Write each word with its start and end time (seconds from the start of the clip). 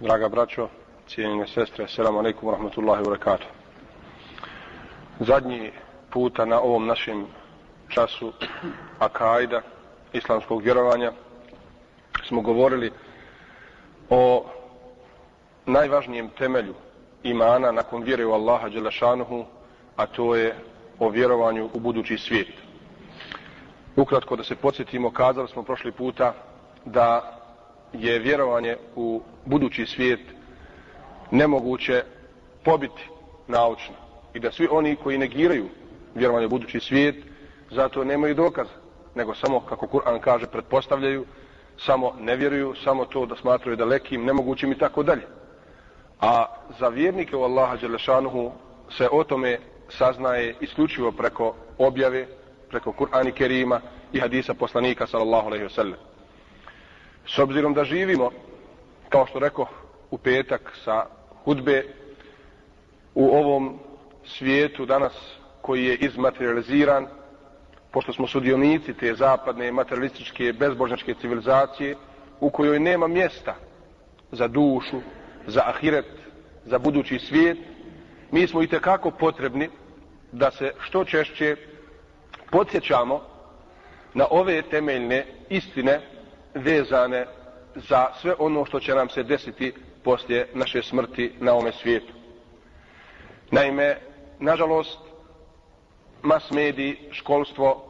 Draga 0.00 0.28
braćo, 0.28 0.68
cijenjene 1.08 1.46
sestre, 1.46 1.88
selamu 1.88 2.18
alaikum 2.18 2.48
wa 2.48 2.52
rahmatullahi 2.52 3.02
wa 3.02 3.04
barakatuh. 3.04 3.46
Zadnji 5.20 5.72
puta 6.10 6.44
na 6.44 6.60
ovom 6.60 6.86
našem 6.86 7.26
času 7.88 8.32
Akaida, 8.98 9.62
islamskog 10.12 10.62
vjerovanja, 10.62 11.12
smo 12.28 12.40
govorili 12.40 12.92
o 14.10 14.44
najvažnijem 15.66 16.28
temelju 16.28 16.74
imana 17.22 17.72
nakon 17.72 18.02
vjere 18.02 18.26
u 18.26 18.32
Allaha 18.32 18.68
Đelešanuhu, 18.68 19.44
a 19.96 20.06
to 20.06 20.34
je 20.34 20.54
o 20.98 21.08
vjerovanju 21.08 21.70
u 21.74 21.80
budući 21.80 22.18
svijet. 22.18 22.48
Ukratko 23.96 24.36
da 24.36 24.44
se 24.44 24.56
podsjetimo, 24.56 25.10
kazali 25.10 25.48
smo 25.48 25.62
prošli 25.62 25.92
puta 25.92 26.34
da 26.84 27.37
je 27.92 28.18
vjerovanje 28.18 28.76
u 28.96 29.22
budući 29.44 29.86
svijet 29.86 30.20
nemoguće 31.30 32.02
pobiti 32.64 33.08
naučno. 33.46 33.94
I 34.34 34.40
da 34.40 34.52
svi 34.52 34.68
oni 34.70 34.96
koji 34.96 35.18
negiraju 35.18 35.68
vjerovanje 36.14 36.46
u 36.46 36.50
budući 36.50 36.80
svijet 36.80 37.16
zato 37.70 38.04
nemaju 38.04 38.34
dokaza 38.34 38.70
nego 39.14 39.34
samo 39.34 39.60
kako 39.60 39.86
Kur'an 39.86 40.20
kaže 40.20 40.46
pretpostavljaju 40.46 41.24
samo 41.78 42.12
ne 42.20 42.36
vjeruju 42.36 42.74
samo 42.84 43.04
to 43.04 43.26
da 43.26 43.36
smatraju 43.36 43.76
dalekim 43.76 44.24
nemogućim 44.24 44.72
i 44.72 44.78
tako 44.78 45.02
dalje. 45.02 45.22
A 46.20 46.46
za 46.78 46.88
vjernike 46.88 47.36
u 47.36 47.42
Allaha 47.42 47.76
Đelešanuhu 47.76 48.52
se 48.90 49.08
o 49.12 49.24
tome 49.24 49.58
saznaje 49.88 50.54
isključivo 50.60 51.12
preko 51.12 51.54
objave 51.78 52.26
preko 52.68 52.92
Kur'ani 52.92 53.32
Kerima 53.32 53.80
i 54.12 54.20
hadisa 54.20 54.54
poslanika 54.54 55.06
sallallahu 55.06 55.46
alaihi 55.46 55.64
wa 55.64 55.74
sallam. 55.74 55.98
S 57.28 57.38
obzirom 57.38 57.74
da 57.74 57.84
živimo, 57.84 58.30
kao 59.08 59.26
što 59.26 59.38
rekao, 59.38 59.66
u 60.10 60.18
petak 60.18 60.72
sa 60.84 61.06
hudbe, 61.44 61.84
u 63.14 63.28
ovom 63.28 63.78
svijetu 64.24 64.86
danas 64.86 65.12
koji 65.62 65.84
je 65.84 65.96
izmaterializiran, 65.96 67.06
pošto 67.90 68.12
smo 68.12 68.26
sudionici 68.26 68.94
te 68.94 69.14
zapadne 69.14 69.72
materialističke 69.72 70.52
bezbožnačke 70.52 71.14
civilizacije, 71.14 71.96
u 72.40 72.50
kojoj 72.50 72.80
nema 72.80 73.06
mjesta 73.08 73.54
za 74.32 74.48
dušu, 74.48 75.00
za 75.46 75.62
ahiret, 75.66 76.12
za 76.64 76.78
budući 76.78 77.18
svijet, 77.18 77.58
mi 78.30 78.46
smo 78.46 78.62
i 78.62 78.66
tekako 78.66 79.10
potrebni 79.10 79.68
da 80.32 80.50
se 80.50 80.72
što 80.80 81.04
češće 81.04 81.56
podsjećamo 82.50 83.20
na 84.14 84.26
ove 84.30 84.62
temeljne 84.62 85.26
istine 85.48 86.00
vezane 86.62 87.26
za 87.74 88.06
sve 88.20 88.34
ono 88.38 88.64
što 88.64 88.80
će 88.80 88.94
nam 88.94 89.08
se 89.08 89.22
desiti 89.22 89.74
poslije 90.04 90.48
naše 90.54 90.82
smrti 90.82 91.32
na 91.40 91.54
ome 91.54 91.72
svijetu. 91.72 92.12
Naime, 93.50 93.96
nažalost, 94.38 94.98
mas 96.22 96.50
mediji, 96.50 96.98
školstvo, 97.10 97.84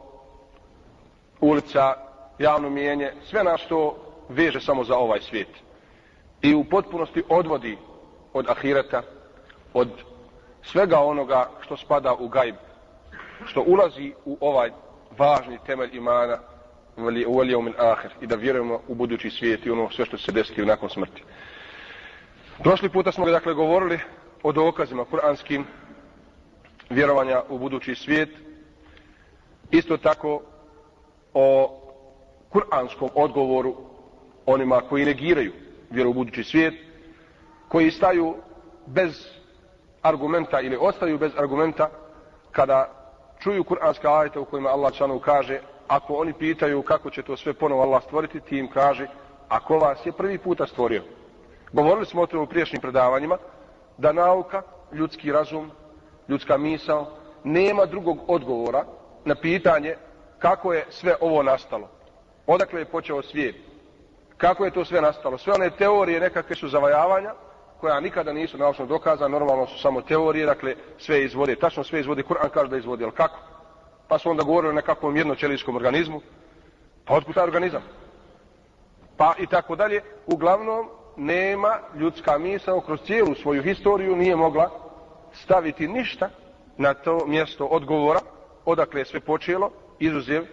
ulica, 1.41 1.93
javno 2.39 2.69
mijenje, 2.69 3.13
sve 3.23 3.43
nas 3.43 3.61
to 3.69 3.97
veže 4.29 4.61
samo 4.61 4.83
za 4.83 4.97
ovaj 4.97 5.21
svijet. 5.21 5.49
I 6.41 6.55
u 6.55 6.63
potpunosti 6.63 7.23
odvodi 7.29 7.77
od 8.33 8.49
ahireta, 8.49 9.01
od 9.73 9.89
svega 10.63 10.99
onoga 10.99 11.49
što 11.61 11.77
spada 11.77 12.13
u 12.13 12.27
gajb, 12.27 12.55
što 13.45 13.61
ulazi 13.61 14.13
u 14.25 14.37
ovaj 14.41 14.71
važni 15.17 15.59
temelj 15.65 15.97
imana, 15.97 16.37
uvalio 17.27 17.61
min 17.61 17.73
ahir 17.77 18.11
i 18.21 18.27
da 18.27 18.35
vjerujemo 18.35 18.81
u 18.87 18.95
budući 18.95 19.29
svijet 19.29 19.65
i 19.65 19.71
ono 19.71 19.89
sve 19.89 20.05
što 20.05 20.17
se 20.17 20.31
desiti 20.31 20.65
nakon 20.65 20.89
smrti. 20.89 21.23
Prošli 22.63 22.89
puta 22.89 23.11
smo 23.11 23.25
dakle 23.25 23.53
govorili 23.53 23.99
o 24.43 24.51
dokazima 24.51 25.05
kuranskim 25.05 25.65
vjerovanja 26.89 27.41
u 27.49 27.57
budući 27.57 27.95
svijet. 27.95 28.29
Isto 29.71 29.97
tako 29.97 30.41
o 31.33 31.75
kuranskom 32.49 33.09
odgovoru 33.15 33.75
onima 34.45 34.81
koji 34.89 35.05
negiraju 35.05 35.51
vjeru 35.89 36.09
u 36.09 36.13
budući 36.13 36.43
svijet, 36.43 36.73
koji 37.67 37.91
staju 37.91 38.35
bez 38.85 39.27
argumenta 40.01 40.61
ili 40.61 40.77
ostaju 40.79 41.17
bez 41.17 41.31
argumenta 41.37 41.89
kada 42.51 42.99
čuju 43.39 43.63
kuranske 43.63 44.07
ajete 44.07 44.39
u 44.39 44.45
kojima 44.45 44.69
Allah 44.69 44.93
čanu 44.93 45.19
kaže 45.19 45.61
ako 45.89 46.13
oni 46.13 46.33
pitaju 46.33 46.81
kako 46.81 47.09
će 47.09 47.21
to 47.21 47.37
sve 47.37 47.53
ponovo 47.53 47.81
Allah 47.81 48.03
stvoriti, 48.03 48.39
ti 48.39 48.57
im 48.57 48.67
kaže, 48.67 49.07
ako 49.49 49.77
vas 49.77 50.05
je 50.05 50.11
prvi 50.11 50.37
puta 50.37 50.67
stvorio. 50.67 51.03
Govorili 51.73 52.05
smo 52.05 52.21
o 52.21 52.27
tome 52.27 52.43
u 52.43 52.47
priješnjim 52.47 52.81
predavanjima, 52.81 53.37
da 53.97 54.11
nauka, 54.11 54.61
ljudski 54.93 55.31
razum, 55.31 55.71
ljudska 56.27 56.57
misao, 56.57 57.07
nema 57.43 57.85
drugog 57.85 58.17
odgovora 58.27 58.85
na 59.25 59.35
pitanje 59.35 59.95
kako 60.39 60.73
je 60.73 60.85
sve 60.89 61.15
ovo 61.21 61.43
nastalo. 61.43 61.89
Odakle 62.47 62.81
je 62.81 62.85
počeo 62.85 63.21
svijet? 63.21 63.55
Kako 64.37 64.65
je 64.65 64.71
to 64.71 64.85
sve 64.85 65.01
nastalo? 65.01 65.37
Sve 65.37 65.53
one 65.53 65.69
teorije 65.69 66.19
nekakve 66.19 66.55
su 66.55 66.67
zavajavanja, 66.67 67.33
koja 67.79 67.99
nikada 67.99 68.33
nisu 68.33 68.57
naučno 68.57 68.85
dokazana, 68.85 69.27
normalno 69.27 69.67
su 69.67 69.79
samo 69.79 70.01
teorije, 70.01 70.45
dakle 70.45 70.75
sve 70.97 71.23
izvode, 71.23 71.55
tačno 71.55 71.83
sve 71.83 71.99
izvode, 71.99 72.23
Kur'an 72.23 72.49
kaže 72.49 72.69
da 72.69 72.77
izvodi, 72.77 73.03
ali 73.03 73.13
kako? 73.13 73.39
Pa 74.09 74.19
su 74.19 74.29
onda 74.29 74.43
govorili 74.43 74.69
o 74.69 74.75
nekakvom 74.75 75.17
jednoćelijskom 75.17 75.75
organizmu, 75.75 76.21
pa 77.05 77.13
otkud 77.13 77.35
taj 77.35 77.43
organizam? 77.43 77.81
Pa 79.17 79.33
i 79.39 79.47
tako 79.47 79.75
dalje. 79.75 80.01
Uglavnom, 80.25 80.89
nema 81.17 81.79
ljudska 81.95 82.37
misa 82.37 82.81
kroz 82.85 82.99
cijelu 83.05 83.35
svoju 83.35 83.63
historiju 83.63 84.15
nije 84.15 84.35
mogla 84.35 84.69
staviti 85.33 85.87
ništa 85.87 86.29
na 86.77 86.93
to 86.93 87.25
mjesto 87.25 87.65
odgovora, 87.65 88.19
odakle 88.65 89.01
je 89.01 89.05
sve 89.05 89.19
počelo, 89.19 89.71
izuzev 89.99 90.45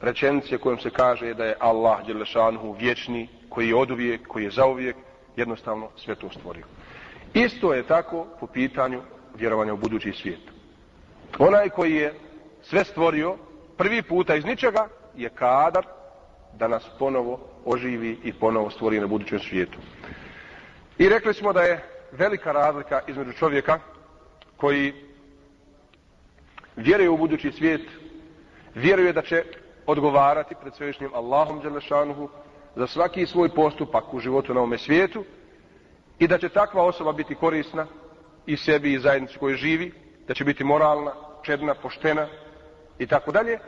rečenice 0.00 0.58
kojom 0.58 0.78
se 0.78 0.90
kaže 0.90 1.34
da 1.34 1.44
je 1.44 1.56
Allah 1.58 2.06
Đelešanhu 2.06 2.72
vječni, 2.72 3.28
koji 3.48 3.68
je 3.68 3.76
oduvijek, 3.76 4.26
koji 4.28 4.44
je 4.44 4.50
zauvijek, 4.50 4.96
jednostavno 5.36 5.88
sve 5.96 6.14
to 6.14 6.30
stvorio. 6.30 6.64
Isto 7.34 7.74
je 7.74 7.82
tako 7.82 8.26
po 8.40 8.46
pitanju 8.46 9.00
vjerovanja 9.34 9.72
u 9.72 9.76
budući 9.76 10.12
svijet. 10.12 10.40
Onaj 11.38 11.68
koji 11.68 11.94
je 11.94 12.14
sve 12.68 12.84
stvorio 12.84 13.36
prvi 13.76 14.02
puta 14.02 14.34
iz 14.34 14.44
ničega 14.44 14.88
je 15.16 15.28
kadar 15.28 15.86
da 16.58 16.68
nas 16.68 16.90
ponovo 16.98 17.40
oživi 17.64 18.18
i 18.24 18.32
ponovo 18.32 18.70
stvori 18.70 19.00
na 19.00 19.06
budućem 19.06 19.38
svijetu. 19.38 19.78
I 20.98 21.08
rekli 21.08 21.34
smo 21.34 21.52
da 21.52 21.62
je 21.62 21.84
velika 22.12 22.52
razlika 22.52 23.00
između 23.06 23.32
čovjeka 23.32 23.78
koji 24.56 24.92
vjeruje 26.76 27.10
u 27.10 27.16
budući 27.16 27.52
svijet, 27.52 27.82
vjeruje 28.74 29.12
da 29.12 29.22
će 29.22 29.44
odgovarati 29.86 30.54
pred 30.60 30.74
svešnjim 30.74 31.10
Allahom 31.14 31.60
Đelešanuhu 31.60 32.28
za 32.76 32.86
svaki 32.86 33.26
svoj 33.26 33.48
postupak 33.48 34.14
u 34.14 34.20
životu 34.20 34.54
na 34.54 34.60
ovome 34.60 34.78
svijetu 34.78 35.24
i 36.18 36.28
da 36.28 36.38
će 36.38 36.48
takva 36.48 36.82
osoba 36.82 37.12
biti 37.12 37.34
korisna 37.34 37.86
i 38.46 38.56
sebi 38.56 38.92
i 38.92 38.98
zajednici 38.98 39.38
koji 39.38 39.56
živi, 39.56 39.92
da 40.28 40.34
će 40.34 40.44
biti 40.44 40.64
moralna, 40.64 41.12
čedna, 41.42 41.74
poštena, 41.74 42.28
i 42.98 43.06
tako 43.06 43.32
dalje. 43.32 43.58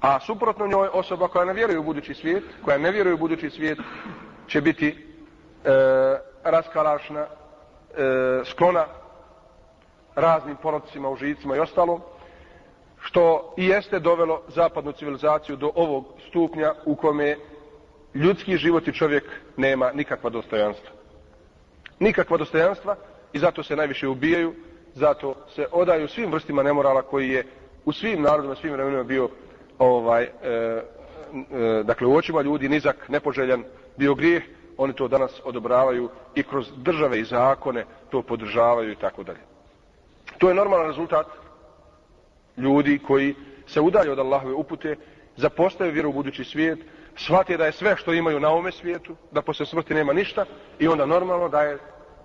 A 0.00 0.20
suprotno 0.20 0.66
njoj 0.66 0.88
osoba 0.92 1.28
koja 1.28 1.44
ne 1.44 1.52
vjeruje 1.52 1.78
u 1.78 1.82
budući 1.82 2.14
svijet, 2.14 2.44
koja 2.64 2.78
ne 2.78 2.90
vjeruje 2.90 3.14
u 3.14 3.18
budući 3.18 3.50
svijet, 3.50 3.78
će 4.46 4.60
biti 4.60 4.88
e, 4.88 5.68
raskalašna, 6.44 7.20
e, 7.20 7.26
sklona 8.44 8.86
raznim 10.14 10.56
porodcima, 10.56 11.08
užicima 11.08 11.56
i 11.56 11.60
ostalo, 11.60 12.00
što 13.00 13.54
i 13.56 13.66
jeste 13.66 13.98
dovelo 13.98 14.42
zapadnu 14.48 14.92
civilizaciju 14.92 15.56
do 15.56 15.70
ovog 15.74 16.04
stupnja 16.28 16.74
u 16.84 16.96
kome 16.96 17.36
ljudski 18.14 18.56
život 18.56 18.88
i 18.88 18.92
čovjek 18.92 19.24
nema 19.56 19.92
nikakva 19.92 20.30
dostojanstva. 20.30 20.90
Nikakva 21.98 22.36
dostojanstva 22.36 22.96
i 23.32 23.38
zato 23.38 23.62
se 23.62 23.76
najviše 23.76 24.08
ubijaju, 24.08 24.54
zato 24.94 25.34
se 25.54 25.66
odaju 25.72 26.08
svim 26.08 26.32
vrstima 26.32 26.62
nemorala 26.62 27.02
koji 27.02 27.28
je 27.28 27.46
u 27.84 27.92
svim 27.92 28.22
narodima, 28.22 28.54
svim 28.54 28.72
vremenima 28.72 29.02
bio 29.02 29.28
ovaj, 29.78 30.22
e, 30.22 30.28
e, 30.48 30.82
dakle 31.84 32.06
u 32.06 32.16
očima 32.16 32.42
ljudi 32.42 32.68
nizak, 32.68 33.08
nepoželjan, 33.08 33.64
bio 33.96 34.14
grijeh, 34.14 34.42
oni 34.76 34.92
to 34.92 35.08
danas 35.08 35.40
odobravaju 35.44 36.08
i 36.34 36.42
kroz 36.42 36.66
države 36.76 37.20
i 37.20 37.24
zakone 37.24 37.84
to 38.10 38.22
podržavaju 38.22 38.92
i 38.92 38.96
tako 38.96 39.22
dalje. 39.22 39.40
To 40.38 40.48
je 40.48 40.54
normalan 40.54 40.86
rezultat 40.86 41.26
ljudi 42.56 42.98
koji 43.06 43.34
se 43.66 43.80
udalje 43.80 44.12
od 44.12 44.18
Allahove 44.18 44.54
upute, 44.54 44.96
zapostaju 45.36 45.92
vjeru 45.92 46.08
u 46.08 46.12
budući 46.12 46.44
svijet, 46.44 46.78
shvate 47.16 47.56
da 47.56 47.66
je 47.66 47.72
sve 47.72 47.96
što 47.96 48.12
imaju 48.12 48.40
na 48.40 48.48
ovome 48.48 48.72
svijetu, 48.72 49.16
da 49.30 49.42
posle 49.42 49.66
smrti 49.66 49.94
nema 49.94 50.12
ništa 50.12 50.44
i 50.78 50.88
onda 50.88 51.06
normalno 51.06 51.48
da 51.48 51.62
je 51.62 51.78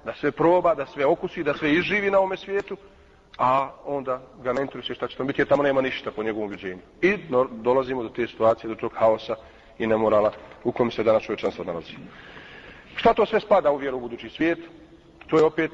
da 0.05 0.13
sve 0.13 0.31
proba, 0.31 0.75
da 0.75 0.85
sve 0.85 1.05
okusi, 1.05 1.43
da 1.43 1.53
sve 1.53 1.73
izživi 1.73 2.11
na 2.11 2.17
ovome 2.17 2.37
svijetu 2.37 2.77
a 3.37 3.71
onda 3.85 4.21
ga 4.43 4.53
ne 4.53 4.61
interesuje 4.61 4.95
šta 4.95 5.07
će 5.07 5.17
tamo 5.17 5.27
biti, 5.27 5.41
jer 5.41 5.47
tamo 5.47 5.63
nema 5.63 5.81
ništa 5.81 6.11
po 6.11 6.23
njegovom 6.23 6.47
ubiđenju. 6.47 6.81
I 7.01 7.17
dolazimo 7.51 8.03
do 8.03 8.09
te 8.09 8.27
situacije, 8.27 8.67
do 8.67 8.75
tog 8.75 8.93
haosa 8.95 9.35
i 9.79 9.87
nemorala 9.87 10.31
u 10.63 10.71
kojem 10.71 10.91
se 10.91 11.03
danas 11.03 11.23
čovječanstvo 11.23 11.63
nalazi. 11.63 11.93
Šta 12.95 13.13
to 13.13 13.25
sve 13.25 13.39
spada 13.39 13.71
u 13.71 13.77
vjeru 13.77 13.97
u 13.97 13.99
budući 13.99 14.29
svijet? 14.29 14.59
To 15.27 15.37
je 15.37 15.43
opet 15.43 15.71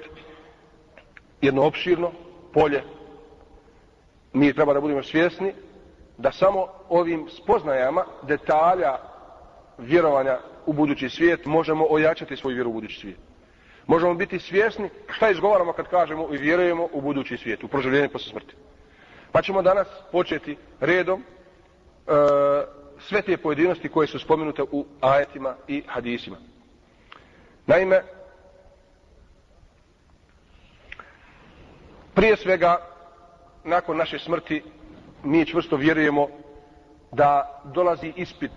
jedno 1.42 1.66
opširno 1.66 2.12
polje. 2.54 2.84
Mi 4.34 4.54
treba 4.54 4.74
da 4.74 4.82
budemo 4.82 5.04
svjesni 5.04 5.54
da 6.18 6.32
samo 6.32 6.68
ovim 6.90 7.28
spoznajama 7.30 8.06
detalja 8.22 8.98
vjerovanja 9.78 10.40
u 10.66 10.74
budući 10.74 11.10
svijet 11.10 11.46
možemo 11.46 11.86
ojačati 11.90 12.38
svoju 12.38 12.56
vjeru 12.56 12.70
u 12.70 12.74
budući 12.74 13.00
svijet. 13.00 13.33
Možemo 13.88 14.14
biti 14.14 14.40
svjesni 14.40 14.90
šta 15.10 15.30
izgovaramo 15.30 15.74
kad 15.74 15.88
kažemo 15.88 16.28
i 16.34 16.38
vjerujemo 16.38 16.88
u 16.92 17.02
budući 17.02 17.38
svijet, 17.38 17.64
u 17.64 17.68
proživljenje 17.68 18.10
posle 18.10 18.32
smrti. 18.32 18.56
Pa 19.32 19.42
ćemo 19.42 19.62
danas 19.62 19.88
početi 20.12 20.58
redom 20.80 21.22
e, 21.22 22.12
sve 23.00 23.22
te 23.22 23.38
pojedinosti 23.38 23.90
koje 23.90 24.08
su 24.08 24.20
spomenute 24.20 24.64
u 24.72 24.86
ajetima 25.02 25.56
i 25.68 25.84
hadisima. 25.88 26.38
Naime, 27.66 28.02
prije 32.14 32.38
svega, 32.38 32.78
nakon 33.64 33.98
naše 33.98 34.20
smrti, 34.20 34.64
mi 35.24 35.46
čvrsto 35.46 35.76
vjerujemo 35.76 36.28
da 37.12 37.62
dolazi 37.64 38.14
ispit 38.16 38.52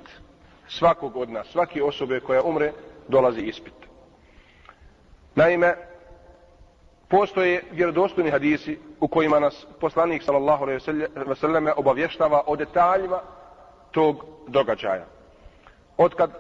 svakog 0.68 1.16
od 1.16 1.30
nas, 1.30 1.46
svake 1.46 1.82
osobe 1.82 2.20
koja 2.20 2.42
umre, 2.42 2.72
dolazi 3.08 3.40
ispit. 3.40 3.85
Naime, 5.36 5.74
postoje 7.08 7.62
vjerodostojni 7.72 8.30
hadisi 8.30 8.78
u 9.00 9.08
kojima 9.08 9.40
nas 9.40 9.66
poslanik 9.80 10.22
sallallahu 10.22 10.64
alejhi 10.64 10.80
ve 11.14 11.34
selleme 11.34 11.72
obavještava 11.76 12.42
o 12.46 12.56
detaljima 12.56 13.20
tog 13.90 14.24
događaja. 14.46 15.06
Od 15.96 16.14
kad 16.14 16.30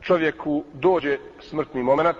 čovjeku 0.00 0.64
dođe 0.72 1.18
smrtni 1.40 1.82
moment 1.82 2.16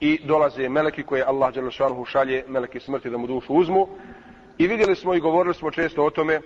i 0.00 0.20
dolaze 0.24 0.68
meleki 0.68 1.02
koje 1.02 1.24
Allah 1.24 1.54
dželle 1.54 1.70
šalje 2.06 2.44
meleki 2.48 2.80
smrti 2.80 3.10
da 3.10 3.16
mu 3.16 3.26
dušu 3.26 3.54
uzmu 3.54 3.88
i 4.58 4.66
vidjeli 4.66 4.96
smo 4.96 5.14
i 5.14 5.20
govorili 5.20 5.54
smo 5.54 5.70
često 5.70 6.04
o 6.04 6.10
tome 6.10 6.34
e, 6.34 6.40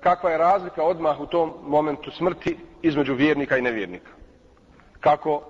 kakva 0.00 0.30
je 0.30 0.38
razlika 0.38 0.82
odmah 0.82 1.20
u 1.20 1.26
tom 1.26 1.52
momentu 1.62 2.10
smrti 2.10 2.56
između 2.82 3.14
vjernika 3.14 3.56
i 3.56 3.62
nevjernika. 3.62 4.21
Kako 5.02 5.42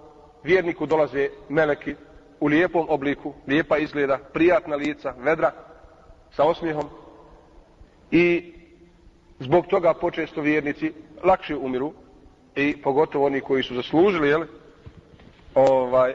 vjerniku 0.45 0.87
dolaze 0.87 1.29
meleki 1.49 1.95
u 2.41 2.47
lijepom 2.47 2.87
obliku, 2.89 3.35
lijepa 3.47 3.79
izgleda, 3.79 4.19
prijatna 4.33 4.77
lica, 4.77 5.15
vedra, 5.19 5.53
sa 6.31 6.45
osmijehom 6.45 6.85
i 8.11 8.53
zbog 9.39 9.67
toga 9.67 9.95
počesto 9.95 10.41
vjernici 10.41 10.93
lakše 11.25 11.57
umiru 11.57 11.93
i 12.57 12.83
pogotovo 12.83 13.27
oni 13.27 13.41
koji 13.41 13.63
su 13.63 13.75
zaslužili 13.75 14.29
jel, 14.29 14.45
ovaj, 15.55 16.15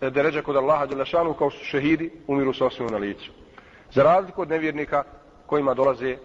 deređa 0.00 0.42
kod 0.42 0.56
Allaha 0.56 0.86
Đelešanu 0.86 1.34
kao 1.34 1.50
su 1.50 1.64
šehidi 1.64 2.10
umiru 2.26 2.52
sa 2.54 2.66
osmijehom 2.66 2.92
na 2.92 2.98
licu. 2.98 3.30
Za 3.92 4.02
razliku 4.02 4.42
od 4.42 4.48
nevjernika 4.48 5.04
kojima 5.46 5.74
dolaze 5.74 6.10
e, 6.10 6.18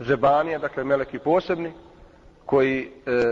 zebanije, 0.00 0.58
dakle 0.58 0.84
meleki 0.84 1.18
posebni, 1.18 1.72
koji 2.46 2.80
e, 2.80 2.90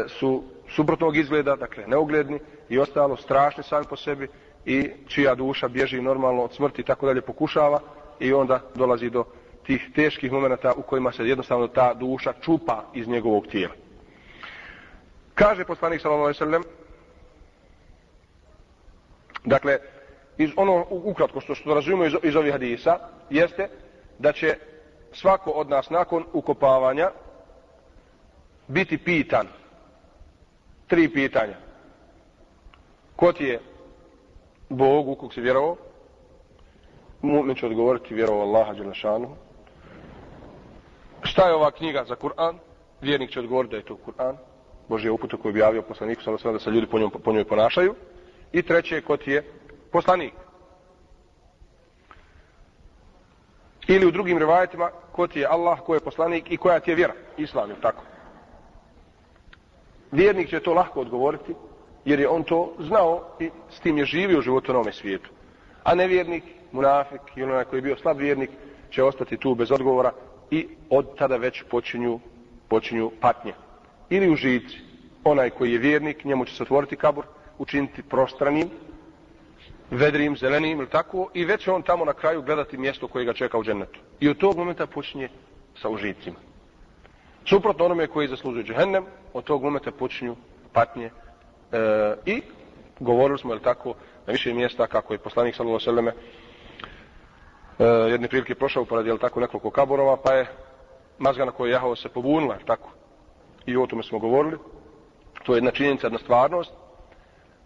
su 0.08 0.43
suprotnog 0.69 1.16
izgleda, 1.16 1.56
dakle 1.56 1.84
neugledni 1.87 2.40
i 2.69 2.78
ostalo 2.78 3.16
strašni 3.16 3.62
sami 3.62 3.87
po 3.90 3.96
sebi 3.96 4.28
i 4.64 4.90
čija 5.08 5.34
duša 5.34 5.69
bježi 5.69 6.02
normalno 6.02 6.43
od 6.43 6.52
smrti 6.52 6.81
i 6.82 6.84
tako 6.84 7.06
dalje 7.06 7.20
pokušava 7.20 7.81
i 8.20 8.32
onda 8.32 8.61
dolazi 8.75 9.11
do 9.11 9.25
tih 9.66 9.90
teških 9.94 10.32
momenta 10.32 10.72
u 10.76 10.82
kojima 10.82 11.12
se 11.12 11.28
jednostavno 11.28 11.69
ta 11.69 11.94
duša 11.94 12.32
čupa 12.40 12.84
iz 12.94 13.08
njegovog 13.08 13.46
tijela. 13.46 13.75
Kaže 15.34 15.64
poslanik 15.64 16.00
sallallahu 16.00 16.25
alejhi 16.25 16.40
ve 16.40 16.46
sellem 16.46 16.62
Dakle, 19.44 19.78
iz 20.38 20.50
ono 20.56 20.87
ukratko 20.90 21.40
što 21.40 21.55
što 21.55 21.75
razumijemo 21.75 22.05
iz, 22.05 22.12
iz 22.22 22.37
ovih 22.37 22.52
hadisa 22.52 22.99
jeste 23.31 23.69
da 24.19 24.32
će 24.32 24.56
svako 25.12 25.50
od 25.50 25.69
nas 25.70 25.90
nakon 25.90 26.25
ukopavanja 26.32 27.11
biti 28.69 28.99
pitan 28.99 29.49
tri 30.87 31.08
pitanja. 31.08 31.56
Ko 33.16 33.32
ti 33.32 33.44
je 33.44 33.61
Bog 34.69 35.08
u 35.08 35.14
kog 35.14 35.34
si 35.34 35.40
vjerovao? 35.40 35.76
Mu'min 37.22 37.61
će 37.61 37.66
odgovoriti 37.66 38.14
vjerovao 38.14 38.43
Allaha 38.43 38.72
Đelešanu. 38.72 39.37
Šta 41.22 41.49
je 41.49 41.55
ova 41.55 41.70
knjiga 41.70 42.05
za 42.08 42.14
Kur'an? 42.14 42.58
Vjernik 43.00 43.31
će 43.31 43.40
odgovoriti 43.40 43.70
da 43.70 43.76
je 43.76 43.84
to 43.84 43.99
Kur'an. 44.06 44.37
Boži 44.88 45.08
uputa 45.08 45.37
koju 45.37 45.50
je 45.50 45.52
objavio 45.52 45.82
poslaniku, 45.82 46.22
sada 46.22 46.52
da 46.52 46.58
se 46.58 46.70
ljudi 46.70 46.87
po, 46.87 46.99
njom, 46.99 47.11
po 47.25 47.32
njoj 47.32 47.44
ponašaju. 47.44 47.94
I 48.52 48.62
treće, 48.62 48.94
je 48.94 49.02
ko 49.02 49.16
ti 49.16 49.31
je 49.31 49.43
poslanik? 49.93 50.32
Ili 53.87 54.06
u 54.06 54.11
drugim 54.11 54.38
rivajetima, 54.38 54.90
ko 55.12 55.26
ti 55.26 55.40
je 55.40 55.46
Allah, 55.46 55.81
ko 55.81 55.94
je 55.94 56.00
poslanik 56.00 56.50
i 56.50 56.56
koja 56.56 56.81
ti 56.81 56.90
je 56.90 56.94
vjera? 56.94 57.14
Islam 57.37 57.70
je 57.70 57.76
tako. 57.81 58.02
Vjernik 60.14 60.49
će 60.49 60.61
to 60.61 60.75
lahko 60.75 61.00
odgovoriti, 61.00 61.55
jer 62.05 62.20
je 62.20 62.28
on 62.28 62.43
to 62.43 62.72
znao 62.78 63.37
i 63.40 63.50
s 63.70 63.81
tim 63.81 63.99
je 63.99 64.05
živio 64.05 64.38
u 64.38 64.43
životu 64.43 64.72
na 64.72 64.78
ovome 64.78 64.93
svijetu. 64.93 65.31
A 65.84 65.94
nevjernik, 65.94 66.44
munafik 66.72 67.20
ili 67.37 67.52
onaj 67.52 67.64
koji 67.64 67.78
je 67.78 67.82
bio 67.82 67.96
slab 67.96 68.19
vjernik, 68.19 68.50
će 68.90 69.02
ostati 69.02 69.37
tu 69.37 69.55
bez 69.55 69.72
odgovora 69.72 70.12
i 70.50 70.69
od 70.90 71.16
tada 71.19 71.37
već 71.37 71.62
počinju, 71.70 72.20
počinju 72.69 73.11
patnje. 73.20 73.52
Ili 74.11 74.31
u 74.31 74.37
žici, 74.37 74.78
onaj 75.25 75.50
koji 75.50 75.72
je 75.72 75.78
vjernik, 75.78 76.25
njemu 76.25 76.44
će 76.44 76.55
se 76.55 76.62
otvoriti 76.62 76.96
kabur, 76.96 77.25
učiniti 77.58 78.02
prostranim, 78.02 78.70
vedrim, 79.90 80.37
zelenim 80.37 80.78
ili 80.78 80.90
tako, 80.90 81.31
i 81.34 81.44
već 81.44 81.69
on 81.69 81.82
tamo 81.82 82.05
na 82.05 82.12
kraju 82.12 82.43
gledati 82.43 82.78
mjesto 82.78 83.08
koje 83.08 83.25
ga 83.25 83.32
čeka 83.32 83.58
u 83.58 83.64
džennetu. 83.64 84.00
I 84.20 84.28
od 84.28 84.38
tog 84.38 84.56
momenta 84.56 84.87
počinje 84.87 85.28
sa 85.82 85.88
užicima. 85.88 86.37
Suprotno 87.44 87.85
onome 87.85 88.06
koji 88.06 88.29
zaslužuje 88.29 88.64
džehennem, 88.64 89.05
od 89.32 89.44
tog 89.44 89.62
momenta 89.62 89.91
počinju 89.91 90.37
patnje. 90.73 91.11
E, 91.73 92.14
I 92.26 92.43
govorili 93.00 93.38
smo, 93.38 93.55
je 93.55 93.62
tako, 93.62 93.94
na 94.26 94.32
više 94.32 94.55
mjesta, 94.55 94.87
kako 94.87 95.12
je 95.12 95.19
poslanik 95.19 95.55
sallallahu 95.55 95.88
alejhi 95.88 96.12
ve 96.12 96.12
selleme 96.12 96.12
e, 97.79 98.11
jedne 98.11 98.29
prilike 98.29 98.55
prošao 98.55 98.85
pored, 98.85 99.06
je 99.06 99.19
tako, 99.19 99.41
nekoliko 99.41 99.70
kaborova, 99.70 100.17
pa 100.17 100.32
je 100.32 100.46
mazga 101.19 101.44
na 101.44 101.52
kojoj 101.52 101.73
jahao 101.73 101.96
se 101.96 102.08
pobunila, 102.08 102.58
tako. 102.67 102.91
I 103.67 103.76
o 103.76 103.87
tome 103.87 104.02
smo 104.02 104.19
govorili. 104.19 104.58
To 105.44 105.52
je 105.52 105.56
jedna 105.56 105.70
činjenica, 105.70 106.06
jedna 106.06 106.19
stvarnost, 106.19 106.73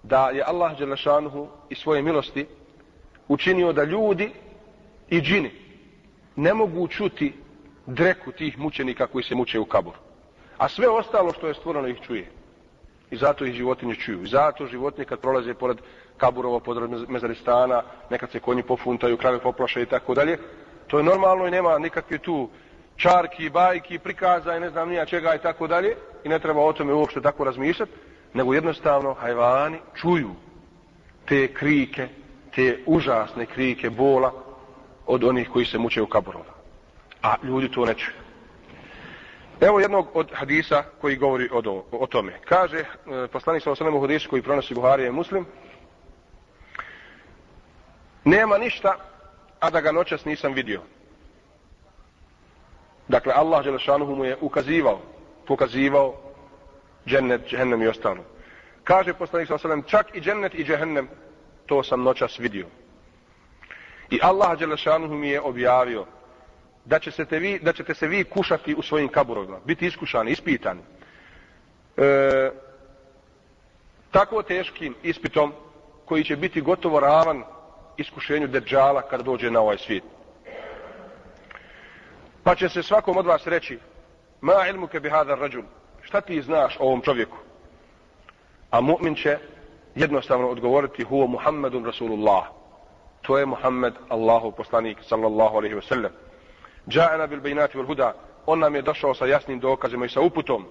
da 0.03 0.31
je 0.31 0.45
Allah 0.47 0.79
Đelešanuhu 0.79 1.49
i 1.69 1.75
svoje 1.75 2.03
milosti 2.03 2.47
učinio 3.29 3.73
da 3.73 3.85
ljudi 3.85 4.31
i 5.09 5.21
džini 5.21 5.51
ne 6.37 6.55
mogu 6.55 6.89
čuti 6.89 7.33
dreku 7.89 8.33
tih 8.33 8.59
mučenika 8.59 9.07
koji 9.07 9.25
se 9.25 9.35
muče 9.35 9.59
u 9.59 9.65
kaboru. 9.65 9.99
A 10.59 10.69
sve 10.69 10.89
ostalo 10.89 11.33
što 11.33 11.49
je 11.49 11.55
stvoreno 11.55 11.89
ih 11.89 12.01
čuje. 12.01 12.31
I 13.11 13.17
zato 13.17 13.45
ih 13.45 13.55
životinje 13.55 13.95
čuju. 13.95 14.23
I 14.23 14.29
zato 14.29 14.67
životinje 14.67 15.05
kad 15.05 15.21
prolaze 15.21 15.55
pored 15.55 15.79
kaburova, 16.17 16.61
pored 16.61 17.09
mezaristana, 17.09 17.83
nekad 18.11 18.31
se 18.31 18.41
konji 18.41 18.63
pofuntaju, 18.63 19.17
krave 19.17 19.39
poplaše 19.39 19.83
i 19.83 19.87
tako 19.87 20.15
dalje, 20.15 20.39
to 20.87 20.99
je 20.99 21.05
normalno 21.05 21.47
i 21.47 21.51
nema 21.51 21.79
nikakve 21.79 22.19
tu 22.19 22.49
čarki, 22.97 23.51
bajki, 23.51 23.99
prikaza 23.99 24.57
i 24.57 24.61
ne 24.61 24.71
znam 24.71 24.89
nija 24.89 25.07
čega 25.07 25.35
i 25.35 25.43
tako 25.43 25.67
dalje. 25.67 25.97
I 26.25 26.29
ne 26.29 26.39
treba 26.39 26.61
o 26.61 26.73
tome 26.73 26.95
uopšte 26.95 27.21
tako 27.21 27.45
razmišljati, 27.45 27.93
nego 28.35 28.55
jednostavno 28.55 29.15
hajvani 29.15 29.79
čuju 29.95 30.31
te 31.29 31.55
krike, 31.55 32.09
te 32.55 32.79
užasne 32.87 33.47
krike 33.47 33.91
bola 33.91 34.33
od 35.07 35.25
onih 35.25 35.51
koji 35.51 35.65
se 35.65 35.79
muče 35.79 36.03
u 36.03 36.07
kaburova 36.07 36.58
a 37.23 37.35
ljudi 37.43 37.71
to 37.71 37.85
ne 37.85 37.95
čuju. 37.95 38.17
Evo 39.61 39.81
jednog 39.81 40.09
od 40.15 40.31
hadisa 40.33 40.83
koji 41.01 41.17
govori 41.17 41.49
o, 41.53 41.61
do, 41.61 41.85
o 41.93 42.07
tome. 42.07 42.33
Kaže, 42.45 42.79
e, 42.79 42.87
poslanik 43.33 43.63
sa 43.63 43.71
osanem 43.71 43.95
u 43.95 44.01
hadisu 44.01 44.31
koji 44.31 44.43
pronosi 44.43 44.75
Buharija 44.75 45.09
i 45.09 45.13
Muslim, 45.13 45.47
nema 48.25 48.59
ništa, 48.59 48.97
a 49.61 49.71
da 49.71 49.81
ga 49.81 49.93
noćas 49.93 50.25
nisam 50.25 50.53
vidio. 50.53 50.83
Dakle, 53.09 53.33
Allah 53.37 53.65
Đelešanuhu 53.65 54.15
mu 54.15 54.25
je 54.25 54.37
ukazivao, 54.41 55.01
pokazivao 55.47 56.15
džennet, 57.07 57.49
džehennem 57.49 57.83
i 57.83 57.89
ostalo. 57.89 58.25
Kaže 58.85 59.15
poslanik 59.15 59.49
sa 59.49 59.55
osanem, 59.55 59.83
čak 59.83 60.07
i 60.15 60.21
džennet 60.21 60.55
i 60.55 60.65
džehennem, 60.65 61.09
to 61.67 61.83
sam 61.83 62.03
noćas 62.03 62.39
vidio. 62.39 62.67
I 64.11 64.21
Allah 64.23 64.59
Đelešanuhu 64.59 65.15
mi 65.15 65.29
je 65.29 65.41
objavio, 65.41 66.07
da, 66.89 66.99
će 66.99 67.11
se 67.11 67.25
te 67.25 67.39
vi, 67.39 67.59
da 67.59 67.73
ćete 67.73 67.95
se 67.95 68.07
vi 68.07 68.25
kušati 68.25 68.75
u 68.75 68.83
svojim 68.83 69.09
kaburovima, 69.09 69.59
biti 69.65 69.87
iskušani, 69.87 70.31
ispitani. 70.31 70.81
E, 71.97 72.51
tako 74.11 74.43
teškim 74.43 74.95
ispitom 75.03 75.53
koji 76.05 76.25
će 76.25 76.37
biti 76.37 76.61
gotovo 76.61 77.01
ravan 77.01 77.45
iskušenju 77.97 78.47
deđala 78.47 79.03
kada 79.03 79.23
dođe 79.23 79.51
na 79.51 79.61
ovaj 79.61 79.79
svijet. 79.79 80.05
Pa 82.43 82.55
će 82.55 82.69
se 82.69 82.83
svakom 82.83 83.17
od 83.17 83.27
vas 83.27 83.47
reći, 83.47 83.79
ma 84.41 84.67
ilmu 84.69 84.87
ke 84.87 85.01
bi 85.01 85.11
hadar 85.11 85.39
rađun, 85.39 85.67
šta 86.03 86.21
ti 86.21 86.43
znaš 86.43 86.77
o 86.81 86.85
ovom 86.85 87.01
čovjeku? 87.01 87.37
A 88.71 88.81
mu'min 88.81 89.23
će 89.23 89.39
jednostavno 89.95 90.49
odgovoriti 90.49 91.05
huo 91.05 91.27
Muhammedun 91.27 91.85
Rasulullah. 91.85 92.45
To 93.23 93.39
je 93.39 93.47
Muhammed, 93.47 93.95
Allahu 94.09 94.53
poslanik, 94.53 94.99
sallallahu 95.03 95.57
alaihi 95.57 95.75
wa 95.75 95.89
sallam. 95.89 96.28
Dža'ana 96.89 97.27
bil 97.27 97.41
bejnati 97.41 97.79
wal 97.79 97.87
huda. 97.87 98.15
On 98.47 98.59
nam 98.59 98.75
je 98.75 98.83
došao 98.83 99.15
sa 99.15 99.27
jasnim 99.27 99.61
dokazima 99.61 100.07
i 100.07 100.09
sa 100.09 100.21
uputom. 100.21 100.67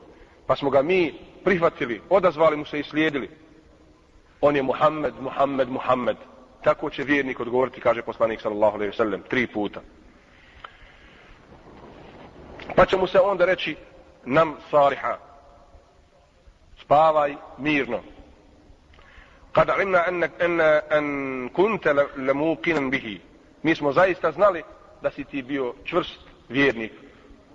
Pa 0.47 0.55
smo 0.55 0.69
ga 0.69 0.81
mi 0.81 1.13
prihvatili, 1.43 2.01
odazvali 2.09 2.57
mu 2.57 2.65
se 2.65 2.79
i 2.79 2.83
slijedili. 2.83 3.29
On 4.41 4.55
je 4.55 4.63
Muhammed, 4.63 5.13
Muhammed, 5.19 5.69
Muhammed. 5.69 6.17
Tako 6.63 6.89
će 6.89 7.03
vjernik 7.03 7.39
odgovoriti, 7.39 7.81
kaže 7.81 8.01
poslanik 8.01 8.41
sallallahu 8.41 8.75
alaihi 8.75 8.89
ve 8.89 8.97
sallam, 8.97 9.21
tri 9.21 9.47
puta. 9.47 9.81
Pa 12.75 12.85
će 12.85 12.97
mu 12.97 13.07
se 13.07 13.19
onda 13.19 13.45
reći, 13.45 13.75
nam 14.25 14.55
sariha, 14.71 15.17
spavaj 16.81 17.35
mirno. 17.57 17.99
Kada 19.51 19.75
imna 19.81 20.03
en, 20.07 20.23
en, 20.23 20.61
en 20.91 21.49
kunte 21.53 21.93
lemukinan 22.17 22.89
bihi. 22.89 23.21
Mi 23.63 23.75
smo 23.75 23.91
zaista 23.91 24.31
znali 24.31 24.63
da 25.07 25.11
si 25.11 25.23
ti 25.23 25.41
bio 25.41 25.73
čvrst 25.83 26.19
vjernik 26.49 26.91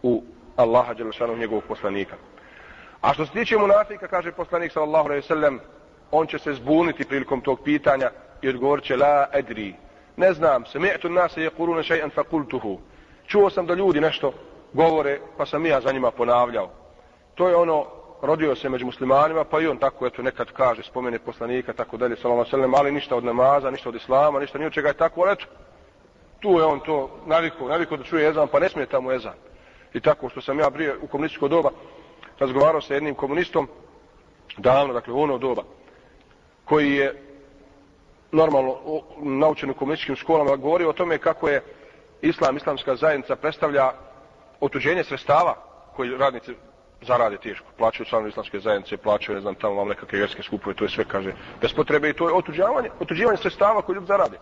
u 0.03 0.23
Allaha 0.57 0.95
Đelešanu 0.95 1.37
njegovog 1.37 1.65
poslanika. 1.69 2.17
A 3.01 3.15
što 3.15 3.27
se 3.27 3.33
tiče 3.33 3.57
munafika, 3.57 4.09
kaže 4.09 4.33
poslanik 4.33 4.73
sallallahu 4.73 5.09
alaihi 5.09 5.27
sallam, 5.27 5.59
on 6.11 6.27
će 6.27 6.39
se 6.39 6.55
zbuniti 6.55 7.05
prilikom 7.05 7.41
tog 7.41 7.61
pitanja 7.65 8.11
i 8.43 8.49
odgovorit 8.49 8.85
će 8.85 8.97
la 8.97 9.27
edri. 9.33 9.75
Ne 10.17 10.33
znam, 10.33 10.65
se 10.67 10.79
mi'tu 10.79 11.09
nase 11.09 11.43
je 11.43 11.51
kurune 11.51 11.83
šajan 11.83 12.11
fa 12.11 12.23
kultuhu. 12.23 12.81
Čuo 13.27 13.51
sam 13.51 13.67
da 13.67 13.75
ljudi 13.75 14.01
nešto 14.01 14.33
govore, 14.73 15.19
pa 15.37 15.47
sam 15.47 15.67
ja 15.67 15.81
za 15.81 15.93
njima 15.93 16.11
ponavljao. 16.11 16.71
To 17.35 17.49
je 17.49 17.57
ono, 17.57 17.87
rodio 18.23 18.57
se 18.57 18.69
među 18.69 18.87
muslimanima, 18.87 19.45
pa 19.45 19.61
i 19.61 19.67
on 19.67 19.77
tako, 19.77 20.07
eto, 20.07 20.23
nekad 20.23 20.53
kaže, 20.53 20.83
spomene 20.83 21.19
poslanika, 21.19 21.73
tako 21.73 21.97
dalje, 21.97 22.17
sallallahu 22.17 22.51
sallam, 22.51 22.75
ali 22.75 22.93
ništa 22.93 23.17
od 23.17 23.25
namaza, 23.25 23.71
ništa 23.71 23.89
od 23.89 23.95
islama, 23.95 24.41
ništa 24.41 24.59
ni 24.59 24.67
od 24.67 24.73
čega 24.73 24.89
je 24.89 24.95
tako, 24.95 25.21
ali 25.21 25.33
eto, 25.33 25.47
tu 26.43 26.59
je 26.59 26.65
on 26.65 26.81
to 26.81 27.11
navikao, 27.27 27.69
navikao 27.69 27.97
da 27.97 28.05
čuje 28.05 28.29
ezan, 28.29 28.49
pa 28.49 28.61
ne 28.61 28.69
smije 28.69 28.87
tamo 28.87 29.13
ezan. 29.13 29.35
I 29.95 30.01
tako, 30.01 30.29
što 30.29 30.41
sam 30.41 30.59
ja 30.59 30.71
prije 30.71 30.97
u 31.03 31.07
komunističko 31.07 31.49
doba 31.49 31.71
razgovarao 32.39 32.81
sa 32.81 32.95
jednim 32.95 33.15
komunistom, 33.15 33.69
davno, 34.59 34.95
dakle, 34.95 35.13
u 35.13 35.21
ono 35.21 35.39
doba, 35.39 35.63
koji 36.65 36.93
je 36.93 37.23
normalno 38.33 38.77
naučen 39.23 39.71
u 39.71 39.75
komunističkim 39.75 40.17
školama, 40.17 40.57
govorio 40.57 40.89
o 40.89 40.93
tome 40.93 41.19
kako 41.19 41.49
je 41.49 41.63
islam, 42.23 42.57
islamska 42.57 42.97
zajednica 42.97 43.37
predstavlja 43.37 43.93
otuđenje 44.61 45.05
sredstava 45.05 45.55
koji 45.97 46.17
radnici 46.17 46.55
zarade 47.03 47.37
teško. 47.37 47.67
Plaćaju 47.79 48.07
članovi 48.07 48.31
islamske 48.31 48.61
zajednice, 48.61 48.97
plaćaju, 48.97 49.35
ne 49.35 49.41
znam, 49.41 49.55
tamo 49.55 49.75
vam 49.75 49.89
nekakve 49.89 50.19
vjerske 50.19 50.43
skupove, 50.43 50.77
to 50.77 50.85
je 50.85 50.91
sve, 50.91 51.05
kaže, 51.05 51.33
bez 51.61 51.73
potrebe 51.73 52.11
i 52.11 52.13
to 52.13 52.29
je 52.29 52.35
otuđavanje, 52.35 52.91
otuđivanje 53.01 53.37
sredstava 53.37 53.83
koji 53.83 53.95
ljudi 53.95 54.07
zarade. 54.07 54.39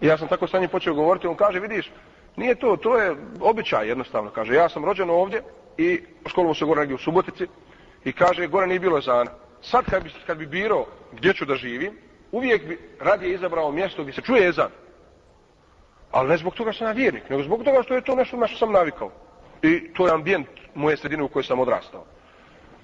I 0.00 0.06
ja 0.06 0.18
sam 0.18 0.28
tako 0.28 0.46
sa 0.46 0.58
njim 0.58 0.68
počeo 0.68 0.94
govoriti, 0.94 1.26
on 1.26 1.36
kaže, 1.36 1.60
vidiš, 1.60 1.90
nije 2.36 2.54
to, 2.54 2.76
to 2.76 2.98
je 2.98 3.16
običaj 3.40 3.88
jednostavno, 3.88 4.30
kaže, 4.30 4.54
ja 4.54 4.68
sam 4.68 4.84
rođen 4.84 5.10
ovdje 5.10 5.42
i 5.78 6.00
školovo 6.26 6.54
se 6.54 6.64
gore 6.64 6.80
negdje 6.80 6.94
u 6.94 6.98
Subotici 6.98 7.46
i 8.04 8.12
kaže, 8.12 8.46
gore 8.46 8.66
nije 8.66 8.80
bilo 8.80 9.00
zana. 9.00 9.30
Sad 9.62 9.84
kad 9.84 10.04
bi, 10.04 10.10
kad 10.26 10.38
bi 10.38 10.46
biro 10.46 10.86
gdje 11.12 11.34
ću 11.34 11.44
da 11.44 11.54
živim, 11.54 11.98
uvijek 12.32 12.66
bi 12.66 12.78
radije 13.00 13.34
izabrao 13.34 13.72
mjesto 13.72 14.02
gdje 14.02 14.12
se 14.12 14.22
čuje 14.22 14.48
ezan. 14.48 14.70
Ali 16.10 16.28
ne 16.28 16.36
zbog 16.36 16.54
toga 16.54 16.72
što 16.72 16.84
sam 16.84 16.96
vjernik, 16.96 17.30
nego 17.30 17.42
zbog 17.42 17.64
toga 17.64 17.82
što 17.82 17.94
je 17.94 18.04
to 18.04 18.14
nešto 18.14 18.36
na 18.36 18.46
što 18.46 18.58
sam 18.58 18.72
navikao. 18.72 19.10
I 19.62 19.92
to 19.92 20.06
je 20.06 20.12
ambijent 20.12 20.48
moje 20.74 20.96
sredine 20.96 21.22
u 21.22 21.28
kojoj 21.28 21.44
sam 21.44 21.60
odrastao. 21.60 22.04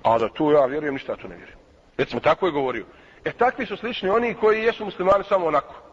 A 0.03 0.19
da 0.19 0.29
tu 0.29 0.51
ja 0.51 0.65
vjerujem, 0.67 0.95
ništa 0.95 1.17
tu 1.17 1.29
ne 1.29 1.37
vjerujem. 1.37 1.59
Recimo, 1.99 2.21
tako 2.21 2.47
je 2.47 2.53
govorio. 2.53 2.85
E, 3.25 3.33
takvi 3.33 3.67
su 3.67 3.77
slični 3.77 4.09
oni 4.09 4.35
koji 4.35 4.63
jesu 4.63 4.85
muslimani 4.85 5.25
samo 5.25 5.47
onako. 5.47 5.86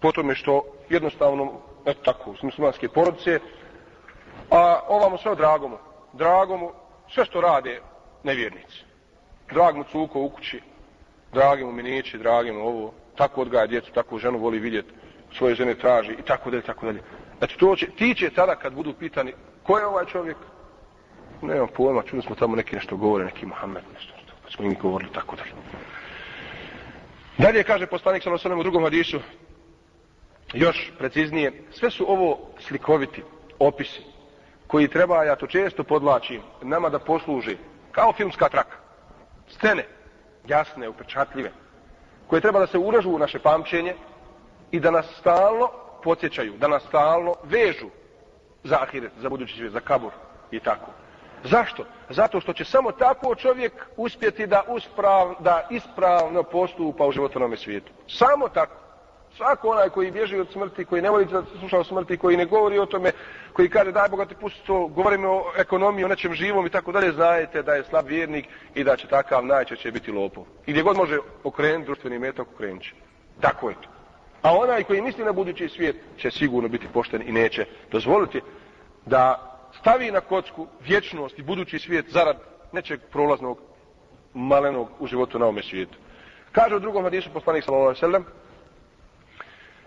Po 0.00 0.12
tome 0.12 0.34
što 0.34 0.64
jednostavno, 0.88 1.52
eto 1.86 2.00
tako, 2.04 2.34
su 2.36 2.46
muslimanske 2.46 2.88
porodice, 2.88 3.40
a 4.50 4.80
ovamo 4.88 5.18
sve 5.18 5.34
dragomu. 5.34 5.78
Dragomu, 6.12 6.70
sve 7.14 7.24
što 7.24 7.40
rade 7.40 7.80
nevjernici. 8.22 8.84
Drag 9.52 9.76
mu 9.76 9.84
cuko 9.92 10.20
u 10.20 10.28
kući, 10.30 10.62
dragi 11.32 11.64
mu 11.64 11.72
minići, 11.72 12.18
dragi 12.18 12.52
mu 12.52 12.66
ovo, 12.66 12.92
tako 13.16 13.40
odgaja 13.40 13.66
djecu, 13.66 13.92
tako 13.92 14.18
ženu 14.18 14.38
voli 14.38 14.58
vidjeti 14.58 14.92
svoje 15.32 15.54
žene 15.54 15.74
traži 15.74 16.12
i 16.12 16.22
tako 16.22 16.50
dalje, 16.50 16.62
tako 16.62 16.86
dalje. 16.86 17.02
Znači, 17.38 17.58
to 17.58 17.76
će, 17.76 17.86
ti 17.90 18.14
će 18.14 18.30
tada 18.30 18.56
kad 18.56 18.72
budu 18.72 18.92
pitani 18.92 19.32
ko 19.62 19.78
je 19.78 19.86
ovaj 19.86 20.04
čovjek, 20.04 20.36
nemam 21.42 21.68
pojma, 21.76 22.02
čuli 22.02 22.22
smo 22.22 22.34
tamo 22.34 22.56
neki 22.56 22.76
nešto 22.76 22.96
govore, 22.96 23.24
neki 23.24 23.46
Muhammed, 23.46 23.82
nešto, 23.94 24.12
pa 24.44 24.50
smo 24.50 24.64
im 24.64 24.76
govorili 24.82 25.12
tako 25.12 25.36
dalje. 25.36 25.52
Dalje 27.38 27.64
kaže 27.64 27.86
poslanik 27.86 28.22
sa 28.22 28.30
Losanem 28.30 28.58
u 28.58 28.62
drugom 28.62 28.82
hadisu, 28.82 29.20
još 30.52 30.92
preciznije, 30.98 31.62
sve 31.70 31.90
su 31.90 32.12
ovo 32.12 32.38
slikoviti 32.58 33.22
opisi 33.58 34.02
koji 34.66 34.88
treba, 34.88 35.24
ja 35.24 35.36
to 35.36 35.46
često 35.46 35.84
podlačim, 35.84 36.42
nama 36.62 36.88
da 36.88 36.98
posluži 36.98 37.56
kao 37.92 38.12
filmska 38.12 38.48
traka. 38.48 38.76
Scene, 39.48 39.84
jasne, 40.46 40.88
upečatljive, 40.88 41.52
koje 42.26 42.40
treba 42.40 42.58
da 42.58 42.66
se 42.66 42.78
uražu 42.78 43.10
u 43.10 43.18
naše 43.18 43.38
pamćenje, 43.38 43.94
i 44.70 44.80
da 44.80 44.90
nas 44.90 45.06
stalno 45.20 45.68
podsjećaju, 46.02 46.52
da 46.58 46.68
nas 46.68 46.82
stalno 46.82 47.34
vežu 47.44 47.86
za 48.64 48.78
ahiret, 48.82 49.12
za 49.18 49.28
budući 49.28 49.56
svijet, 49.56 49.72
za 49.72 49.80
kabur 49.80 50.12
i 50.50 50.60
tako. 50.60 50.90
Zašto? 51.44 51.84
Zato 52.10 52.40
što 52.40 52.52
će 52.52 52.64
samo 52.64 52.92
tako 52.92 53.34
čovjek 53.34 53.72
uspjeti 53.96 54.46
da, 54.46 54.62
usprav, 54.68 55.34
da 55.40 55.66
ispravno 55.70 56.42
postupa 56.42 57.06
u 57.06 57.12
životnom 57.12 57.56
svijetu. 57.56 57.92
Samo 58.08 58.48
tako. 58.48 58.87
Svako 59.36 59.68
onaj 59.68 59.88
koji 59.88 60.10
bježi 60.10 60.38
od 60.38 60.52
smrti, 60.52 60.84
koji 60.84 61.02
ne 61.02 61.10
voli 61.10 61.24
da 61.24 61.42
sluša 61.58 61.78
o 61.78 61.84
smrti, 61.84 62.16
koji 62.16 62.36
ne 62.36 62.44
govori 62.44 62.78
o 62.78 62.86
tome, 62.86 63.12
koji 63.52 63.68
kaže 63.68 63.92
daj 63.92 64.08
Boga 64.08 64.24
ti 64.24 64.34
pusti 64.34 64.60
to, 64.66 64.86
govorimo 64.86 65.28
o 65.30 65.52
ekonomiji, 65.56 66.04
o 66.04 66.08
nečem 66.08 66.34
živom 66.34 66.66
i 66.66 66.70
tako 66.70 66.92
dalje, 66.92 67.12
znajete 67.12 67.62
da 67.62 67.74
je 67.74 67.84
slab 67.84 68.06
vjernik 68.06 68.46
i 68.74 68.84
da 68.84 68.96
će 68.96 69.06
takav 69.06 69.46
najčešće 69.46 69.92
biti 69.92 70.12
lopov. 70.12 70.44
I 70.66 70.70
gdje 70.70 70.82
god 70.82 70.96
može 70.96 71.18
okrenuti 71.44 71.86
društveni 71.86 72.18
metak, 72.18 72.46
okrenut 72.54 72.82
će. 72.82 72.94
Tako 73.40 73.68
je 73.68 73.74
to. 73.74 73.88
A 74.42 74.56
onaj 74.56 74.84
koji 74.84 75.02
misli 75.02 75.24
na 75.24 75.32
budući 75.32 75.68
svijet 75.68 75.96
će 76.18 76.30
sigurno 76.30 76.68
biti 76.68 76.86
pošten 76.92 77.22
i 77.26 77.32
neće 77.32 77.66
dozvoliti 77.90 78.40
da 79.06 79.54
stavi 79.80 80.10
na 80.10 80.20
kocku 80.20 80.66
vječnost 80.80 81.38
i 81.38 81.42
budući 81.42 81.78
svijet 81.78 82.08
zarad 82.08 82.36
nečeg 82.72 83.00
prolaznog 83.12 83.58
malenog 84.34 84.88
u 84.98 85.06
životu 85.06 85.38
na 85.38 85.44
ovome 85.44 85.62
svijetu. 85.62 85.98
Kaže 86.52 86.76
u 86.76 86.80
drugom 86.80 87.04
hadisu 87.04 87.30
poslanik 87.32 87.64
sallallahu 87.64 87.88
alejhi 87.88 88.00
ve 88.00 88.08
sellem: 88.08 88.24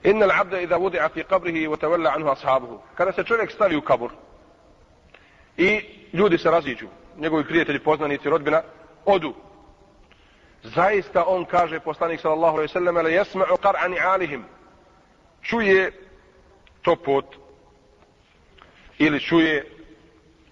Inna 0.03 0.25
al-'abda 0.25 0.61
idha 0.61 0.77
wudi'a 0.77 1.09
fi 1.09 1.23
qabrihi 1.23 1.67
wa 1.67 1.77
tawalla 1.77 2.13
anhu 2.15 2.29
ashabuhu. 2.29 2.79
Kada 2.95 3.11
se 3.11 3.23
čovjek 3.23 3.51
stavi 3.51 3.75
u 3.75 3.81
kabur 3.81 4.11
i 5.57 5.81
ljudi 6.13 6.37
se 6.37 6.51
raziđu, 6.51 6.87
njegovi 7.17 7.43
prijatelji, 7.43 7.79
poznanici, 7.79 8.29
rodbina, 8.29 8.61
odu. 9.05 9.33
Zaista 10.63 11.23
on 11.27 11.45
kaže 11.45 11.79
poslanik 11.79 12.19
sallallahu 12.19 12.57
alejhi 12.57 12.73
ve 12.73 12.73
sellem 12.73 12.95
la 12.95 13.09
yasma'u 13.09 13.57
qar'an 13.57 14.05
alihim. 14.05 14.43
Čuje 15.41 15.91
to 16.81 16.95
pot 16.95 17.25
ili 18.97 19.19
čuje 19.19 19.65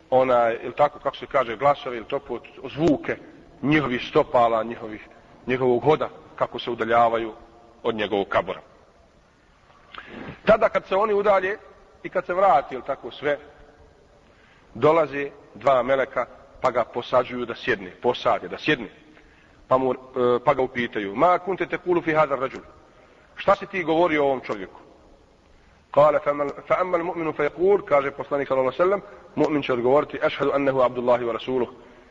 ona 0.10 0.52
ili 0.52 0.74
tako 0.74 1.00
kako 1.00 1.16
se 1.16 1.26
kaže 1.26 1.58
glasove 1.58 1.98
ili 1.98 2.06
to 2.06 2.20
pot 2.20 2.48
zvuke 2.76 3.18
njihovih 3.62 4.02
stopala 4.10 4.64
njihovih 4.64 5.08
njegovog 5.48 5.84
hoda 5.84 6.10
kako 6.36 6.60
se 6.60 6.72
udaljavaju 6.72 7.34
od 7.84 7.96
njegovog 7.96 8.28
kabora 8.28 8.62
tada 10.46 10.70
kad 10.70 10.88
se 10.88 10.96
oni 10.96 11.14
udalje 11.14 11.58
i 12.04 12.10
kad 12.10 12.26
se 12.26 12.34
vrati 12.34 12.76
ili 12.76 12.84
tako 12.84 13.12
sve 13.12 13.38
dolaze 14.74 15.30
dva 15.56 15.84
meleka 15.84 16.26
pa 16.62 16.72
ga 16.72 16.84
posađuju 16.84 17.46
da 17.46 17.56
sjedne 17.56 17.92
posade 18.02 18.48
da 18.48 18.58
sjedne. 18.58 18.90
Pa, 19.68 19.78
mu, 19.78 19.94
e, 19.94 19.96
pa 20.46 20.54
ga 20.54 20.62
upitaju 20.62 21.16
ma 21.16 21.40
kunte 21.40 21.66
te 21.66 21.78
kulu 21.78 22.02
fi 22.02 22.14
hadar 22.14 22.40
rađul 22.40 22.62
šta 23.36 23.56
si 23.56 23.66
ti 23.66 23.84
govori 23.84 24.18
o 24.18 24.26
ovom 24.26 24.42
čovjeku? 24.42 24.80
Kale 25.92 26.20
fa 26.68 26.76
amma 26.80 26.98
al 26.98 27.04
mu'minu 27.04 27.34
fa 27.36 27.44
yakul 27.44 27.82
kaže 27.86 28.12
poslanik 28.12 28.48
sallallahu 28.48 28.78
sallam, 28.78 29.02
mu'min 29.36 29.64
će 29.64 29.74
odgovoriti 29.74 30.20
ashhadu 30.24 30.52
annahu 30.54 30.82
abdullahi 30.82 31.24
wa 31.24 31.32
rasuluh. 31.32 31.68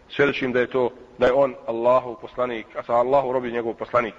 Svjedočim 0.09 0.53
da 0.53 0.61
je 0.61 0.67
to 0.67 0.91
da 1.19 1.27
je 1.27 1.33
on 1.33 1.55
Allahu 1.67 2.17
poslanik 2.21 2.67
a 2.77 2.83
sa 2.83 2.95
Allahu 2.95 3.33
robi 3.33 3.53
njegov 3.53 3.75
poslanik. 3.75 4.15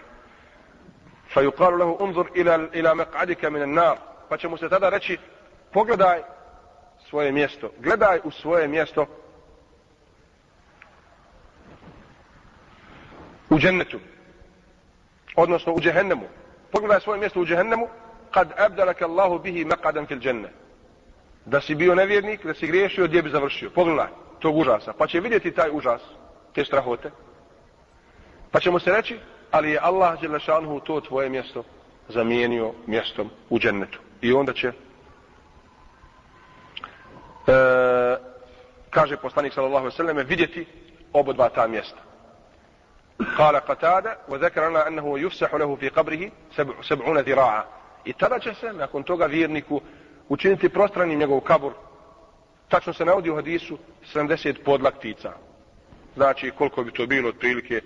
فيقال 1.33 1.79
له 1.79 1.97
انظر 2.01 2.23
unzur 2.23 2.37
ila 2.37 2.69
ila 2.73 2.93
maq'adika 2.93 3.49
min 3.49 3.61
an-nar 3.61 3.97
pa 4.29 4.37
će 4.37 4.47
mu 4.47 4.57
se 4.57 4.69
tada 4.69 4.89
reći 4.89 5.17
pogledaj 5.73 6.21
svoje 7.09 7.31
mjesto 7.31 7.71
gledaj 7.79 8.19
u 8.23 8.31
svoje 8.31 8.67
mjesto 8.67 9.05
u 13.49 13.59
džennetu, 13.59 13.99
odnosno 15.35 15.73
u 15.73 15.79
džehennemu. 15.79 16.25
Pogledaj 16.71 17.01
svoje 17.01 17.19
mjesto 17.19 17.41
u 17.41 17.45
džehennemu, 17.45 17.87
kad 18.31 18.53
abdalaka 18.57 19.05
Allahu 19.05 19.39
bihi 19.39 19.65
maqadan 19.65 20.07
fil 20.07 20.19
dženne. 20.19 20.49
Da 21.45 21.61
si 21.61 21.75
bio 21.75 21.95
nevjernik, 21.95 22.45
da 22.45 22.53
si 22.53 22.67
griješio, 22.67 23.07
gdje 23.07 23.21
bi 23.21 23.29
završio. 23.29 23.69
Pogledaj. 23.69 24.07
tog 24.39 24.57
užasa. 24.57 24.93
Pa 24.93 25.07
će 25.07 25.19
vidjeti 25.19 25.51
taj 25.51 25.69
užas, 25.71 26.01
te 26.53 26.65
strahote. 26.65 27.11
Pa 28.51 28.59
ćemo 28.59 28.79
se 28.79 28.91
reći, 28.91 29.19
ali 29.51 29.71
je 29.71 29.79
Allah 29.81 30.21
Đelešanhu 30.21 30.79
to 30.79 31.01
tvoje 31.01 31.29
mjesto 31.29 31.63
zamijenio 32.09 32.73
mjestom 32.87 33.29
u 33.49 33.59
džennetu. 33.59 33.99
I 34.21 34.33
onda 34.33 34.53
će 34.53 34.67
e, 34.67 34.73
kaže 38.89 39.17
poslanik 39.17 39.53
sallallahu 39.53 39.85
alejhi 39.85 39.93
ve 39.93 39.97
selleme 39.97 40.23
vidjeti 40.23 40.65
oba 41.13 41.33
dva 41.33 41.49
ta 41.49 41.67
mjesta. 41.67 41.97
Kala 43.37 43.61
Qatada, 43.67 44.15
wa 44.29 44.39
zakara 44.39 44.85
annahu 44.87 45.17
yufsahu 45.17 45.57
lahu 45.59 45.77
fi 45.77 45.89
qabrihi 45.89 46.31
70 46.57 47.23
zira'a. 47.23 47.63
I 48.05 48.13
tada 48.13 48.39
će 48.39 48.53
se 48.53 48.73
nakon 48.73 49.03
toga 49.03 49.25
vjerniku 49.25 49.81
učiniti 50.29 50.69
prostrani 50.69 51.15
njegov 51.15 51.39
kabur. 51.39 51.73
Tačno 52.67 52.93
se 52.93 53.05
navodi 53.05 53.29
u 53.29 53.35
hadisu 53.35 53.77
70 54.13 54.55
podlaktica. 54.65 55.31
Znači 56.15 56.51
koliko 56.51 56.83
bi 56.83 56.91
to 56.91 57.07
bilo 57.07 57.29
otprilike 57.29 57.81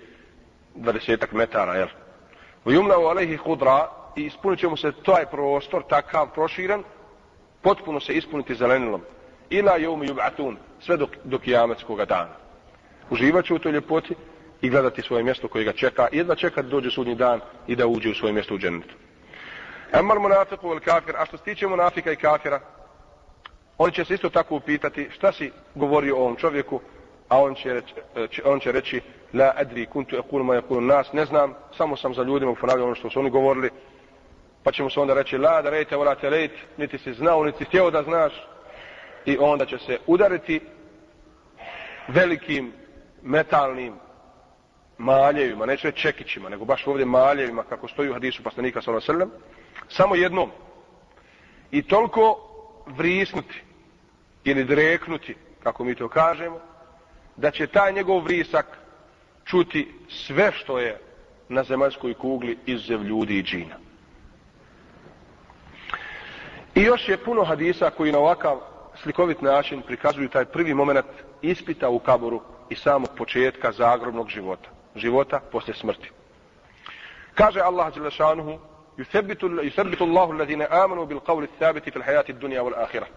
20 0.76 1.32
metara, 1.32 1.74
jel? 1.74 1.88
U 2.64 2.70
yumna 2.70 2.96
u 2.96 3.06
alejhi 3.06 3.36
hudra 3.36 3.88
i 4.16 4.22
ispunit 4.24 4.60
će 4.60 4.68
mu 4.68 4.76
se 4.76 4.92
taj 5.04 5.26
prostor 5.26 5.82
takav 5.88 6.28
proširan, 6.34 6.82
potpuno 7.62 8.00
se 8.00 8.12
ispuniti 8.12 8.54
zelenilom 8.54 9.02
ila 9.50 9.76
jeumi 9.76 10.06
jub'atun, 10.06 10.56
sve 10.80 10.96
dok, 10.96 11.10
do 11.24 11.38
kijametskog 11.38 12.04
dana. 12.04 12.36
Uživat 13.10 13.44
će 13.44 13.54
u 13.54 13.58
toj 13.58 13.72
ljepoti 13.72 14.14
i 14.60 14.70
gledati 14.70 15.02
svoje 15.02 15.22
mjesto 15.22 15.48
koje 15.48 15.64
ga 15.64 15.72
čeka 15.72 16.08
Jedva 16.12 16.34
čeka 16.34 16.62
da 16.62 16.68
dođe 16.68 16.90
sudnji 16.90 17.14
dan 17.14 17.40
i 17.66 17.76
da 17.76 17.86
uđe 17.86 18.10
u 18.10 18.14
svoje 18.14 18.32
mjesto 18.32 18.54
u 18.54 18.58
džennetu. 18.58 18.94
Emar 19.92 20.18
munafiku 20.18 20.68
vel 20.68 20.80
kafir, 20.80 21.16
a 21.16 21.26
što 21.26 21.36
se 21.36 21.44
tiče 21.44 21.66
munafika 21.66 22.12
i 22.12 22.16
kafira, 22.16 22.60
oni 23.78 23.92
će 23.92 24.04
se 24.04 24.14
isto 24.14 24.30
tako 24.30 24.56
upitati 24.56 25.08
šta 25.10 25.32
si 25.32 25.52
govorio 25.74 26.16
o 26.16 26.20
ovom 26.20 26.36
čovjeku, 26.36 26.80
a 27.28 27.42
on 27.42 27.54
će 27.54 27.72
reći, 27.74 27.94
e, 28.16 28.42
on 28.44 28.60
će 28.60 28.72
reći 28.72 29.00
la 29.34 29.52
adri 29.56 29.86
kuntu 29.86 30.16
ekul 30.16 30.42
ma 30.42 30.56
ekul 30.56 30.82
nas, 30.86 31.12
ne 31.12 31.24
znam, 31.24 31.54
samo 31.76 31.96
sam 31.96 32.14
za 32.14 32.22
ljudima 32.22 32.54
ponavljao 32.54 32.86
ono 32.86 32.94
što 32.94 33.10
su 33.10 33.20
oni 33.20 33.30
govorili, 33.30 33.70
pa 34.62 34.72
ćemo 34.72 34.90
se 34.90 35.00
onda 35.00 35.14
reći 35.14 35.38
la 35.38 35.62
da 35.62 35.70
rejte, 35.70 35.96
vola 35.96 36.14
te 36.14 36.48
niti 36.76 36.98
si 36.98 37.14
znao, 37.14 37.44
niti 37.44 37.58
si 37.58 37.64
htio 37.64 37.90
da 37.90 38.02
znaš, 38.02 38.32
i 39.24 39.36
onda 39.40 39.66
će 39.66 39.78
se 39.78 39.98
udariti 40.06 40.60
velikim 42.08 42.72
metalnim 43.22 43.94
maljevima, 44.98 45.66
neće 45.66 45.92
čekićima, 45.92 46.48
nego 46.48 46.64
baš 46.64 46.86
ovdje 46.86 47.06
maljevima, 47.06 47.62
kako 47.62 47.88
stoji 47.88 48.10
u 48.10 48.12
hadisu 48.12 48.42
poslanika 48.42 48.82
s.a.v. 48.82 49.26
Samo 49.88 50.14
jednom. 50.14 50.50
I 51.70 51.82
toliko 51.82 52.38
vrisnuti 52.86 53.62
ili 54.44 54.64
dreknuti, 54.64 55.36
kako 55.62 55.84
mi 55.84 55.94
to 55.94 56.08
kažemo, 56.08 56.60
da 57.36 57.50
će 57.50 57.66
taj 57.66 57.92
njegov 57.92 58.24
vrisak 58.24 58.78
čuti 59.45 59.91
sve 60.09 60.51
što 60.51 60.79
je 60.79 60.99
na 61.49 61.63
zemaljskoj 61.63 62.13
kugli 62.13 62.57
izuzev 62.65 63.03
ljudi 63.03 63.37
i 63.37 63.43
džina. 63.43 63.75
I 66.75 66.81
još 66.81 67.09
je 67.09 67.17
puno 67.17 67.43
hadisa 67.43 67.89
koji 67.89 68.11
na 68.11 68.19
ovakav 68.19 68.59
slikovit 69.03 69.41
način 69.41 69.81
prikazuju 69.81 70.29
taj 70.29 70.45
prvi 70.45 70.73
moment 70.73 71.05
ispita 71.41 71.89
u 71.89 71.99
kaboru 71.99 72.41
i 72.69 72.75
samog 72.75 73.09
početka 73.17 73.71
zagrobnog 73.71 74.29
života. 74.29 74.69
Života 74.95 75.39
posle 75.51 75.73
smrti. 75.73 76.11
Kaže 77.35 77.59
Allah 77.59 77.93
Đelešanuhu 77.93 78.59
يثبت 79.63 80.01
الله 80.01 80.31
الذين 80.31 80.61
آمنوا 80.61 81.05
بالقول 81.05 81.43
الثابت 81.43 81.89
في 81.89 81.97
الحياة 81.97 82.25
الدنيا 82.29 82.61
والآخرة 82.61 83.07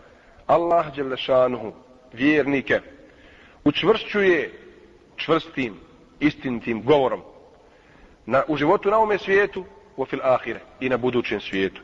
Allah 0.49 0.95
Đelešanuhu 0.97 1.73
vjernike 2.13 2.81
učvršćuje 3.65 4.51
čvrstim 5.17 5.81
istinitim 6.20 6.84
govorom 6.84 7.22
na, 8.26 8.44
u 8.48 8.58
životu 8.58 8.90
na 8.90 8.98
ovome 8.98 9.18
svijetu 9.18 9.64
u 9.98 10.06
fil 10.06 10.20
ahire 10.24 10.60
i 10.80 10.90
na 10.90 10.98
budućem 10.98 11.42
svijetu. 11.42 11.82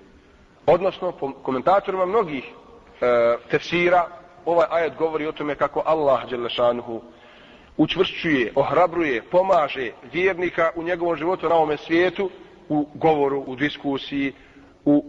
Odnosno, 0.66 1.12
po 1.12 1.32
komentatorima 1.32 2.06
mnogih 2.06 2.44
e, 2.44 3.38
tefsira, 3.52 4.08
ovaj 4.46 4.68
ajet 4.70 4.94
govori 4.98 5.28
o 5.28 5.32
tome 5.32 5.56
kako 5.56 5.84
Allah 5.86 6.30
Đelešanuhu 6.30 7.02
učvršćuje, 7.78 8.52
ohrabruje, 8.56 9.22
pomaže 9.32 9.92
vjernika 10.14 10.72
u 10.76 10.84
njegovom 10.84 11.16
životu 11.16 11.50
na 11.50 11.56
ovome 11.56 11.78
svijetu, 11.78 12.30
u 12.70 12.88
govoru, 12.94 13.44
u 13.48 13.56
diskusiji, 13.56 14.34
u 14.86 15.06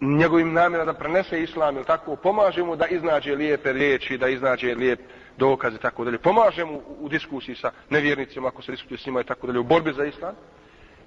njegovim 0.00 0.52
namjera 0.52 0.84
da 0.84 0.94
prenese 0.94 1.42
islam 1.42 1.76
ili 1.76 1.84
tako, 1.84 2.16
pomaže 2.16 2.62
mu 2.62 2.76
da 2.76 2.86
iznađe 2.86 3.34
lijepe 3.34 3.72
riječi, 3.72 4.18
da 4.18 4.28
iznađe 4.28 4.74
lijep 4.74 5.00
dokaze, 5.38 5.78
tako 5.78 6.04
dalje. 6.04 6.18
Pomaže 6.18 6.64
mu 6.64 6.80
u 7.00 7.08
diskusiji 7.08 7.56
sa 7.56 7.70
nevjernicima 7.90 8.48
ako 8.48 8.62
se 8.62 8.72
diskutuje 8.72 8.98
s 8.98 9.06
njima 9.06 9.20
i 9.20 9.24
tako 9.24 9.46
dalje, 9.46 9.58
u 9.58 9.64
borbi 9.64 9.92
za 9.92 10.04
islam. 10.04 10.34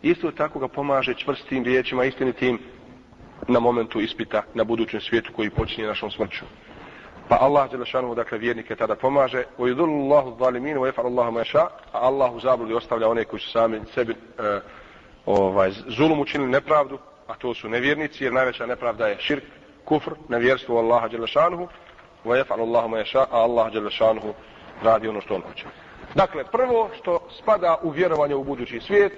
Isto 0.01 0.31
tako 0.31 0.59
ga 0.59 0.67
pomaže 0.67 1.13
čvrstim 1.13 1.63
riječima, 1.63 2.05
istinitim 2.05 2.59
na 3.47 3.59
momentu 3.59 4.01
ispita 4.01 4.43
na 4.53 4.63
budućem 4.63 5.01
svijetu 5.01 5.33
koji 5.35 5.49
počinje 5.49 5.87
našom 5.87 6.11
smrću. 6.11 6.45
Pa 7.29 7.37
Allah 7.41 7.71
Đelešanu, 7.71 8.15
dakle, 8.15 8.37
vjernike 8.37 8.75
tada 8.75 8.95
pomaže. 8.95 9.43
U 9.57 9.67
idulu 9.67 10.35
zalimin, 10.39 10.77
u 10.77 10.85
efar 10.85 11.05
Allahu 11.05 11.31
meša, 11.31 11.59
a 11.59 11.69
Allah 11.91 12.31
zabludi 12.43 12.73
ostavlja 12.73 13.09
one 13.09 13.23
koji 13.23 13.39
su 13.39 13.49
sami 13.49 13.81
sebi 13.93 14.13
e, 14.13 14.59
ovaj, 15.25 15.71
zulum 15.87 16.19
učinili 16.19 16.51
nepravdu, 16.51 16.97
a 17.27 17.35
to 17.35 17.53
su 17.53 17.69
nevjernici, 17.69 18.23
jer 18.23 18.33
najveća 18.33 18.65
nepravda 18.65 19.07
je 19.07 19.17
širk, 19.19 19.43
kufr, 19.85 20.11
nevjerstvo 20.29 20.79
Allaha 20.79 21.07
Đelešanu, 21.07 21.67
u 22.23 22.36
efar 22.36 22.60
Allahu 22.60 22.89
meša, 22.89 23.19
a 23.19 23.38
Allah 23.43 23.73
Đelešanu 23.73 24.34
radi 24.84 25.08
ono 25.08 25.21
što 25.21 25.36
on 25.36 25.41
hoće. 25.41 25.65
Dakle, 26.15 26.43
prvo 26.43 26.89
što 26.99 27.27
spada 27.41 27.77
u 27.84 27.89
vjerovanje 27.89 28.36
u 28.36 28.43
budući 28.43 28.79
svijet, 28.79 29.13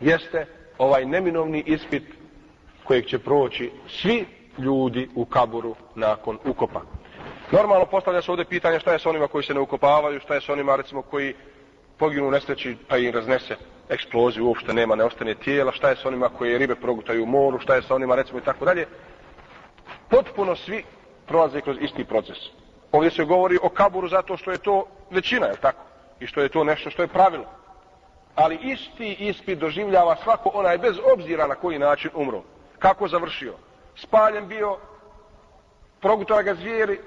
jeste 0.00 0.46
ovaj 0.78 1.04
neminovni 1.04 1.62
ispit 1.66 2.02
kojeg 2.84 3.06
će 3.06 3.18
proći 3.18 3.70
svi 3.88 4.26
ljudi 4.58 5.08
u 5.14 5.24
kaburu 5.24 5.74
nakon 5.94 6.38
ukopa. 6.44 6.80
Normalno 7.52 7.86
postavlja 7.86 8.22
se 8.22 8.30
ovdje 8.30 8.44
pitanje 8.44 8.80
šta 8.80 8.92
je 8.92 8.98
s 8.98 9.06
onima 9.06 9.28
koji 9.28 9.44
se 9.44 9.54
ne 9.54 9.60
ukopavaju, 9.60 10.20
šta 10.20 10.34
je 10.34 10.40
s 10.40 10.48
onima 10.48 10.76
recimo 10.76 11.02
koji 11.02 11.34
poginu 11.98 12.28
u 12.28 12.30
nesreći 12.30 12.76
pa 12.88 12.96
im 12.96 13.14
raznese 13.14 13.56
eksploziju, 13.88 14.46
uopšte 14.46 14.74
nema, 14.74 14.94
ne 14.94 15.04
ostane 15.04 15.34
tijela, 15.34 15.72
šta 15.72 15.88
je 15.88 15.96
s 15.96 16.04
onima 16.04 16.28
koji 16.28 16.58
ribe 16.58 16.74
progutaju 16.74 17.22
u 17.22 17.26
moru, 17.26 17.58
šta 17.58 17.74
je 17.74 17.82
s 17.82 17.90
onima 17.90 18.14
recimo 18.14 18.38
i 18.38 18.42
tako 18.42 18.64
dalje. 18.64 18.86
Potpuno 20.08 20.56
svi 20.56 20.84
prolaze 21.26 21.60
kroz 21.60 21.76
isti 21.80 22.04
proces. 22.04 22.38
Ovdje 22.92 23.10
se 23.10 23.24
govori 23.24 23.58
o 23.62 23.68
kaburu 23.68 24.08
zato 24.08 24.36
što 24.36 24.50
je 24.50 24.58
to 24.58 24.86
većina, 25.10 25.46
je 25.46 25.56
tako? 25.56 25.82
I 26.20 26.26
što 26.26 26.40
je 26.40 26.48
to 26.48 26.64
nešto 26.64 26.90
što 26.90 27.02
je 27.02 27.08
pravilo. 27.08 27.44
Ali 28.34 28.58
isti 28.62 29.12
ispit 29.12 29.58
doživljava 29.58 30.16
svako 30.16 30.50
onaj 30.54 30.78
bez 30.78 30.96
obzira 31.12 31.46
na 31.46 31.54
koji 31.54 31.78
način 31.78 32.10
umro 32.14 32.42
kako 32.78 33.08
završio. 33.08 33.54
Spaljen 33.96 34.48
bio, 34.48 34.76
progutala 36.00 36.42
ga 36.42 36.54
zvijeri, 36.54 37.00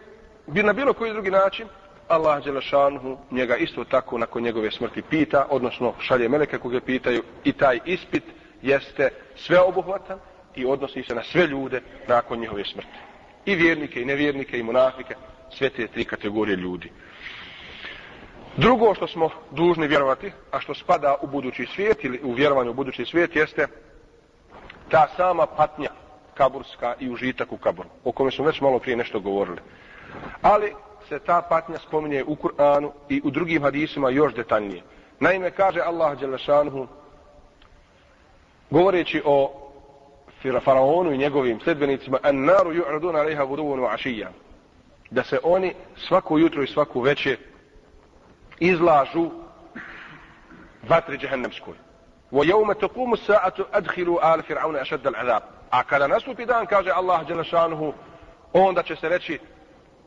bi 0.48 0.64
na 0.64 0.74
bilo 0.74 0.94
koji 0.94 1.14
drugi 1.14 1.32
način, 1.32 1.68
Allah 2.08 2.44
Đelešanuhu 2.44 3.18
njega 3.32 3.56
isto 3.56 3.84
tako 3.84 4.18
nakon 4.18 4.44
njegove 4.44 4.72
smrti 4.72 5.02
pita, 5.02 5.48
odnosno 5.50 5.94
šalje 6.00 6.30
meleke 6.30 6.58
koga 6.58 6.80
pitaju 6.82 7.24
i 7.44 7.54
taj 7.54 7.80
ispit 7.86 8.24
jeste 8.62 9.10
sve 9.36 9.60
obuhvatan 9.60 10.20
i 10.56 10.66
odnosi 10.66 11.04
se 11.04 11.16
na 11.16 11.24
sve 11.24 11.48
ljude 11.48 11.82
nakon 12.08 12.40
njihove 12.40 12.66
smrti. 12.66 12.98
I 13.46 13.56
vjernike, 13.56 14.02
i 14.02 14.06
nevjernike, 14.06 14.60
i 14.60 14.64
monafike, 14.64 15.16
sve 15.50 15.70
te 15.70 15.88
tri 15.88 16.06
kategorije 16.06 16.56
ljudi. 16.56 16.92
Drugo 18.58 18.96
što 18.96 19.08
smo 19.08 19.30
dužni 19.52 19.88
vjerovati, 19.88 20.32
a 20.52 20.60
što 20.60 20.74
spada 20.74 21.16
u 21.22 21.28
budući 21.28 21.66
svijet 21.66 22.04
ili 22.04 22.20
u 22.24 22.32
vjerovanju 22.32 22.72
u 22.72 22.74
budući 22.74 23.06
svijet, 23.06 23.36
jeste 23.36 23.68
ta 24.90 25.08
sama 25.18 25.46
patnja 25.46 25.90
kaburska 26.34 26.96
i 27.00 27.10
užitak 27.10 27.52
u 27.52 27.58
kaburu, 27.58 27.90
o 28.04 28.12
kome 28.12 28.32
smo 28.32 28.46
već 28.46 28.62
malo 28.62 28.80
prije 28.80 28.98
nešto 28.98 29.20
govorili. 29.20 29.58
Ali 30.42 30.74
se 31.10 31.20
ta 31.20 31.42
patnja 31.42 31.78
spominje 31.78 32.24
u 32.24 32.36
Kur'anu 32.36 32.92
i 33.10 33.22
u 33.24 33.32
drugim 33.32 33.62
hadisima 33.62 34.10
još 34.10 34.34
detaljnije. 34.34 34.82
Naime, 35.20 35.52
kaže 35.52 35.80
Allah 35.80 36.20
Đelešanhu, 36.20 36.88
govoreći 38.70 39.22
o 39.26 39.65
Faraonu 40.64 41.12
i 41.12 41.18
njegovim 41.18 41.60
sledbenicima 41.60 42.20
an 42.24 42.46
naru 42.46 42.74
yu'raduna 42.74 43.20
alaiha 43.20 43.46
guduvun 43.46 43.80
wa 43.80 43.94
ašijan 43.94 44.34
Da 45.12 45.24
se 45.24 45.40
oni 45.44 45.74
svako 45.96 46.38
jutro 46.38 46.64
i 46.64 46.68
svaku 46.68 47.02
večer 47.02 47.38
izlažu 48.60 49.30
vatri 50.90 51.18
džehennemskoj. 51.18 51.74
Wa 52.32 52.48
jevme 52.48 52.76
tukumu 52.76 53.18
sa'atu 53.18 53.66
adkhilu 53.72 54.18
al 54.22 54.42
Firauna 54.42 54.80
ašadda 54.80 55.10
al-adab. 55.10 55.42
A 55.70 55.84
kada 55.84 56.08
nastupi 56.08 56.46
dan, 56.46 56.66
kaže 56.66 56.92
Allah 56.92 57.28
Đelešanuhu, 57.28 57.94
onda 58.54 58.84
će 58.84 58.96
se 58.96 59.10
reći, 59.10 59.40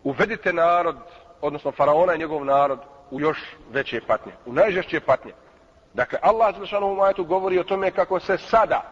uvedite 0.05 0.53
narod, 0.53 0.97
odnosno 1.41 1.73
Faraona 1.73 2.15
i 2.15 2.19
njegov 2.19 2.45
narod, 2.45 2.79
u 3.11 3.21
još 3.21 3.39
veće 3.71 4.01
patnje, 4.07 4.33
u 4.47 4.53
najžešće 4.53 5.01
patnje. 5.01 5.33
Dakle, 5.95 6.19
Allah 6.23 6.55
Đelešanuhu 6.55 6.95
majetu 6.95 7.25
govori 7.25 7.59
o 7.59 7.65
tome 7.65 7.91
kako 7.91 8.21
se 8.21 8.39
sada, 8.39 8.83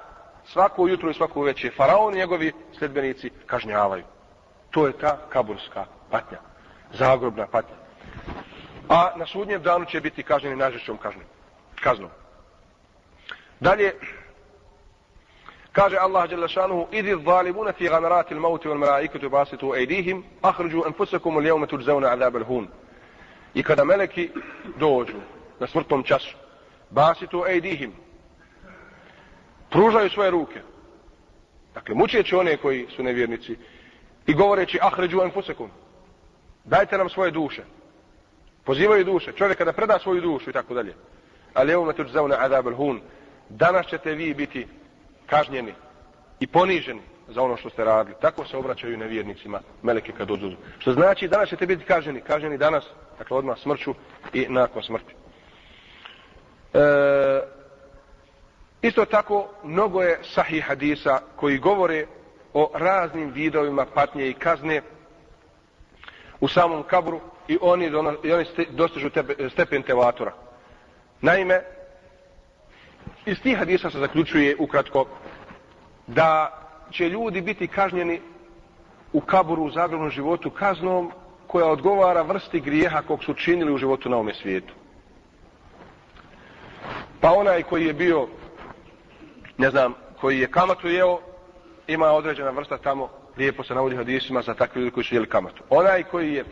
svako 0.47 0.89
jutro 0.89 1.11
i 1.11 1.15
svako 1.15 1.43
večer 1.43 1.73
faraon 1.77 2.15
i 2.15 2.19
njegovi 2.19 2.53
sledbenici 2.79 3.31
kažnjavaju. 3.47 4.05
To 4.71 4.87
je 4.87 4.93
ta 4.93 5.19
kaburska 5.29 5.85
patnja 6.11 6.39
zagrobna 6.93 7.47
patnja. 7.47 7.77
A 8.89 9.11
na 9.17 9.27
sudnjem 9.27 9.63
danu 9.63 9.85
će 9.85 10.01
biti 10.01 10.23
kažnjeni 10.23 10.57
najžešćom 10.57 10.99
kaznom. 11.83 12.11
Dalje, 13.61 13.95
kaže 15.73 15.97
Allah 15.97 16.29
dželle 16.29 16.49
šanuhu: 16.49 16.87
idi 16.93 17.17
zalimuna 17.25 17.73
fi 17.73 17.89
ghamarati 17.89 18.35
al-maut 18.35 18.65
wal 18.65 18.79
malaikatu 18.79 19.31
basitu 19.31 19.73
aydihim 19.73 20.25
akhriju 20.43 20.83
anfusakum 20.87 21.37
al-yawma 21.37 21.67
tujzauna 21.67 22.13
azab 22.13 22.37
al-hun. 22.37 22.69
I 23.55 23.63
kada 23.63 23.85
meleki 23.85 24.31
dođu 24.79 25.17
na 25.61 25.67
smrtnom 25.67 26.03
času 26.03 26.37
basitu 26.91 27.43
aydihim 27.43 27.93
pružaju 29.71 30.11
svoje 30.11 30.31
ruke 30.31 30.61
dakle 31.75 31.95
mučeći 31.95 32.35
one 32.35 32.57
koji 32.57 32.87
su 32.97 33.03
nevjernici 33.03 33.57
i 34.27 34.35
govoreći 34.35 34.79
akhriju 34.83 35.21
anfusakum 35.21 35.71
dajte 36.65 36.99
nam 36.99 37.09
svoje 37.09 37.31
duše 37.31 37.63
pozivaju 38.65 39.05
duše 39.05 39.33
čovjek 39.33 39.59
kada 39.59 39.73
preda 39.73 39.99
svoju 39.99 40.21
dušu 40.21 40.51
i 40.51 40.53
tako 40.53 40.75
dalje 40.75 40.95
ali 41.55 41.73
evo 41.73 41.93
tujzauna 41.93 42.37
azab 42.39 42.67
adab 42.67 42.77
hun. 42.77 43.01
danas 43.49 43.87
ćete 43.87 44.15
vi 44.15 44.35
biti 44.35 44.67
kažnjeni 45.27 45.75
i 46.41 46.47
poniženi 46.47 47.01
za 47.29 47.43
ono 47.43 47.57
što 47.57 47.71
ste 47.71 47.85
radili. 47.85 48.17
Tako 48.21 48.45
se 48.45 48.57
obraćaju 48.57 48.97
nevjernicima 48.97 49.61
meleke 49.83 50.13
kad 50.13 50.29
dođu. 50.29 50.51
Što 50.79 50.93
znači 50.93 51.29
danas 51.29 51.49
ćete 51.49 51.67
biti 51.67 51.85
kažnjeni. 51.85 52.21
Kažnjeni 52.21 52.59
danas, 52.59 52.85
dakle 53.19 53.37
odmah 53.37 53.59
smrću 53.59 53.95
i 54.33 54.47
nakon 54.49 54.83
smrti. 54.83 55.15
E, 56.75 56.79
isto 58.87 59.05
tako, 59.05 59.49
mnogo 59.65 60.03
je 60.03 60.19
sahih 60.23 60.65
hadisa 60.65 61.21
koji 61.37 61.59
govore 61.59 62.07
o 62.55 62.71
raznim 62.75 63.31
vidovima 63.31 63.87
patnje 63.95 64.29
i 64.29 64.35
kazne 64.35 64.83
u 66.41 66.49
samom 66.49 66.83
kabru 66.83 67.21
i 67.49 67.59
oni, 67.61 67.91
i 68.25 68.33
oni 68.33 68.45
dostižu 68.71 69.11
tebe, 69.11 69.35
stepen 69.53 69.83
tevatora. 69.83 70.33
Naime, 71.21 71.61
iz 73.27 73.41
tih 73.43 73.59
hadisa 73.59 73.91
se 73.91 73.99
zaključuje 73.99 74.57
ukratko 74.59 75.07
da 76.07 76.63
će 76.91 77.09
ljudi 77.09 77.41
biti 77.41 77.67
kažnjeni 77.67 78.21
u 79.13 79.21
kaburu 79.21 79.63
u 79.63 79.71
zagrobnom 79.71 80.11
životu 80.11 80.51
kaznom 80.51 81.13
koja 81.47 81.67
odgovara 81.67 82.23
vrsti 82.23 82.61
grijeha 82.61 83.03
kog 83.03 83.25
su 83.25 83.35
činili 83.35 83.73
u 83.73 83.79
životu 83.79 84.09
na 84.09 84.17
ome 84.17 84.35
svijetu. 84.35 84.75
Pa 87.21 87.33
onaj 87.33 87.63
koji 87.63 87.87
je 87.87 87.93
bio, 87.93 88.29
ne 89.59 89.71
znam, 89.71 89.95
koji 90.21 90.39
je 90.39 90.51
kamatu 90.51 90.89
jeo, 90.89 91.19
ima 91.87 92.07
određena 92.07 92.51
vrsta 92.51 92.79
tamo, 92.79 93.09
lijepo 93.37 93.65
se 93.65 93.75
navodi 93.75 93.97
hadisima 93.97 94.43
za 94.43 94.55
takve 94.55 94.81
ljudi 94.81 94.91
koji 94.91 95.05
su 95.05 95.15
jeli 95.15 95.29
kamatu. 95.29 95.63
Onaj 95.71 96.03
koji 96.03 96.35
je 96.35 96.45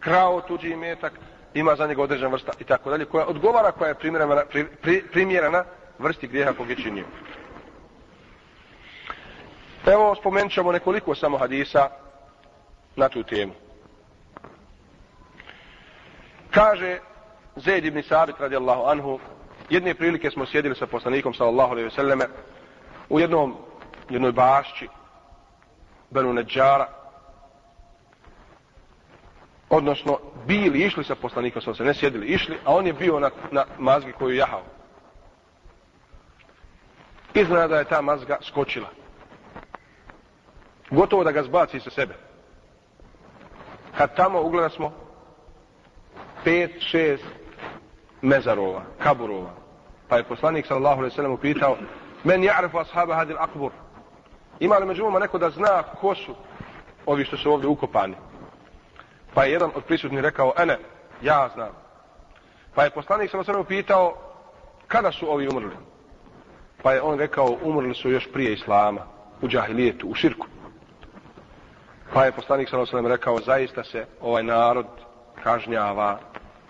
krao 0.00 0.40
tuđi 0.40 0.76
metak, 0.76 1.12
ima 1.54 1.76
za 1.76 1.86
njega 1.86 2.02
određena 2.02 2.28
vrsta 2.28 2.52
i 2.60 2.64
tako 2.64 2.90
dalje, 2.90 3.04
koja 3.04 3.26
odgovara, 3.26 3.72
koja 3.72 3.88
je 3.88 3.94
primjerena, 3.94 4.42
pri, 4.50 4.64
pri, 4.82 5.02
primjerena 5.12 5.64
vrsti 5.98 6.26
grijeha 6.26 6.52
kog 6.52 6.70
je 6.70 6.76
činio. 6.76 7.04
Evo 9.86 10.14
spomenut 10.14 10.52
ćemo 10.52 10.72
nekoliko 10.72 11.14
samo 11.14 11.38
hadisa 11.38 11.88
na 12.96 13.08
tu 13.08 13.22
temu. 13.22 13.52
Kaže 16.50 16.98
Zaid 17.56 17.84
ibn 17.84 18.02
Sabit 18.02 18.40
radijallahu 18.40 18.82
anhu, 18.86 19.18
jedne 19.74 19.94
prilike 19.94 20.30
smo 20.30 20.46
sjedili 20.46 20.74
sa 20.74 20.86
poslanikom 20.86 21.34
sallallahu 21.34 21.70
alaihi 21.70 21.84
ve 21.84 21.90
selleme 21.90 22.24
u 23.08 23.20
jednom, 23.20 23.56
jednoj 24.10 24.32
bašći 24.32 24.88
Benu 26.10 26.32
Neđara, 26.32 26.88
odnosno 29.70 30.18
bili, 30.46 30.78
išli 30.78 31.04
sa 31.04 31.14
poslanikom 31.14 31.62
sallallahu 31.62 31.82
alaihi 31.82 31.96
ne 31.96 32.00
sjedili, 32.00 32.26
išli, 32.26 32.58
a 32.64 32.74
on 32.74 32.86
je 32.86 32.92
bio 32.92 33.20
na, 33.20 33.30
na 33.50 33.64
mazgi 33.78 34.12
koju 34.12 34.36
jahao. 34.36 34.62
Iznada 37.34 37.78
je 37.78 37.84
ta 37.84 38.02
mazga 38.02 38.38
skočila 38.42 38.88
gotovo 40.90 41.24
da 41.24 41.32
ga 41.32 41.42
zbaci 41.42 41.80
sa 41.80 41.90
sebe. 41.90 42.14
Kad 43.96 44.16
tamo 44.16 44.42
ugleda 44.42 44.68
smo 44.68 44.92
pet, 46.44 46.70
šest 46.80 47.24
mezarova, 48.22 48.82
kaburova. 48.98 49.63
Pa 50.08 50.16
je 50.16 50.24
poslanik 50.24 50.66
sallallahu 50.66 50.98
alaihi 50.98 51.16
sallam 51.16 51.32
upitao 51.32 51.76
men 52.24 52.42
ja'rifu 52.42 52.80
ashaba 52.80 53.14
hadil 53.14 53.36
akbur 53.38 53.70
ima 54.60 54.78
li 54.78 54.86
među 54.86 55.10
neko 55.10 55.38
da 55.38 55.50
zna 55.50 55.82
ko 55.82 56.14
su 56.14 56.34
ovi 57.06 57.24
što 57.24 57.36
su 57.36 57.52
ovdje 57.52 57.68
ukopani? 57.68 58.14
Pa 59.34 59.44
je 59.44 59.52
jedan 59.52 59.70
od 59.74 59.84
prisutnih 59.84 60.20
rekao 60.20 60.52
ene, 60.58 60.78
ja 61.22 61.48
znam. 61.54 61.70
Pa 62.74 62.84
je 62.84 62.90
poslanik 62.90 63.30
sallallahu 63.30 63.50
alaihi 63.50 63.66
sallam 63.66 63.82
upitao 63.84 64.14
kada 64.86 65.12
su 65.12 65.32
ovi 65.32 65.48
umrli? 65.48 65.76
Pa 66.82 66.92
je 66.92 67.02
on 67.02 67.18
rekao 67.18 67.56
umrli 67.62 67.94
su 67.94 68.10
još 68.10 68.32
prije 68.32 68.52
islama 68.52 69.00
u 69.42 69.48
džahilijetu, 69.48 70.08
u 70.08 70.14
širku. 70.14 70.46
Pa 72.12 72.24
je 72.24 72.32
poslanik 72.32 72.68
sallallahu 72.68 72.96
alejhi 72.96 73.08
ve 73.08 73.16
rekao 73.16 73.38
zaista 73.40 73.84
se 73.84 74.06
ovaj 74.20 74.42
narod 74.42 74.86
kažnjava 75.42 76.18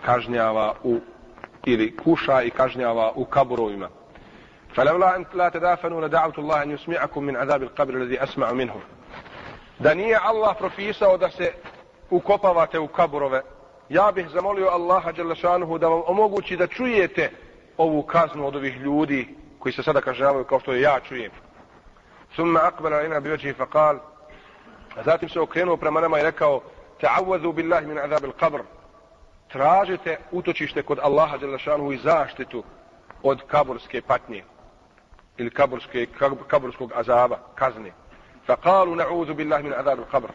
kažnjava 0.05 0.73
u 0.83 0.99
ili 1.64 1.96
kuša 1.96 2.42
i 2.42 2.50
kažnjava 2.50 3.12
u 3.14 3.24
kaburovima. 3.24 3.88
فلولا 4.74 5.16
أن 5.16 5.24
لا 5.34 5.48
تدافنوا 5.48 6.00
لدعوت 6.00 6.38
الله 6.38 6.62
أن 6.62 6.70
يسمعكم 6.70 7.22
من 7.22 7.36
عذاب 7.36 7.62
القبر 7.62 7.94
الذي 7.94 8.22
أسمع 8.22 8.52
منه 8.52 8.74
da 9.78 9.94
nije 9.94 10.18
Allah 10.22 10.56
propisao 10.58 11.16
da 11.16 11.30
se 11.30 11.52
ukopavate 12.10 12.78
u 12.78 12.88
kaburove, 12.88 13.42
ja 13.88 14.12
bih 14.12 14.28
zamolio 14.28 14.68
Allaha 14.68 15.12
Đelešanuhu 15.12 15.78
da 15.78 15.88
vam 15.88 16.02
omogući 16.06 16.56
da 16.56 16.66
čujete 16.66 17.30
ovu 17.76 18.02
kaznu 18.02 18.46
od 18.46 18.56
ovih 18.56 18.76
ljudi 18.76 19.28
koji 19.58 19.72
se 19.72 19.82
sada 19.82 20.00
kažnjavaju 20.00 20.44
kao 20.44 20.60
što 20.60 20.72
je 20.72 20.80
ja 20.80 21.00
čujem. 21.00 21.30
Summa 22.36 22.60
akbala 22.62 23.02
ina 23.02 23.20
bi 23.20 23.28
veći 23.28 23.54
faqal, 23.58 23.98
A 24.96 25.02
zatim 25.02 25.28
se 25.28 25.40
okrenuo 25.40 25.76
prema 25.76 26.00
nama 26.00 26.18
i 26.18 26.22
rekao 26.22 26.60
Ta'awazu 27.00 27.52
billahi 27.54 27.86
min 27.86 27.98
azab 27.98 28.24
al-qabr 28.24 28.60
Tražite 29.47 30.17
utočište 30.31 30.83
kod 30.83 30.99
Allaha 31.03 31.37
Đelešanuhu 31.37 31.93
i 31.93 31.97
zaštitu 31.97 32.63
od 33.23 33.41
kaburske 33.47 34.01
patnje 34.01 34.43
ili 35.37 35.49
kaburske, 35.49 36.07
kaburskog 36.47 36.91
azaba, 36.95 37.39
kazne. 37.55 37.91
Faqalu 38.47 38.95
na'udhu 38.95 39.33
billahi 39.33 39.63
min 39.63 39.73
azabu 39.73 40.03
al-qabr 40.03 40.29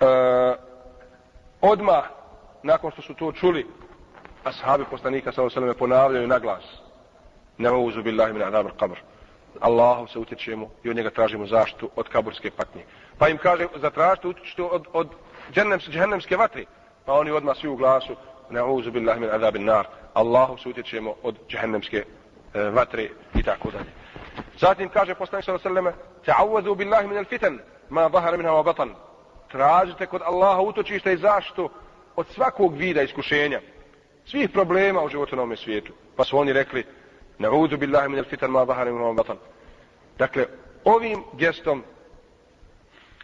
e, 0.00 0.56
Odmah, 1.60 2.04
nakon 2.62 2.90
što 2.90 3.02
su 3.02 3.14
to 3.14 3.32
čuli, 3.32 3.66
ashabi 4.44 4.84
poslanika 4.90 5.32
s.a.v. 5.32 5.74
ponavljaju 5.74 6.26
na 6.26 6.38
glas 6.38 6.64
Na'udhu 7.58 8.02
billahi 8.02 8.32
min 8.32 8.42
azab 8.42 8.66
al-qabr 8.66 8.96
Allahu 9.60 10.06
se 10.06 10.18
utječemo 10.18 10.70
i 10.82 10.90
od 10.90 10.96
njega 10.96 11.10
tražimo 11.10 11.46
zaštitu 11.46 11.90
od 11.96 12.08
kaburske 12.08 12.50
patnje. 12.50 12.84
Pa 13.18 13.28
im 13.28 13.38
kaže, 13.38 13.66
zatražite 13.76 14.28
utječište 14.28 14.62
od, 14.62 14.86
od 14.92 15.08
džennemske, 15.52 15.92
džennemske 15.92 16.36
vatre. 16.36 16.64
Pa 17.06 17.12
oni 17.12 17.30
odmah 17.30 17.56
svi 17.56 17.68
u 17.68 17.76
glasu, 17.76 18.16
na'uzu 18.50 18.90
billahi 18.90 19.20
min 19.20 19.30
azabin 19.30 19.64
nar. 19.64 19.86
Allahu 20.14 20.58
se 20.58 20.68
utječemo 20.68 21.14
od 21.22 21.36
džehennemske 21.48 22.04
e, 22.54 22.62
vatre 22.62 23.08
i 23.34 23.42
tako 23.42 23.70
dalje. 23.70 23.90
Zatim 24.58 24.88
kaže 24.88 25.14
poslanik 25.14 25.44
sallallahu 25.44 25.68
alejhi 25.68 25.86
ve 25.86 25.92
selleme: 25.92 26.12
"Ta'awuzu 26.26 26.76
billahi 26.76 27.06
min 27.06 27.18
al-fitan 27.18 27.58
ma 27.90 28.08
zahara 28.12 28.36
minha 28.36 28.52
wa 28.52 28.64
batan." 28.64 28.94
Tražite 29.50 30.06
kod 30.06 30.22
Allaha 30.22 30.60
utočište 30.60 31.12
i 31.12 31.16
zaštitu 31.16 31.70
od 32.16 32.26
svakog 32.28 32.76
vida 32.76 33.02
iskušenja, 33.02 33.60
svih 34.24 34.50
problema 34.50 35.02
u 35.02 35.08
životu 35.08 35.36
na 35.36 35.42
ovom 35.42 35.56
svijetu. 35.56 35.92
Pa 36.16 36.24
su 36.24 36.38
oni 36.38 36.52
rekli: 36.52 36.84
Na'udhu 37.38 37.76
billahi 37.76 38.08
min 38.08 38.18
al-fitan 38.18 38.50
ma 38.50 38.66
zahara 38.66 38.90
minha 38.90 39.06
wa 39.06 39.16
batan. 39.16 39.36
Dakle, 40.18 40.46
ovim 40.84 41.24
gestom 41.38 41.82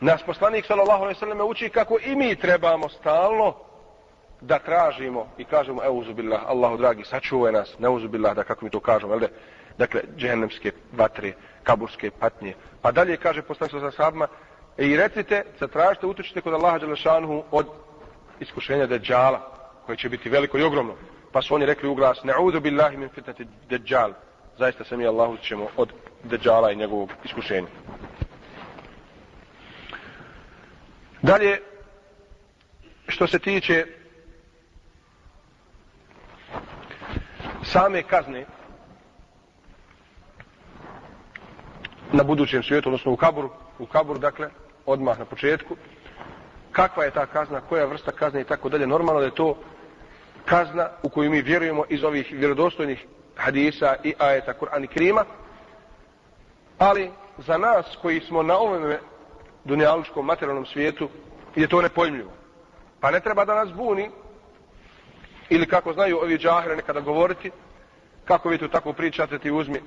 nas 0.01 0.23
poslanik 0.23 0.67
sallallahu 0.67 1.03
alejhi 1.03 1.17
ve 1.17 1.21
selleme 1.21 1.45
uči 1.45 1.69
kako 1.69 1.99
i 2.05 2.17
mi 2.17 2.37
trebamo 2.37 2.89
stalno 2.89 3.68
da 4.41 4.59
tražimo 4.59 5.27
i 5.39 5.45
kažemo 5.45 5.85
euzubillah, 5.85 6.41
Allahu 6.47 6.77
dragi 6.77 7.05
sačuvaj 7.05 7.53
nas 7.53 7.79
neuzubillah, 7.79 8.37
da 8.37 8.45
kako 8.45 8.65
mi 8.65 8.71
to 8.71 8.81
kažemo 8.81 9.15
jel 9.15 9.29
dakle 9.79 10.03
džehennemske 10.17 10.73
vatre 10.93 11.33
kaburske 11.63 12.11
patnje 12.11 12.55
pa 12.83 12.93
dalje 12.93 13.17
kaže 13.17 13.43
poslanik 13.43 13.73
sa 13.73 13.91
sahabima, 13.91 14.29
ve 14.77 14.89
i 14.89 14.97
recite 14.97 15.45
zatražite 15.61 16.07
utočite 16.07 16.41
kod 16.41 16.55
Allaha 16.55 16.79
dželle 16.79 17.43
od 17.51 17.67
iskušenja 18.41 18.87
deđala 18.87 19.41
koje 19.87 19.97
će 19.97 20.09
biti 20.09 20.29
veliko 20.29 20.59
i 20.59 20.63
ogromno 20.63 20.95
Pa 21.33 21.43
su 21.43 21.55
oni 21.55 21.67
rekli 21.67 21.89
u 21.89 21.95
glas, 21.95 22.23
ne'udhu 22.25 22.61
billahi 22.61 22.97
min 22.97 23.09
fitnati 23.09 23.47
deđal. 23.69 24.13
Zaista 24.59 24.85
se 24.85 24.97
mi 24.97 25.07
Allahu 25.07 25.37
ćemo 25.37 25.69
od 25.77 25.93
deđala 26.25 26.73
i 26.73 26.77
njegovog 26.77 27.11
iskušenja. 27.25 27.67
Dalje, 31.23 31.61
što 33.09 33.27
se 33.27 33.39
tiče 33.39 33.87
same 37.73 38.03
kazne 38.03 38.47
na 42.13 42.25
budućem 42.25 42.63
svijetu, 42.63 42.89
odnosno 42.89 43.13
u 43.13 43.17
kaburu, 43.17 43.51
u 43.79 43.87
kaburu, 43.87 44.19
dakle, 44.19 44.49
odmah 44.87 45.19
na 45.19 45.25
početku, 45.25 45.77
kakva 46.73 47.05
je 47.05 47.11
ta 47.11 47.27
kazna, 47.27 47.61
koja 47.61 47.87
vrsta 47.87 48.13
kazne 48.13 48.41
i 48.41 48.45
tako 48.45 48.69
dalje. 48.69 48.87
Normalno 48.87 49.21
da 49.21 49.27
je 49.27 49.35
to 49.35 49.57
kazna 50.45 50.89
u 51.03 51.09
koju 51.09 51.31
mi 51.31 51.43
vjerujemo 51.43 51.85
iz 51.89 52.05
ovih 52.05 52.29
vjerodostojnih 52.33 53.07
hadisa 53.37 53.97
i 54.05 54.15
ajeta 54.19 54.55
Kur'an 54.61 54.85
i 54.85 54.87
Krima. 54.87 55.25
Ali 56.79 57.11
za 57.39 57.59
nas 57.59 57.97
koji 58.03 58.21
smo 58.21 58.43
na 58.43 58.59
ovom 58.59 58.95
dunjalučkom 59.65 60.27
materijalnom 60.27 60.67
svijetu 60.67 61.09
je 61.57 61.69
to 61.69 61.83
nepojmljivo. 61.83 62.31
Pa 63.01 63.11
ne 63.11 63.21
treba 63.21 63.45
da 63.45 63.55
nas 63.55 63.73
buni 63.73 64.11
ili 65.49 65.67
kako 65.67 65.93
znaju 65.93 66.19
ovi 66.19 66.39
džahre 66.39 66.77
nekada 66.77 67.01
govoriti 67.01 67.51
kako 68.25 68.49
vi 68.49 68.59
tu 68.59 68.69
tako 68.69 68.93
pričate 68.93 69.39
ti 69.39 69.51
uzmi 69.51 69.81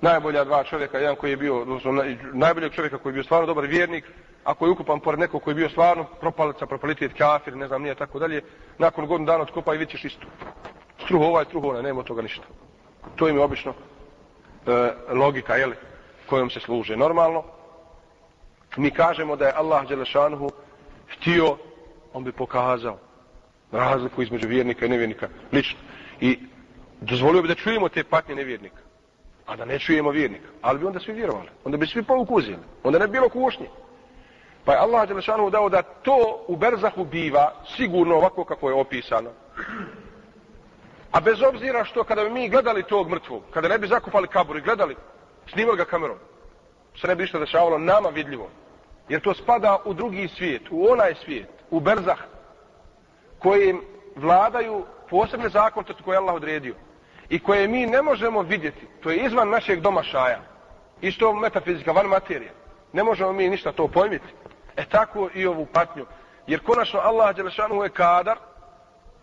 najbolja 0.00 0.44
dva 0.44 0.64
čovjeka, 0.64 0.98
jedan 0.98 1.16
koji 1.16 1.30
je 1.30 1.36
bio, 1.36 1.60
odnosno 1.60 2.04
najboljeg 2.32 2.72
čovjeka 2.72 2.98
koji 2.98 3.10
je 3.10 3.14
bio 3.14 3.22
stvarno 3.22 3.46
dobar 3.46 3.66
vjernik, 3.66 4.04
ako 4.44 4.66
je 4.66 4.70
ukupan 4.70 5.00
pored 5.00 5.20
nekog 5.20 5.42
koji 5.42 5.52
je 5.52 5.56
bio 5.56 5.68
stvarno 5.68 6.04
propalica, 6.04 6.66
propalitet, 6.66 7.12
kafir, 7.18 7.56
ne 7.56 7.66
znam 7.66 7.82
nije 7.82 7.94
tako 7.94 8.18
dalje, 8.18 8.42
nakon 8.78 9.06
godinu 9.06 9.26
dana 9.26 9.42
otkopa 9.42 9.74
i 9.74 9.78
vidćeš 9.78 10.04
isto. 10.04 10.26
Struho 11.04 11.24
ovaj, 11.24 11.44
struho 11.44 11.68
onaj, 11.68 11.82
nema 11.82 12.02
toga 12.02 12.22
ništa. 12.22 12.44
To 13.16 13.28
im 13.28 13.36
je 13.36 13.42
obično 13.42 13.74
e, 14.66 14.92
logika, 15.12 15.56
jeli, 15.56 15.74
kojom 16.26 16.50
se 16.50 16.60
služe. 16.60 16.96
Normalno, 16.96 17.44
mi 18.76 18.90
kažemo 18.90 19.36
da 19.36 19.46
je 19.46 19.52
Allah 19.56 19.88
Đelešanuhu 19.88 20.50
htio, 21.08 21.56
on 22.12 22.24
bi 22.24 22.32
pokazao 22.32 22.98
razliku 23.72 24.22
između 24.22 24.48
vjernika 24.48 24.86
i 24.86 24.88
nevjernika, 24.88 25.28
lično. 25.52 25.78
I 26.20 26.38
dozvolio 27.00 27.42
bi 27.42 27.48
da 27.48 27.54
čujemo 27.54 27.88
te 27.88 28.04
patnje 28.04 28.34
nevjernika 28.34 28.88
a 29.48 29.56
da 29.56 29.64
ne 29.64 29.78
čujemo 29.78 30.10
vjernika. 30.10 30.46
Ali 30.62 30.78
bi 30.78 30.86
onda 30.86 31.00
svi 31.00 31.12
vjerovali. 31.12 31.48
Onda 31.64 31.76
bi 31.76 31.86
svi 31.86 32.02
poukuzili. 32.02 32.58
Onda 32.82 32.98
ne 32.98 33.06
bi 33.06 33.12
bilo 33.12 33.28
kušnje. 33.28 33.68
Pa 34.64 34.72
je 34.72 34.78
Allah 34.78 35.08
Đelešanu 35.08 35.50
dao 35.50 35.68
da 35.68 35.82
to 35.82 36.44
u 36.48 36.56
Berzahu 36.56 37.04
biva 37.04 37.52
sigurno 37.76 38.16
ovako 38.16 38.44
kako 38.44 38.68
je 38.68 38.74
opisano. 38.74 39.30
A 41.12 41.20
bez 41.20 41.42
obzira 41.42 41.84
što 41.84 42.04
kada 42.04 42.24
bi 42.24 42.30
mi 42.30 42.48
gledali 42.48 42.82
tog 42.82 43.10
mrtvog, 43.10 43.42
kada 43.50 43.68
ne 43.68 43.78
bi 43.78 43.86
zakupali 43.86 44.28
kabur 44.28 44.56
i 44.56 44.60
gledali, 44.60 44.96
snimali 45.52 45.76
ga 45.76 45.84
kamerom, 45.84 46.18
se 47.00 47.06
ne 47.06 47.14
bi 47.14 47.22
ništa 47.22 47.38
dešavalo 47.38 47.78
nama 47.78 48.08
vidljivo. 48.08 48.50
Jer 49.08 49.20
to 49.20 49.34
spada 49.34 49.78
u 49.84 49.94
drugi 49.94 50.28
svijet, 50.28 50.62
u 50.70 50.86
onaj 50.90 51.14
svijet, 51.24 51.48
u 51.70 51.80
Berzah, 51.80 52.18
kojim 53.38 53.82
vladaju 54.16 54.84
posebne 55.10 55.48
zakonitosti 55.48 56.02
koje 56.02 56.14
je 56.14 56.18
Allah 56.18 56.34
odredio 56.34 56.74
i 57.28 57.38
koje 57.38 57.68
mi 57.68 57.86
ne 57.86 58.02
možemo 58.02 58.42
vidjeti, 58.42 58.86
to 59.02 59.10
je 59.10 59.16
izvan 59.16 59.48
našeg 59.48 59.80
domašaja, 59.80 60.40
isto 61.00 61.32
metafizika, 61.32 61.92
van 61.92 62.06
materije, 62.06 62.52
ne 62.92 63.04
možemo 63.04 63.32
mi 63.32 63.48
ništa 63.48 63.72
to 63.72 63.88
pojmiti. 63.88 64.26
E 64.76 64.84
tako 64.84 65.28
i 65.34 65.46
ovu 65.46 65.66
patnju. 65.66 66.06
Jer 66.46 66.60
konačno 66.60 67.00
Allah 67.00 67.36
Đelešanu 67.36 67.82
je 67.82 67.90
kadar 67.90 68.38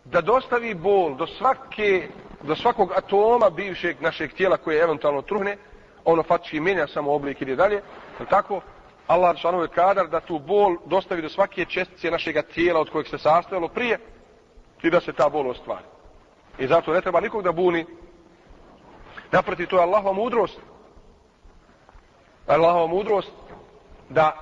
da 0.04 0.22
dostavi 0.22 0.74
bol 0.74 1.16
do 1.16 1.28
svake, 1.28 2.08
do 2.42 2.56
svakog 2.56 2.92
atoma 2.98 3.50
bivšeg 3.50 4.02
našeg 4.02 4.34
tijela 4.34 4.58
koje 4.58 4.84
eventualno 4.84 5.22
truhne, 5.22 5.58
ono 6.06 6.24
faktički 6.24 6.60
mijenja 6.60 6.88
samo 6.88 7.14
oblik 7.14 7.42
ili 7.42 7.56
dalje, 7.56 7.76
je 8.20 8.26
tako? 8.30 8.62
Allah 9.08 9.38
šanu 9.38 9.62
je 9.62 9.68
kadar 9.68 10.08
da 10.08 10.20
tu 10.20 10.40
bol 10.40 10.78
dostavi 10.86 11.22
do 11.22 11.30
svake 11.30 11.66
čestice 11.66 12.12
našeg 12.12 12.36
tijela 12.54 12.80
od 12.80 12.90
kojeg 12.90 13.08
se 13.08 13.18
sastojalo 13.18 13.68
prije 13.68 14.00
i 14.84 14.90
da 14.90 15.02
se 15.02 15.14
ta 15.14 15.30
bol 15.30 15.50
ostvari. 15.50 15.86
I 16.60 16.68
zato 16.68 16.94
ne 16.94 17.02
treba 17.02 17.20
nikog 17.20 17.44
da 17.44 17.52
buni. 17.52 17.86
Naproti, 19.32 19.66
to 19.66 19.76
je 19.76 19.84
Allahova 19.84 20.14
mudrost. 20.14 20.60
Allahova 22.48 22.88
mudrost 22.88 23.32
da 24.10 24.38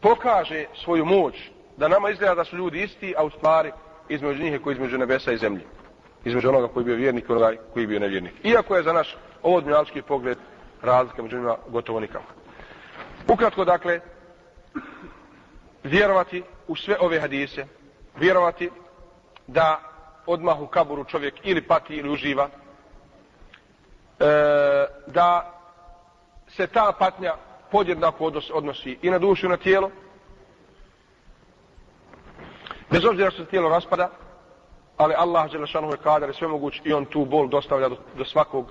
pokaže 0.00 0.64
svoju 0.84 1.04
moć, 1.04 1.34
da 1.76 1.88
nama 1.88 2.10
izgleda 2.10 2.34
da 2.34 2.44
su 2.44 2.56
ljudi 2.56 2.82
isti, 2.82 3.14
a 3.16 3.24
u 3.24 3.30
stvari 3.30 3.72
između 4.08 4.42
njih 4.42 4.52
je 4.52 4.58
koji 4.58 4.74
između 4.74 4.98
nebesa 4.98 5.32
i 5.32 5.38
zemlje. 5.38 5.64
Između 6.24 6.48
onoga 6.48 6.68
koji 6.68 6.82
je 6.82 6.84
bio 6.84 6.96
vjernik 6.96 7.28
i 7.28 7.32
onoga 7.32 7.52
koji 7.72 7.82
je 7.82 7.86
bio 7.86 8.00
nevjernik. 8.00 8.34
Iako 8.44 8.76
je 8.76 8.82
za 8.82 8.92
naš 8.92 9.16
ovodnjalski 9.42 10.02
pogled 10.02 10.38
razlika 10.82 11.22
među 11.22 11.36
njima 11.36 11.56
gotovo 11.68 12.00
nikakva. 12.00 12.39
Ukratko, 13.28 13.64
dakle, 13.64 14.00
vjerovati 15.84 16.42
u 16.68 16.76
sve 16.76 16.96
ove 17.00 17.20
hadise, 17.20 17.66
vjerovati 18.16 18.70
da 19.46 19.80
odmah 20.26 20.60
u 20.60 20.66
kaburu 20.66 21.04
čovjek 21.04 21.34
ili 21.42 21.62
pati 21.62 21.94
ili 21.94 22.10
uživa, 22.10 22.48
e, 22.48 24.24
da 25.06 25.54
se 26.48 26.66
ta 26.66 26.92
patnja 26.98 27.34
podjednako 27.70 28.32
odnosi 28.52 28.98
i 29.02 29.10
na 29.10 29.18
dušu 29.18 29.46
i 29.46 29.48
na 29.48 29.56
tijelo, 29.56 29.90
bez 32.90 33.04
obzira 33.04 33.30
što 33.30 33.44
se 33.44 33.50
tijelo 33.50 33.68
raspada, 33.68 34.10
ali 34.96 35.14
Allah 35.14 35.50
Đelešanu 35.50 35.90
je 35.90 35.96
kadar 35.96 36.34
sve 36.34 36.48
moguć 36.48 36.80
i 36.84 36.92
on 36.92 37.04
tu 37.04 37.24
bol 37.24 37.48
dostavlja 37.48 37.88
do, 37.88 37.96
do 38.16 38.24
svakog 38.24 38.66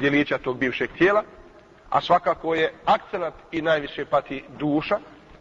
djelića 0.00 0.38
tog 0.38 0.58
bivšeg 0.58 0.90
tijela, 0.98 1.22
a 1.90 2.00
svakako 2.00 2.54
je 2.54 2.72
akcenat 2.84 3.34
i 3.52 3.62
najviše 3.62 4.04
pati 4.04 4.44
duša, 4.58 4.98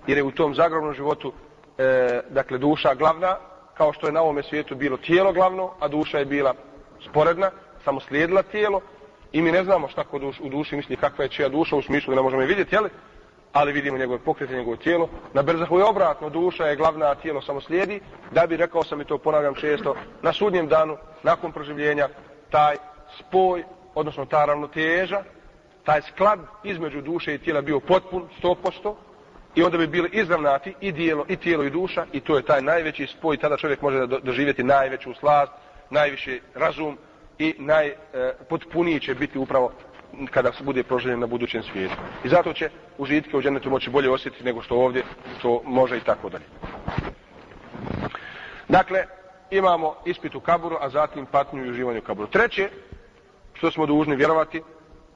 jer 0.08 0.18
je 0.18 0.24
u 0.24 0.32
tom 0.32 0.56
zagrobnom 0.56 0.94
životu, 0.94 1.34
e, 1.78 2.22
dakle, 2.30 2.58
duša 2.58 2.94
glavna, 2.94 3.38
kao 3.78 3.94
što 3.94 4.08
je 4.08 4.14
na 4.14 4.22
ovome 4.22 4.44
svijetu 4.44 4.76
bilo 4.76 4.98
tijelo 4.98 5.34
glavno, 5.34 5.72
a 5.80 5.88
duša 5.88 6.18
je 6.18 6.26
bila 6.26 6.54
sporedna, 7.10 7.52
samo 7.84 8.00
slijedila 8.00 8.44
tijelo, 8.44 8.82
i 9.32 9.42
mi 9.42 9.52
ne 9.52 9.64
znamo 9.64 9.88
šta 9.88 10.04
kod 10.04 10.22
duš, 10.22 10.40
u 10.40 10.50
duši 10.50 10.76
misli 10.76 10.98
kakva 10.98 11.24
je 11.26 11.30
čija 11.30 11.50
duša, 11.50 11.76
u 11.76 11.82
smislu 11.82 12.12
da 12.12 12.16
ne 12.16 12.22
možemo 12.22 12.42
je 12.42 12.48
vidjeti, 12.48 12.76
jel? 12.76 12.88
ali 13.54 13.72
vidimo 13.72 13.98
njegove 13.98 14.20
pokrete, 14.20 14.56
njegovo 14.56 14.76
tijelo. 14.76 15.10
Na 15.34 15.42
brzahu 15.42 15.78
je 15.78 15.84
obratno, 15.84 16.30
duša 16.30 16.66
je 16.66 16.76
glavna, 16.76 17.06
a 17.06 17.16
tijelo 17.16 17.42
samo 17.42 17.62
slijedi, 17.62 18.00
da 18.32 18.48
bi, 18.48 18.58
rekao 18.58 18.84
sam 18.84 19.02
i 19.02 19.06
to 19.06 19.18
ponavljam 19.18 19.56
često, 19.56 19.96
na 20.22 20.34
sudnjem 20.34 20.68
danu, 20.68 20.98
nakon 21.24 21.52
proživljenja, 21.52 22.10
taj 22.50 22.76
spoj, 23.20 23.64
odnosno 23.96 24.26
ta 24.26 24.46
ravnoteža, 24.46 25.24
taj 25.86 26.02
sklad 26.02 26.40
između 26.64 27.02
duše 27.02 27.36
i 27.36 27.38
tijela 27.38 27.62
bio 27.62 27.80
potpun, 27.80 28.28
100%, 28.44 28.96
i 29.56 29.64
onda 29.64 29.78
bi 29.78 29.88
bili 29.88 30.10
izravnati 30.14 30.74
i 30.82 30.92
dijelo, 30.92 31.26
i 31.30 31.36
tijelo 31.36 31.64
i 31.64 31.70
duša 31.70 32.06
i 32.14 32.20
to 32.20 32.38
je 32.38 32.44
taj 32.44 32.62
najveći 32.62 33.08
spoj 33.08 33.38
tada 33.38 33.58
čovjek 33.58 33.82
može 33.82 34.08
da 34.08 34.20
doživjeti 34.20 34.64
najveću 34.64 35.14
slast 35.14 35.52
najviši 35.90 36.42
razum 36.56 36.98
i 37.40 37.56
najpotpuniji 37.58 38.96
e, 38.96 39.00
će 39.00 39.16
biti 39.16 39.38
upravo 39.40 39.72
kada 40.32 40.54
se 40.54 40.64
bude 40.64 40.84
proživljen 40.84 41.20
na 41.20 41.28
budućem 41.28 41.64
svijetu. 41.64 41.96
I 42.24 42.30
zato 42.30 42.54
će 42.54 42.70
užitke 42.98 43.38
u 43.38 43.42
dženetu 43.42 43.70
moći 43.70 43.90
bolje 43.90 44.10
osjetiti 44.10 44.44
nego 44.44 44.62
što 44.62 44.76
ovdje 44.76 45.04
to 45.42 45.62
može 45.66 45.98
i 45.98 46.02
tako 46.02 46.30
dalje. 46.30 46.46
Dakle 48.68 49.04
imamo 49.52 49.96
ispit 50.06 50.36
u 50.36 50.40
kaburu 50.40 50.78
a 50.82 50.90
zatim 50.90 51.26
patnju 51.26 51.66
i 51.66 51.70
uživanje 51.70 52.00
u 52.00 52.02
kaburu 52.02 52.28
treće 52.28 52.70
što 53.54 53.72
smo 53.72 53.86
dužni 53.86 54.16
vjerovati 54.16 54.62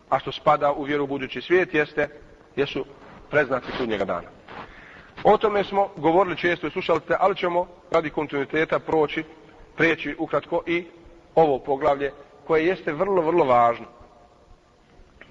a 0.10 0.20
što 0.20 0.32
spada 0.32 0.72
u 0.74 0.84
vjeru 0.84 1.04
u 1.04 1.08
budući 1.08 1.42
svijet 1.42 1.74
jeste 1.74 2.10
jesu 2.56 2.86
preznaci 3.30 3.68
sudnjega 3.78 4.06
dana. 4.06 4.28
O 5.24 5.38
tome 5.38 5.64
smo 5.64 5.90
govorili 5.96 6.38
često 6.38 6.68
i 6.68 6.72
slušali 6.72 7.00
ste, 7.00 7.16
ali 7.20 7.36
ćemo 7.36 7.68
radi 7.92 8.10
kontinuiteta 8.10 8.80
proći, 8.80 9.24
preći 9.78 10.16
ukratko 10.20 10.64
i 10.68 10.86
ovo 11.36 11.60
poglavlje 11.60 12.12
koje 12.48 12.66
jeste 12.66 12.94
vrlo, 12.94 13.22
vrlo 13.22 13.46
važno. 13.46 13.86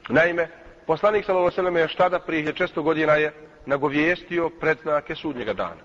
Naime, 0.08 0.48
poslanik 0.86 1.24
s.a.v. 1.24 1.80
je 1.80 1.88
štada 1.88 2.18
prije 2.18 2.52
često 2.52 2.82
godina 2.82 3.12
je 3.14 3.32
nagovijestio 3.66 4.50
predznake 4.50 5.14
sudnjega 5.14 5.52
dana. 5.52 5.82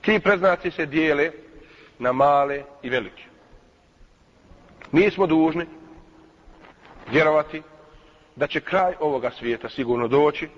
Ti 0.00 0.20
predznaci 0.20 0.70
se 0.70 0.86
dijele 0.86 1.30
na 1.98 2.12
male 2.12 2.62
i 2.82 2.90
velike. 2.90 3.22
Mi 4.92 5.10
smo 5.10 5.26
dužni 5.26 5.66
vjerovati 7.10 7.62
da 8.36 8.46
će 8.46 8.60
kraj 8.60 8.94
ovoga 9.00 9.30
svijeta 9.30 9.68
sigurno 9.68 10.08
doći 10.08 10.48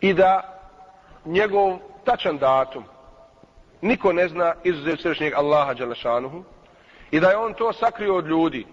i 0.00 0.14
da 0.14 0.60
njegov 1.24 1.78
tačan 2.04 2.38
datum 2.38 2.84
niko 3.80 4.12
ne 4.12 4.28
zna 4.28 4.54
izuzev 4.64 4.96
srećnjeg 4.96 5.34
Allaha 5.34 5.74
Đalešanuhu 5.74 6.44
i 7.10 7.20
da 7.20 7.30
je 7.30 7.36
on 7.36 7.54
to 7.54 7.72
sakrio 7.72 8.16
od 8.16 8.26
ljudi 8.26 8.66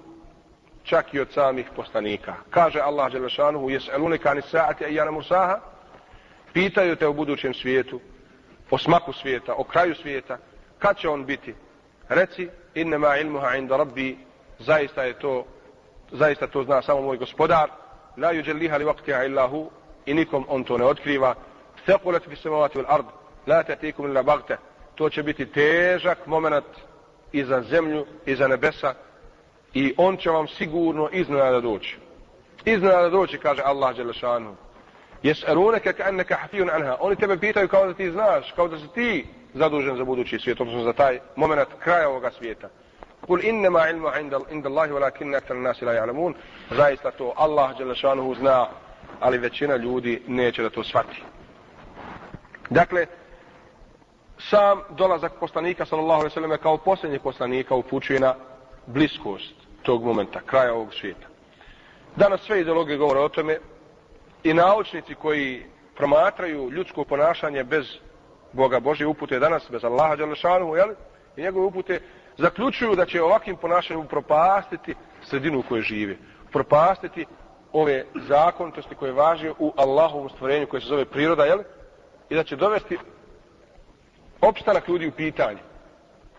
čak 0.85 1.13
i 1.13 1.19
od 1.19 1.31
samih 1.31 1.65
poslanika. 1.75 2.35
Kaže 2.49 2.79
Allah 2.79 3.11
Đelešanuhu, 3.11 3.69
jes 3.69 3.89
elunika 3.89 4.33
ni 4.33 4.41
sa'ati 4.41 4.85
a 4.85 4.87
jana 4.87 5.11
musaha? 5.11 5.59
Pitaju 6.53 6.95
te 6.95 7.07
u 7.07 7.13
budućem 7.13 7.53
svijetu 7.53 7.99
o 8.69 8.77
smaku 8.77 9.13
svijeta, 9.13 9.53
o 9.53 9.63
kraju 9.63 9.95
svijeta 9.95 10.37
kad 10.79 10.97
će 10.97 11.09
on 11.09 11.25
biti? 11.25 11.55
Reci 12.09 12.49
innema 12.73 13.17
ilmuha 13.17 13.55
inda 13.55 13.77
rabbi. 13.77 14.17
Zaista 14.59 15.03
je 15.03 15.19
to 15.19 15.45
zaista 16.15 16.47
to 16.47 16.63
zna 16.63 16.81
samo 16.81 17.01
moj 17.01 17.17
gospodar, 17.17 17.69
la 18.17 18.33
yuđeliha 18.33 18.77
li 18.77 18.85
vaktiha 18.85 19.23
illahu 19.23 19.69
i 20.05 20.13
nikom 20.13 20.45
on 20.49 20.63
to 20.63 20.77
ne 20.77 20.85
otkriva. 20.85 21.35
Thekulet 21.85 22.27
bi 22.27 22.35
samavati 22.35 22.79
ul 22.79 22.85
ard, 22.87 23.05
la 23.47 23.63
tatikum 23.63 24.05
illa 24.05 24.23
bagte. 24.23 24.57
To 24.95 25.09
će 25.09 25.23
biti 25.23 25.45
težak 25.45 26.27
moment 26.27 26.65
i 27.31 27.43
za 27.43 27.61
zemlju 27.61 28.05
i 28.25 28.35
za 28.35 28.47
nebesa 28.47 28.93
i 29.73 29.93
on 29.97 30.17
će 30.17 30.29
vam 30.29 30.47
sigurno 30.47 31.09
iznenada 31.11 31.61
doći. 31.61 31.97
Iznenada 32.65 33.09
doći, 33.09 33.37
kaže 33.37 33.61
Allah 33.65 33.95
Đelešanu. 33.95 34.55
Jes'alunaka 35.23 35.93
ka'annaka 35.93 36.35
hafiyun 36.35 36.69
anha. 36.69 36.97
Oni 36.99 37.15
tebe 37.15 37.37
pitaju 37.37 37.67
kao 37.67 37.87
da 37.87 37.93
ti 37.93 38.11
znaš, 38.11 38.51
kao 38.55 38.67
da 38.67 38.79
si 38.79 38.87
ti 38.87 39.27
zadužen 39.53 39.97
za 39.97 40.03
budući 40.03 40.39
svijet, 40.39 40.61
odnosno 40.61 40.83
za 40.83 40.93
taj 40.93 41.19
moment 41.35 41.67
kraja 41.79 42.09
ovoga 42.09 42.31
svijeta. 42.31 42.69
Kul 43.25 43.43
innama 43.43 43.89
ilmu 43.89 44.07
inda, 44.19 44.39
inda 44.51 44.69
Allahi 44.69 44.91
walakin 44.91 45.35
aktar 45.35 45.55
nasi 45.55 45.85
la 45.85 45.93
ja'lamun. 45.93 46.33
Zaista 46.71 47.11
to 47.11 47.33
Allah 47.35 47.77
Đelešanuhu 47.77 48.35
zna, 48.35 48.67
ali 49.19 49.37
većina 49.37 49.75
ljudi 49.75 50.21
neće 50.27 50.63
da 50.63 50.69
to 50.69 50.83
shvati. 50.83 51.23
Dakle, 52.69 53.05
sam 54.37 54.81
dolazak 54.89 55.31
poslanika 55.39 55.85
sallallahu 55.85 56.19
alejhi 56.19 56.31
ve 56.31 56.33
selleme 56.33 56.57
kao 56.57 56.77
posljednjeg 56.77 57.21
poslanika 57.21 57.75
upućuje 57.75 58.19
na 58.19 58.35
bliskost 58.85 59.55
tog 59.83 60.03
momenta, 60.03 60.39
kraja 60.45 60.73
ovog 60.73 60.93
svijeta. 60.93 61.27
Danas 62.15 62.41
sve 62.41 62.61
ideologije 62.61 62.97
govore 62.97 63.19
o 63.19 63.29
tome 63.29 63.57
i 64.43 64.53
naučnici 64.53 65.15
koji 65.15 65.65
promatraju 65.95 66.71
ljudsko 66.71 67.03
ponašanje 67.03 67.63
bez 67.63 67.85
Boga 68.53 68.79
Božje 68.79 69.07
upute 69.07 69.39
danas, 69.39 69.69
bez 69.71 69.83
Allaha 69.83 70.15
Đalešanu, 70.15 70.75
jel? 70.75 70.89
I 71.37 71.41
njegove 71.41 71.65
upute 71.65 71.99
zaključuju 72.37 72.95
da 72.95 73.05
će 73.05 73.23
ovakvim 73.23 73.57
ponašanjem 73.57 74.05
upropastiti 74.05 74.95
sredinu 75.23 75.59
u 75.59 75.63
kojoj 75.63 75.81
žive. 75.81 76.15
Upropastiti 76.49 77.25
ove 77.71 78.05
zakonitosti 78.15 78.95
koje 78.95 79.11
važe 79.11 79.51
u 79.59 79.73
Allahovom 79.77 80.29
stvorenju 80.29 80.67
koje 80.67 80.81
se 80.81 80.87
zove 80.87 81.05
priroda, 81.05 81.45
jel? 81.45 81.59
I 82.29 82.35
da 82.35 82.43
će 82.43 82.55
dovesti 82.55 82.97
opstanak 84.41 84.87
ljudi 84.87 85.07
u 85.07 85.11
pitanje 85.11 85.59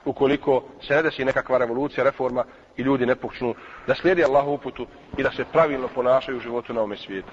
ukoliko 0.07 0.63
se 0.87 0.95
ne 0.95 1.03
desi 1.03 1.25
nekakva 1.25 1.59
revolucija, 1.59 2.05
reforma 2.05 2.45
i 2.77 2.83
ljudi 2.83 3.07
ne 3.07 3.17
počnu 3.17 3.55
da 3.87 3.95
slijedi 3.95 4.25
Allahu 4.25 4.53
uputu 4.53 4.87
i 5.19 5.23
da 5.23 5.31
se 5.31 5.45
pravilno 5.53 5.89
ponašaju 5.89 6.39
u 6.39 6.41
životu 6.41 6.75
na 6.75 6.83
ome 6.83 6.97
svijetu. 6.97 7.29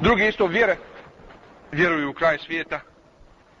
Drugi 0.00 0.28
isto 0.28 0.46
vjere, 0.46 0.76
vjeruju 1.72 2.10
u 2.10 2.12
kraj 2.12 2.38
svijeta 2.38 2.80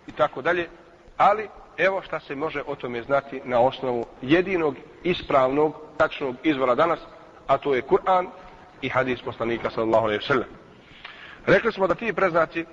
i 0.06 0.12
tako 0.12 0.42
dalje, 0.42 0.68
ali 1.16 1.48
evo 1.76 2.02
šta 2.02 2.20
se 2.20 2.34
može 2.34 2.62
o 2.66 2.74
tome 2.74 3.02
znati 3.02 3.40
na 3.44 3.60
osnovu 3.60 4.06
jedinog 4.22 4.76
ispravnog, 5.02 5.74
tačnog 5.96 6.36
izvora 6.42 6.74
danas, 6.74 7.00
a 7.46 7.58
to 7.58 7.74
je 7.74 7.82
Kur'an 7.82 8.26
i 8.82 8.88
hadis 8.88 9.22
poslanika 9.22 9.70
sallallahu 9.70 10.04
alaihi 10.04 10.24
sallam. 10.26 10.48
Rekli 11.46 11.72
smo 11.72 11.86
da 11.86 11.94
ti 11.94 12.12
preznaci 12.12 12.64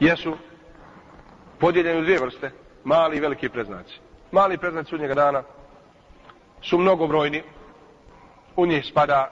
jesu 0.00 0.36
podijeljeni 1.58 1.98
u 1.98 2.02
dvije 2.02 2.18
vrste, 2.18 2.50
mali 2.84 3.16
i 3.16 3.20
veliki 3.20 3.48
preznaci. 3.48 4.00
Mali 4.32 4.58
preznaci 4.58 4.90
sudnjega 4.90 5.14
dana 5.14 5.42
su 6.62 6.78
mnogobrojni, 6.78 7.42
u 8.56 8.66
njih 8.66 8.86
spada 8.86 9.30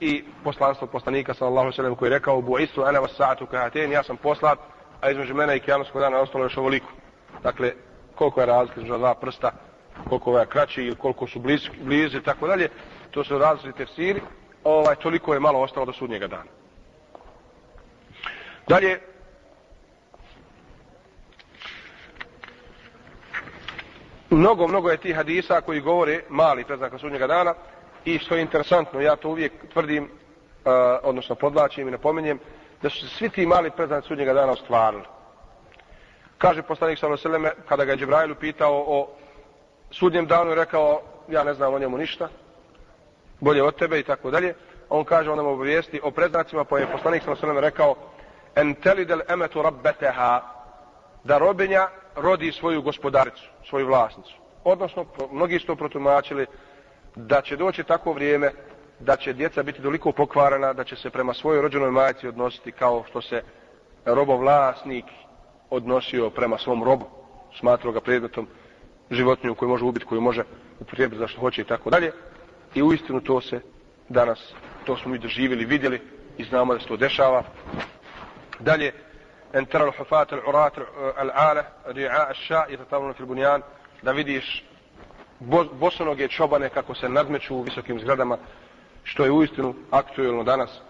i 0.00 0.24
poslanstvo 0.44 0.86
poslanika 0.86 1.34
sallallahu 1.34 1.60
alejhi 1.60 1.72
ve 1.72 1.76
sellem 1.76 1.94
koji 1.94 2.06
je 2.06 2.18
rekao 2.18 2.40
bu 2.40 2.58
istu 2.58 2.82
ana 2.82 2.98
vas 2.98 3.10
sa'atu 3.16 3.46
kahaten 3.46 3.92
ja 3.92 4.02
sam 4.02 4.16
poslat 4.16 4.58
a 5.02 5.10
između 5.10 5.34
mene 5.34 5.56
i 5.56 5.60
kijamskog 5.60 6.00
dana 6.00 6.20
ostalo 6.20 6.44
još 6.44 6.56
ovoliko. 6.56 6.86
Dakle 7.42 7.72
koliko 8.14 8.40
je 8.40 8.46
razlika 8.46 8.80
između 8.80 8.98
dva 8.98 9.14
prsta 9.14 9.50
koliko 10.08 10.38
je 10.38 10.46
kraći 10.46 10.82
ili 10.82 10.96
koliko 10.96 11.26
su 11.26 11.40
blizu, 11.40 11.70
blizu 11.80 12.18
i 12.18 12.22
tako 12.22 12.46
dalje 12.46 12.68
to 13.10 13.24
su 13.24 13.38
različiti 13.38 13.78
tefsiri 13.78 14.20
ovaj 14.64 14.96
toliko 14.96 15.34
je 15.34 15.40
malo 15.40 15.60
ostalo 15.60 15.86
do 15.86 15.92
sudnjega 15.92 16.26
dana. 16.26 16.50
Dalje 18.68 19.00
mnogo, 24.30 24.68
mnogo 24.68 24.90
je 24.90 24.96
tih 24.96 25.16
hadisa 25.16 25.60
koji 25.60 25.80
govore 25.80 26.20
mali 26.28 26.64
preznaka 26.64 26.98
sudnjega 26.98 27.26
dana 27.26 27.54
i 28.04 28.18
što 28.18 28.34
je 28.34 28.42
interesantno, 28.42 29.00
ja 29.00 29.16
to 29.16 29.28
uvijek 29.28 29.52
tvrdim, 29.72 30.04
uh, 30.04 30.10
odnosno 31.02 31.34
podlačim 31.34 31.88
i 31.88 31.90
napominjem, 31.90 32.38
da 32.82 32.90
su 32.90 33.00
se 33.00 33.08
svi 33.08 33.30
ti 33.30 33.46
mali 33.46 33.70
preznaci 33.70 34.08
sudnjega 34.08 34.32
dana 34.32 34.52
ostvarili. 34.52 35.04
Kaže 36.38 36.62
poslanik 36.62 36.98
s.a.v. 36.98 37.50
kada 37.68 37.84
ga 37.84 37.92
je 37.92 37.98
Džibrajlu 37.98 38.34
pitao 38.34 38.84
o 38.86 39.08
sudnjem 39.90 40.26
danu 40.26 40.50
je 40.50 40.56
rekao, 40.56 41.00
ja 41.28 41.44
ne 41.44 41.54
znam 41.54 41.74
o 41.74 41.78
njemu 41.78 41.98
ništa, 41.98 42.28
bolje 43.40 43.62
od 43.62 43.76
tebe 43.76 44.00
i 44.00 44.02
tako 44.02 44.30
dalje, 44.30 44.54
on 44.88 45.04
kaže, 45.04 45.30
on 45.30 45.36
nam 45.36 45.46
obavijesti 45.46 46.00
o 46.02 46.10
preznacima, 46.10 46.64
pa 46.64 46.78
je 46.78 46.92
poslanik 46.92 47.22
s.a.v. 47.22 47.60
rekao, 47.60 47.94
en 48.54 48.74
telidel 48.74 49.20
emetu 49.28 49.62
rabbeteha, 49.62 50.42
da 51.24 51.38
robinja 51.38 51.88
rodi 52.16 52.52
svoju 52.52 52.82
gospodaricu, 52.82 53.44
svoju 53.68 53.86
vlasnicu. 53.86 54.34
Odnosno, 54.64 55.06
mnogi 55.30 55.58
su 55.58 55.66
to 55.66 55.76
protumačili 55.76 56.46
da 57.16 57.42
će 57.42 57.56
doći 57.56 57.84
tako 57.84 58.12
vrijeme 58.12 58.52
da 59.04 59.16
će 59.16 59.32
djeca 59.32 59.62
biti 59.62 59.82
toliko 59.82 60.12
pokvarana 60.12 60.72
da 60.72 60.84
će 60.84 60.96
se 60.96 61.10
prema 61.10 61.34
svojoj 61.34 61.62
rođenoj 61.62 61.90
majci 61.90 62.28
odnositi 62.28 62.72
kao 62.72 63.04
što 63.08 63.22
se 63.22 63.42
robovlasnik 64.04 65.04
odnosio 65.70 66.30
prema 66.30 66.58
svom 66.58 66.84
robu, 66.84 67.04
smatrao 67.58 67.92
ga 67.92 68.00
predmetom 68.00 68.48
životinju 69.10 69.54
koju 69.54 69.68
može 69.68 69.84
ubiti, 69.84 70.06
koju 70.06 70.20
može 70.20 70.44
upotrijebiti 70.80 71.18
za 71.18 71.28
što 71.28 71.40
hoće 71.40 71.60
i 71.60 71.64
tako 71.64 71.90
dalje. 71.90 72.12
I 72.74 72.82
u 72.82 72.92
istinu 72.92 73.20
to 73.20 73.40
se 73.40 73.60
danas, 74.08 74.54
to 74.84 74.96
smo 74.96 75.14
i 75.14 75.18
doživjeli, 75.18 75.64
vidjeli 75.64 76.00
i 76.38 76.44
znamo 76.44 76.74
da 76.74 76.80
se 76.80 76.86
to 76.86 76.96
dešava. 76.96 77.42
Dalje, 78.58 78.92
en 79.52 79.66
tera 79.66 79.86
l'hufat 79.86 80.32
al-urat 80.32 80.78
al 81.16 81.30
ala 81.34 81.64
ri'a 81.86 82.28
al-ša, 82.28 82.64
i 82.68 82.76
tatavno 82.76 83.12
fil 83.12 83.26
bunjan, 83.26 83.62
da 84.02 84.12
vidiš 84.12 84.64
bosonoge 85.72 86.28
čobane 86.28 86.68
kako 86.68 86.94
se 86.94 87.08
nadmeću 87.08 87.56
u 87.56 87.62
visokim 87.62 88.00
zgradama, 88.00 88.38
što 89.04 89.24
je 89.24 89.30
uistinu 89.30 89.74
aktuelno 89.90 90.44
danas, 90.44 90.80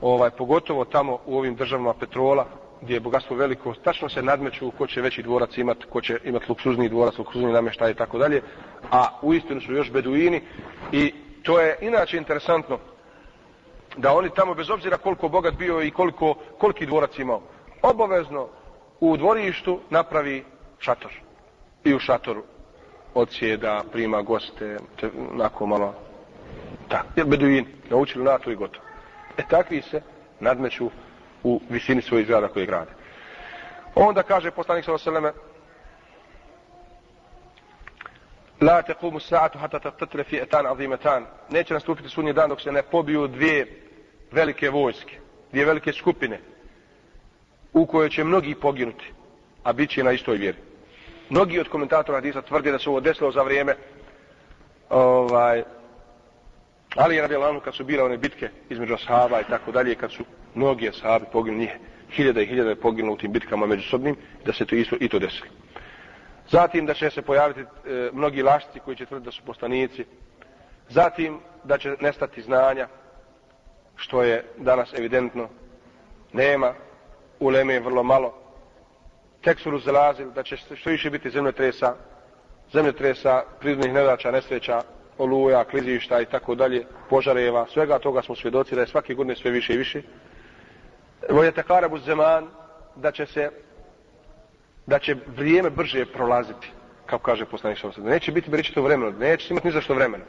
ovaj, 0.00 0.30
pogotovo 0.30 0.84
tamo 0.84 1.18
u 1.26 1.38
ovim 1.38 1.54
državama 1.54 1.94
petrola, 1.94 2.46
gdje 2.82 2.94
je 2.94 3.00
bogatstvo 3.00 3.36
veliko, 3.36 3.74
tačno 3.74 4.08
se 4.08 4.22
nadmeću 4.22 4.70
ko 4.70 4.86
će 4.86 5.00
veći 5.00 5.22
dvorac 5.22 5.58
imati, 5.58 5.84
ko 5.90 6.00
će 6.00 6.18
imati 6.24 6.46
luksuzni 6.48 6.88
dvorac, 6.88 7.18
luksuzni 7.18 7.52
namještaj 7.52 7.90
i 7.90 7.94
tako 7.94 8.18
dalje, 8.18 8.42
a 8.90 9.18
uistinu 9.22 9.60
su 9.60 9.72
još 9.72 9.92
beduini 9.92 10.42
i 10.92 11.14
to 11.42 11.60
je 11.60 11.78
inače 11.80 12.16
interesantno 12.16 12.78
da 13.96 14.12
oni 14.12 14.30
tamo 14.34 14.54
bez 14.54 14.70
obzira 14.70 14.96
koliko 14.96 15.28
bogat 15.28 15.54
bio 15.54 15.82
i 15.82 15.90
koliko, 15.90 16.34
koliki 16.58 16.86
dvorac 16.86 17.18
imao, 17.18 17.42
obavezno 17.82 18.48
u 19.00 19.16
dvorištu 19.16 19.80
napravi 19.90 20.44
šator. 20.78 21.12
I 21.84 21.94
u 21.94 21.98
šatoru 21.98 22.42
odsjeda, 23.14 23.82
prima 23.92 24.22
goste, 24.22 24.78
te, 25.00 25.10
onako 25.32 25.66
malo, 25.66 25.94
Tako, 26.90 27.08
jer 27.16 27.26
beduini, 27.26 27.66
naučili 27.90 28.24
na 28.24 28.38
to 28.38 28.50
i 28.50 28.56
gotovo. 28.56 28.84
E 29.38 29.42
takvi 29.48 29.82
se 29.82 30.00
nadmeću 30.40 30.90
u 31.42 31.60
visini 31.68 32.02
svojih 32.02 32.26
zgrada 32.26 32.48
koje 32.48 32.66
grade. 32.66 32.90
Onda 33.94 34.22
kaže 34.22 34.50
poslanik 34.50 34.84
sa 34.84 34.92
oseleme, 34.92 35.32
La 38.60 38.82
tequmu 38.82 39.20
sa'atu 39.20 39.58
hata 39.58 39.78
tatatile 39.78 40.24
fi 40.24 40.36
etan 40.36 40.66
azimetan. 40.66 41.26
Neće 41.50 41.74
nastupiti 41.74 42.08
sudnji 42.08 42.32
dan 42.32 42.48
dok 42.48 42.60
se 42.60 42.72
ne 42.72 42.82
pobiju 42.82 43.26
dvije 43.26 43.66
velike 44.32 44.70
vojske, 44.70 45.18
dvije 45.50 45.66
velike 45.66 45.92
skupine 45.92 46.40
u 47.72 47.86
kojoj 47.86 48.10
će 48.10 48.24
mnogi 48.24 48.54
poginuti, 48.54 49.12
a 49.62 49.72
bit 49.72 49.90
će 49.90 50.04
na 50.04 50.12
istoj 50.12 50.36
vjeri. 50.36 50.58
Mnogi 51.30 51.60
od 51.60 51.68
komentatora 51.68 52.18
hadisa 52.18 52.42
tvrde 52.42 52.72
da 52.72 52.78
se 52.78 52.90
ovo 52.90 53.00
desilo 53.00 53.32
za 53.32 53.42
vrijeme 53.42 53.76
ovaj, 54.90 55.62
Ali 56.96 57.14
je 57.14 57.22
radijalanu 57.22 57.60
kad 57.60 57.74
su 57.74 57.84
bile 57.84 58.02
one 58.02 58.16
bitke 58.16 58.48
između 58.70 58.94
ashaba 58.94 59.40
i 59.40 59.44
tako 59.44 59.72
dalje, 59.72 59.94
kad 59.94 60.12
su 60.12 60.24
mnogi 60.54 60.88
ashabi 60.88 61.26
poginuli 61.32 61.60
njih, 61.60 61.70
hiljada 62.10 62.40
i 62.40 62.46
hiljada 62.46 62.70
je 62.70 62.80
poginulo 62.80 63.14
u 63.14 63.18
tim 63.18 63.32
bitkama 63.32 63.66
međusobnim, 63.66 64.16
da 64.44 64.52
se 64.52 64.66
to 64.66 64.74
isto 64.74 64.96
i 65.00 65.08
to 65.08 65.18
desilo. 65.18 65.50
Zatim 66.48 66.86
da 66.86 66.94
će 66.94 67.10
se 67.10 67.22
pojaviti 67.22 67.60
e, 67.60 67.66
mnogi 68.12 68.42
lašci 68.42 68.80
koji 68.84 68.96
će 68.96 69.06
tvrditi 69.06 69.24
da 69.24 69.32
su 69.32 69.42
postanici. 69.46 70.04
Zatim 70.88 71.38
da 71.64 71.78
će 71.78 71.96
nestati 72.00 72.42
znanja, 72.42 72.88
što 73.96 74.22
je 74.22 74.44
danas 74.56 74.92
evidentno 74.98 75.48
nema, 76.32 76.74
uleme 77.40 77.74
je 77.74 77.80
vrlo 77.80 78.02
malo. 78.02 78.34
Tek 79.40 79.58
su 79.58 79.70
razilazili 79.70 80.32
da 80.34 80.42
će 80.42 80.56
što 80.56 80.90
više 80.90 81.10
biti 81.10 81.30
zemljotresa, 81.30 81.94
zemljotresa, 82.72 83.42
prirodnih 83.60 83.92
nedača, 83.92 84.30
nesreća, 84.30 84.82
oluja, 85.20 85.64
klizišta 85.64 86.20
i 86.20 86.26
tako 86.26 86.54
dalje, 86.54 86.84
požareva, 87.10 87.66
svega 87.72 87.98
toga 87.98 88.22
smo 88.22 88.34
svjedoci 88.34 88.74
da 88.74 88.80
je 88.80 88.86
svake 88.86 89.14
godine 89.14 89.36
sve 89.36 89.50
više 89.50 89.74
i 89.74 89.78
više. 89.78 90.02
Vojete 91.30 91.62
karabu 91.62 91.98
zeman 91.98 92.48
da 92.96 93.12
će 93.12 93.26
se 93.26 93.50
da 94.86 94.98
će 94.98 95.16
vrijeme 95.36 95.70
brže 95.70 96.06
prolaziti, 96.06 96.70
kako 97.06 97.22
kaže 97.22 97.44
poslanik 97.44 97.78
što 97.78 97.92
sada. 97.92 98.10
Neće 98.10 98.32
biti 98.32 98.50
beričito 98.50 98.82
vremena, 98.82 99.18
neće 99.18 99.46
imati 99.50 99.66
ni 99.66 99.72
za 99.72 99.80
što 99.80 99.94
vremena. 99.94 100.24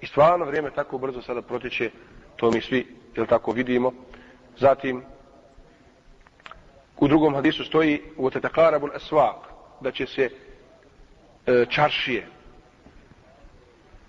I 0.00 0.06
stvarno 0.06 0.44
vrijeme 0.44 0.70
tako 0.70 0.98
brzo 0.98 1.22
sada 1.22 1.42
protiče, 1.42 1.90
to 2.36 2.50
mi 2.50 2.60
svi, 2.60 2.86
jel 3.16 3.26
tako, 3.26 3.52
vidimo. 3.52 3.92
Zatim, 4.58 5.02
u 6.98 7.08
drugom 7.08 7.34
hadisu 7.34 7.64
stoji 7.64 8.02
u 8.16 8.30
tetakarabu 8.30 8.88
aswaq 8.88 9.34
da 9.80 9.90
će 9.90 10.06
se 10.06 10.30
e, 11.46 11.64
čaršije 11.68 12.26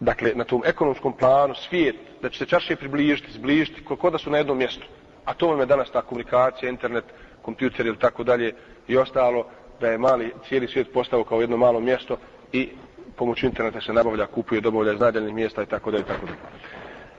dakle 0.04 0.32
na 0.36 0.44
tom 0.44 0.62
ekonomskom 0.66 1.14
planu 1.14 1.56
svijet 1.56 1.96
da 2.22 2.30
će 2.30 2.38
se 2.38 2.46
čaršije 2.46 2.78
približiti, 2.78 3.32
zbližiti 3.32 3.84
koliko 3.86 4.10
da 4.10 4.18
su 4.18 4.30
na 4.30 4.38
jednom 4.38 4.58
mjestu 4.58 4.86
a 5.26 5.34
to 5.34 5.48
vam 5.48 5.60
je 5.60 5.66
danas 5.66 5.92
ta 5.92 6.02
komunikacija, 6.02 6.70
internet, 6.70 7.06
kompjuter 7.42 7.86
ili 7.86 8.00
tako 8.00 8.24
dalje 8.24 8.54
i 8.88 8.98
ostalo, 8.98 9.46
da 9.80 9.88
je 9.88 9.98
mali 9.98 10.34
cijeli 10.48 10.68
svijet 10.68 10.94
postao 10.94 11.24
kao 11.24 11.42
jedno 11.42 11.58
malo 11.58 11.80
mjesto 11.80 12.18
i 12.52 12.70
pomoću 13.16 13.46
interneta 13.46 13.82
se 13.82 13.94
nabavlja, 13.94 14.26
kupuje, 14.26 14.62
dobavlja 14.62 14.94
iz 14.94 15.00
nadeljenih 15.00 15.36
mjesta 15.36 15.64
i 15.64 15.66
tako 15.66 15.92
dalje 15.92 16.02
i 16.02 16.08
tako 16.08 16.26
dalje. 16.26 16.38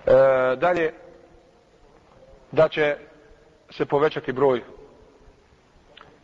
E, 0.06 0.56
dalje, 0.56 0.92
da 2.52 2.68
će 2.68 2.96
se 3.70 3.86
povećati 3.86 4.32
broj 4.32 4.62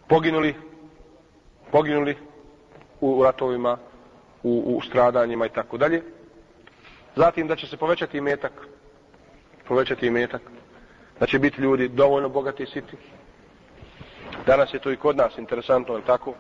poginuli, 0.09 0.55
poginuli 1.71 2.17
u 3.01 3.25
ratovima, 3.25 3.79
u, 4.43 4.77
u 4.77 4.83
stradanjima 4.83 5.47
i 5.47 5.49
tako 5.49 5.77
dalje. 5.77 6.03
Zatim 7.21 7.47
da 7.47 7.57
će 7.57 7.67
se 7.67 7.77
povećati 7.77 8.19
imetak, 8.19 8.53
povećati 9.69 10.07
imetak, 10.07 10.43
da 11.21 11.27
će 11.27 11.39
biti 11.39 11.61
ljudi 11.61 11.89
dovoljno 11.89 12.29
bogati 12.29 12.63
i 12.63 12.67
siti. 12.67 12.97
Danas 14.47 14.75
je 14.75 14.79
to 14.81 14.91
i 14.91 14.97
kod 14.97 15.17
nas 15.17 15.39
interesantno, 15.39 15.97
je 15.97 16.05
tako? 16.07 16.35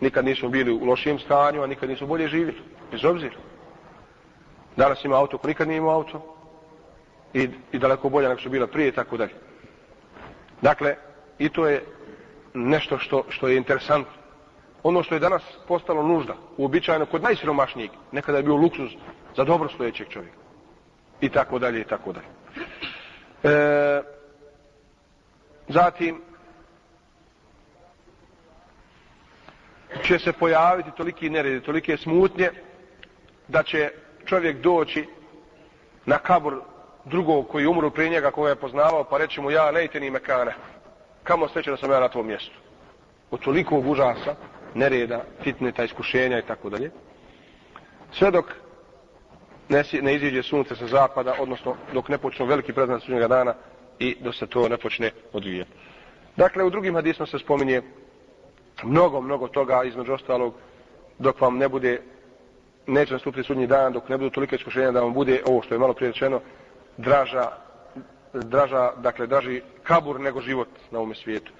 Nikad 0.00 0.24
nismo 0.24 0.48
bili 0.48 0.72
u 0.72 0.84
lošijem 0.84 1.18
stanju, 1.18 1.62
a 1.62 1.66
nikad 1.66 1.88
nismo 1.88 2.06
bolje 2.06 2.28
živjeli, 2.28 2.62
bez 2.90 3.04
obzira. 3.04 3.34
Danas 4.76 5.04
ima 5.04 5.16
auto, 5.16 5.38
ko 5.38 5.48
nikad 5.48 5.68
nije 5.68 5.78
imao 5.78 5.94
auto, 5.94 6.36
i, 7.34 7.48
i 7.72 7.78
daleko 7.78 8.08
bolje 8.08 8.28
nego 8.28 8.40
što 8.40 8.50
bila 8.50 8.66
prije 8.66 8.88
i 8.88 8.92
tako 8.92 9.16
dalje. 9.16 9.34
Dakle, 10.62 10.94
i 11.38 11.48
to 11.48 11.66
je 11.66 11.84
nešto 12.54 12.98
što, 12.98 13.24
što 13.28 13.48
je 13.48 13.56
interesantno. 13.56 14.17
Ono 14.82 15.02
što 15.02 15.14
je 15.14 15.18
danas 15.18 15.42
postalo 15.68 16.02
nužda, 16.02 16.34
uobičajeno 16.56 17.06
kod 17.06 17.22
najsiromašnijeg, 17.22 17.90
nekada 18.12 18.38
je 18.38 18.44
bio 18.44 18.56
luksuz 18.56 18.90
za 19.36 19.44
dobro 19.44 19.68
stojećeg 19.68 20.08
čovjeka. 20.08 20.36
I 21.20 21.28
tako 21.28 21.58
dalje, 21.58 21.80
i 21.80 21.84
tako 21.84 22.12
dalje. 22.12 22.26
E, 23.42 24.02
zatim, 25.68 26.22
će 30.02 30.18
se 30.18 30.32
pojaviti 30.32 30.90
toliki 30.96 31.30
neredi, 31.30 31.60
tolike 31.60 31.96
smutnje, 31.96 32.50
da 33.48 33.62
će 33.62 33.90
čovjek 34.24 34.60
doći 34.60 35.06
na 36.06 36.18
kabur 36.18 36.60
drugog 37.04 37.48
koji 37.48 37.66
umru 37.66 37.90
prije 37.90 38.10
njega, 38.10 38.30
koga 38.30 38.48
je 38.48 38.56
poznavao, 38.56 39.04
pa 39.04 39.18
reći 39.18 39.40
mu, 39.40 39.50
ja 39.50 39.70
lejte 39.70 40.00
ni 40.00 40.10
mekane, 40.10 40.54
kamo 41.22 41.48
sreće 41.48 41.70
da 41.70 41.76
sam 41.76 41.90
ja 41.90 42.00
na 42.00 42.08
tvom 42.08 42.26
mjestu. 42.26 42.54
Od 43.30 43.40
tolikog 43.40 43.86
užasa, 43.86 44.34
nereda, 44.74 45.24
fitneta, 45.42 45.84
iskušenja 45.84 46.38
i 46.38 46.46
tako 46.46 46.70
dalje. 46.70 46.90
Sve 48.12 48.30
dok 48.30 48.44
ne, 49.68 49.84
ne 50.02 50.14
iziđe 50.14 50.42
sunce 50.42 50.76
sa 50.76 50.86
zapada, 50.86 51.34
odnosno 51.40 51.76
dok 51.92 52.08
ne 52.08 52.18
počnu 52.18 52.46
veliki 52.46 52.72
preznak 52.72 53.02
sunnjega 53.02 53.28
dana 53.28 53.54
i 53.98 54.16
dok 54.20 54.34
se 54.34 54.46
to 54.46 54.68
ne 54.68 54.76
počne 54.76 55.10
odvijati. 55.32 55.70
Dakle, 56.36 56.64
u 56.64 56.70
drugim 56.70 56.94
hadisma 56.94 57.26
se 57.26 57.38
spominje 57.38 57.82
mnogo, 58.82 59.20
mnogo 59.20 59.48
toga, 59.48 59.82
između 59.84 60.12
ostalog, 60.12 60.54
dok 61.18 61.40
vam 61.40 61.58
ne 61.58 61.68
bude, 61.68 62.00
neće 62.86 63.12
nastupiti 63.12 63.46
sudnji 63.46 63.66
dan, 63.66 63.92
dok 63.92 64.08
ne 64.08 64.18
budu 64.18 64.30
tolike 64.30 64.56
iskušenja 64.56 64.92
da 64.92 65.00
vam 65.00 65.12
bude 65.12 65.42
ovo 65.46 65.62
što 65.62 65.74
je 65.74 65.78
malo 65.78 65.94
prije 65.94 66.12
rečeno, 66.12 66.40
draža, 66.96 67.50
draža, 68.32 68.92
dakle, 68.96 69.26
draži 69.26 69.62
kabur 69.82 70.20
nego 70.20 70.40
život 70.40 70.68
na 70.90 70.98
ovome 70.98 71.14
svijetu. 71.14 71.52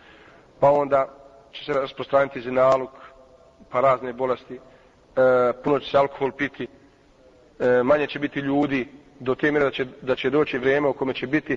Pa 0.60 0.70
onda 0.70 1.17
će 1.52 1.64
se 1.64 1.72
rasprostraniti 1.72 2.40
zinaluk, 2.40 2.90
pa 3.70 3.80
razne 3.80 4.12
bolesti, 4.12 4.54
e, 4.54 4.60
puno 5.64 5.78
će 5.78 5.90
se 5.90 5.98
alkohol 5.98 6.32
piti, 6.32 6.66
e, 7.58 7.82
manje 7.82 8.06
će 8.06 8.18
biti 8.18 8.40
ljudi, 8.40 8.88
do 9.20 9.34
te 9.34 9.50
mjere 9.50 9.64
da 9.64 9.70
će, 9.70 9.86
da 10.02 10.16
će 10.16 10.30
doći 10.30 10.58
vrijeme 10.58 10.88
u 10.88 10.92
kome 10.92 11.14
će 11.14 11.26
biti 11.26 11.52
e, 11.52 11.56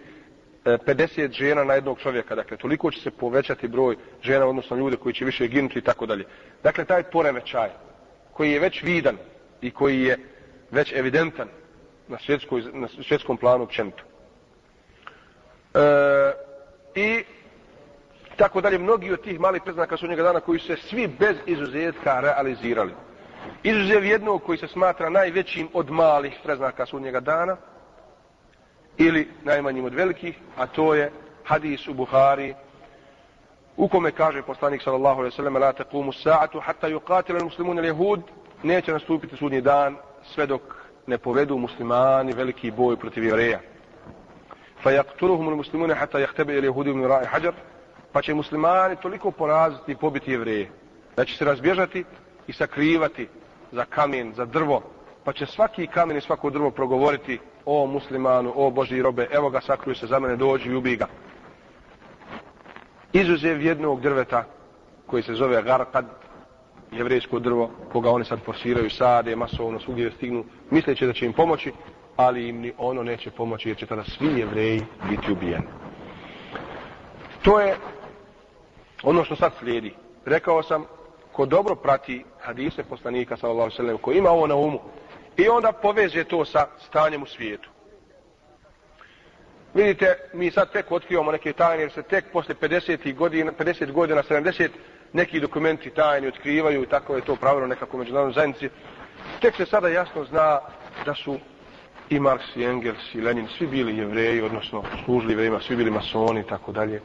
50 0.78 1.32
žena 1.32 1.64
na 1.64 1.74
jednog 1.74 2.00
čovjeka. 2.00 2.36
Dakle, 2.36 2.58
toliko 2.58 2.92
će 2.92 3.02
se 3.02 3.12
povećati 3.12 3.68
broj 3.68 3.96
žena, 4.22 4.46
odnosno 4.46 4.78
ljude 4.78 4.98
koji 4.98 5.14
će 5.14 5.26
više 5.26 5.48
ginuti 5.48 5.80
i 5.80 5.82
tako 5.82 6.06
dalje. 6.06 6.26
Dakle, 6.64 6.86
taj 6.86 7.04
poremećaj 7.04 7.70
koji 8.34 8.52
je 8.52 8.60
već 8.60 8.84
vidan 8.84 9.18
i 9.62 9.72
koji 9.72 10.02
je 10.02 10.18
već 10.72 10.94
evidentan 10.94 11.48
na, 12.08 12.18
svjetskoj, 12.20 12.64
na 12.74 12.88
svjetskom 13.08 13.38
planu 13.38 13.64
općenito. 13.64 14.04
E, 15.74 15.80
I 16.96 17.24
tako 18.42 18.62
dalje, 18.62 18.78
mnogi 18.78 19.12
od 19.14 19.22
tih 19.22 19.40
malih 19.40 19.62
preznaka 19.62 19.98
su 19.98 20.08
njega 20.08 20.24
dana 20.24 20.40
koji 20.40 20.60
se 20.60 20.76
svi 20.76 21.08
bez 21.08 21.36
izuzetka 21.46 22.20
realizirali. 22.20 22.94
Izuzev 23.64 24.06
jednog 24.06 24.44
koji 24.44 24.58
se 24.58 24.68
smatra 24.68 25.10
najvećim 25.10 25.68
od 25.74 25.90
malih 25.90 26.40
preznaka 26.44 26.86
sudnjega 26.86 27.20
dana, 27.20 27.58
ili 28.98 29.30
najmanjim 29.44 29.86
od 29.86 29.94
velikih, 29.94 30.36
a 30.58 30.68
to 30.68 30.94
je 30.94 31.12
hadis 31.44 31.88
u 31.88 31.94
Buhari, 31.94 32.54
u 33.78 33.88
kome 33.88 34.12
kaže 34.12 34.42
poslanik 34.42 34.82
sallallahu 34.82 35.20
alejhi 35.20 35.34
ve 35.34 35.36
sellem 35.36 35.56
la 35.56 35.74
taqumu 35.74 36.12
sa'atu, 36.12 36.60
hatta 36.60 36.90
yuqatila 36.90 37.44
muslimun 37.44 37.78
al-yahud 37.78 38.22
neće 38.64 38.92
nastupiti 38.92 39.38
sudnji 39.38 39.62
dan, 39.62 39.96
sve 40.34 40.46
dok 40.46 40.62
ne 41.08 41.18
povedu 41.18 41.58
muslimani 41.58 42.34
veliki 42.34 42.72
boj 42.72 42.98
protiv 42.98 43.24
jevreja. 43.24 43.60
Fa 44.84 44.92
yaqtuluhum 44.92 45.48
al-muslimun 45.50 45.94
hatta 45.94 46.20
yahtabi 46.20 46.58
al-yahud 46.62 46.94
min 46.94 47.06
ra'i 47.06 47.26
hajar, 47.26 47.54
pa 48.12 48.22
će 48.22 48.34
muslimani 48.34 48.96
toliko 48.96 49.32
poraziti 49.32 49.92
i 49.92 49.96
pobiti 49.96 50.32
jevreje, 50.32 50.70
da 51.16 51.26
će 51.26 51.38
se 51.38 51.46
razbježati 51.46 52.04
i 52.48 52.54
sakrivati 52.54 53.28
za 53.72 53.86
kamen, 53.86 54.34
za 54.34 54.46
drvo, 54.46 54.82
pa 55.24 55.34
će 55.34 55.46
svaki 55.46 55.88
kamen 55.88 56.18
i 56.18 56.22
svako 56.22 56.50
drvo 56.50 56.72
progovoriti 56.72 57.40
o 57.66 57.86
muslimanu, 57.86 58.54
o 58.56 58.72
Boži 58.72 59.02
robe, 59.02 59.28
evo 59.32 59.50
ga 59.50 59.62
sakruj 59.62 59.96
se 59.96 60.08
za 60.08 60.20
mene, 60.20 60.36
dođi 60.36 60.70
i 60.70 60.76
ubij 60.76 60.96
ga. 60.96 61.08
Izuzev 63.14 63.62
jednog 63.62 64.02
drveta 64.02 64.44
koji 65.06 65.24
se 65.24 65.34
zove 65.34 65.62
Garkad, 65.62 66.06
jevrejsko 66.92 67.40
drvo, 67.40 67.72
koga 67.92 68.10
oni 68.10 68.26
sad 68.26 68.40
forsiraju, 68.46 68.90
sade, 68.90 69.36
masovno, 69.36 69.80
svugdje 69.80 70.12
stignu, 70.12 70.46
misleći 70.70 71.06
da 71.06 71.14
će 71.14 71.26
im 71.26 71.34
pomoći, 71.34 71.72
ali 72.16 72.50
im 72.50 72.60
ni 72.60 72.74
ono 72.78 73.04
neće 73.04 73.32
pomoći, 73.32 73.70
jer 73.70 73.78
će 73.78 73.86
tada 73.86 74.04
svi 74.04 74.40
jevreji 74.40 74.82
biti 75.10 75.32
ubijeni. 75.32 75.66
To 77.42 77.60
je 77.60 77.76
ono 79.04 79.24
što 79.24 79.36
sad 79.36 79.52
slijedi. 79.60 79.94
Rekao 80.26 80.64
sam, 80.64 80.86
ko 81.32 81.46
dobro 81.46 81.76
prati 81.76 82.26
hadise 82.40 82.84
poslanika, 82.84 83.38
sallallahu 83.38 83.72
sallam, 83.72 83.98
ko 83.98 84.12
ima 84.12 84.30
ovo 84.30 84.48
na 84.48 84.56
umu, 84.56 84.80
i 85.38 85.48
onda 85.48 85.72
poveže 85.72 86.24
to 86.24 86.46
sa 86.46 86.68
stanjem 86.88 87.24
u 87.24 87.26
svijetu. 87.26 87.70
Vidite, 89.74 90.16
mi 90.34 90.52
sad 90.52 90.72
tek 90.72 90.92
otkrivamo 90.92 91.32
neke 91.32 91.54
tajne, 91.54 91.84
jer 91.84 91.92
se 91.92 92.04
tek 92.04 92.26
posle 92.34 92.56
50 92.56 93.16
godina, 93.16 93.52
50 93.52 93.92
godina, 93.92 94.24
70, 94.24 94.70
neki 95.14 95.40
dokumenti 95.40 95.90
tajni 95.90 96.28
otkrivaju, 96.28 96.86
tako 96.86 97.16
je 97.16 97.22
to 97.22 97.36
pravilo 97.36 97.68
nekako 97.68 97.98
međunarodnoj 97.98 98.34
zajednici. 98.34 98.70
Tek 99.42 99.56
se 99.56 99.66
sada 99.66 99.88
jasno 99.88 100.26
zna 100.26 100.60
da 101.06 101.16
su 101.16 101.38
i 102.10 102.20
Marx, 102.20 102.42
i 102.56 102.64
Engels, 102.64 103.16
i 103.16 103.22
Lenin, 103.22 103.48
svi 103.58 103.68
bili 103.68 103.98
jevreji, 103.98 104.42
odnosno 104.42 104.84
služili 105.06 105.36
vrema, 105.36 105.60
svi 105.60 105.76
bili 105.76 105.92
masoni 105.92 106.40
i 106.40 106.48
tako 106.48 106.72
dalje. 106.72 107.02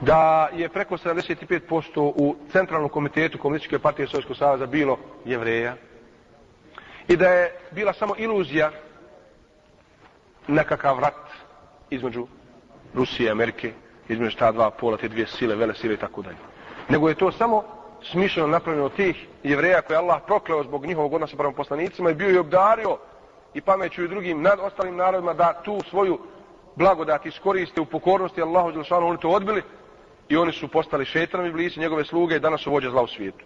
Da 0.00 0.48
je 0.52 0.68
preko 0.68 0.96
75% 0.96 2.12
u 2.16 2.36
centralnom 2.52 2.88
komitetu 2.88 3.38
Komunističke 3.38 3.78
partije 3.78 4.08
Sovjetskog 4.08 4.36
savjeza 4.36 4.66
bilo 4.66 4.98
jevreja. 5.24 5.76
I 7.08 7.16
da 7.16 7.28
je 7.28 7.52
bila 7.70 7.92
samo 7.92 8.14
iluzija 8.18 8.70
nekakav 10.46 10.98
rat 10.98 11.14
između 11.90 12.26
Rusije 12.94 13.26
i 13.26 13.30
Amerike, 13.30 13.72
između 14.08 14.36
ta 14.36 14.52
dva 14.52 14.70
pola, 14.70 14.96
te 14.96 15.08
dvije 15.08 15.26
sile, 15.26 15.56
vele 15.56 15.74
sile 15.74 15.94
i 15.94 15.96
tako 15.96 16.22
dalje. 16.22 16.36
Nego 16.88 17.08
je 17.08 17.14
to 17.14 17.32
samo 17.32 17.62
smišljeno 18.02 18.48
napravljeno 18.48 18.86
od 18.86 18.94
tih 18.94 19.26
jevreja 19.42 19.82
koje 19.82 19.96
Allah 19.96 20.20
prokleo 20.26 20.62
zbog 20.62 20.86
njihovog 20.86 21.12
odnosa 21.12 21.36
prema 21.36 21.52
poslanicima 21.52 22.10
i 22.10 22.14
bio 22.14 22.28
je 22.28 22.40
obdario 22.40 22.98
i 23.54 23.60
pameću 23.60 24.04
i 24.04 24.08
drugim 24.08 24.42
nad 24.42 24.58
ostalim 24.60 24.96
narodima 24.96 25.34
da 25.34 25.62
tu 25.64 25.80
svoju 25.90 26.18
blagodat 26.76 27.26
iskoriste 27.26 27.80
u 27.80 27.84
pokornosti 27.84 28.42
Allahu 28.42 28.72
Đelšanu, 28.72 29.08
oni 29.08 29.18
to 29.18 29.28
odbili 29.28 29.62
i 30.28 30.36
oni 30.36 30.52
su 30.52 30.68
postali 30.68 31.04
šetanovi 31.04 31.52
blizi 31.52 31.80
njegove 31.80 32.04
sluge 32.04 32.36
i 32.36 32.40
danas 32.40 32.60
su 32.60 32.70
vođe 32.70 32.90
zla 32.90 33.02
u 33.02 33.06
svijetu. 33.06 33.44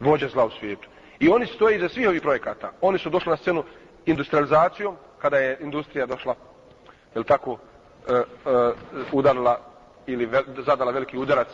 Vođe 0.00 0.28
zla 0.28 0.44
u 0.44 0.50
svijetu. 0.50 0.88
I 1.18 1.28
oni 1.28 1.46
stoje 1.46 1.76
iza 1.76 1.88
svih 1.88 2.08
ovih 2.08 2.22
projekata. 2.22 2.72
Oni 2.80 2.98
su 2.98 3.10
došli 3.10 3.30
na 3.30 3.36
scenu 3.36 3.64
industrializacijom, 4.06 4.96
kada 5.18 5.36
je 5.36 5.58
industrija 5.60 6.06
došla 6.06 6.34
je 7.14 7.24
tako, 7.24 7.52
uh, 7.52 7.58
uh, 8.08 8.74
udarila 9.12 9.60
ili 10.06 10.26
ve, 10.26 10.42
zadala 10.66 10.92
veliki 10.92 11.18
udarac 11.18 11.48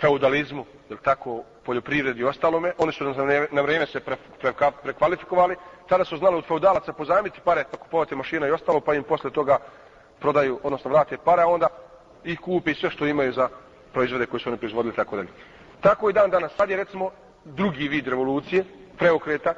feudalizmu, 0.00 0.64
je 0.90 0.96
tako, 1.02 1.42
poljoprivredi 1.64 2.20
i 2.20 2.24
ostalome, 2.24 2.72
oni 2.78 2.92
su 2.92 3.04
na 3.50 3.62
vrijeme 3.62 3.86
se 3.86 4.00
pre, 4.00 4.16
pre, 4.40 4.52
pre, 4.52 4.70
prekvalifikovali, 4.82 5.56
tada 5.88 6.04
su 6.04 6.16
znali 6.16 6.36
od 6.36 6.44
feudalaca 6.44 6.92
pozajmiti 6.92 7.40
pare, 7.44 7.64
pa 7.70 7.76
kupovati 7.76 8.14
mašina 8.14 8.48
i 8.48 8.50
ostalo, 8.50 8.80
pa 8.80 8.94
im 8.94 9.02
posle 9.02 9.30
toga 9.30 9.58
prodaju, 10.20 10.60
odnosno 10.62 10.90
vrate 10.90 11.16
pare, 11.24 11.42
a 11.42 11.46
onda 11.46 11.68
i 12.24 12.36
kupi 12.36 12.74
sve 12.74 12.90
što 12.90 13.06
imaju 13.06 13.32
za 13.32 13.48
proizvode 13.92 14.26
koje 14.26 14.40
su 14.40 14.48
oni 14.48 14.58
proizvodili, 14.58 14.94
tako 14.94 15.16
dalje. 15.16 15.28
Tako 15.80 16.10
i 16.10 16.12
dan 16.12 16.30
danas, 16.30 16.52
sad 16.56 16.70
je 16.70 16.76
recimo 16.76 17.10
drugi 17.44 17.88
vid 17.88 18.08
revolucije, 18.08 18.64
preokreta, 18.98 19.54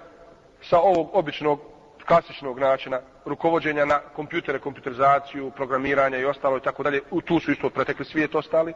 sa 0.63 0.79
ovog 0.79 1.11
običnog 1.13 1.61
klasičnog 2.07 2.59
načina 2.59 3.01
rukovođenja 3.25 3.85
na 3.85 3.99
kompjutere, 3.99 4.59
kompjuterizaciju, 4.59 5.51
programiranja 5.51 6.19
i 6.19 6.25
ostalo 6.25 6.57
i 6.57 6.61
tako 6.61 6.83
dalje. 6.83 7.01
U 7.11 7.21
tu 7.21 7.41
su 7.41 7.53
isto 7.53 7.71
pretekli 7.71 8.05
svijet 8.05 8.35
ostali 8.35 8.73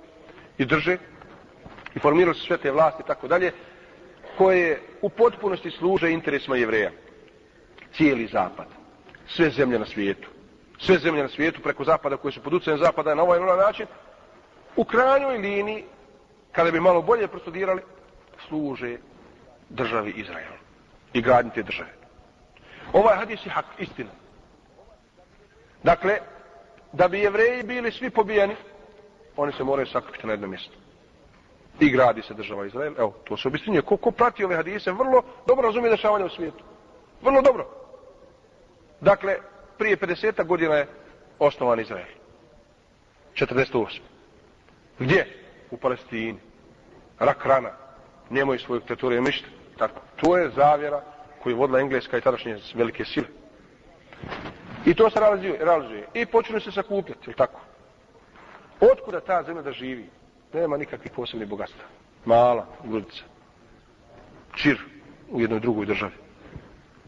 i 0.58 0.64
drže 0.64 0.98
i 1.94 1.98
formirali 1.98 2.34
su 2.34 2.46
sve 2.46 2.56
te 2.58 2.70
vlasti 2.70 3.02
i 3.02 3.06
tako 3.06 3.28
dalje 3.28 3.52
koje 4.38 4.80
u 5.02 5.08
potpunosti 5.08 5.70
služe 5.70 6.10
interesima 6.10 6.56
jevreja. 6.56 6.90
Cijeli 7.92 8.26
zapad. 8.26 8.66
Sve 9.26 9.50
zemlje 9.50 9.78
na 9.78 9.86
svijetu. 9.86 10.28
Sve 10.78 10.98
zemlje 10.98 11.22
na 11.22 11.28
svijetu 11.28 11.62
preko 11.62 11.84
zapada 11.84 12.16
koje 12.16 12.32
su 12.32 12.42
pod 12.42 12.54
ucajem 12.54 12.78
zapada 12.78 13.14
na 13.14 13.22
ovaj 13.22 13.38
ili 13.38 13.56
način 13.56 13.86
u 14.76 14.84
krajnjoj 14.84 15.38
liniji 15.38 15.84
kada 16.52 16.70
bi 16.70 16.80
malo 16.80 17.02
bolje 17.02 17.28
prostudirali 17.28 17.82
služe 18.48 18.96
državi 19.68 20.10
Izrael 20.10 20.52
i 21.12 21.22
gradnji 21.22 21.50
te 21.54 21.62
države. 21.62 21.90
Ovaj 22.92 23.16
hadis 23.16 23.46
je 23.46 23.50
hak, 23.50 23.64
istina. 23.78 24.10
Dakle, 25.82 26.18
da 26.92 27.08
bi 27.08 27.20
jevreji 27.20 27.62
bili 27.62 27.92
svi 27.92 28.10
pobijeni, 28.10 28.56
oni 29.36 29.52
se 29.52 29.64
moraju 29.64 29.86
sakupiti 29.86 30.26
na 30.26 30.32
jedno 30.32 30.46
mjesto. 30.46 30.74
I 31.80 31.90
gradi 31.90 32.22
se 32.22 32.34
država 32.34 32.66
Izrael. 32.66 32.94
Evo, 32.98 33.14
to 33.24 33.36
se 33.36 33.48
obistinje. 33.48 33.82
Ko, 33.82 33.96
ko 33.96 34.10
prati 34.10 34.44
ove 34.44 34.56
hadise, 34.56 34.92
vrlo 34.92 35.22
dobro 35.46 35.66
razumije 35.66 35.90
dešavanje 35.90 36.24
u 36.24 36.28
svijetu. 36.28 36.64
Vrlo 37.22 37.42
dobro. 37.42 37.66
Dakle, 39.00 39.36
prije 39.78 39.96
50 39.96 40.46
godina 40.46 40.74
je 40.74 40.86
osnovan 41.38 41.80
Izrael. 41.80 42.06
48. 43.34 44.00
Gdje? 44.98 45.26
U 45.70 45.76
Palestini. 45.76 46.38
Rak 47.18 47.46
rana. 47.46 47.70
Nemoj 48.30 48.58
svojeg 48.58 48.82
teritorija 48.82 49.20
mišta. 49.20 49.48
Tako. 49.78 50.00
To 50.16 50.36
je 50.36 50.50
zavjera 50.50 51.02
koju 51.42 51.52
je 51.52 51.56
vodila 51.56 51.80
Engleska 51.80 52.18
i 52.18 52.20
tadašnje 52.20 52.58
velike 52.74 53.04
sile. 53.04 53.26
I 54.86 54.94
to 54.94 55.10
se 55.10 55.20
realizuje. 55.20 55.58
realizuje. 55.60 56.06
I 56.14 56.26
počinu 56.26 56.60
se 56.60 56.72
sakupljati, 56.72 57.20
ili 57.26 57.34
tako? 57.34 57.60
Otkuda 58.80 59.20
ta 59.20 59.42
zemlja 59.42 59.62
da 59.62 59.72
živi? 59.72 60.10
Nema 60.52 60.76
nikakvih 60.76 61.12
posebnih 61.16 61.48
bogatstva. 61.48 61.84
Mala, 62.24 62.66
grudica. 62.84 63.22
Čir 64.54 64.78
u 65.30 65.40
jednoj 65.40 65.60
drugoj 65.60 65.86
državi. 65.86 66.12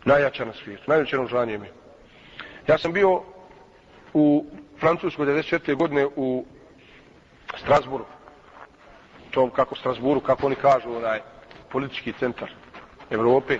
Najjača 0.05 0.45
na 0.45 0.53
svijetu. 0.53 0.83
Najveće 0.87 1.17
naoružanje 1.17 1.55
imaju. 1.55 1.73
Ja 2.67 2.79
sam 2.79 2.93
bio 2.93 3.23
u 4.15 4.45
Francuskoj 4.81 5.27
94. 5.27 5.75
godine 5.77 6.07
u 6.17 6.45
Strasburu. 7.57 8.05
To 9.31 9.51
kako 9.51 9.77
Strasburu, 9.77 10.21
kako 10.21 10.47
oni 10.47 10.55
kažu, 10.57 10.93
onaj 10.97 11.21
politički 11.73 12.13
centar 12.13 12.51
Evrope, 13.11 13.59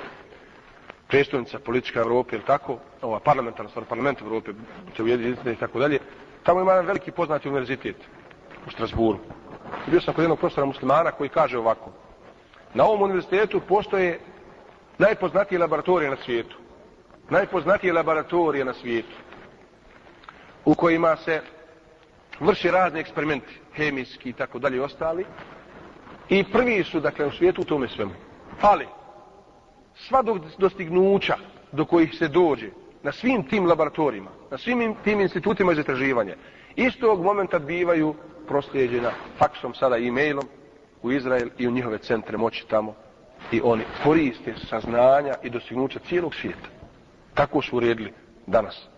predstavnica 1.09 1.59
politička 1.59 2.01
Evrope, 2.01 2.37
ili 2.37 2.45
tako, 2.45 2.79
ova 3.03 3.21
parlamentarna 3.21 3.71
stvar, 3.71 3.85
parlament 3.85 4.21
Evrope, 4.21 4.53
te 4.97 5.03
ujedinite 5.03 5.53
i 5.53 5.57
tako 5.57 5.79
dalje. 5.79 5.99
Tamo 6.43 6.61
ima 6.61 6.73
jedan 6.73 6.87
veliki 6.87 7.11
poznati 7.11 7.49
univerzitet 7.49 7.97
u 8.67 8.71
Strasburu. 8.71 9.19
Bio 9.87 10.01
sam 10.01 10.15
kod 10.15 10.23
jednog 10.23 10.39
profesora 10.39 10.67
muslimana 10.67 11.11
koji 11.11 11.29
kaže 11.29 11.59
ovako. 11.59 11.91
Na 12.75 12.85
ovom 12.85 13.03
univerzitetu 13.03 13.61
postoje 13.61 14.21
najpoznatije 14.99 15.59
laboratorije 15.59 16.11
na 16.11 16.17
svijetu. 16.25 16.57
Najpoznatije 17.31 17.93
laboratorije 17.93 18.65
na 18.65 18.75
svijetu. 18.75 19.17
U 20.65 20.75
kojima 20.75 21.17
se 21.17 21.41
vrši 22.41 22.71
razni 22.71 23.01
eksperimenti, 23.01 23.61
hemijski 23.75 24.29
i 24.29 24.33
tako 24.33 24.59
dalje 24.59 24.77
i 24.77 24.81
ostali. 24.81 25.25
I 26.29 26.45
prvi 26.53 26.85
su, 26.85 27.01
dakle, 27.01 27.27
u 27.27 27.31
svijetu 27.31 27.63
u 27.63 27.65
tome 27.65 27.89
svemu. 27.89 28.13
Ali, 28.61 28.87
sva 29.95 30.23
dostignuća 30.59 31.37
do 31.73 31.85
kojih 31.85 32.15
se 32.15 32.29
dođe 32.29 32.71
na 33.03 33.13
svim 33.13 33.43
tim 33.43 33.67
laboratorijima, 33.67 34.31
na 34.51 34.59
svim 34.59 34.95
tim 35.05 35.21
institutima 35.21 35.75
za 35.75 35.81
istraživanje, 35.81 36.35
istog 36.77 37.23
momenta 37.23 37.59
bivaju 37.59 38.15
proslijeđena 38.49 39.11
faksom 39.39 39.75
sada 39.75 39.97
e-mailom 39.99 40.45
u 41.03 41.13
Izrael 41.13 41.49
i 41.59 41.69
u 41.69 41.71
njihove 41.71 41.99
centre 41.99 42.37
moći 42.37 42.67
tamo 42.69 42.95
i 43.53 43.61
oni 43.65 43.85
koriste 44.05 44.55
saznanja 44.71 45.35
i 45.43 45.51
dostignuća 45.51 45.99
cijelog 46.09 46.35
svijeta. 46.35 46.76
Tako 47.37 47.63
su 47.63 47.77
uredili 47.77 48.13
danas. 48.47 48.89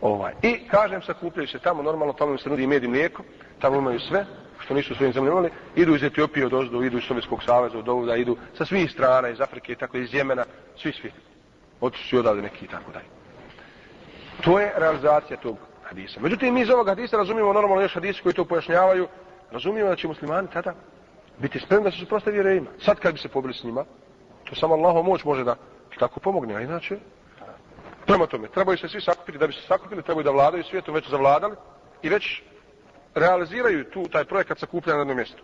Ovaj. 0.00 0.32
I 0.42 0.68
kažem 0.68 1.02
sakupljaju 1.02 1.48
se 1.48 1.58
tamo, 1.58 1.82
normalno 1.82 2.12
tamo 2.12 2.38
se 2.38 2.48
nudi 2.48 2.66
med 2.66 2.84
i 2.84 2.88
mlijeko, 2.88 3.22
tamo 3.58 3.76
imaju 3.76 4.00
sve, 4.00 4.26
što 4.58 4.74
nisu 4.74 4.94
svojim 4.94 5.12
zemljama 5.12 5.32
imali, 5.32 5.50
idu 5.76 5.94
iz 5.94 6.02
Etiopije 6.02 6.46
od 6.46 6.52
ozdu, 6.52 6.82
idu 6.82 6.98
iz 6.98 7.04
Sovjetskog 7.04 7.42
saveza 7.42 7.78
od 7.78 7.88
ovuda, 7.88 8.16
idu 8.16 8.36
sa 8.58 8.64
svih 8.64 8.90
strana, 8.90 9.28
iz 9.28 9.40
Afrike, 9.40 9.74
tako 9.74 9.96
iz 9.96 10.14
Jemena, 10.14 10.44
svi 10.76 10.92
svi. 10.92 11.12
Otišu 11.80 12.08
su 12.08 12.18
odavde 12.18 12.42
neki 12.42 12.64
i 12.64 12.68
tako 12.68 12.92
dalje. 12.92 13.06
To 14.44 14.60
je 14.60 14.72
realizacija 14.76 15.36
tog 15.36 15.56
hadisa. 15.84 16.20
Međutim, 16.20 16.54
mi 16.54 16.60
iz 16.60 16.70
ovog 16.70 16.88
hadisa 16.88 17.16
razumijemo 17.16 17.52
normalno 17.52 17.82
još 17.82 17.94
hadisi 17.94 18.22
koji 18.22 18.34
to 18.34 18.44
pojašnjavaju, 18.44 19.08
razumijemo 19.50 19.90
da 19.90 19.96
će 19.96 20.08
muslimani 20.08 20.48
tada 20.52 20.74
biti 21.38 21.60
spremni 21.60 21.84
da 21.84 21.90
se 21.90 21.98
suprostavi 21.98 22.34
vjerejima. 22.34 22.70
Sad 22.84 23.00
kad 23.00 23.12
bi 23.12 23.20
se 23.20 23.28
pobili 23.28 23.54
s 23.54 23.64
njima, 23.64 23.84
to 24.44 24.54
samo 24.54 24.74
Allahom 24.74 25.06
moć 25.06 25.24
može 25.24 25.44
da 25.44 25.56
tako 25.98 26.20
pomogne, 26.20 26.54
a 26.54 26.60
inače, 26.60 26.98
prema 28.10 28.26
tome, 28.26 28.48
trebaju 28.48 28.78
se 28.78 28.88
svi 28.88 29.00
sakupiti, 29.00 29.38
da 29.38 29.46
bi 29.46 29.52
se 29.52 29.60
sakupili, 29.68 30.02
trebaju 30.02 30.24
da 30.24 30.30
vladaju 30.30 30.64
svijetom, 30.64 30.94
već 30.94 31.08
zavladali 31.10 31.56
i 32.02 32.08
već 32.08 32.42
realiziraju 33.14 33.90
tu 33.90 34.08
taj 34.08 34.24
projekat 34.24 34.58
sakupljanja 34.58 34.96
na 34.96 35.00
jednom 35.00 35.16
mjestu. 35.16 35.42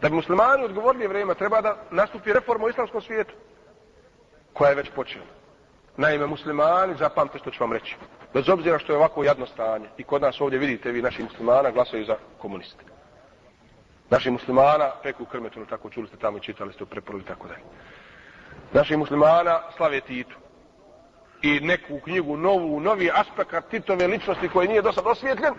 Da 0.00 0.08
bi 0.08 0.14
muslimani 0.14 0.64
odgovorili 0.64 1.06
vrijeme, 1.06 1.34
treba 1.34 1.60
da 1.60 1.76
nastupi 1.90 2.32
reforma 2.32 2.66
u 2.66 2.68
islamskom 2.68 3.02
svijetu, 3.02 3.34
koja 4.52 4.68
je 4.68 4.74
već 4.74 4.90
počela. 4.94 5.24
Naime, 5.96 6.26
muslimani, 6.26 6.94
zapamte 6.98 7.38
što 7.38 7.50
ću 7.50 7.64
vam 7.64 7.72
reći, 7.72 7.96
bez 8.34 8.48
obzira 8.48 8.78
što 8.78 8.92
je 8.92 8.96
ovako 8.96 9.24
jadno 9.24 9.46
stanje, 9.46 9.88
i 9.98 10.04
kod 10.04 10.22
nas 10.22 10.40
ovdje 10.40 10.58
vidite 10.58 10.92
vi, 10.92 11.02
naši 11.02 11.22
muslimana 11.22 11.70
glasaju 11.70 12.04
za 12.04 12.16
komuniste. 12.38 12.84
Naši 14.10 14.30
muslimana 14.30 14.90
peku 15.02 15.24
krmetunu, 15.24 15.66
tako 15.66 15.90
čuli 15.90 16.08
ste 16.08 16.16
tamo 16.16 16.38
i 16.38 16.40
čitali 16.40 16.72
ste 16.72 16.84
u 16.84 16.86
preporu 16.86 17.18
i 17.18 17.24
tako 17.24 17.48
dalje. 17.48 17.62
Naši 18.72 18.96
muslimana 18.96 19.60
slave 19.76 20.00
Titu. 20.00 20.36
I 21.42 21.60
neku 21.60 22.00
knjigu, 22.04 22.36
novu, 22.36 22.80
novi 22.80 23.10
aspekt 23.14 23.70
Titove 23.70 24.06
ličnosti 24.06 24.48
koji 24.48 24.68
nije 24.68 24.82
do 24.82 24.92
sad 24.92 25.06
osvjetljen, 25.06 25.54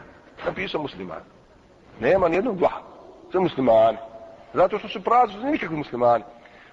napisao 0.46 0.82
musliman. 0.82 1.22
Nema 2.00 2.28
nijednog 2.28 2.58
dva. 2.58 2.72
Sve 3.32 3.40
muslimani. 3.40 3.98
Zato 4.54 4.80
što 4.80 4.88
su 4.88 5.04
prazni, 5.04 5.42
su 5.42 5.48
nikakvi 5.48 5.78
muslimani. 5.78 6.24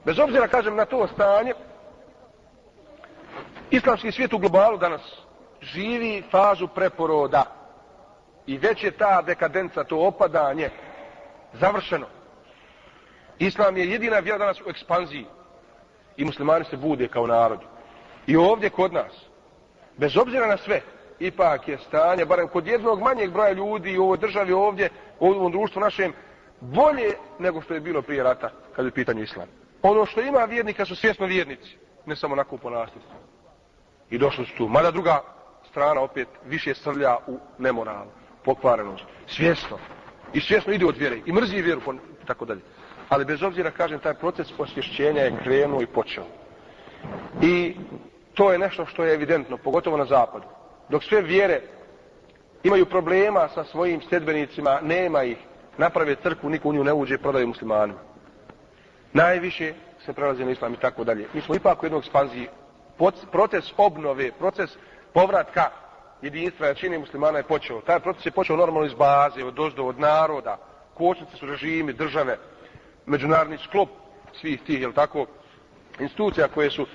Bez 0.04 0.18
obzira, 0.18 0.48
kažem, 0.48 0.76
na 0.76 0.84
to 0.84 1.08
stanje, 1.14 1.52
islamski 3.70 4.12
svijet 4.12 4.32
u 4.32 4.38
globalu 4.38 4.78
danas 4.78 5.00
živi 5.60 6.22
fazu 6.30 6.68
preporoda. 6.68 7.44
I 8.46 8.58
već 8.58 8.84
je 8.84 8.90
ta 8.90 9.22
dekadenca, 9.22 9.84
to 9.84 9.98
opadanje, 9.98 10.70
završeno. 11.52 12.06
Islam 13.38 13.76
je 13.76 13.90
jedina 13.90 14.18
vjera 14.18 14.38
danas 14.38 14.60
u 14.60 14.70
ekspanziji. 14.70 15.26
I 16.16 16.24
muslimani 16.24 16.64
se 16.64 16.76
bude 16.76 17.08
kao 17.08 17.26
narod. 17.26 17.60
I 18.26 18.36
ovdje 18.36 18.70
kod 18.70 18.92
nas, 18.92 19.12
bez 19.96 20.16
obzira 20.16 20.46
na 20.46 20.56
sve, 20.56 20.80
ipak 21.18 21.68
je 21.68 21.78
stanje, 21.78 22.24
barem 22.24 22.48
kod 22.48 22.66
jednog 22.66 23.00
manjeg 23.00 23.32
broja 23.32 23.52
ljudi 23.52 23.98
u 23.98 24.02
ovoj 24.02 24.18
državi 24.18 24.52
ovdje, 24.52 24.90
u 25.20 25.26
ovom 25.26 25.52
društvu 25.52 25.80
našem, 25.80 26.12
bolje 26.60 27.14
nego 27.38 27.60
što 27.60 27.74
je 27.74 27.80
bilo 27.80 28.02
prije 28.02 28.22
rata, 28.22 28.50
kad 28.76 28.84
je 28.84 28.90
pitanje 28.90 29.22
islam. 29.22 29.48
Ono 29.82 30.06
što 30.06 30.20
ima 30.20 30.44
vjernika 30.44 30.84
su 30.84 30.96
svjesno 30.96 31.26
vjernici, 31.26 31.76
ne 32.06 32.16
samo 32.16 32.36
nakon 32.36 32.58
ponastisti. 32.58 33.08
I 34.10 34.18
došli 34.18 34.46
su 34.46 34.56
tu. 34.56 34.68
Mada 34.68 34.90
druga 34.90 35.22
strana 35.70 36.00
opet 36.00 36.28
više 36.44 36.74
srlja 36.74 37.16
u 37.26 37.38
nemoral, 37.58 38.06
pokvarenost, 38.44 39.04
svjesno. 39.26 39.78
I 40.32 40.40
svjesno 40.40 40.72
ide 40.72 40.86
od 40.86 40.96
vjere. 40.96 41.20
I 41.26 41.32
mrzi 41.32 41.62
vjeru, 41.62 41.80
tako 42.26 42.44
dalje. 42.44 42.60
Ali 43.08 43.24
bez 43.24 43.42
obzira, 43.42 43.70
kažem, 43.70 43.98
taj 43.98 44.14
proces 44.14 44.46
osvješćenja 44.58 45.22
je 45.22 45.36
krenuo 45.42 45.82
i 45.82 45.86
počeo. 45.86 46.24
I 47.42 47.76
to 48.36 48.52
je 48.52 48.58
nešto 48.58 48.86
što 48.86 49.04
je 49.04 49.14
evidentno, 49.14 49.56
pogotovo 49.56 49.96
na 49.96 50.04
zapadu 50.04 50.44
dok 50.88 51.04
sve 51.04 51.22
vjere 51.22 51.60
imaju 52.62 52.86
problema 52.86 53.48
sa 53.54 53.64
svojim 53.64 54.00
sedbenicima, 54.10 54.80
nema 54.82 55.22
ih, 55.22 55.36
naprave 55.78 56.16
crku, 56.22 56.48
niko 56.48 56.68
u 56.68 56.72
nju 56.72 56.84
ne 56.84 56.92
uđe 56.92 57.18
prodaju 57.18 57.46
muslimanima. 57.46 57.98
Najviše 59.12 59.74
se 60.04 60.12
prelazi 60.12 60.44
na 60.44 60.50
islam 60.50 60.74
i 60.74 60.76
tako 60.76 61.04
dalje. 61.04 61.26
Mi 61.32 61.40
smo 61.40 61.54
ipak 61.54 61.82
u 61.82 61.86
jednoj 61.86 61.98
ekspanziji, 61.98 62.48
proces 63.32 63.72
obnove, 63.76 64.32
proces 64.32 64.70
povratka 65.12 65.70
jedinstva 66.22 66.66
jačine 66.66 66.98
muslimana 66.98 67.38
je 67.38 67.44
počeo. 67.44 67.80
Taj 67.80 68.00
proces 68.00 68.26
je 68.26 68.30
počeo 68.30 68.56
normalno 68.56 68.86
iz 68.86 68.94
baze, 68.94 69.44
od 69.44 69.54
dozdo, 69.54 69.84
od 69.84 70.00
naroda, 70.00 70.58
kočnice 70.94 71.36
su 71.36 71.46
režimi, 71.46 71.92
države, 71.92 72.38
međunarodni 73.06 73.58
sklop 73.58 73.88
svih 74.40 74.62
tih, 74.62 74.80
jel 74.80 74.92
tako, 74.92 75.26
institucija 76.00 76.48
koje 76.48 76.70
su 76.70 76.86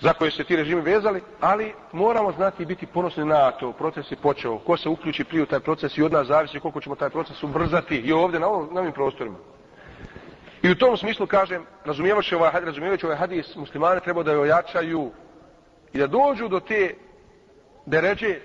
za 0.00 0.12
koje 0.12 0.30
se 0.30 0.44
ti 0.44 0.56
režimi 0.56 0.80
vezali, 0.80 1.22
ali 1.40 1.72
moramo 1.92 2.32
znati 2.32 2.62
i 2.62 2.66
biti 2.66 2.86
ponosni 2.86 3.24
na 3.24 3.50
to. 3.50 3.72
Proces 3.72 4.10
je 4.10 4.16
počeo. 4.16 4.58
Ko 4.58 4.76
se 4.76 4.88
uključi 4.88 5.24
prije 5.24 5.42
u 5.42 5.46
taj 5.46 5.60
proces 5.60 5.98
i 5.98 6.02
od 6.02 6.12
nas 6.12 6.26
zavisi 6.26 6.60
koliko 6.60 6.80
ćemo 6.80 6.94
taj 6.94 7.10
proces 7.10 7.42
ubrzati 7.42 7.96
i 7.96 8.12
ovdje 8.12 8.40
na, 8.40 8.46
ovom, 8.46 8.68
na 8.72 8.80
ovim 8.80 8.92
prostorima. 8.92 9.36
I 10.62 10.70
u 10.70 10.74
tom 10.74 10.96
smislu 10.96 11.26
kažem, 11.26 11.62
razumijevajući 11.84 12.34
ovaj, 12.34 12.50
razumijevajući 12.52 13.06
ovaj 13.06 13.18
hadis, 13.18 13.56
muslimane 13.56 14.00
treba 14.00 14.22
da 14.22 14.32
je 14.32 14.38
ojačaju 14.38 15.10
i 15.92 15.98
da 15.98 16.06
dođu 16.06 16.48
do 16.48 16.60
te 16.60 16.94
deređe 17.86 18.38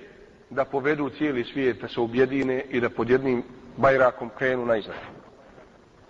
da 0.49 0.65
povedu 0.65 1.09
cijeli 1.09 1.43
svijet, 1.43 1.81
da 1.81 1.87
se 1.87 1.99
objedine 1.99 2.63
i 2.69 2.79
da 2.79 2.89
pod 2.89 3.09
jednim 3.09 3.43
bajrakom 3.77 4.29
krenu 4.37 4.65
na 4.65 4.77
izgled. 4.77 4.97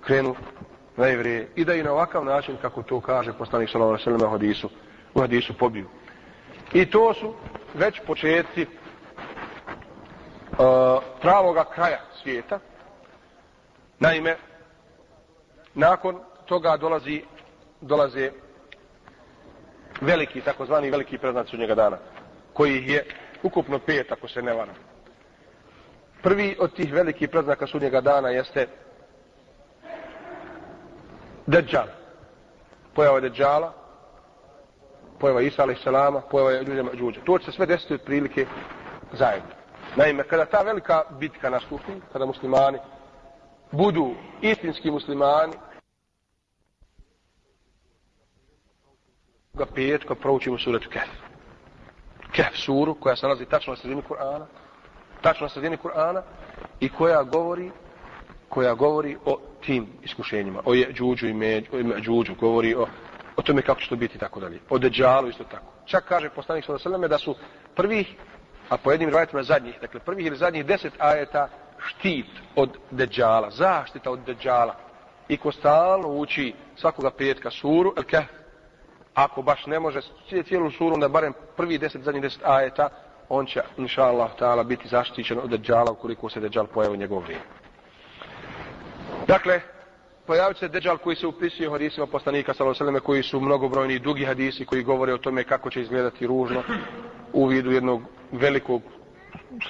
Krenu 0.01 0.35
na 0.97 1.07
Evrije 1.09 1.47
i 1.55 1.65
da 1.65 1.73
i 1.73 1.83
na 1.83 1.91
ovakav 1.91 2.25
način, 2.25 2.57
kako 2.61 2.83
to 2.83 3.01
kaže 3.01 3.33
poslanik 3.33 3.69
sallallahu 3.69 3.93
alejhi 3.93 4.09
ve 4.09 4.17
sellem 4.17 4.31
hadisu, 4.31 4.69
u 5.16 5.20
hadisu 5.20 5.53
pobiju. 5.53 5.88
I 6.74 6.86
to 6.86 7.13
su 7.13 7.34
već 7.74 8.01
početci 8.07 8.61
uh, 8.66 8.68
pravoga 11.22 11.66
kraja 11.76 11.99
svijeta. 12.24 12.59
Naime, 13.99 14.36
nakon 15.74 16.20
toga 16.45 16.78
dolazi 16.78 17.22
dolaze 17.82 18.32
veliki, 20.01 20.41
takozvani 20.41 20.89
veliki 20.89 21.18
preznac 21.18 21.53
njega 21.53 21.76
dana, 21.76 21.97
koji 22.53 22.84
je 22.88 23.05
ukupno 23.43 23.80
pet, 23.80 24.11
ako 24.11 24.28
se 24.28 24.41
ne 24.41 24.53
varam. 24.53 24.76
Prvi 26.22 26.57
od 26.59 26.76
tih 26.76 26.93
velikih 26.93 27.30
predznaka 27.30 27.68
sudnjega 27.68 28.01
dana 28.01 28.30
jeste 28.30 28.68
Dejjal. 31.47 31.88
Pojava 32.93 33.20
Dejjala, 33.20 33.84
pojava 35.20 35.41
Isa 35.41 35.63
alaih 35.63 35.80
salama, 35.84 36.22
pojava 36.22 36.61
ljudima 36.61 36.84
Mađuđa. 36.84 37.22
To 37.26 37.38
će 37.39 37.45
se 37.45 37.51
sve 37.51 37.66
desiti 37.66 37.93
otprilike 37.93 38.45
zajedno. 39.13 39.49
Naime, 39.95 40.24
kada 40.24 40.45
ta 40.45 40.61
velika 40.61 41.03
bitka 41.20 41.49
nastupi, 41.49 41.91
kada 42.13 42.26
muslimani 42.26 42.80
budu 43.72 44.16
istinski 44.41 44.91
muslimani, 44.91 45.53
ga 49.53 49.66
petka 49.66 50.16
proučimo 50.16 50.57
suretu 50.57 50.89
Kehf. 50.89 51.09
Kehf 52.32 52.55
suru 52.55 52.95
koja 52.95 53.16
se 53.16 53.26
nalazi 53.26 53.45
tačno 53.45 53.74
na 53.74 53.78
sredini 53.78 54.01
Kur'ana, 54.09 54.45
tačno 55.22 55.45
na 55.45 55.49
sredini 55.49 55.78
Kur'ana 55.78 56.22
i 56.80 56.89
koja 56.89 57.24
govori 57.24 57.72
koja 58.49 58.74
govori 58.74 59.18
o 59.26 59.39
tim 59.66 59.88
iskušenjima, 60.03 60.61
o 60.66 60.76
džuđu 60.76 61.28
i 61.28 61.34
međuđu, 61.84 62.36
govori 62.39 62.76
o, 62.76 62.88
o 63.38 63.41
tome 63.41 63.61
kako 63.61 63.81
će 63.81 63.89
to 63.89 63.95
biti 63.95 64.15
i 64.15 64.19
tako 64.19 64.39
dalje. 64.39 64.59
O 64.69 64.77
deđalu 64.77 65.29
isto 65.29 65.43
tako. 65.43 65.73
Čak 65.86 66.03
kaže 66.07 66.29
poslanik 66.29 66.65
sallallahu 66.65 67.07
da 67.07 67.17
su 67.17 67.36
prvih, 67.75 68.15
a 68.69 68.77
po 68.77 68.91
jednim 68.91 69.09
rivajetima 69.09 69.43
zadnjih, 69.43 69.75
dakle 69.81 69.99
prvih 69.99 70.25
ili 70.25 70.38
zadnjih 70.38 70.65
deset 70.65 70.93
ajeta 70.97 71.49
štit 71.88 72.25
od 72.55 72.77
deđala, 72.91 73.49
zaštita 73.49 74.11
od 74.11 74.19
deđala. 74.25 74.75
I 75.27 75.38
ko 75.38 75.51
stalno 75.51 76.07
uči 76.07 76.53
svakoga 76.75 77.11
petka 77.11 77.51
suru, 77.51 77.93
el 77.97 78.03
kehf, 78.03 78.29
ako 79.13 79.41
baš 79.41 79.65
ne 79.65 79.79
može 79.79 80.01
cijelu 80.47 80.71
suru, 80.71 80.97
da 80.97 81.07
barem 81.09 81.33
prvi 81.57 81.77
deset, 81.77 82.03
zadnjih 82.03 82.23
deset 82.23 82.41
ajeta, 82.43 82.89
on 83.29 83.45
će, 83.45 83.61
inša 83.77 84.03
Allah, 84.03 84.29
ta'ala, 84.39 84.63
biti 84.63 84.88
zaštićen 84.88 85.39
od 85.39 85.49
deđala 85.49 85.91
ukoliko 85.91 86.29
se 86.29 86.39
deđal 86.39 86.67
pojavi 86.67 86.93
u 86.93 86.97
njegov 86.97 87.19
vrijeme. 87.19 87.43
Dakle, 89.27 89.61
pojavit 90.28 90.57
se 90.57 90.67
deđal 90.67 90.97
koji 90.97 91.15
se 91.15 91.28
upisuje 91.28 91.69
u 91.69 91.71
hadisima 91.71 92.07
poslanika 92.07 92.53
sallallahu 92.53 92.99
koji 93.05 93.23
su 93.23 93.39
mnogobrojni 93.39 93.93
i 93.93 93.99
dugi 93.99 94.26
hadisi 94.26 94.65
koji 94.65 94.84
govore 94.84 95.13
o 95.13 95.17
tome 95.17 95.43
kako 95.43 95.69
će 95.69 95.82
izgledati 95.82 96.28
ružno 96.28 96.63
u 97.34 97.45
vidu 97.45 97.71
jednog 97.71 98.01
velikog 98.32 98.82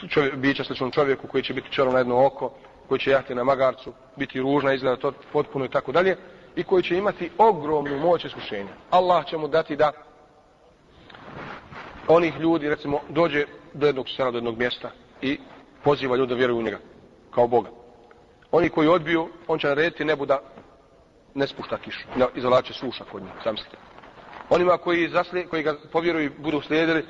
čovje, 0.10 0.32
bića 0.32 0.64
sličnom 0.64 0.91
čovjeku 0.91 1.28
koji 1.28 1.43
će 1.43 1.53
biti 1.53 1.72
čelo 1.72 1.91
na 1.91 1.97
jedno 1.97 2.26
oko, 2.26 2.51
koji 2.88 2.99
će 2.99 3.12
jahti 3.12 3.36
na 3.36 3.43
magarcu, 3.43 3.93
biti 4.16 4.41
ružna, 4.41 4.74
izgleda 4.74 4.95
to 4.95 5.12
potpuno 5.34 5.66
i 5.66 5.70
tako 5.70 5.91
dalje, 5.91 6.18
i 6.56 6.64
koji 6.64 6.84
će 6.84 6.97
imati 6.97 7.30
ogromnu 7.38 7.99
moć 7.99 8.26
iskušenja. 8.26 8.74
Allah 8.89 9.26
će 9.26 9.38
mu 9.38 9.47
dati 9.47 9.76
da 9.76 9.91
onih 12.08 12.39
ljudi, 12.39 12.70
recimo, 12.70 12.99
dođe 13.10 13.45
do 13.74 13.86
jednog 13.86 14.10
sela, 14.10 14.32
do 14.32 14.38
jednog 14.38 14.58
mjesta 14.58 14.91
i 15.22 15.39
poziva 15.84 16.16
ljude 16.16 16.34
da 16.34 16.38
vjeruju 16.38 16.60
u 16.60 16.64
njega, 16.64 16.80
kao 17.32 17.47
Boga. 17.47 17.84
Oni 18.56 18.70
koji 18.70 18.88
odbiju, 18.88 19.30
on 19.47 19.60
će 19.60 19.68
narediti 19.68 20.06
nebu 20.06 20.26
da 20.26 20.39
ne 21.34 21.47
spušta 21.47 21.78
kišu, 21.78 22.08
Na 22.16 22.28
izolače 22.36 22.74
suša 22.74 23.03
kod 23.12 23.24
njih, 23.24 23.32
zamislite. 23.43 23.78
Onima 24.49 24.78
koji, 24.78 25.10
zasli, 25.10 25.47
koji 25.47 25.64
ga 25.64 25.76
povjeruju 25.91 26.26
i 26.26 26.30
budu 26.30 26.62
slijedili, 26.62 27.06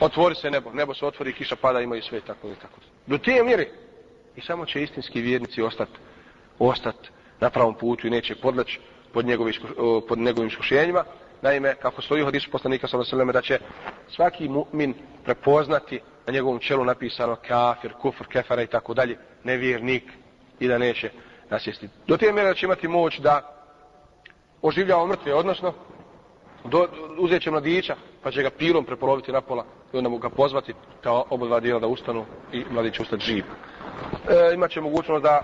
otvori 0.00 0.34
se 0.34 0.50
nebo, 0.50 0.70
nebo 0.72 0.94
se 0.94 1.06
otvori, 1.06 1.32
kiša 1.32 1.56
pada, 1.56 1.80
imaju 1.80 2.02
sve 2.02 2.20
tako 2.20 2.48
i 2.48 2.54
tako. 2.54 2.80
Do 3.06 3.18
te 3.18 3.42
mjere. 3.42 3.68
I 4.36 4.40
samo 4.40 4.66
će 4.66 4.82
istinski 4.82 5.20
vjernici 5.20 5.62
ostati 5.62 5.92
ostati 6.58 7.08
na 7.40 7.50
pravom 7.50 7.74
putu 7.74 8.06
i 8.06 8.10
neće 8.10 8.34
podleći 8.34 8.80
pod, 9.12 9.26
njegovi, 9.26 9.52
pod 10.08 10.18
njegovim 10.18 10.48
iskušenjima. 10.48 11.04
Naime, 11.42 11.74
kako 11.74 12.02
stoji 12.02 12.22
u 12.22 12.24
hadisu 12.24 12.50
poslanika 12.50 12.88
sallallahu 12.88 13.32
da 13.32 13.42
će 13.42 13.58
svaki 14.08 14.48
mu'min 14.48 14.94
prepoznati 15.24 16.00
na 16.26 16.32
njegovom 16.32 16.58
čelu 16.58 16.84
napisano 16.84 17.36
kafir, 17.48 17.92
kufr, 17.92 18.26
kefara 18.26 18.62
i 18.62 18.66
tako 18.66 18.94
dalje, 18.94 19.18
nevjernik 19.44 20.19
i 20.60 20.68
da 20.68 20.78
neće 20.78 21.10
nasjesti. 21.50 21.88
Do 22.06 22.16
te 22.16 22.32
mjere 22.32 22.48
da 22.48 22.54
će 22.54 22.66
imati 22.66 22.88
moć 22.88 23.18
da 23.18 23.56
oživljava 24.62 25.06
mrtve, 25.06 25.34
odnosno 25.34 25.74
do, 26.64 26.88
uzet 27.18 27.42
će 27.42 27.50
mladića 27.50 27.96
pa 28.22 28.30
će 28.30 28.42
ga 28.42 28.50
pilom 28.50 28.84
prepoloviti 28.84 29.32
na 29.32 29.40
pola 29.40 29.64
i 29.92 29.96
onda 29.96 30.08
mu 30.08 30.18
ga 30.18 30.30
pozvati 30.30 30.74
kao 31.02 31.24
oba 31.30 31.46
dva 31.46 31.60
dijela 31.60 31.80
da 31.80 31.86
ustanu 31.86 32.24
i 32.52 32.64
mladić 32.70 32.94
će 32.94 33.02
ustati 33.02 33.24
živ. 33.24 33.44
E, 34.28 34.54
imaće 34.54 34.80
mogućnost 34.80 35.22
da 35.22 35.42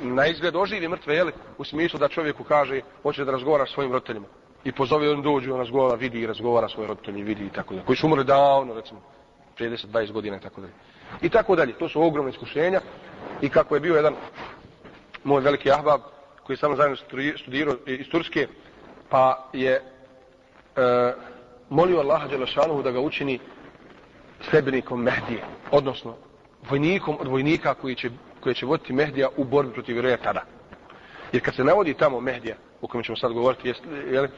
na 0.00 0.26
izgled 0.26 0.56
oživi 0.56 0.88
mrtve, 0.88 1.14
jeli, 1.14 1.32
u 1.58 1.64
smislu 1.64 1.98
da 1.98 2.08
čovjeku 2.08 2.44
kaže, 2.44 2.80
hoće 3.02 3.24
da 3.24 3.32
razgovara 3.32 3.66
s 3.66 3.70
svojim 3.70 3.92
roditeljima. 3.92 4.26
I 4.64 4.72
pozove 4.72 5.10
on 5.10 5.22
dođu, 5.22 5.52
on 5.52 5.58
razgovara, 5.58 5.94
vidi 5.94 6.20
i 6.20 6.26
razgovara 6.26 6.68
svoje 6.68 6.86
roditelji, 6.88 7.22
vidi 7.22 7.46
i 7.46 7.50
tako 7.50 7.74
da. 7.74 7.82
Koji 7.82 7.96
su 7.96 8.06
umrli 8.06 8.24
davno, 8.24 8.74
recimo, 8.74 9.00
30-20 9.58 10.12
godina 10.12 10.36
i 10.36 10.40
tako 10.40 10.60
dalje. 10.60 10.72
I 11.22 11.28
tako 11.28 11.56
dalje. 11.56 11.72
To 11.72 11.88
su 11.88 12.02
ogromne 12.02 12.30
iskušenja. 12.30 12.80
I 13.40 13.48
kako 13.48 13.74
je 13.74 13.80
bio 13.80 13.96
jedan 13.96 14.14
moj 15.24 15.40
veliki 15.40 15.70
ahbab, 15.70 16.00
koji 16.42 16.54
je 16.54 16.58
samo 16.58 16.76
zajedno 16.76 16.96
studirao 17.36 17.76
iz 17.86 18.08
Turske, 18.10 18.48
pa 19.08 19.48
je 19.52 19.72
e, 19.72 19.82
molio 21.70 22.00
Allaha 22.00 22.28
Đelešanuhu 22.28 22.82
da 22.82 22.90
ga 22.90 23.00
učini 23.00 23.38
sljedbenikom 24.50 25.02
Mehdije, 25.02 25.42
odnosno 25.70 26.14
vojnikom 26.70 27.16
od 27.20 27.26
vojnika 27.26 27.74
koji 27.74 27.94
će 27.94 28.10
koji 28.40 28.54
će 28.54 28.66
voditi 28.66 28.92
Mehdija 28.92 29.28
u 29.36 29.44
borbi 29.44 29.72
protiv 29.72 29.96
Ireja 29.96 30.16
tada. 30.16 30.42
Jer 31.32 31.42
kad 31.42 31.54
se 31.54 31.64
navodi 31.64 31.94
tamo 31.94 32.20
Mehdija, 32.20 32.56
o 32.80 32.86
kojem 32.86 33.04
ćemo 33.04 33.16
sad 33.16 33.32
govoriti, 33.32 33.68
jest, 33.68 33.82
jeli, 34.10 34.28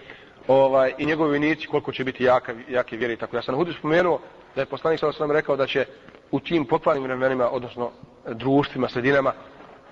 ovaj, 0.47 0.93
i 0.99 1.07
njegovi 1.07 1.33
vinici, 1.33 1.67
koliko 1.67 1.93
će 1.93 2.05
biti 2.05 2.25
jaka, 2.25 2.55
jake 2.69 2.97
vjere 2.97 3.15
i 3.15 3.17
tako. 3.17 3.37
Ja 3.37 3.43
sam 3.43 3.53
na 3.53 3.59
hudu 3.59 3.73
spomenuo 3.73 4.21
da 4.55 4.63
je 4.63 4.67
poslanik 4.67 5.01
sada 5.01 5.13
sam 5.13 5.31
rekao 5.31 5.57
da 5.57 5.67
će 5.67 5.85
u 6.31 6.41
tim 6.41 6.65
pokvalnim 6.65 7.05
vremenima, 7.05 7.49
odnosno 7.51 7.91
e, 8.27 8.35
društvima, 8.35 8.89
sredinama, 8.89 9.33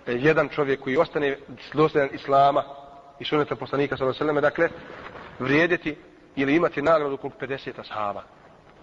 e, 0.07 0.13
jedan 0.13 0.49
čovjek 0.49 0.81
koji 0.81 0.97
ostane 0.97 1.39
dosljedan 1.75 2.09
Islama 2.13 2.65
i 3.19 3.25
suneta 3.25 3.57
poslanika 3.57 3.97
sada 3.97 4.13
sam 4.13 4.37
dakle, 4.37 4.69
vrijediti 5.39 5.97
ili 6.37 6.57
imati 6.57 6.83
nagradu 6.83 7.17
koliko 7.17 7.47
50 7.47 7.81
ashaba. 7.81 8.23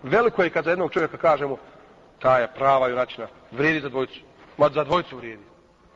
Veliko 0.03 0.43
je 0.43 0.49
kad 0.49 0.65
za 0.65 0.69
jednog 0.69 0.91
čovjeka 0.91 1.17
kažemo 1.17 1.57
ta 2.19 2.37
je 2.37 2.53
prava 2.55 2.87
junačina, 2.87 3.27
vrijedi 3.51 3.79
za 3.81 3.89
dvojicu. 3.89 4.19
Ma 4.57 4.69
za 4.69 4.83
dvojicu 4.83 5.17
vrijedi. 5.17 5.43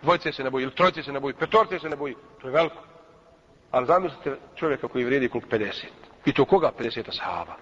Dvojice 0.01 0.31
se 0.31 0.43
ne 0.43 0.49
boji, 0.49 0.63
ili 0.63 0.75
trojice 0.75 1.03
se 1.03 1.11
ne 1.11 1.19
boji, 1.19 1.33
petorce 1.33 1.79
se 1.79 1.89
ne 1.89 1.95
boji. 1.95 2.15
To 2.41 2.47
je 2.47 2.53
veliko. 2.53 2.83
Ali 3.71 3.85
zamislite 3.85 4.37
čovjeka 4.55 4.87
koji 4.87 5.05
vrijedi 5.05 5.29
koliko 5.29 5.49
50. 5.49 5.85
I 6.25 6.33
to 6.33 6.45
koga 6.45 6.71
50 6.79 7.09
ashaba? 7.09 7.55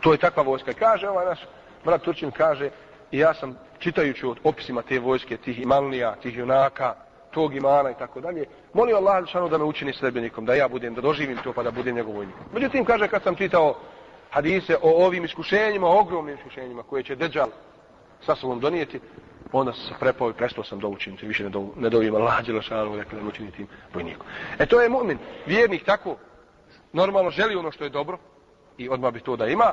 To 0.00 0.12
je 0.12 0.18
takva 0.18 0.42
vojska. 0.42 0.72
Kaže 0.72 1.08
ovaj 1.08 1.26
naš 1.26 1.40
brat 1.84 2.02
Turčin, 2.02 2.30
kaže, 2.30 2.70
i 3.10 3.18
ja 3.18 3.34
sam 3.34 3.58
čitajući 3.78 4.26
od 4.26 4.38
opisima 4.44 4.82
te 4.82 4.98
vojske, 4.98 5.36
tih 5.36 5.60
imanlija, 5.60 6.14
tih 6.22 6.38
junaka, 6.38 6.94
tog 7.30 7.54
imana 7.54 7.90
i 7.90 7.94
tako 7.98 8.20
dalje, 8.20 8.44
molio 8.72 8.96
Allah 8.96 9.26
šanu 9.26 9.48
da 9.48 9.58
me 9.58 9.64
učini 9.64 9.92
srebenikom, 9.92 10.46
da 10.46 10.54
ja 10.54 10.68
budem, 10.68 10.94
da 10.94 11.00
doživim 11.00 11.38
to 11.44 11.52
pa 11.52 11.62
da 11.62 11.70
budem 11.70 11.96
njegov 11.96 12.14
vojnik. 12.14 12.34
Međutim, 12.52 12.84
kaže, 12.84 13.08
kad 13.08 13.22
sam 13.22 13.34
čitao 13.34 13.74
hadise 14.30 14.76
o 14.82 15.06
ovim 15.06 15.24
iskušenjima, 15.24 15.88
ogromnim 15.88 16.34
iskušenjima 16.34 16.82
koje 16.82 17.02
će 17.02 17.16
Dejjal 17.16 17.48
sa 18.26 18.34
sobom 18.34 18.60
donijeti, 18.60 19.00
onda 19.52 19.72
sam 19.72 19.82
se 19.82 19.94
prepao 20.00 20.30
i 20.30 20.32
prestao 20.32 20.64
sam 20.64 20.80
da 20.80 20.86
učiniti, 20.86 21.26
više 21.26 21.44
ne, 21.44 21.50
do, 21.50 21.66
ne 21.76 21.90
dovijema 21.90 22.18
lađe 22.18 22.52
lašanu, 22.52 22.96
dakle, 22.96 23.20
da 23.20 23.28
učini 23.28 23.50
tim 23.50 23.66
vojnikom. 23.94 24.26
E 24.58 24.66
to 24.66 24.80
je 24.80 24.90
mu'min, 24.90 25.16
vjernik 25.46 25.84
tako, 25.84 26.16
normalno 26.92 27.30
želi 27.30 27.56
ono 27.56 27.72
što 27.72 27.84
je 27.84 27.90
dobro 27.90 28.18
i 28.78 28.88
odmah 28.88 29.12
bi 29.12 29.20
to 29.20 29.36
da 29.36 29.46
ima, 29.46 29.72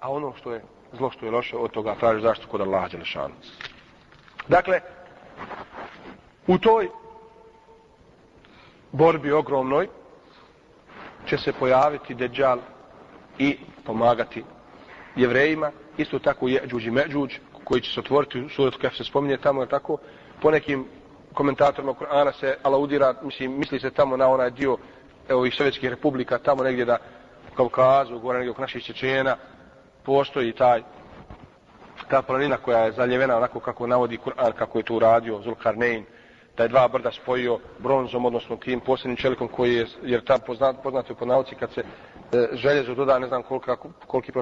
a 0.00 0.10
ono 0.10 0.32
što 0.36 0.52
je 0.52 0.62
zlo 0.92 1.10
što 1.10 1.26
je 1.26 1.32
loše, 1.32 1.56
od 1.56 1.70
toga 1.70 1.94
traži 1.94 2.22
zaštitu 2.22 2.48
kod 2.50 2.60
Allaha 2.60 2.88
Đelešanu. 2.88 3.34
Dakle, 4.48 4.80
u 6.46 6.58
toj 6.58 6.88
borbi 8.92 9.32
ogromnoj 9.32 9.88
će 11.26 11.38
se 11.38 11.52
pojaviti 11.52 12.14
Deđal 12.14 12.58
i 13.38 13.58
pomagati 13.84 14.44
jevrejima, 15.16 15.70
isto 15.96 16.18
tako 16.18 16.48
je 16.48 16.62
Džuđi 16.66 16.90
Međuđ, 16.90 17.34
koji 17.64 17.80
će 17.80 17.92
se 17.92 18.00
otvoriti 18.00 18.40
u 18.40 18.48
suretu 18.48 18.78
kada 18.80 18.94
se 18.94 19.04
spominje 19.04 19.36
tamo, 19.36 19.66
tako, 19.66 19.98
po 20.42 20.50
nekim 20.50 20.86
komentatorima 21.34 21.92
Kur'ana 21.92 22.32
se 22.40 22.56
alaudira, 22.62 23.14
mislim, 23.22 23.58
misli 23.58 23.80
se 23.80 23.90
tamo 23.90 24.16
na 24.16 24.28
onaj 24.28 24.50
dio 24.50 24.76
evo, 25.28 25.46
i 25.46 25.50
sovjetskih 25.50 25.90
republika, 25.90 26.38
tamo 26.38 26.62
negdje 26.62 26.84
da 26.84 26.98
Kaukazu, 27.56 28.18
gore 28.18 28.38
negdje 28.38 28.50
oko 28.50 28.60
naših 28.60 28.84
Čečena, 28.84 29.36
postoji 30.08 30.52
taj 30.52 30.82
ta 32.10 32.22
planina 32.22 32.56
koja 32.56 32.78
je 32.78 32.92
zaljevena 32.92 33.36
onako 33.36 33.60
kako 33.60 33.86
navodi 33.86 34.18
Kur'an, 34.18 34.52
kako 34.52 34.78
je 34.78 34.84
to 34.84 34.94
uradio 34.94 35.40
Zulkarnein, 35.42 36.04
da 36.56 36.62
je 36.62 36.68
dva 36.68 36.88
brda 36.88 37.12
spojio 37.12 37.58
bronzom, 37.78 38.24
odnosno 38.24 38.56
tim 38.56 38.80
posljednim 38.80 39.16
čelikom 39.16 39.48
koji 39.48 39.74
je, 39.74 39.86
jer 40.02 40.24
tam 40.24 40.40
poznat, 40.46 40.76
poznato 40.82 41.12
je 41.12 41.16
po 41.16 41.26
nauci 41.26 41.54
kad 41.54 41.72
se 41.72 41.80
e, 41.80 42.48
željezo 42.52 42.94
doda, 42.94 43.18
ne 43.18 43.28
znam 43.28 43.42
kolika, 43.42 43.76
koliki 44.06 44.32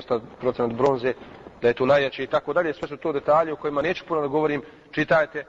procenat 0.41 0.73
bronze, 0.73 1.15
da 1.63 1.69
je 1.69 1.75
to 1.75 1.87
najjače 1.87 2.25
i 2.25 2.27
tako 2.27 2.53
dalje. 2.53 2.75
Sve 2.75 2.89
su 2.89 2.97
to 2.97 3.13
detalje 3.13 3.53
o 3.53 3.57
kojima 3.57 3.83
neću 3.83 4.05
puno 4.09 4.21
da 4.21 4.27
govorim. 4.27 4.63
Čitajte, 4.91 5.45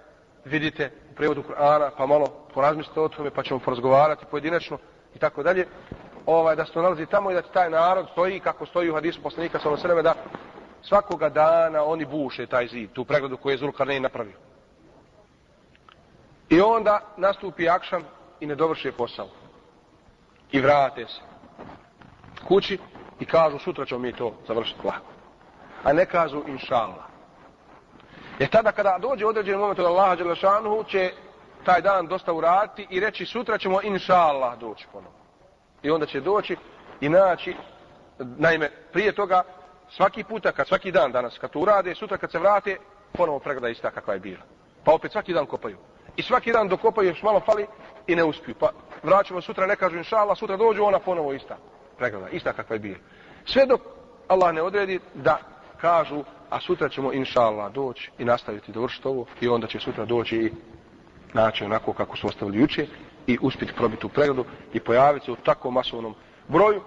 vidite 0.46 0.92
u 1.12 1.16
prevodu 1.16 1.44
Kur'ana, 1.44 1.90
pa 1.98 2.06
malo 2.06 2.28
porazmislite 2.54 3.00
o 3.00 3.08
tome, 3.08 3.30
pa 3.30 3.44
ćemo 3.44 3.60
porazgovarati 3.60 4.26
pojedinačno 4.32 4.78
i 5.16 5.20
tako 5.20 5.44
dalje. 5.44 5.68
Ovaj, 6.28 6.56
da 6.56 6.66
se 6.66 6.72
to 6.72 6.82
nalazi 6.82 7.06
tamo 7.06 7.32
i 7.32 7.34
da 7.34 7.42
taj 7.42 7.70
narod 7.70 8.08
stoji 8.12 8.40
kako 8.40 8.66
stoji 8.66 8.90
u 8.90 8.94
hadisu 8.94 9.22
poslanika 9.22 9.60
sa 9.60 9.70
Osreme, 9.70 10.02
da 10.02 10.14
svakoga 10.82 11.30
dana 11.30 11.84
oni 11.84 12.06
buše 12.06 12.46
taj 12.46 12.68
zid, 12.68 12.92
tu 12.94 13.06
pregradu 13.06 13.38
koju 13.38 13.54
je 13.54 13.58
Zulkarnein 13.58 14.04
napravio. 14.04 14.36
I 16.50 16.62
onda 16.62 17.02
nastupi 17.18 17.70
akšam 17.70 18.04
i 18.40 18.46
ne 18.46 18.56
dovrši 18.56 18.92
posao. 18.92 19.28
I 20.52 20.60
vrate 20.60 21.06
se 21.06 21.22
kući 22.48 22.78
i 23.20 23.26
kažu 23.26 23.60
sutra 23.60 23.86
ćemo 23.86 24.00
mi 24.00 24.14
to 24.14 24.34
završiti 24.48 24.88
lako. 24.88 25.12
A 25.84 25.94
ne 25.94 26.06
kažu 26.06 26.42
inša 26.48 26.88
Jer 28.40 28.50
tada 28.50 28.72
kada 28.72 28.98
dođe 29.02 29.26
određen 29.26 29.60
moment 29.60 29.80
od 29.80 29.86
Allaha 29.86 30.16
Đelešanuhu 30.16 30.84
će 30.84 31.12
taj 31.64 31.82
dan 31.82 32.08
dosta 32.08 32.34
urati 32.34 32.88
i 32.90 33.00
reći 33.00 33.26
sutra 33.26 33.58
ćemo 33.58 33.82
inša 33.82 34.16
Allah 34.16 34.60
doći 34.60 34.88
ponovno. 34.92 35.17
I 35.84 35.90
onda 35.90 36.06
će 36.06 36.22
doći 36.22 36.56
i 37.02 37.10
naći, 37.10 37.56
naime, 38.20 38.70
prije 38.94 39.12
toga 39.12 39.44
svaki 39.90 40.24
puta, 40.24 40.52
kad 40.52 40.68
svaki 40.68 40.92
dan 40.92 41.12
danas, 41.12 41.38
kad 41.38 41.52
to 41.52 41.60
urade, 41.60 41.96
sutra 41.96 42.18
kad 42.18 42.32
se 42.32 42.40
vrate, 42.40 42.78
ponovo 43.12 43.40
pregleda 43.40 43.70
ista 43.70 43.92
kakva 43.92 44.14
je 44.14 44.20
bila. 44.20 44.44
Pa 44.84 44.94
opet 44.94 45.12
svaki 45.12 45.34
dan 45.34 45.46
kopaju. 45.46 45.78
I 46.16 46.24
svaki 46.24 46.52
dan 46.52 46.68
dokopaju 46.68 47.10
još 47.10 47.22
malo 47.22 47.40
fali 47.40 47.68
i 48.08 48.16
ne 48.16 48.24
uspiju. 48.24 48.56
Pa 48.60 48.70
vraćamo 49.04 49.42
sutra, 49.42 49.68
ne 49.68 49.76
kažu 49.76 49.98
inša 49.98 50.18
Allah, 50.18 50.38
sutra 50.38 50.58
dođu, 50.58 50.84
ona 50.84 51.00
ponovo 51.00 51.34
ista 51.34 51.58
pregleda, 51.98 52.30
ista 52.30 52.54
kakva 52.54 52.76
je 52.76 52.80
bila. 52.80 52.98
Sve 53.46 53.66
dok 53.66 53.82
Allah 54.28 54.54
ne 54.54 54.62
odredi 54.62 55.00
da 55.14 55.40
kažu, 55.82 56.24
a 56.50 56.60
sutra 56.60 56.90
ćemo 56.90 57.14
inša 57.14 57.42
Allah 57.42 57.74
doći 57.74 58.12
i 58.18 58.26
nastaviti 58.26 58.72
dovršiti 58.72 59.08
ovo 59.08 59.26
i 59.42 59.48
onda 59.48 59.68
će 59.68 59.80
sutra 59.80 60.06
doći 60.06 60.36
i 60.36 60.52
naći 61.34 61.64
onako 61.64 61.94
kako 61.94 62.18
su 62.18 62.28
ostavili 62.28 62.58
juče 62.58 62.88
i 63.28 63.38
uspjeti 63.42 63.74
probiti 63.74 64.06
u 64.06 64.10
pregledu 64.10 64.46
i 64.74 64.80
pojaviti 64.80 65.26
se 65.26 65.32
u 65.32 65.36
tako 65.36 65.72
masovnom 65.72 66.16
broju 66.48 66.82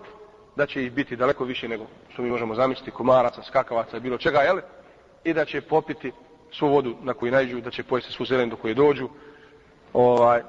da 0.56 0.66
će 0.66 0.84
ih 0.84 0.92
biti 0.92 1.16
daleko 1.16 1.44
više 1.44 1.68
nego 1.68 1.86
što 2.12 2.22
mi 2.22 2.30
možemo 2.30 2.54
zamisliti 2.54 2.90
komaraca, 2.90 3.42
skakavaca 3.42 3.96
i 3.96 4.00
bilo 4.00 4.18
čega, 4.18 4.40
jel? 4.40 4.58
I 5.24 5.32
da 5.32 5.44
će 5.44 5.60
popiti 5.60 6.12
svu 6.52 6.68
vodu 6.68 6.96
na 7.02 7.14
koju 7.14 7.32
najđu, 7.32 7.60
da 7.60 7.70
će 7.70 7.82
pojesti 7.82 8.12
svu 8.12 8.24
zelenu 8.24 8.50
do 8.50 8.56
koje 8.56 8.74
dođu, 8.74 9.08
ovaj, 9.92 10.42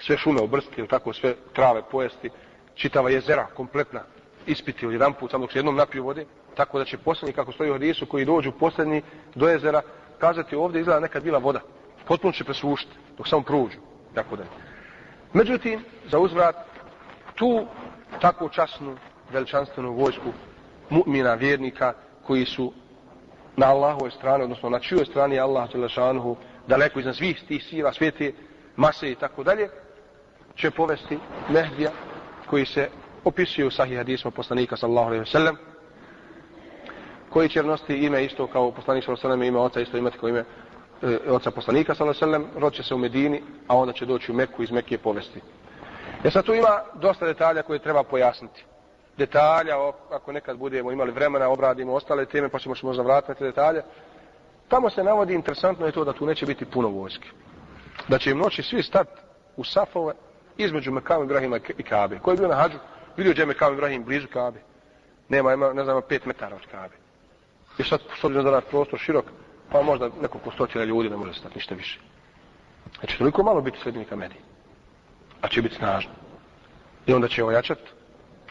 sve 0.00 0.16
šume 0.16 0.40
obrstiti, 0.40 0.80
ili 0.80 0.88
tako, 0.88 1.12
sve 1.12 1.34
trave 1.52 1.82
pojesti, 1.90 2.30
čitava 2.74 3.10
jezera, 3.10 3.46
kompletna, 3.46 4.00
ispiti 4.46 4.84
ili 4.84 4.94
jedan 4.94 5.12
put, 5.12 5.30
samo 5.30 5.44
dok 5.44 5.52
se 5.52 5.58
jednom 5.58 5.76
napiju 5.76 6.04
vode, 6.04 6.26
tako 6.54 6.78
da 6.78 6.84
će 6.84 6.98
posljednji, 6.98 7.32
kako 7.32 7.52
stoji 7.52 7.70
u 7.70 7.72
hadisu, 7.72 8.06
koji 8.06 8.24
dođu 8.24 8.52
posljednji 8.52 9.02
do 9.34 9.48
jezera, 9.48 9.82
kazati 10.18 10.56
ovdje 10.56 10.80
izgleda 10.80 11.00
nekad 11.00 11.22
bila 11.22 11.38
voda. 11.38 11.60
Potpuno 12.04 12.32
će 12.32 12.44
presušiti, 12.44 12.92
dok 13.16 13.28
samo 13.28 13.42
pruđu, 13.42 13.78
tako 14.14 14.36
da. 14.36 14.44
Međutim, 15.32 15.84
za 16.10 16.18
uzvrat, 16.18 16.56
tu 17.34 17.66
takvu 18.20 18.48
časnu, 18.48 18.96
veličanstvenu 19.32 19.92
vojsku 19.92 20.32
mu'mina, 20.90 21.38
vjernika, 21.38 21.92
koji 22.26 22.44
su 22.46 22.72
na 23.56 23.66
Allahovoj 23.66 24.10
strani, 24.10 24.44
odnosno 24.44 24.70
na 24.70 24.78
čijoj 24.78 25.04
strani 25.04 25.38
Allah 25.40 25.72
Đelešanuhu, 25.72 26.36
daleko 26.66 27.00
iznad 27.00 27.16
svih 27.16 27.42
tih 27.48 27.64
sila, 27.64 27.92
svete, 27.92 28.32
mase 28.76 29.10
i 29.10 29.14
tako 29.14 29.42
dalje, 29.42 29.68
će 30.56 30.70
povesti 30.70 31.18
Mehdija, 31.48 31.90
koji 32.46 32.66
se 32.66 32.88
opisuje 33.24 33.66
u 33.66 33.70
sahih 33.70 33.96
hadisma 33.96 34.30
poslanika 34.30 34.76
sallahu 34.76 35.06
alaihi 35.08 35.26
sallam, 35.26 35.56
koji 37.30 37.48
će 37.48 37.62
nositi 37.62 37.94
ime 37.94 38.24
isto 38.24 38.46
kao 38.46 38.70
poslanik 38.70 39.04
sallahu 39.04 39.26
alaihi 39.26 39.38
sallam, 39.38 39.42
ime 39.42 39.58
oca 39.58 39.80
isto 39.80 39.96
imati 39.98 40.18
kao 40.18 40.28
ime 40.28 40.44
e, 41.04 41.30
oca 41.30 41.50
poslanika 41.50 41.94
sallallahu 41.94 42.24
alejhi 42.24 42.44
ve 42.44 42.60
sellem, 42.60 42.72
će 42.72 42.82
se 42.82 42.94
u 42.94 42.98
Medini, 42.98 43.42
a 43.68 43.76
onda 43.76 43.92
će 43.92 44.06
doći 44.06 44.32
u 44.32 44.34
Meku 44.34 44.62
iz 44.62 44.70
Mekije 44.70 44.98
povesti. 44.98 45.40
E 46.24 46.30
sad 46.30 46.44
tu 46.44 46.54
ima 46.54 46.80
dosta 46.94 47.26
detalja 47.26 47.62
koje 47.62 47.78
treba 47.78 48.02
pojasniti. 48.02 48.64
Detalja, 49.16 49.74
ako 50.10 50.32
nekad 50.32 50.58
budemo 50.58 50.92
imali 50.92 51.12
vremena, 51.12 51.48
obradimo 51.48 51.92
ostale 51.92 52.26
teme, 52.26 52.48
pa 52.48 52.58
ćemo 52.58 52.74
možda 52.82 53.02
vratiti 53.02 53.44
detalje. 53.44 53.82
Tamo 54.68 54.90
se 54.90 55.04
navodi 55.04 55.34
interesantno 55.34 55.86
je 55.86 55.92
to 55.92 56.04
da 56.04 56.12
tu 56.12 56.26
neće 56.26 56.46
biti 56.46 56.64
puno 56.64 56.88
vojske. 56.88 57.28
Da 58.08 58.18
će 58.18 58.30
im 58.30 58.38
noći 58.38 58.62
svi 58.62 58.82
stat 58.82 59.08
u 59.56 59.64
safove 59.64 60.14
između 60.56 60.92
Mekam 60.92 61.22
Ibrahima 61.22 61.58
i 61.78 61.82
Kabe. 61.82 62.18
Ko 62.18 62.30
je 62.30 62.36
bio 62.36 62.48
na 62.48 62.54
hađu, 62.54 62.78
vidio 63.16 63.32
gdje 63.32 63.42
je 63.42 63.46
Mekam 63.46 63.74
Ibrahim 63.74 64.04
blizu 64.04 64.26
Kabe. 64.32 64.60
Nema, 65.28 65.52
ima, 65.52 65.72
ne 65.72 65.84
znam, 65.84 66.02
pet 66.08 66.26
metara 66.26 66.56
od 66.56 66.66
Kabe. 66.70 66.94
I 67.78 67.82
sad, 67.82 68.00
s 68.20 68.24
obzirom 68.24 68.44
da 68.44 68.56
je 68.56 68.60
prostor 68.60 68.98
širok, 68.98 69.24
pa 69.70 69.82
možda 69.82 70.10
nekoliko 70.22 70.50
stotina 70.50 70.84
ljudi 70.84 71.10
ne 71.10 71.16
može 71.16 71.34
stati, 71.34 71.54
ništa 71.54 71.74
više. 71.74 72.00
Znači, 72.98 73.18
toliko 73.18 73.42
malo 73.42 73.60
biti 73.60 73.78
srednika 73.82 74.16
Medije 74.16 74.40
a 75.44 75.48
će 75.48 75.62
biti 75.62 75.74
snažno. 75.74 76.10
I 77.06 77.12
onda 77.12 77.28
će 77.28 77.44
ojačat. 77.44 77.78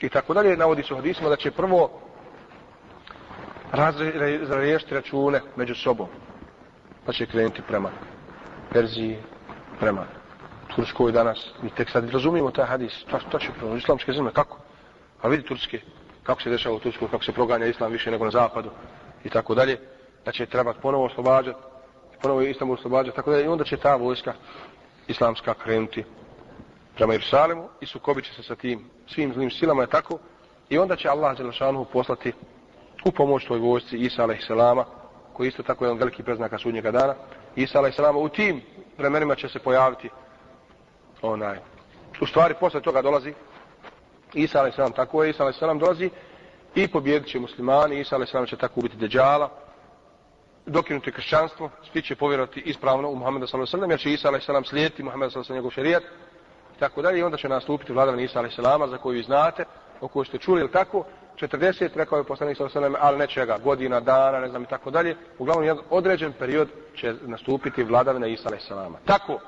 I 0.02 0.10
tako 0.10 0.34
dalje, 0.34 0.58
navodi 0.58 0.84
se 0.84 0.94
u 0.94 0.98
hadisima 0.98 1.30
da 1.30 1.36
će 1.36 1.52
prvo 1.52 2.02
razriješiti 3.72 4.94
račune 4.94 5.42
među 5.56 5.76
sobom. 5.76 6.08
Pa 7.06 7.14
će 7.14 7.26
krenuti 7.26 7.62
prema 7.68 7.90
Perziji, 8.74 9.18
prema 9.80 10.06
Turskoj 10.76 11.12
danas. 11.12 11.50
Mi 11.62 11.70
tek 11.70 11.90
sad 11.90 12.10
razumijemo 12.10 12.52
taj 12.52 12.66
hadis. 12.66 13.04
To, 13.12 13.20
to 13.32 13.40
će 13.40 13.52
prvo 13.60 13.76
islamske 13.76 14.14
zemlje. 14.14 14.32
Kako? 14.34 14.58
A 15.22 15.28
vidi 15.28 15.44
Turske. 15.44 15.82
Kako 16.24 16.42
se 16.42 16.50
dešava 16.50 16.76
u 16.76 16.80
Turskoj, 16.80 17.08
kako 17.12 17.24
se 17.24 17.32
proganja 17.32 17.66
islam 17.66 17.92
više 17.92 18.12
nego 18.12 18.26
na 18.26 18.32
zapadu. 18.32 18.70
I 19.24 19.30
tako 19.30 19.56
dalje. 19.56 19.80
Da 20.26 20.32
će 20.32 20.46
trebati 20.46 20.80
ponovo 20.82 21.06
oslobađati. 21.06 21.60
Ponovo 22.22 22.42
Istanbul 22.42 22.76
oslobađati. 22.76 23.16
Tako 23.16 23.32
da 23.32 23.42
I 23.42 23.48
onda 23.48 23.64
će 23.64 23.78
ta 23.78 23.96
vojska 23.96 24.34
islamska 25.08 25.54
krenuti 25.54 26.04
prema 26.96 27.14
Jerusalimu 27.14 27.70
i 27.82 27.86
sukobit 27.86 28.26
će 28.26 28.34
se 28.34 28.44
sa 28.44 28.56
tim 28.56 28.90
svim 29.08 29.34
zlim 29.34 29.52
silama 29.52 29.82
je 29.82 29.88
tako 29.88 30.20
i 30.70 30.78
onda 30.78 30.96
će 30.96 31.10
Allah 31.10 31.38
Đelešanuhu 31.38 31.86
poslati 31.86 32.34
u 33.06 33.12
pomoć 33.12 33.46
toj 33.46 33.60
vojsci 33.60 33.98
Isa 33.98 34.24
a.s. 34.24 34.48
koji 35.34 35.48
isto 35.48 35.64
tako 35.64 35.86
je 35.86 35.88
jedan 35.88 36.00
veliki 36.00 36.24
preznaka 36.24 36.58
sudnjega 36.58 36.92
dana 36.92 37.16
Isa 37.56 37.80
a.s. 37.80 38.00
u 38.16 38.30
tim 38.30 38.62
vremenima 38.98 39.36
će 39.36 39.50
se 39.50 39.60
pojaviti 39.60 40.10
onaj 41.22 41.58
u 42.22 42.26
stvari 42.26 42.54
posle 42.60 42.82
toga 42.82 43.02
dolazi 43.02 43.34
Isa 44.34 44.64
a.s. 44.64 44.96
tako 44.96 45.24
je 45.24 45.30
Isa 45.30 45.48
a.s. 45.48 45.60
dolazi 45.80 46.10
i 46.76 46.88
pobjedit 46.88 47.28
će 47.30 47.40
muslimani 47.40 48.00
Isa 48.00 48.16
a.s. 48.16 48.50
će 48.50 48.58
tako 48.58 48.80
ubiti 48.80 48.98
deđala 48.98 49.50
dokinuti 50.66 51.12
kršćanstvo 51.12 51.70
svi 51.92 52.02
će 52.02 52.16
povjerovati 52.16 52.60
ispravno 52.60 53.10
u 53.10 53.16
Muhammeda 53.16 53.48
s.a.v. 53.48 53.88
jer 53.90 54.00
će 54.00 54.14
Isa 54.14 54.30
a.s. 54.30 54.70
slijediti 54.70 55.04
Muhammeda 55.04 55.32
s.a.v. 55.32 55.56
njegov 55.56 55.72
šerijat 55.72 56.04
tako 56.80 57.02
dalje 57.02 57.20
i 57.20 57.24
onda 57.24 57.38
će 57.38 57.50
nastupiti 57.50 57.94
vladavina 57.94 58.24
Isa 58.24 58.40
alejhi 58.40 58.56
za 58.90 58.98
koju 58.98 59.24
znate, 59.24 59.66
o 60.02 60.08
kojoj 60.08 60.26
ste 60.26 60.38
čuli 60.38 60.62
ili 60.62 60.72
tako, 60.72 61.06
40, 61.36 61.90
rekao 61.96 62.18
je 62.18 62.24
poslanik 62.24 62.58
sa 62.58 62.66
osanem, 62.66 62.96
ali 63.00 63.18
nečega, 63.18 63.58
godina, 63.64 64.00
dana, 64.00 64.40
ne 64.40 64.50
znam 64.50 64.64
i 64.64 64.66
tako 64.66 64.92
dalje, 64.92 65.16
uglavnom 65.40 65.66
jedan 65.66 65.84
određen 65.90 66.34
period 66.34 66.70
će 66.96 67.14
nastupiti 67.22 67.84
vladavina 67.84 68.28
Isa 68.28 68.50
alejhi. 68.50 68.96
Tako, 69.06 69.40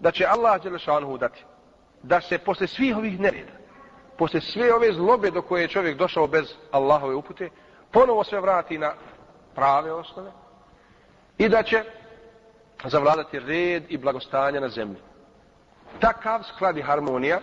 da 0.00 0.10
će 0.10 0.26
Allah 0.26 0.62
Đelešanuhu 0.62 1.18
dati, 1.18 1.44
da 2.02 2.20
se 2.20 2.38
posle 2.38 2.66
svih 2.66 2.96
ovih 2.96 3.20
nereda, 3.20 3.52
posle 4.18 4.40
sve 4.40 4.74
ove 4.74 4.92
zlobe 4.92 5.30
do 5.30 5.42
koje 5.42 5.62
je 5.62 5.68
čovjek 5.68 5.98
došao 5.98 6.26
bez 6.26 6.54
Allahove 6.70 7.14
upute, 7.14 7.50
ponovo 7.92 8.24
sve 8.24 8.40
vrati 8.40 8.78
na 8.78 8.92
prave 9.54 9.92
osnove 9.92 10.41
i 11.38 11.48
da 11.48 11.62
će 11.62 11.84
zavladati 12.84 13.38
red 13.38 13.84
i 13.88 13.98
blagostanje 13.98 14.60
na 14.60 14.68
zemlji 14.68 15.00
takav 16.00 16.42
sklad 16.42 16.76
i 16.76 16.82
harmonija, 16.82 17.40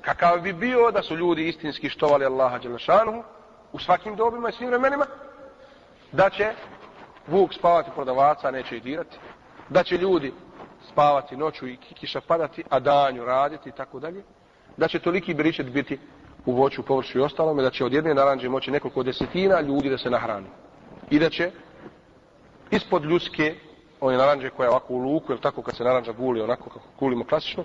kakav 0.00 0.40
bi 0.40 0.52
bio 0.52 0.90
da 0.90 1.02
su 1.02 1.16
ljudi 1.16 1.48
istinski 1.48 1.88
štovali 1.88 2.24
Allaha 2.24 2.58
Đelešanuhu 2.58 3.22
u 3.72 3.78
svakim 3.78 4.16
dobima 4.16 4.48
i 4.48 4.52
svim 4.52 4.68
vremenima, 4.68 5.06
da 6.12 6.30
će 6.30 6.52
vuk 7.26 7.54
spavati 7.54 7.90
prodavaca, 7.94 8.50
neće 8.50 8.76
ih 8.76 8.82
dirati, 8.82 9.18
da 9.68 9.82
će 9.82 9.98
ljudi 9.98 10.32
spavati 10.92 11.36
noću 11.36 11.68
i 11.68 11.76
kiša 11.76 12.20
padati, 12.20 12.64
a 12.70 12.80
danju 12.80 13.24
raditi 13.24 13.68
i 13.68 13.72
tako 13.72 14.00
dalje, 14.00 14.22
da 14.76 14.88
će 14.88 14.98
toliki 14.98 15.34
beričet 15.34 15.66
biti 15.66 15.98
u 16.46 16.52
voću, 16.52 16.82
površu 16.82 17.18
i 17.18 17.22
ostalome, 17.22 17.62
da 17.62 17.70
će 17.70 17.84
od 17.84 17.92
jedne 17.92 18.14
naranđe 18.14 18.48
moći 18.48 18.70
nekoliko 18.70 19.02
desetina 19.02 19.60
ljudi 19.60 19.90
da 19.90 19.98
se 19.98 20.10
nahrani. 20.10 20.46
I 21.10 21.18
da 21.18 21.30
će 21.30 21.50
ispod 22.70 23.04
ljudske, 23.04 23.54
one 24.00 24.16
naranđe 24.16 24.50
koja 24.50 24.66
je 24.66 24.70
ovako 24.70 24.94
u 24.94 24.98
luku, 24.98 25.32
ili 25.32 25.40
tako 25.40 25.62
kad 25.62 25.76
se 25.76 25.84
naranđa 25.84 26.12
guli, 26.12 26.40
onako 26.40 26.70
kako 26.70 26.86
gulimo 26.98 27.24
klasično, 27.24 27.64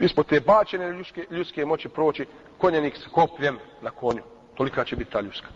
ispod 0.00 0.26
te 0.26 0.40
bačene 0.40 0.92
ljudske, 0.92 1.26
ljudske 1.30 1.64
moći 1.64 1.88
proći 1.88 2.26
konjenik 2.58 2.96
s 2.96 3.06
kopljem 3.12 3.58
na 3.82 3.90
konju. 3.90 4.22
Tolika 4.54 4.84
će 4.84 4.96
biti 4.96 5.10
ta 5.10 5.20
ljuska. 5.20 5.48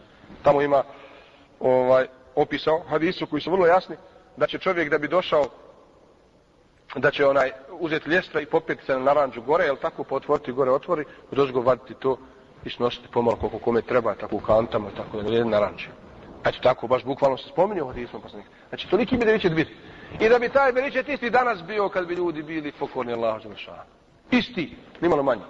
Tamo 0.42 0.62
ima 0.62 0.82
ovaj 1.60 2.06
opisao 2.34 2.82
hadisu 2.88 3.26
koji 3.26 3.42
su 3.42 3.50
vrlo 3.50 3.66
jasni 3.66 3.96
da 4.36 4.46
će 4.46 4.58
čovjek 4.58 4.90
da 4.90 4.98
bi 4.98 5.08
došao 5.08 5.44
da 6.96 7.10
će 7.10 7.26
onaj 7.26 7.50
uzeti 7.70 8.10
ljestva 8.10 8.40
i 8.40 8.46
popeti 8.46 8.84
se 8.84 8.92
na 8.92 8.98
naranđu 8.98 9.42
gore, 9.42 9.64
jel 9.64 9.76
tako, 9.76 10.04
pa 10.04 10.08
potvoriti 10.08 10.52
gore 10.52 10.70
otvori, 10.70 11.04
dozgo 11.30 11.60
vaditi 11.60 11.94
to 11.94 12.18
i 12.64 12.70
snositi 12.70 13.08
pomalo 13.12 13.36
koliko 13.36 13.58
kome 13.58 13.82
treba, 13.82 14.14
tako 14.14 14.36
u 14.36 14.40
kantama, 14.40 14.90
tako 14.96 15.22
da 15.22 15.34
je 15.34 15.44
naranđe. 15.44 15.88
Eto 16.44 16.58
tako, 16.62 16.86
baš 16.86 17.04
bukvalno 17.04 17.36
se 17.36 17.48
spominje 17.48 17.82
u 17.82 17.86
hadismu 17.86 18.20
poslanika. 18.20 18.50
Znači, 18.68 18.88
toliki 18.90 19.16
bi 19.16 19.24
da 19.24 19.38
će 19.38 19.50
biti. 19.50 19.74
I 20.20 20.28
da 20.28 20.38
bi 20.38 20.48
taj 20.48 20.72
beričet 20.72 21.08
isti 21.08 21.30
danas 21.30 21.62
bio 21.62 21.88
kad 21.88 22.06
bi 22.06 22.14
ljudi 22.14 22.42
bili 22.42 22.72
pokorni 22.72 23.12
Allahu 23.12 23.42
Đelešanu. 23.42 23.82
Isti, 24.30 24.76
nimalo 25.00 25.22
manji. 25.22 25.42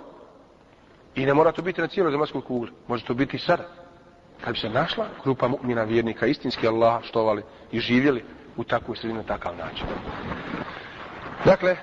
I 1.14 1.26
ne 1.26 1.34
mora 1.34 1.52
to 1.52 1.62
biti 1.62 1.80
na 1.80 1.86
cijeloj 1.86 2.12
zemaljskoj 2.12 2.40
kugli. 2.40 2.70
Može 2.88 3.04
to 3.04 3.14
biti 3.14 3.36
i 3.36 3.40
sada. 3.40 3.64
Kad 4.40 4.52
bi 4.52 4.58
se 4.58 4.68
našla 4.68 5.06
grupa 5.24 5.48
mu'mina 5.48 5.84
vjernika, 5.88 6.26
istinski 6.26 6.68
Allah 6.68 7.04
štovali 7.04 7.42
i 7.72 7.80
živjeli 7.80 8.24
u 8.56 8.64
takvoj 8.64 8.96
sredini 8.96 9.18
na 9.18 9.26
takav 9.26 9.56
način. 9.56 9.86
Dakle, 11.44 11.76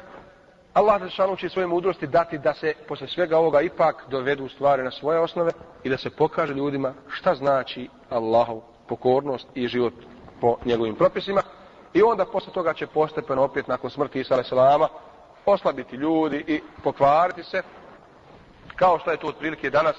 Allah 0.73 0.99
Đelešanu 0.99 1.35
će 1.35 1.49
svoje 1.49 1.67
mudrosti 1.67 2.07
dati 2.07 2.37
da 2.37 2.53
se 2.53 2.73
posle 2.87 3.07
svega 3.07 3.37
ovoga 3.37 3.61
ipak 3.61 4.05
dovedu 4.09 4.49
stvari 4.49 4.83
na 4.83 4.91
svoje 4.91 5.19
osnove 5.19 5.51
i 5.83 5.89
da 5.89 5.97
se 5.97 6.09
pokaže 6.09 6.53
ljudima 6.53 6.93
šta 7.09 7.35
znači 7.35 7.89
Allahov 8.09 8.70
pokornost 8.87 9.47
i 9.55 9.67
život 9.67 9.93
po 10.41 10.57
njegovim 10.65 10.95
propisima. 10.95 11.41
I 11.93 12.03
onda 12.03 12.25
posle 12.25 12.53
toga 12.53 12.73
će 12.73 12.87
postepeno 12.87 13.43
opet 13.43 13.67
nakon 13.67 13.89
smrti 13.89 14.19
Isa 14.19 14.35
a.s. 14.35 14.51
oslabiti 15.45 15.95
ljudi 15.95 16.43
i 16.47 16.61
pokvariti 16.83 17.43
se. 17.43 17.63
Kao 18.75 18.99
što 18.99 19.11
je 19.11 19.17
to 19.17 19.27
otprilike 19.27 19.69
danas 19.69 19.95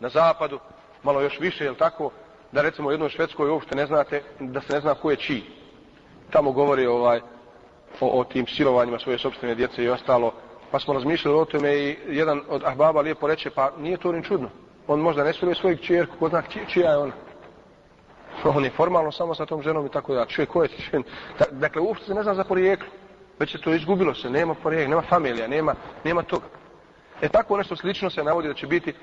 na 0.00 0.08
zapadu, 0.08 0.58
malo 1.02 1.20
još 1.20 1.40
više, 1.40 1.64
je 1.64 1.74
tako, 1.74 2.10
da 2.52 2.62
recimo 2.62 2.88
u 2.88 2.92
jednoj 2.92 3.08
Švedskoj 3.08 3.50
uopšte 3.50 3.74
ne 3.74 3.86
znate, 3.86 4.22
da 4.40 4.60
se 4.60 4.72
ne 4.72 4.80
zna 4.80 4.94
ko 4.94 5.10
je 5.10 5.16
čiji. 5.16 5.44
Tamo 6.30 6.52
govori 6.52 6.86
ovaj, 6.86 7.20
o, 8.00 8.20
o 8.20 8.24
tim 8.24 8.46
silovanjima 8.46 8.98
svoje 8.98 9.18
sobstvene 9.18 9.54
djece 9.54 9.84
i 9.84 9.88
ostalo. 9.88 10.32
Pa 10.70 10.78
smo 10.78 10.94
razmišljali 10.94 11.38
o 11.38 11.44
tome 11.44 11.74
i 11.76 11.96
jedan 12.08 12.42
od 12.48 12.62
ahbaba 12.64 13.00
lijepo 13.00 13.26
reče, 13.26 13.50
pa 13.50 13.70
nije 13.78 13.96
to 13.96 14.12
ni 14.12 14.24
čudno. 14.24 14.48
On 14.86 15.00
možda 15.00 15.24
ne 15.24 15.32
siluje 15.32 15.54
svojeg 15.54 15.80
čerku, 15.80 16.16
ko 16.18 16.28
zna 16.28 16.42
čija 16.68 16.90
je 16.90 16.96
ona. 16.96 17.12
On 18.44 18.64
je 18.64 18.70
formalno 18.70 19.12
samo 19.12 19.34
sa 19.34 19.46
tom 19.46 19.62
ženom 19.62 19.86
i 19.86 19.88
tako 19.88 20.14
da. 20.14 20.26
Čuje 20.26 20.46
ko 20.46 20.62
je 20.62 20.68
čen. 20.68 21.02
Dakle, 21.50 21.82
uopšte 21.82 22.06
se 22.06 22.14
ne 22.14 22.22
zna 22.22 22.34
za 22.34 22.44
porijeklo. 22.44 22.88
Već 23.38 23.54
je 23.54 23.60
to 23.60 23.74
izgubilo 23.74 24.14
se, 24.14 24.30
nema 24.30 24.54
porijekla, 24.54 24.90
nema 24.90 25.02
familija, 25.02 25.48
nema, 25.48 25.74
nema 26.04 26.22
toga. 26.22 26.44
E 27.20 27.28
tako 27.28 27.56
nešto 27.56 27.76
slično 27.76 28.10
se 28.10 28.24
navodi 28.24 28.48
da 28.48 28.54
će 28.54 28.66
biti 28.66 28.94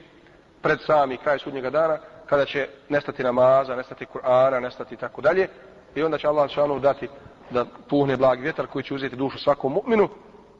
pred 0.61 0.79
sami 0.85 1.17
kraj 1.17 1.39
sudnjega 1.39 1.69
dana, 1.69 1.97
kada 2.25 2.45
će 2.45 2.67
nestati 2.89 3.23
namaza, 3.23 3.75
nestati 3.75 4.05
Kur'ana, 4.13 4.59
nestati 4.59 4.95
tako 4.95 5.21
dalje. 5.21 5.47
I 5.95 6.03
onda 6.03 6.17
će 6.17 6.27
Allah 6.27 6.49
šanu 6.49 6.79
dati 6.79 7.07
da 7.49 7.65
puhne 7.89 8.17
blag 8.17 8.39
vjetar 8.39 8.67
koji 8.67 8.83
će 8.83 8.93
uzeti 8.93 9.15
dušu 9.15 9.39
svakom 9.39 9.75
mu'minu 9.75 10.07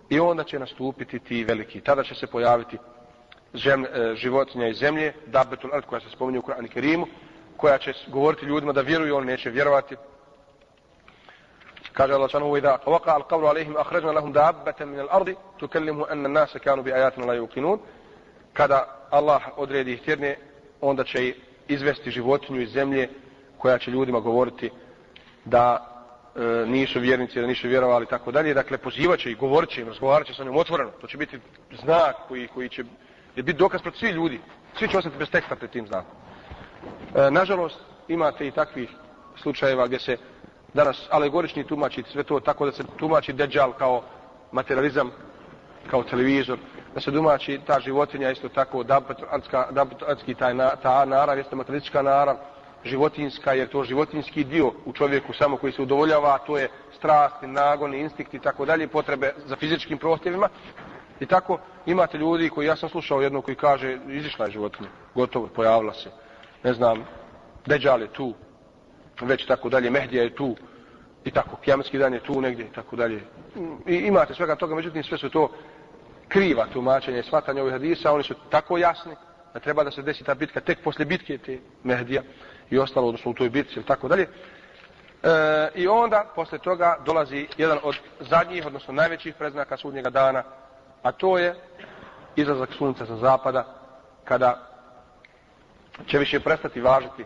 i 0.09 0.19
onda 0.19 0.43
će 0.43 0.59
nastupiti 0.59 1.19
ti 1.19 1.43
veliki. 1.43 1.81
Tada 1.81 2.03
će 2.03 2.15
se 2.15 2.27
pojaviti 2.27 2.77
žem, 3.53 3.85
e, 3.85 4.15
životinja 4.15 4.67
iz 4.67 4.77
zemlje, 4.77 5.13
dabetul 5.25 5.73
ard 5.73 5.85
koja 5.85 6.01
se 6.01 6.09
spominje 6.09 6.39
u 6.39 6.41
Kur'anu 6.41 6.67
Kerimu, 6.67 7.07
koja 7.61 7.77
će 7.77 7.93
govoriti 8.07 8.45
ljudima 8.45 8.73
da 8.73 8.81
vjeruju, 8.81 9.15
oni 9.15 9.25
neće 9.25 9.49
vjerovati. 9.49 9.95
Kaže 11.93 12.13
Allah 12.13 12.31
subhanahu 12.31 12.55
wa 12.55 12.61
ta'ala: 12.61 12.79
"Waqa 12.85 13.11
al-qawlu 13.19 13.47
alayhim 13.51 13.79
akhrajna 13.79 14.11
lahum 14.11 14.33
dabbatan 14.33 14.89
min 14.89 14.99
al-ardi 14.99 15.35
tukallimu 15.57 16.05
anna 16.09 16.29
an-nasa 16.29 16.59
kanu 16.59 16.83
bi 16.83 16.91
ayatina 16.91 17.25
la 17.25 17.35
yuqinun." 17.35 17.79
Kada 18.53 19.07
Allah 19.09 19.41
odredi 19.57 19.97
htjerne, 19.97 20.37
onda 20.81 21.03
će 21.03 21.33
izvesti 21.67 22.11
životinju 22.11 22.61
iz 22.61 22.69
zemlje 22.69 23.09
koja 23.57 23.77
će 23.77 23.91
ljudima 23.91 24.19
govoriti 24.19 24.71
da 25.45 25.87
e, 26.35 26.65
nisu 26.67 26.99
vjernici, 26.99 27.41
da 27.41 27.47
nisu 27.47 27.67
vjerovali 27.67 28.05
tako 28.05 28.31
dalje. 28.31 28.53
Dakle, 28.53 28.77
pozivaće 28.77 29.31
i 29.31 29.35
govorit 29.35 29.69
će 29.69 29.81
im, 29.81 29.87
razgovarat 29.87 30.27
će 30.27 30.33
sa 30.33 30.43
njom 30.43 30.57
otvoreno. 30.57 30.91
To 31.01 31.07
će 31.07 31.17
biti 31.17 31.39
znak 31.83 32.15
koji, 32.27 32.47
koji 32.47 32.69
će 32.69 32.83
biti 33.35 33.53
dokaz 33.53 33.81
pred 33.81 33.95
svi 33.95 34.09
ljudi. 34.09 34.39
Svi 34.79 34.87
će 34.87 34.97
ostati 34.97 35.17
bez 35.17 35.29
teksta 35.29 35.55
pred 35.55 35.71
tim 35.71 35.87
znakom. 35.87 36.20
E, 37.15 37.31
nažalost, 37.31 37.79
imate 38.07 38.47
i 38.47 38.51
takvih 38.51 38.89
slučajeva 39.41 39.87
gdje 39.87 39.99
se 39.99 40.17
danas 40.73 41.07
alegorični 41.09 41.63
tumači 41.63 42.03
sve 42.11 42.23
to 42.23 42.39
tako 42.39 42.65
da 42.65 42.71
se 42.71 42.83
tumači 42.97 43.33
deđal 43.33 43.73
kao 43.73 44.03
materializam, 44.51 45.11
kao 45.89 46.03
televizor, 46.03 46.57
da 46.93 47.01
se 47.01 47.11
tumači 47.11 47.59
ta 47.67 47.79
životinja 47.79 48.31
isto 48.31 48.49
tako, 48.49 48.83
dabetotski 49.69 50.33
taj 50.33 50.53
na, 50.53 50.75
ta 50.75 51.05
narav 51.05 51.37
jeste 51.37 51.55
materialistička 51.55 52.01
narav, 52.01 52.35
životinska, 52.85 53.53
jer 53.53 53.67
to 53.69 53.83
životinski 53.83 54.43
dio 54.43 54.71
u 54.85 54.93
čovjeku 54.93 55.33
samo 55.33 55.57
koji 55.57 55.73
se 55.73 55.81
udovoljava, 55.81 56.37
to 56.37 56.57
je 56.57 56.69
strastni, 56.97 57.47
nagoni, 57.47 57.99
instinkt 57.99 58.33
i 58.33 58.39
tako 58.39 58.65
dalje, 58.65 58.87
potrebe 58.87 59.33
za 59.45 59.55
fizičkim 59.55 59.97
prohtjevima. 59.97 60.49
I 61.19 61.25
tako 61.25 61.59
imate 61.85 62.17
ljudi 62.17 62.49
koji, 62.49 62.67
ja 62.67 62.75
sam 62.75 62.89
slušao 62.89 63.21
jednog 63.21 63.45
koji 63.45 63.55
kaže, 63.55 63.97
izišla 64.07 64.45
je 64.45 64.51
životinja, 64.51 64.89
gotovo, 65.15 65.47
pojavila 65.47 65.93
se. 65.93 66.20
Ne 66.63 66.73
znam, 66.73 67.05
Deđal 67.65 68.01
je 68.01 68.07
tu, 68.07 68.33
već 69.21 69.45
tako 69.45 69.69
dalje, 69.69 69.89
Mehdija 69.89 70.23
je 70.23 70.35
tu, 70.35 70.55
i 71.25 71.31
tako, 71.31 71.55
Kjametski 71.55 71.97
dan 71.97 72.13
je 72.13 72.19
tu 72.19 72.41
negdje, 72.41 72.65
i 72.65 72.73
tako 72.75 72.95
dalje. 72.95 73.21
I 73.87 73.95
imate 73.95 74.33
svega 74.33 74.55
toga, 74.55 74.75
međutim, 74.75 75.03
sve 75.03 75.17
su 75.17 75.29
to 75.29 75.51
kriva 76.27 76.67
tumačenja 76.73 77.19
i 77.19 77.23
shvatanja 77.23 77.61
ovih 77.61 77.73
hadisa, 77.73 78.11
oni 78.11 78.23
su 78.23 78.35
tako 78.49 78.77
jasni, 78.77 79.15
da 79.53 79.59
treba 79.59 79.83
da 79.83 79.91
se 79.91 80.01
desi 80.01 80.23
ta 80.23 80.33
bitka 80.33 80.59
tek 80.59 80.83
posle 80.83 81.05
bitke 81.05 81.37
te 81.37 81.59
Mehdija 81.83 82.21
i 82.69 82.79
ostalo, 82.79 83.07
odnosno 83.07 83.31
u 83.31 83.33
toj 83.33 83.49
bitci 83.49 83.73
ili 83.75 83.85
tako 83.85 84.07
dalje. 84.07 84.27
E, 85.23 85.69
I 85.75 85.87
onda, 85.87 86.31
posle 86.35 86.57
toga, 86.57 86.97
dolazi 87.05 87.47
jedan 87.57 87.77
od 87.83 87.95
zadnjih, 88.19 88.65
odnosno 88.65 88.93
najvećih 88.93 89.35
preznaka 89.35 89.77
sudnjega 89.77 90.09
dana, 90.09 90.43
a 91.03 91.11
to 91.11 91.37
je 91.37 91.55
izlazak 92.35 92.69
sunca 92.77 93.05
sa 93.05 93.15
zapada, 93.15 93.65
kada 94.23 94.70
će 96.07 96.17
više 96.17 96.39
prestati 96.39 96.81
važiti 96.81 97.25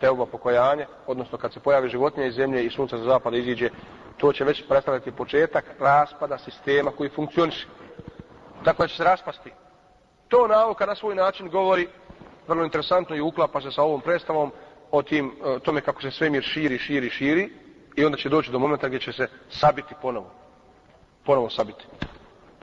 teuba 0.00 0.26
pokojanje, 0.26 0.86
odnosno 1.06 1.38
kad 1.38 1.52
se 1.52 1.60
pojavi 1.60 1.88
životinja 1.88 2.26
iz 2.26 2.34
zemlje 2.34 2.64
i 2.64 2.70
sunca 2.70 2.98
za 2.98 3.04
zapada 3.04 3.36
iziđe, 3.36 3.70
to 4.16 4.32
će 4.32 4.44
već 4.44 4.64
predstavljati 4.68 5.12
početak 5.12 5.64
raspada 5.80 6.38
sistema 6.38 6.90
koji 6.90 7.10
funkcioniše. 7.10 7.66
Tako 8.64 8.82
da 8.82 8.88
će 8.88 8.96
se 8.96 9.04
raspasti. 9.04 9.50
To 10.28 10.46
nauka 10.46 10.86
na 10.86 10.94
svoj 10.94 11.14
način 11.14 11.48
govori 11.48 11.88
vrlo 12.48 12.64
interesantno 12.64 13.16
i 13.16 13.20
uklapa 13.20 13.60
se 13.60 13.70
sa 13.70 13.82
ovom 13.82 14.00
predstavom 14.00 14.52
o 14.90 15.02
tim, 15.02 15.26
e, 15.26 15.58
tome 15.58 15.80
kako 15.80 16.02
se 16.02 16.10
svemir 16.10 16.42
širi, 16.42 16.78
širi, 16.78 17.10
širi 17.10 17.52
i 17.96 18.04
onda 18.04 18.18
će 18.18 18.28
doći 18.28 18.50
do 18.50 18.58
momenta 18.58 18.88
gdje 18.88 19.00
će 19.00 19.12
se 19.12 19.28
sabiti 19.50 19.94
ponovo. 20.02 20.30
Ponovo 21.24 21.50
sabiti. 21.50 21.84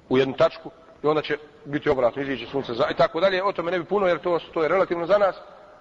U 0.09 0.17
jednu 0.17 0.35
tačku 0.37 0.71
i 1.03 1.07
onda 1.07 1.21
će 1.21 1.37
biti 1.65 1.89
obratno, 1.89 2.21
iziđe 2.21 2.47
sunce 2.47 2.73
za... 2.73 2.85
i 2.91 2.93
tako 2.93 3.19
dalje. 3.19 3.43
O 3.43 3.51
tome 3.51 3.71
ne 3.71 3.79
bi 3.79 3.85
puno 3.85 4.07
jer 4.07 4.19
to, 4.19 4.39
to 4.53 4.63
je 4.63 4.69
relativno 4.69 5.05
za 5.05 5.17
nas, 5.17 5.35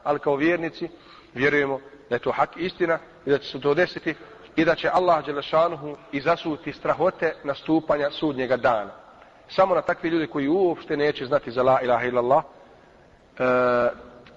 ali 0.05 0.19
kao 0.19 0.37
vjernici 0.37 0.89
vjerujemo 1.35 1.81
da 2.09 2.17
je 2.17 2.21
to 2.21 2.33
hak 2.33 2.57
istina 2.57 2.99
i 3.27 3.31
da 3.31 3.39
će 3.39 3.51
se 3.51 3.61
to 3.61 3.75
desiti 3.75 4.15
i 4.57 4.65
da 4.65 4.75
će 4.75 4.91
Allah 4.93 5.27
Đelešanuhu 5.27 5.97
izasuti 6.13 6.73
strahote 6.73 7.35
nastupanja 7.45 8.11
sudnjega 8.11 8.57
dana. 8.57 8.91
Samo 9.49 9.75
na 9.75 9.83
takvi 9.83 10.09
ljudi 10.09 10.27
koji 10.27 10.49
uopšte 10.49 10.97
neće 10.97 11.27
znati 11.27 11.51
za 11.51 11.63
la 11.63 11.81
ilaha 11.83 12.07
illallah, 12.07 12.45
e, 13.39 13.45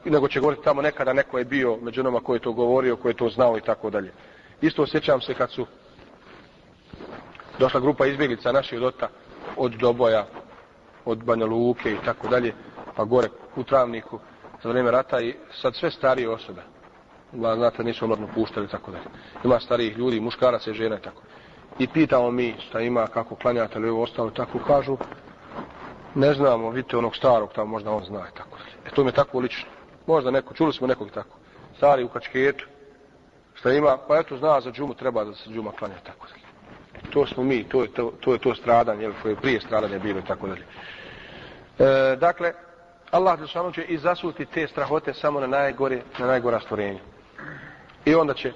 nego 0.06 0.28
će 0.28 0.40
govoriti 0.40 0.64
tamo 0.64 0.82
nekada 0.82 1.14
neko 1.14 1.38
je 1.38 1.46
bio 1.46 1.78
među 1.82 2.04
nama 2.04 2.20
koji 2.20 2.38
je 2.38 2.42
to 2.42 2.52
govorio, 2.52 2.96
koji 2.96 3.10
je 3.12 3.18
to 3.18 3.30
znao 3.30 3.58
i 3.58 3.62
tako 3.62 3.90
dalje. 3.90 4.12
Isto 4.62 4.82
osjećam 4.84 5.22
se 5.22 5.34
kad 5.34 5.52
su 5.52 5.66
došla 7.60 7.80
grupa 7.80 8.06
izbjeglica 8.06 8.52
naših 8.52 8.80
dota 8.80 9.10
od 9.58 9.72
Doboja, 9.72 10.26
od 11.06 11.24
Banja 11.24 11.45
Luke 11.45 11.91
i 11.91 11.97
tako 12.06 12.28
dalje, 12.28 12.54
pa 12.95 13.04
gore 13.04 13.30
u 13.56 13.64
Travniku 13.64 14.20
za 14.64 14.70
vrijeme 14.70 14.91
rata 14.91 15.22
i 15.22 15.36
sad 15.62 15.76
sve 15.76 15.91
starije 15.91 16.30
osobe. 16.30 16.62
Ma, 17.34 17.56
znate, 17.56 17.84
nisu 17.84 18.06
omladno 18.06 18.28
puštali 18.36 18.66
i 18.66 18.70
tako 18.70 18.91
dalje. 18.91 19.06
Ima 19.43 19.60
starijih 19.60 19.97
ljudi, 19.97 20.20
muškaraca 20.20 20.72
i 20.72 20.74
žena 20.74 20.97
i 20.97 21.01
tako. 21.01 21.22
I 21.80 21.88
pitamo 21.88 22.32
mi 22.32 22.56
šta 22.60 22.80
ima, 22.80 23.08
kako 23.08 23.36
klanjate 23.36 23.80
ili 23.80 23.89
ovo 23.89 24.04
ostalo, 24.04 24.30
tako 24.30 24.60
kažu, 24.68 24.97
ne 26.16 26.34
znamo, 26.34 26.70
vidite 26.70 26.97
onog 26.97 27.16
starog, 27.16 27.49
tamo 27.56 27.72
možda 27.72 27.91
on 27.91 28.04
zna 28.04 28.20
i 28.20 28.38
tako 28.38 28.58
dalje. 28.58 28.72
E 28.86 28.89
to 28.95 29.04
mi 29.04 29.10
je 29.10 29.14
tako 29.14 29.39
lično. 29.39 29.70
Možda 30.08 30.32
neko, 30.32 30.54
čuli 30.54 30.74
smo 30.74 30.88
nekog 30.88 31.12
tako. 31.12 31.38
Stari 31.78 32.04
u 32.04 32.10
kačketu, 32.10 32.66
šta 33.54 33.72
ima, 33.72 33.97
pa 34.08 34.20
eto 34.20 34.38
zna 34.38 34.62
za 34.62 34.72
džumu, 34.72 34.93
treba 34.93 35.24
da 35.24 35.34
se 35.34 35.49
džuma 35.49 35.72
klanja 35.72 35.95
tako 36.04 36.28
dalje. 36.28 36.43
To 37.10 37.26
smo 37.26 37.43
mi, 37.43 37.64
to 37.64 37.82
je 37.82 37.88
to, 37.88 38.14
to, 38.20 38.34
je 38.34 38.39
to 38.39 38.56
stradanje, 38.56 39.12
koje 39.22 39.32
je 39.32 39.36
prije 39.36 39.60
stradanje 39.60 39.99
bilo 39.99 40.20
i 40.20 40.26
tako 40.28 40.47
dalje. 40.47 40.64
E, 41.80 42.15
dakle, 42.15 42.53
Allah 43.11 43.39
Đelšanu 43.39 43.71
će 43.71 43.84
i 43.84 43.97
zasuti 43.97 44.45
te 44.45 44.67
strahote 44.67 45.13
samo 45.13 45.39
na 45.39 45.47
najgore, 45.47 46.01
na 46.19 46.28
najgora 46.28 46.59
stvorenja. 46.59 46.99
I 48.05 48.15
onda 48.15 48.34
će 48.34 48.51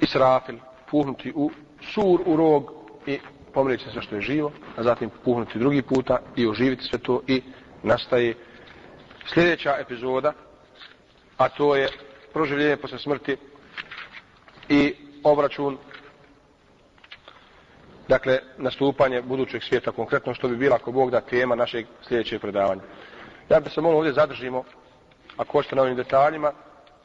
Israfil 0.00 0.56
puhnuti 0.90 1.32
u 1.34 1.50
sur 1.92 2.20
u 2.26 2.36
rog 2.36 2.72
i 3.06 3.18
pomrijeći 3.52 3.90
sve 3.92 4.02
što 4.02 4.14
je 4.14 4.20
živo, 4.20 4.52
a 4.76 4.82
zatim 4.82 5.10
puhnuti 5.24 5.58
drugi 5.58 5.82
puta 5.82 6.18
i 6.36 6.46
oživiti 6.46 6.84
sve 6.84 6.98
to 6.98 7.20
i 7.26 7.42
nastaje 7.82 8.34
sljedeća 9.26 9.76
epizoda, 9.80 10.32
a 11.36 11.48
to 11.48 11.76
je 11.76 11.88
proživljenje 12.32 12.76
posle 12.76 12.98
smrti 12.98 13.36
i 14.68 14.94
obračun 15.22 15.78
dakle, 18.08 18.38
nastupanje 18.56 19.22
budućeg 19.22 19.62
svijeta, 19.62 19.92
konkretno 19.92 20.34
što 20.34 20.48
bi 20.48 20.56
bila 20.56 20.76
ako 20.76 20.92
Bog 20.92 21.10
da 21.10 21.20
tema 21.20 21.54
našeg 21.54 21.86
sljedećeg 22.08 22.40
predavanja. 22.40 22.82
Ja 23.48 23.60
bih 23.60 23.72
se 23.72 23.80
molio 23.80 23.98
ovdje 23.98 24.12
zadržimo, 24.12 24.64
ako 25.36 25.52
hoćete 25.52 25.76
na 25.76 25.82
ovim 25.82 25.96
detaljima, 25.96 26.52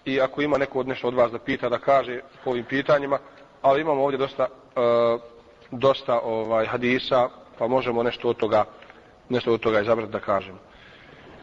i 0.05 0.21
ako 0.21 0.41
ima 0.41 0.57
neko 0.57 0.79
od 0.79 0.87
nešto 0.87 1.07
od 1.07 1.13
vas 1.13 1.31
da 1.31 1.39
pita, 1.39 1.69
da 1.69 1.77
kaže 1.77 2.19
po 2.43 2.49
ovim 2.49 2.65
pitanjima, 2.65 3.19
ali 3.61 3.81
imamo 3.81 4.03
ovdje 4.03 4.17
dosta, 4.17 4.43
e, 4.43 4.49
dosta 5.71 6.19
ovaj 6.19 6.65
hadisa, 6.65 7.29
pa 7.57 7.67
možemo 7.67 8.03
nešto 8.03 8.29
od 8.29 8.37
toga, 8.37 8.65
nešto 9.29 9.53
od 9.53 9.59
toga 9.59 9.81
izabrati 9.81 10.11
da 10.11 10.19
kažemo. 10.19 10.57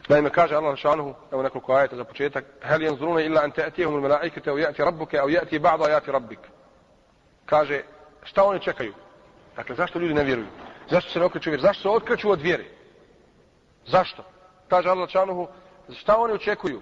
Naime, 0.09 0.31
kaže 0.31 0.55
Allah 0.55 0.77
šanuhu, 0.77 1.15
evo 1.33 1.43
nekoliko 1.43 1.73
ajeta 1.73 1.97
za 1.97 2.05
početak, 2.05 2.45
hel 2.63 2.81
yanzuruna 2.81 3.27
illa 3.27 3.43
an 3.43 3.51
ta'tiyahum 3.51 3.95
al-mala'ikatu 3.95 4.51
aw 4.51 4.57
ya'ti 4.57 4.85
rabbuka 4.85 5.17
aw 5.17 5.29
ya'ti 5.29 5.59
ba'd 5.59 5.81
ayati 5.83 6.13
rabbik. 6.13 6.39
Kaže, 7.47 7.83
šta 8.23 8.45
oni 8.45 8.61
čekaju? 8.61 8.95
Dakle, 9.57 9.75
zašto 9.75 9.99
ljudi 9.99 10.15
ne 10.15 10.25
vjeruju? 10.25 10.47
Zašto 10.91 11.11
se 11.11 11.19
ne 11.19 11.25
okreću 11.25 11.51
vjeru? 11.51 11.63
Zašto 11.63 11.83
se 11.83 11.89
okreću 11.89 12.31
od 12.31 12.41
vjere? 12.41 12.65
Zašto? 13.87 14.25
Kaže 14.69 14.89
Allah 14.89 15.09
Čanuhu, 15.09 15.49
šta 15.99 16.17
oni 16.17 16.33
očekuju? 16.33 16.81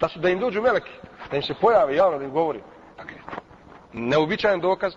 Da 0.00 0.08
su 0.08 0.18
da 0.18 0.28
im 0.28 0.40
dođu 0.40 0.62
meleki, 0.62 0.90
da 1.30 1.36
im 1.36 1.42
se 1.42 1.54
pojave 1.60 1.96
javno 1.96 2.18
da 2.18 2.24
im 2.24 2.30
govori. 2.30 2.60
Dakle, 2.96 3.16
neobičajan 3.92 4.60
dokaz. 4.60 4.94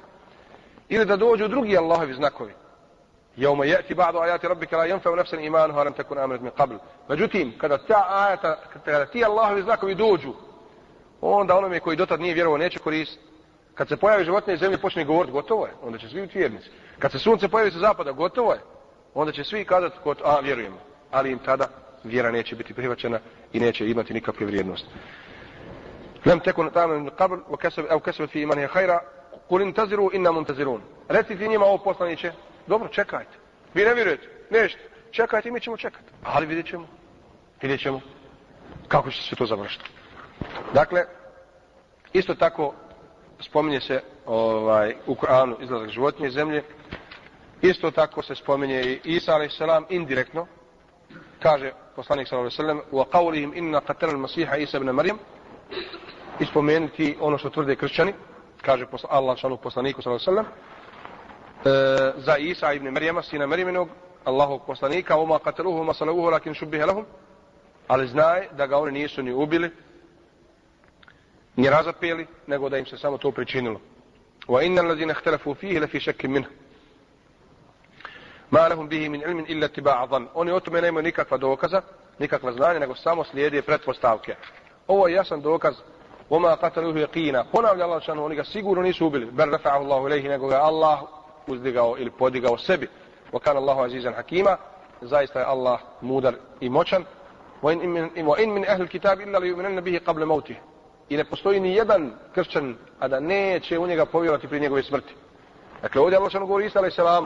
Ili 0.90 1.06
da 1.06 1.16
dođu 1.16 1.48
drugi 1.48 1.78
Allahovi 1.78 2.14
znakovi. 2.14 2.54
Jevma 3.36 3.66
jeti 3.66 3.96
ba'du 3.96 4.22
ajati 4.22 4.48
rabbika 4.48 4.78
la 4.78 4.88
yanfa'u 4.88 5.16
nafsan 5.16 5.44
imanuha 5.44 5.84
lam 5.84 5.94
takun 5.94 6.18
amanat 6.18 6.42
min 6.42 6.52
qabl. 6.52 6.78
Međutim, 7.10 7.54
kada 7.58 7.78
ta 7.78 8.06
ajata, 8.10 8.58
kada 8.86 9.06
ti 9.06 9.26
Allahovi 9.26 9.62
znakovi 9.62 9.96
dođu, 9.96 10.34
onda 11.22 11.58
onome 11.58 11.80
koji 11.80 11.98
dotad 11.98 12.22
nije 12.22 12.34
vjerovao 12.34 12.58
neće 12.58 12.80
koristiti. 12.80 13.27
Kad 13.78 13.88
se 13.88 13.98
pojavi 13.98 14.26
životinje 14.26 14.54
iz 14.54 14.60
zemlje 14.60 14.78
počne 14.78 15.06
govoriti, 15.06 15.32
gotovo 15.32 15.66
je, 15.66 15.74
onda 15.82 15.98
će 15.98 16.10
svi 16.10 16.22
biti 16.22 16.38
vjernici. 16.38 16.70
Kad 17.00 17.12
se 17.12 17.20
sunce 17.20 17.48
pojavi 17.48 17.72
sa 17.72 17.80
zapada, 17.80 18.12
gotovo 18.12 18.54
je, 18.54 18.60
onda 19.14 19.32
će 19.32 19.44
svi 19.44 19.66
kazati, 19.66 19.98
a 20.24 20.40
vjerujemo. 20.40 20.78
Ali 21.12 21.32
im 21.32 21.40
tada 21.40 21.68
vjera 22.04 22.32
neće 22.32 22.56
biti 22.56 22.74
prihvaćena 22.74 23.20
i 23.54 23.60
neće 23.60 23.90
imati 23.90 24.14
nikakve 24.14 24.46
vrijednosti. 24.46 24.90
Lem 26.26 26.40
tekun 26.40 26.70
tamo 26.74 26.94
min 26.94 27.10
qabl 27.10 27.40
wa 27.50 27.58
kesebet 27.58 27.92
aw 27.92 28.28
fi 28.28 28.42
imanihi 28.42 28.68
khaira 28.68 29.00
kul 29.50 29.62
intaziru 29.62 30.10
inna 30.14 30.32
muntazirun. 30.32 30.82
Recite 31.08 31.48
njima 31.48 31.66
ovo 31.66 31.78
poslaniće, 31.78 32.32
dobro, 32.68 32.88
čekajte. 32.88 33.38
Vi 33.74 33.86
ne 33.86 33.94
vjerujete, 33.94 34.28
nešto. 34.50 34.80
Čekajte, 35.12 35.52
mi 35.52 35.60
ćemo 35.60 35.78
čekati. 35.78 36.12
Ali 36.24 36.46
vidjet 36.46 36.68
ćemo. 36.68 36.88
Vidjet 37.62 37.82
ćemo 37.82 38.02
kako 38.88 39.12
će 39.12 39.24
se 39.24 39.36
to 39.36 39.46
završiti. 39.46 39.86
Dakle, 40.74 41.06
isto 42.14 42.36
tako 42.36 42.74
spominje 43.40 43.80
se 43.80 44.02
ovaj, 44.26 44.96
u 45.08 45.16
Koranu 45.16 45.56
izlazak 45.62 45.90
životinje 45.90 46.30
zemlje. 46.30 46.64
Isto 47.62 47.92
tako 47.92 48.22
se 48.22 48.36
spominje 48.36 48.82
i 48.82 49.00
Isa 49.04 49.36
a.s. 49.36 49.60
indirektno. 49.90 50.48
Kaže 51.40 51.72
poslanik 51.96 52.28
s.a.v. 52.28 52.76
u 52.92 53.00
qawlihim 53.00 53.52
inna 53.56 53.82
qatala 53.82 54.14
al-masiha 54.14 54.58
Isa 54.58 54.78
ibn 54.78 54.90
Maryam 54.90 55.18
ispomenuti 56.40 57.18
ono 57.20 57.38
što 57.38 57.50
tvrde 57.50 57.76
kršćani 57.76 58.14
kaže 58.62 58.86
Allah 59.10 59.38
šanu 59.38 59.58
poslaniku 59.58 60.02
s.a.v. 60.02 60.40
E, 60.40 60.44
za 62.18 62.38
Isa 62.38 62.74
ibn 62.74 62.90
Marijama, 62.90 63.22
sina 63.24 63.48
Marijinog, 63.48 63.90
Allahog 64.24 64.62
poslanika, 64.66 65.16
oma 65.16 65.40
kataluhu, 65.40 65.82
oma 65.82 65.94
salavuhu, 65.94 66.30
lakin 66.30 66.54
šubbihe 66.54 66.86
lahum, 66.86 67.06
ali 67.88 68.08
znaje 68.08 68.50
da 68.58 68.68
ga 68.68 68.78
oni 68.78 68.92
nisu 68.92 69.24
ni 69.24 69.34
ubili, 69.34 69.72
ni 71.58 71.70
razapeli, 71.70 72.28
nego 72.48 72.70
da 72.70 72.78
im 72.78 72.86
se 72.86 72.98
samo 72.98 73.18
to 73.18 73.32
pričinilo. 73.32 73.82
Wa 74.48 74.64
inna 74.64 74.82
allazina 74.82 75.14
ihtalafu 75.14 75.56
fihi 75.56 75.80
la 75.80 75.88
fi 75.88 76.00
shakkin 76.00 76.32
minhu. 76.32 76.50
Ma 78.50 78.68
lahum 78.68 78.88
bihi 78.88 79.10
min 79.10 79.22
ilmin 79.22 79.46
illa 79.48 79.68
tiba'a 79.68 80.08
dhann. 80.08 80.28
Oni 80.34 80.52
o 80.52 80.60
tome 80.60 80.82
nemaju 80.82 81.04
nikakva 81.04 81.38
dokaza, 81.38 81.82
nikakva 82.20 82.54
znanja, 82.54 82.80
nego 82.80 82.96
samo 82.96 83.24
slijede 83.24 83.62
pretpostavke. 83.62 84.36
Ovo 84.88 85.08
je 85.08 85.16
jasan 85.16 85.42
dokaz 85.42 85.76
Oma 86.30 86.58
qataluhu 86.58 87.00
yaqina. 87.00 87.46
Ponavlja 87.52 87.86
Allah 87.86 88.04
šanu, 88.04 88.26
oni 88.26 88.36
ga 88.36 88.44
sigurno 88.44 88.84
nisu 88.84 89.06
ubili. 89.06 89.26
Ber 89.26 89.48
rafa'ahu 89.48 89.84
Allahu 89.84 90.08
ilaihi, 90.08 90.28
nego 90.28 90.48
ga 90.48 90.60
Allah 90.62 91.02
uzdigao 91.48 91.98
ili 91.98 92.12
podigao 92.12 92.58
sebi. 92.58 92.88
Wa 93.32 93.40
kana 93.40 93.60
Allahu 93.60 93.82
azizan 93.82 94.14
hakima. 94.14 94.58
Zaista 95.02 95.40
je 95.40 95.46
Allah 95.46 95.80
mudar 96.02 96.34
i 96.60 96.70
moćan. 96.70 97.06
Wa 97.62 97.72
in 98.42 98.54
min, 98.54 98.66
ahli 98.68 98.88
kitab 98.88 99.22
illa 99.22 99.40
li 99.40 99.50
yu'minanna 99.50 99.82
bihi 99.82 100.00
qabla 100.00 100.26
mawtih. 100.26 100.58
I 101.10 101.18
ne 101.18 101.26
postoji 101.26 101.60
ni 101.60 101.76
jedan 101.76 102.12
kršćan, 102.34 102.76
a 103.00 103.08
da 103.08 103.20
neće 103.20 103.80
u 103.80 103.88
njega 103.88 104.06
povjerovati 104.06 104.48
prije 104.48 104.62
njegove 104.62 104.84
smrti. 104.84 105.14
Dakle, 105.82 106.02
ovdje 106.02 106.18
Allah 106.18 106.32
govori 106.34 106.66
Isa 106.66 106.80
alaih 106.80 106.94
salam, 106.94 107.26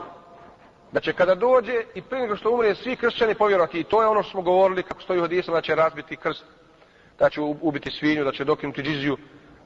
da 0.92 1.00
će 1.00 1.12
kada 1.12 1.34
dođe 1.34 1.84
i 1.94 2.02
prije 2.02 2.22
nego 2.22 2.36
što 2.36 2.50
umre 2.50 2.74
svi 2.74 2.96
kršćani 2.96 3.34
povjerovati. 3.34 3.80
I 3.80 3.84
to 3.84 4.02
je 4.02 4.08
ono 4.08 4.22
što 4.22 4.30
smo 4.30 4.42
govorili 4.42 4.82
kako 4.82 5.02
stoji 5.02 5.18
u 5.18 5.22
hadisu, 5.22 5.52
da 5.52 5.60
će 5.60 5.74
razbiti 5.74 6.16
krst 6.16 6.44
da 7.18 7.30
će 7.30 7.40
ubiti 7.40 7.90
svinju, 7.90 8.24
da 8.24 8.32
će 8.32 8.44
dokinuti 8.44 8.82
džiziju, 8.82 9.16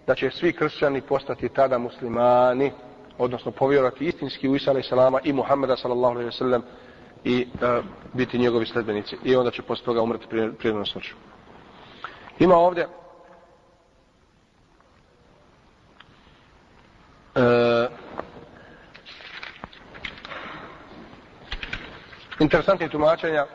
da 0.07 0.15
će 0.15 0.31
svi 0.31 0.53
kršćani 0.53 1.01
postati 1.01 1.49
tada 1.49 1.79
muslimani, 1.79 2.73
odnosno 3.19 3.51
povjerovati 3.51 4.05
istinski 4.05 4.49
u 4.49 4.57
Isa 4.57 4.71
a.s. 4.71 4.91
i 5.25 5.33
Muhammeda 5.33 5.77
s.a.v. 5.77 6.61
i 7.25 7.47
e, 7.63 7.83
biti 8.13 8.39
njegovi 8.39 8.67
sledbenici. 8.67 9.17
I 9.25 9.37
onda 9.37 9.51
će 9.51 9.63
posle 9.63 9.85
toga 9.85 10.03
umreti 10.03 10.27
prijednom 10.59 10.87
smrću. 10.87 11.15
Ima 12.39 12.57
ovdje 12.57 12.89
E, 17.37 17.41
uh, 17.41 17.91
interesantnih 22.41 22.91
tumačenja 22.91 23.47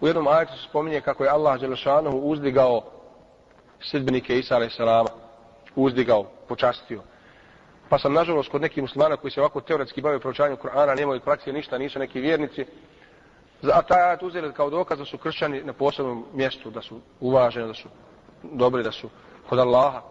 U 0.00 0.06
jednom 0.06 0.28
ajetu 0.28 0.52
se 0.52 0.68
spominje 0.68 1.00
kako 1.00 1.24
je 1.24 1.30
Allah 1.30 1.60
Đelešanuhu 1.60 2.18
uzdigao 2.18 2.82
sredbenike 3.80 4.38
Isa 4.38 4.56
a.s. 4.56 4.78
Uzdigao, 5.76 6.24
počastio. 6.48 7.02
Pa 7.88 7.98
sam 7.98 8.12
nažalost 8.12 8.50
kod 8.50 8.60
nekih 8.60 8.82
muslimana 8.82 9.16
koji 9.16 9.30
se 9.30 9.40
ovako 9.40 9.60
teoretski 9.60 10.02
bave 10.02 10.20
proučavanjem 10.20 10.58
Kur'ana, 10.58 10.96
nemaju 10.96 11.20
praksije 11.20 11.52
ništa, 11.52 11.78
nisu 11.78 11.98
neki 11.98 12.20
vjernici. 12.20 12.66
A 13.72 13.82
taj 13.82 14.02
ajet 14.02 14.22
uzeli 14.22 14.52
kao 14.52 14.70
dokaz 14.70 14.98
da 14.98 15.04
su 15.04 15.18
kršćani 15.18 15.62
na 15.62 15.72
posebnom 15.72 16.26
mjestu, 16.32 16.70
da 16.70 16.82
su 16.82 17.00
uvaženi, 17.20 17.66
da 17.66 17.74
su 17.74 17.88
dobri, 18.42 18.82
da 18.82 18.92
su 18.92 19.10
kod 19.48 19.58
Allaha 19.58 20.02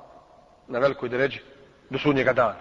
na 0.68 0.80
velikoj 0.80 1.10
deređi 1.10 1.42
do 1.94 2.00
sudnjega 2.00 2.34
dana. 2.34 2.56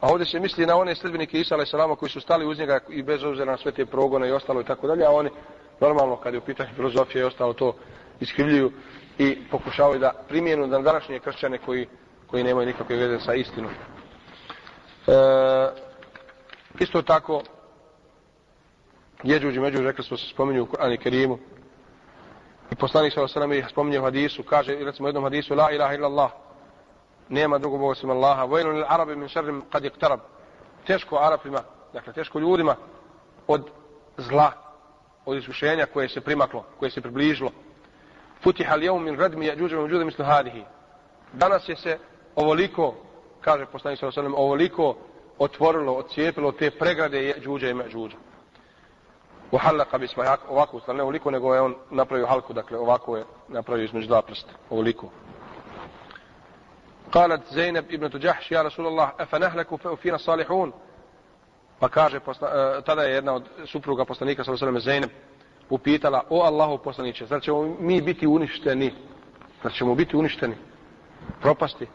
A 0.00 0.08
ovdje 0.08 0.26
se 0.26 0.40
misli 0.40 0.66
na 0.66 0.76
one 0.76 0.94
sredbenike 0.94 1.40
Isa 1.40 1.54
a.s. 1.54 1.72
koji 1.98 2.10
su 2.10 2.20
stali 2.20 2.46
uz 2.46 2.58
njega 2.58 2.80
i 2.88 3.02
bez 3.02 3.24
obzira 3.24 3.50
na 3.52 3.56
sve 3.56 3.72
te 3.72 3.86
progone 3.86 4.28
i 4.28 4.32
ostalo 4.32 4.60
i 4.60 4.64
tako 4.64 4.86
dalje, 4.86 5.04
a 5.04 5.10
oni 5.10 5.30
normalno 5.80 6.16
kad 6.16 6.34
je 6.34 6.38
u 6.38 6.44
pitanju 6.44 6.70
filozofije 6.76 7.22
i 7.22 7.24
ostalo 7.24 7.52
to 7.52 7.76
iskrivljuju 8.20 8.72
i 9.18 9.38
pokušavaju 9.50 10.00
da 10.00 10.12
primijenu 10.28 10.66
na 10.66 10.78
današnje 10.78 11.18
kršćane 11.18 11.58
koji, 11.58 11.88
koji 12.26 12.44
nemaju 12.44 12.66
nikakve 12.66 12.96
veze 12.96 13.20
sa 13.20 13.34
istinom. 13.34 13.70
E, 13.70 15.12
isto 16.78 17.02
tako, 17.02 17.42
jeđuđi 19.22 19.60
međuđi, 19.60 19.84
rekli 19.84 20.04
smo 20.04 20.16
se 20.16 20.28
spominju 20.28 20.62
u 20.62 20.66
Kur'an 20.66 20.94
i 20.94 20.98
Kerimu, 20.98 21.38
i 22.72 22.74
poslanik 22.74 23.12
sa 23.12 23.22
osalam 23.22 23.50
spominje 23.70 24.00
u 24.00 24.02
hadisu, 24.02 24.42
kaže, 24.42 24.76
recimo 24.80 25.06
u 25.06 25.08
jednom 25.08 25.24
hadisu, 25.24 25.54
la 25.54 25.70
ilaha 25.70 25.94
illallah, 25.94 26.30
nema 27.28 27.58
drugog 27.58 27.80
Boga 27.80 27.92
osim 27.92 28.10
Allaha, 28.10 28.44
vojnu 28.44 28.70
ili 28.70 28.84
arabi 28.88 29.16
min 29.16 29.28
šarrim 29.28 29.62
kad 29.72 29.84
je 29.84 29.90
ktarab, 29.90 30.20
teško 30.86 31.16
Arapima, 31.16 31.60
dakle 31.92 32.12
teško 32.12 32.38
ljudima, 32.38 32.76
od 33.46 33.70
zla, 34.16 34.52
od 35.24 35.36
iskušenja 35.36 35.86
koje 35.86 36.08
se 36.08 36.20
primaklo, 36.20 36.64
koje 36.78 36.90
se 36.90 37.00
približilo. 37.00 37.50
Futiha 38.42 38.74
li 38.74 38.84
jeum 38.84 39.04
min 39.04 39.18
radmi 39.18 39.46
jađuđe 39.46 39.76
međude 39.76 40.04
mislu 40.04 40.24
hadihi. 40.24 40.64
Danas 41.32 41.68
je 41.68 41.76
se 41.76 41.98
ovoliko, 42.34 42.94
kaže 43.40 43.66
poslanik 43.66 44.00
sallallahu 44.00 44.20
alejhi 44.20 44.42
ovoliko 44.42 44.96
otvorilo, 45.38 45.92
odcijepilo 45.92 46.52
te 46.52 46.70
pregrade 46.70 47.28
jađuđe 47.28 47.70
i 47.70 47.74
međuđe. 47.74 48.16
U 49.50 49.58
halaka 49.58 49.98
bisma 49.98 50.36
ovako 50.48 50.76
ustali, 50.76 50.96
ne 50.96 51.02
ovoliko, 51.02 51.30
nego 51.30 51.54
je 51.54 51.60
on 51.60 51.74
napravio 51.90 52.26
halku, 52.26 52.52
dakle 52.52 52.78
ovako 52.78 53.16
je 53.16 53.24
napravio 53.48 53.84
između 53.84 54.06
dva 54.06 54.22
prsta, 54.22 54.50
ovoliko. 54.70 55.10
قالت 57.11 57.41
زينب 57.53 57.85
ابنة 57.91 58.09
جحش 58.09 58.51
يا 58.51 58.61
رسول 58.61 58.87
الله 58.87 59.11
أفنهلك 59.19 59.95
فينا 59.95 60.17
صالحون 60.17 60.73
Pa 61.81 61.89
kaže, 61.89 62.19
posla, 62.19 62.47
uh, 62.47 62.83
tada 62.83 63.03
je 63.03 63.13
jedna 63.13 63.33
od 63.33 63.43
supruga 63.65 64.05
poslanika, 64.05 64.43
sa 64.43 64.51
osvrame 64.51 64.79
Zeynep, 64.79 65.09
upitala, 65.69 66.23
o 66.29 66.41
Allahu 66.41 66.77
poslaniće, 66.77 67.25
zar 67.25 67.41
ćemo 67.41 67.75
mi 67.79 68.01
biti 68.01 68.27
uništeni? 68.27 68.93
Zar 69.63 69.71
ćemo 69.71 69.95
biti 69.95 70.17
uništeni? 70.17 70.55
Propasti? 71.41 71.87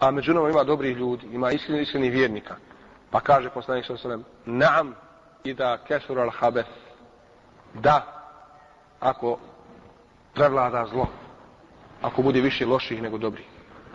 A 0.00 0.10
među 0.10 0.34
nama 0.34 0.50
ima 0.50 0.64
dobrih 0.64 0.96
ljudi, 0.96 1.26
ima 1.32 1.50
iskreni, 1.50 1.82
iskreni 1.82 2.10
vjernika. 2.10 2.56
Pa 3.10 3.20
kaže 3.20 3.50
poslanik 3.50 3.86
sa 3.86 3.96
sallam, 3.96 4.24
naam 4.44 4.94
i 5.44 5.54
da 5.54 5.78
kesur 5.88 6.18
al 6.18 6.30
habes, 6.30 6.66
da, 7.74 8.24
ako 9.00 9.38
prevlada 10.34 10.86
zlo, 10.90 11.06
ako 12.02 12.22
bude 12.22 12.40
više 12.40 12.66
loših 12.66 13.02
nego 13.02 13.18
dobrih. 13.18 13.46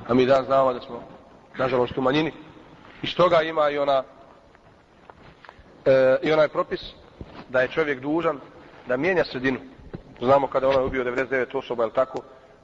A 0.08 0.14
mi 0.14 0.26
da 0.26 0.42
znamo 0.46 0.72
da 0.72 0.80
smo, 0.80 1.02
nažalost, 1.58 1.98
u 1.98 2.02
manjini. 2.02 2.32
I 3.02 3.06
što 3.06 3.28
ga 3.28 3.42
ima 3.42 3.70
i 3.70 3.78
ona 3.78 4.02
e, 5.84 6.16
i 6.22 6.32
onaj 6.32 6.48
propis 6.48 6.80
da 7.48 7.60
je 7.60 7.68
čovjek 7.68 8.00
dužan 8.00 8.40
da 8.86 8.96
mijenja 8.96 9.24
sredinu. 9.24 9.58
Znamo 10.20 10.46
kada 10.46 10.68
ona 10.68 10.78
je 10.78 10.84
ubio 10.84 11.04
99 11.04 11.58
osoba, 11.58 11.84
je 11.84 11.90
tako? 11.90 12.18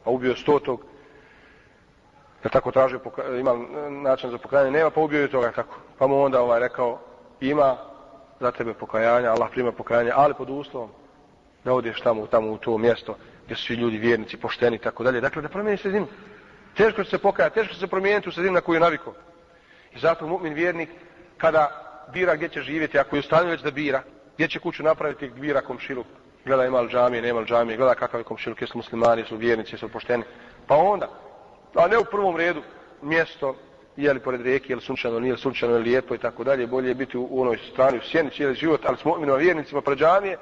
A 0.04 0.10
ubio 0.10 0.34
100 0.34 0.64
tog, 0.64 0.80
je 2.44 2.50
tako 2.50 2.70
tražio, 2.70 3.00
ima 3.40 3.54
način 3.90 4.30
za 4.30 4.38
pokajanje, 4.38 4.70
nema, 4.70 4.90
pa 4.90 5.00
ubio 5.00 5.20
je 5.20 5.30
toga, 5.30 5.52
tako. 5.52 5.76
Pa 5.98 6.06
mu 6.06 6.22
onda 6.22 6.42
ovaj 6.42 6.60
rekao, 6.60 6.98
ima 7.40 7.76
za 8.40 8.50
tebe 8.50 8.74
pokajanja, 8.74 9.30
Allah 9.30 9.48
prima 9.50 9.72
pokajanje, 9.72 10.10
ali 10.14 10.34
pod 10.34 10.50
uslovom 10.50 10.90
da 11.64 11.72
odeš 11.72 12.00
tamo, 12.00 12.26
tamo 12.26 12.50
u 12.50 12.58
to 12.58 12.78
mjesto 12.78 13.16
gdje 13.44 13.56
su 13.56 13.64
svi 13.64 13.74
ljudi 13.74 13.98
vjernici, 13.98 14.36
pošteni 14.36 14.76
i 14.76 14.78
tako 14.78 15.04
dalje. 15.04 15.20
Dakle, 15.20 15.42
da 15.42 15.48
promijeni 15.48 15.78
sredinu. 15.78 16.06
Teško 16.76 17.04
će 17.04 17.10
se 17.10 17.18
pokajati, 17.18 17.54
teško 17.54 17.74
će 17.74 17.80
se 17.80 17.86
promijeniti 17.86 18.28
u 18.28 18.32
sredinu 18.32 18.54
na 18.54 18.60
koju 18.60 18.76
je 18.76 18.80
naviko. 18.80 19.14
I 19.94 19.98
zato 19.98 20.26
mu'min 20.26 20.54
vjernik, 20.54 20.88
kada 21.36 21.90
bira 22.12 22.36
gdje 22.36 22.48
će 22.48 22.62
živjeti, 22.62 22.98
ako 22.98 23.16
je 23.16 23.20
ustanio 23.20 23.50
već 23.50 23.60
da 23.60 23.70
bira, 23.70 24.02
gdje 24.34 24.48
će 24.48 24.58
kuću 24.58 24.82
napraviti, 24.82 25.30
bira 25.30 25.60
komšiluk. 25.60 26.06
gleda 26.44 26.64
ima 26.64 26.80
li 26.80 26.88
džamije, 26.88 27.22
nema 27.22 27.40
li 27.40 27.46
džamije, 27.46 27.76
gleda 27.76 27.94
kakav 27.94 28.20
je 28.20 28.24
komšiluk, 28.24 28.60
jesu 28.60 28.78
muslimani, 28.78 29.22
jesu 29.22 29.36
vjernici, 29.36 29.74
jesu 29.74 29.88
pošteni. 29.88 30.24
Pa 30.66 30.76
onda, 30.76 31.08
a 31.74 31.88
ne 31.88 31.98
u 31.98 32.04
prvom 32.04 32.36
redu, 32.36 32.62
mjesto, 33.02 33.56
je 33.96 34.12
li 34.12 34.20
pored 34.20 34.40
rijeke, 34.40 34.72
je 34.72 34.76
li 34.76 34.82
sunčano, 34.82 35.20
nije 35.20 35.32
li 35.32 35.38
sunčano, 35.38 35.72
je 35.72 35.78
li 35.78 35.84
lijepo 35.84 36.14
i 36.14 36.18
tako 36.18 36.44
dalje, 36.44 36.66
bolje 36.66 36.88
je 36.88 36.94
biti 36.94 37.18
u, 37.18 37.28
u 37.30 37.40
onoj 37.40 37.58
strani, 37.72 37.98
u 37.98 38.02
sjeni, 38.02 38.30
cijeli 38.30 38.54
život, 38.54 38.80
ali 38.84 38.96
s 38.96 39.04
mu'minima 39.04 39.38
vjernicima 39.38 39.80
pred 39.80 39.98
džamije, 39.98 40.36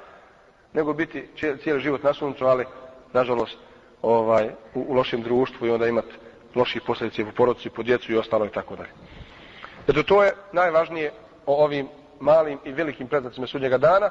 nego 0.73 0.93
biti 0.93 1.27
cijeli 1.63 1.79
život 1.79 2.03
na 2.03 2.13
suncu, 2.13 2.45
ali, 2.45 2.65
nažalost, 3.13 3.57
ovaj, 4.01 4.49
u, 4.73 4.85
u 4.87 4.93
lošem 4.93 5.21
društvu 5.21 5.67
i 5.67 5.71
onda 5.71 5.87
imati 5.87 6.13
loših 6.55 6.81
posljedice 6.87 7.25
po 7.25 7.31
porodici, 7.31 7.69
po 7.69 7.83
djecu 7.83 8.11
i 8.11 8.17
ostalo 8.17 8.45
i 8.45 8.49
tako 8.49 8.75
dalje. 8.75 8.89
Eto, 9.87 10.03
to 10.03 10.23
je 10.23 10.33
najvažnije 10.51 11.11
o 11.45 11.63
ovim 11.63 11.87
malim 12.19 12.59
i 12.65 12.71
velikim 12.71 13.07
predznacima 13.07 13.47
sudnjega 13.47 13.77
dana, 13.77 14.09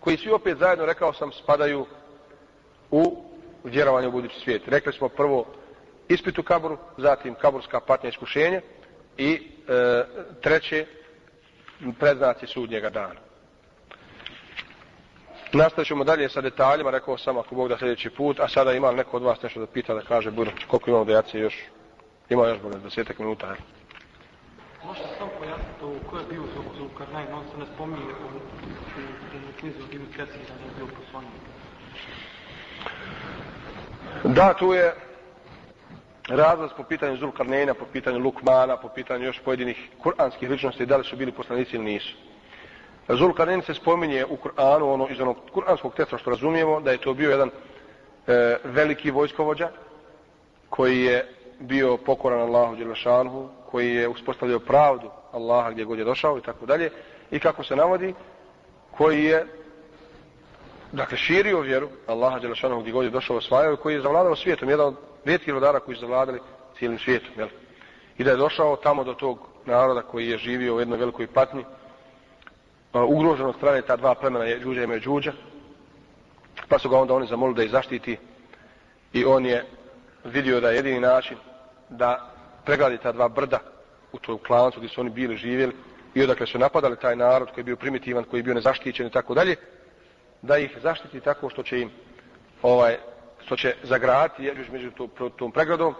koji 0.00 0.16
svi 0.16 0.30
opet 0.30 0.58
zajedno, 0.58 0.86
rekao 0.86 1.12
sam, 1.12 1.32
spadaju 1.32 1.86
u 2.90 3.22
vjerovanje 3.64 4.08
u 4.08 4.12
budući 4.12 4.40
svijet. 4.40 4.62
Rekli 4.68 4.92
smo 4.92 5.08
prvo 5.08 5.46
ispit 6.08 6.38
u 6.38 6.42
kaboru, 6.42 6.78
zatim 6.96 7.34
kaburska 7.34 7.80
patnja 7.80 8.08
iskušenja 8.08 8.60
i 9.16 9.32
e, 9.68 10.04
treće 10.40 10.86
predznaci 11.98 12.46
sudnjega 12.46 12.90
dana. 12.90 13.27
Nastavit 15.52 15.88
ćemo 15.88 16.04
dalje 16.04 16.28
sa 16.28 16.40
detaljima, 16.40 16.90
rekao 16.90 17.18
sam 17.18 17.38
ako 17.38 17.54
Bog 17.54 17.68
da 17.68 17.78
sljedeći 17.78 18.10
put, 18.10 18.40
a 18.40 18.48
sada 18.48 18.72
ima 18.72 18.92
neko 18.92 19.16
od 19.16 19.22
vas 19.22 19.42
nešto 19.42 19.60
da 19.60 19.66
pita, 19.66 19.94
da 19.94 20.00
kaže, 20.00 20.30
budu, 20.30 20.50
koliko 20.70 20.90
imamo 20.90 21.04
dejacije 21.04 21.42
još, 21.42 21.54
ima 22.28 22.46
još 22.46 22.58
bolje, 22.60 22.78
desetak 22.78 23.18
minuta. 23.18 23.50
Ne? 23.50 23.56
Možete 24.84 25.08
samo 25.18 25.30
pojasniti 25.38 25.84
ovo, 25.84 25.94
ko 26.10 26.18
je 26.18 26.24
bio 26.30 26.42
Zulkarnain, 26.78 27.26
on 27.32 27.44
se 27.52 27.58
ne 27.58 27.66
spominje 27.74 28.02
u, 28.04 28.36
u, 28.36 28.40
u 29.50 29.60
knjizu 29.60 29.78
od 29.84 29.94
Ibn 29.94 30.06
Kesira, 30.06 30.54
da 30.58 30.64
je 30.64 30.70
bio 30.76 30.86
poslanik. 30.86 31.32
Da, 34.24 34.54
tu 34.54 34.72
je 34.72 34.94
razlaz 36.28 36.70
po 36.76 36.82
pitanju 36.82 37.16
Zulkarneina, 37.16 37.74
po 37.74 37.84
pitanju 37.92 38.18
Lukmana, 38.18 38.76
po 38.76 38.88
pitanju 38.88 39.24
još 39.24 39.40
pojedinih 39.44 39.88
kuranskih 40.02 40.50
ličnosti, 40.50 40.86
da 40.86 40.96
li 40.96 41.04
su 41.04 41.16
bili 41.16 41.32
poslanici 41.32 41.76
ili 41.76 41.84
nisu. 41.84 42.16
Zulkarnain 43.08 43.62
se 43.62 43.74
spominje 43.74 44.24
u 44.24 44.36
Kur'anu, 44.36 44.92
ono 44.92 45.08
iz 45.10 45.20
onog 45.20 45.36
kuranskog 45.52 45.94
teksta 45.94 46.18
što 46.18 46.30
razumijemo, 46.30 46.80
da 46.80 46.90
je 46.90 46.98
to 46.98 47.14
bio 47.14 47.30
jedan 47.30 47.50
e, 48.26 48.56
veliki 48.64 49.10
vojskovođa 49.10 49.68
koji 50.70 51.00
je 51.00 51.34
bio 51.60 51.96
pokoran 51.96 52.40
Allahu 52.40 52.76
Đelešanhu, 52.76 53.48
koji 53.70 53.94
je 53.94 54.08
uspostavljao 54.08 54.58
pravdu 54.58 55.10
Allaha 55.32 55.70
gdje 55.70 55.84
god 55.84 55.98
je 55.98 56.04
došao 56.04 56.38
i 56.38 56.40
tako 56.40 56.66
dalje. 56.66 56.90
I 57.30 57.38
kako 57.38 57.64
se 57.64 57.76
navodi, 57.76 58.14
koji 58.90 59.24
je 59.24 59.46
dakle 60.92 61.16
širio 61.16 61.60
vjeru 61.60 61.88
Allaha 62.06 62.38
Đelešanhu 62.38 62.80
gdje 62.80 62.92
god 62.92 63.04
je 63.04 63.10
došao 63.10 63.36
osvajao 63.36 63.72
i 63.72 63.76
koji 63.76 63.94
je 63.94 64.00
zavladao 64.00 64.36
svijetom, 64.36 64.68
jedan 64.68 64.86
od 64.86 64.96
rijetkih 65.24 65.54
rodara 65.54 65.80
koji 65.80 65.94
su 65.94 66.00
zavladali 66.00 66.40
cijelim 66.78 66.98
svijetom. 66.98 67.32
Jel? 67.36 67.48
I 68.18 68.24
da 68.24 68.30
je 68.30 68.36
došao 68.36 68.76
tamo 68.76 69.04
do 69.04 69.14
tog 69.14 69.38
naroda 69.64 70.02
koji 70.02 70.28
je 70.28 70.38
živio 70.38 70.74
u 70.74 70.80
jednoj 70.80 70.98
velikoj 70.98 71.26
patnji, 71.26 71.64
ugrožen 72.92 73.46
od 73.46 73.56
strane 73.56 73.82
ta 73.82 73.96
dva 73.96 74.14
plemena 74.14 74.44
je 74.44 74.58
Đuđa 74.58 74.82
i 74.82 74.86
Međuđa, 74.86 75.32
pa 76.68 76.78
su 76.78 76.88
ga 76.88 76.98
onda 76.98 77.14
oni 77.14 77.26
zamolili 77.26 77.56
da 77.56 77.62
ih 77.62 77.70
zaštiti 77.70 78.16
i 79.12 79.24
on 79.24 79.46
je 79.46 79.64
vidio 80.24 80.60
da 80.60 80.70
je 80.70 80.76
jedini 80.76 81.00
način 81.00 81.36
da 81.88 82.30
pregradi 82.64 82.98
ta 82.98 83.12
dva 83.12 83.28
brda 83.28 83.58
u 84.12 84.18
toj 84.18 84.38
klancu 84.46 84.78
gdje 84.80 84.88
su 84.88 85.00
oni 85.00 85.10
bili 85.10 85.36
živjeli 85.36 85.72
i 86.14 86.22
odakle 86.22 86.46
su 86.46 86.58
napadali 86.58 86.96
taj 86.96 87.16
narod 87.16 87.48
koji 87.48 87.60
je 87.60 87.64
bio 87.64 87.76
primitivan, 87.76 88.24
koji 88.24 88.38
je 88.38 88.42
bio 88.42 88.54
nezaštićen 88.54 89.06
i 89.06 89.10
tako 89.10 89.34
dalje, 89.34 89.56
da 90.42 90.58
ih 90.58 90.78
zaštiti 90.82 91.20
tako 91.20 91.50
što 91.50 91.62
će 91.62 91.80
im 91.80 91.90
ovaj, 92.62 92.96
što 93.44 93.56
će 93.56 93.74
zagrati 93.82 94.44
jeđuž 94.44 94.68
među 94.68 94.90
tom, 94.90 95.30
tom 95.36 95.52
pregradom. 95.52 95.94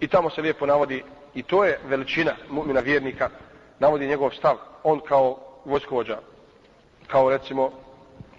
I 0.00 0.08
tamo 0.08 0.30
se 0.30 0.42
lijepo 0.42 0.66
navodi 0.66 1.02
i 1.34 1.42
to 1.42 1.64
je 1.64 1.78
veličina 1.86 2.32
mu'mina 2.50 2.82
vjernika 2.84 3.30
navodi 3.78 4.06
njegov 4.06 4.30
stav. 4.30 4.56
On 4.82 5.00
kao 5.00 5.49
vojskovođa 5.64 6.18
kao 7.06 7.30
recimo 7.30 7.70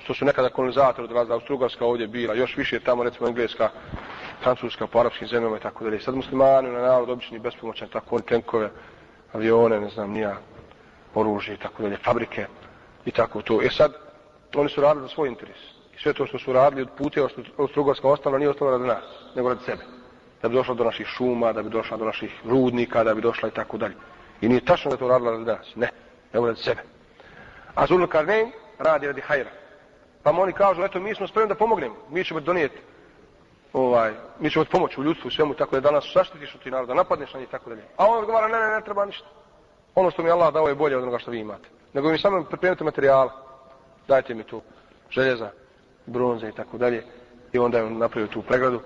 što 0.04 0.14
su 0.14 0.26
nekada 0.26 0.50
kolonizatori 0.50 1.04
od 1.04 1.12
razda 1.12 1.34
Austro-Ugarska 1.34 1.86
ovdje 1.86 2.08
bila 2.08 2.34
još 2.34 2.58
više 2.58 2.80
tamo 2.80 3.04
recimo 3.04 3.28
Engleska 3.28 3.70
Francuska 4.44 4.88
po 4.88 5.00
arapskim 5.00 5.28
zemljama 5.28 5.58
i 5.58 5.60
tako 5.60 5.84
dalje. 5.84 6.00
Sad 6.00 6.16
muslimani 6.16 6.70
na 6.70 6.82
narod 6.82 7.10
obični 7.10 7.40
bespomoćan, 7.40 7.90
tako 7.90 8.16
oni 8.16 8.26
tenkove, 8.26 8.70
avione, 9.34 9.80
ne 9.80 9.90
znam, 9.90 10.12
nija 10.12 10.36
oružje 11.16 11.54
i 11.54 11.58
tako 11.58 11.84
dalje, 11.84 11.98
fabrike 11.98 12.46
i 13.06 13.12
tako 13.12 13.42
to. 13.42 13.62
E 13.62 13.70
sad, 13.70 13.94
oni 14.56 14.70
su 14.70 14.82
radili 14.82 15.08
za 15.08 15.14
svoj 15.14 15.30
interes. 15.30 15.58
I 15.96 16.02
sve 16.02 16.14
to 16.14 16.26
što 16.26 16.40
su 16.40 16.54
radili 16.54 16.82
od 16.82 16.90
puteva 16.98 17.30
što 17.30 17.42
Austrugarska 17.58 18.08
ostala, 18.08 18.38
nije 18.38 18.50
ostalo 18.50 18.72
radi 18.72 18.84
nas, 18.84 19.04
nego 19.36 19.50
radi 19.50 19.62
sebe. 19.66 19.84
Da 20.42 20.50
bi 20.50 20.56
došla 20.56 20.76
do 20.76 20.84
naših 20.84 21.08
šuma, 21.08 21.54
da 21.54 21.64
bi 21.64 21.70
došla 21.70 21.98
do 21.98 22.06
naših 22.06 22.32
rudnika, 22.46 23.04
da 23.04 23.14
bi 23.14 23.22
došla 23.22 23.50
i 23.50 23.52
tako 23.52 23.78
dalje. 23.78 23.96
I 24.42 24.50
nije 24.50 24.66
tačno 24.66 24.92
da 24.92 24.98
to 24.98 25.08
radila 25.08 25.32
radi 25.32 25.46
nas, 25.46 25.76
ne, 25.76 25.90
nego 26.34 26.46
radi 26.46 26.60
sebe. 26.60 26.82
A 27.76 27.88
Zulul 27.88 28.08
Karnein 28.08 28.52
radi 28.80 29.08
radi 29.08 29.22
hajra. 29.22 29.50
Pa 30.24 30.32
oni 30.32 30.54
kažu, 30.54 30.84
eto, 30.84 31.00
mi 31.00 31.16
smo 31.16 31.28
spremni 31.28 31.50
da 31.50 31.56
pomognemo, 31.56 31.96
mi 32.10 32.24
ćemo 32.24 32.40
donijeti 32.40 32.78
ovaj, 33.74 34.14
mi 34.40 34.50
ćemo 34.50 34.66
ti 34.66 34.72
pomoći 34.72 35.02
u 35.02 35.04
ljudstvu 35.04 35.28
u 35.28 35.32
svemu, 35.32 35.54
tako 35.54 35.76
da 35.76 35.82
danas 35.82 36.12
zaštitiš 36.14 36.56
od 36.56 36.64
ti 36.64 36.72
naroda, 36.72 36.94
napadneš 36.94 37.34
na 37.34 37.40
njih, 37.40 37.50
tako 37.50 37.70
dalje. 37.70 37.82
A 37.98 38.08
on 38.08 38.20
odgovara, 38.20 38.48
ne, 38.48 38.60
ne, 38.60 38.76
ne 38.76 38.82
treba 38.82 39.06
ništa. 39.06 39.28
Ono 39.96 40.12
što 40.12 40.24
mi 40.24 40.30
Allah 40.30 40.54
dao 40.54 40.68
je 40.68 40.76
bolje 40.76 40.98
od 40.98 41.04
onoga 41.04 41.20
što 41.20 41.32
vi 41.32 41.40
imate. 41.40 41.70
Nego 41.94 42.10
mi 42.10 42.20
samo 42.20 42.44
pripremite 42.44 42.84
materijala. 42.84 43.32
Dajte 44.08 44.34
mi 44.34 44.44
tu 44.44 44.62
željeza, 45.10 45.50
bronze 46.06 46.50
i 46.50 46.52
tako 46.52 46.78
dalje. 46.78 47.04
I 47.54 47.60
onda 47.60 47.78
je 47.78 47.84
on 47.84 47.98
napravio 47.98 48.28
tu 48.28 48.42
pregradu. 48.42 48.82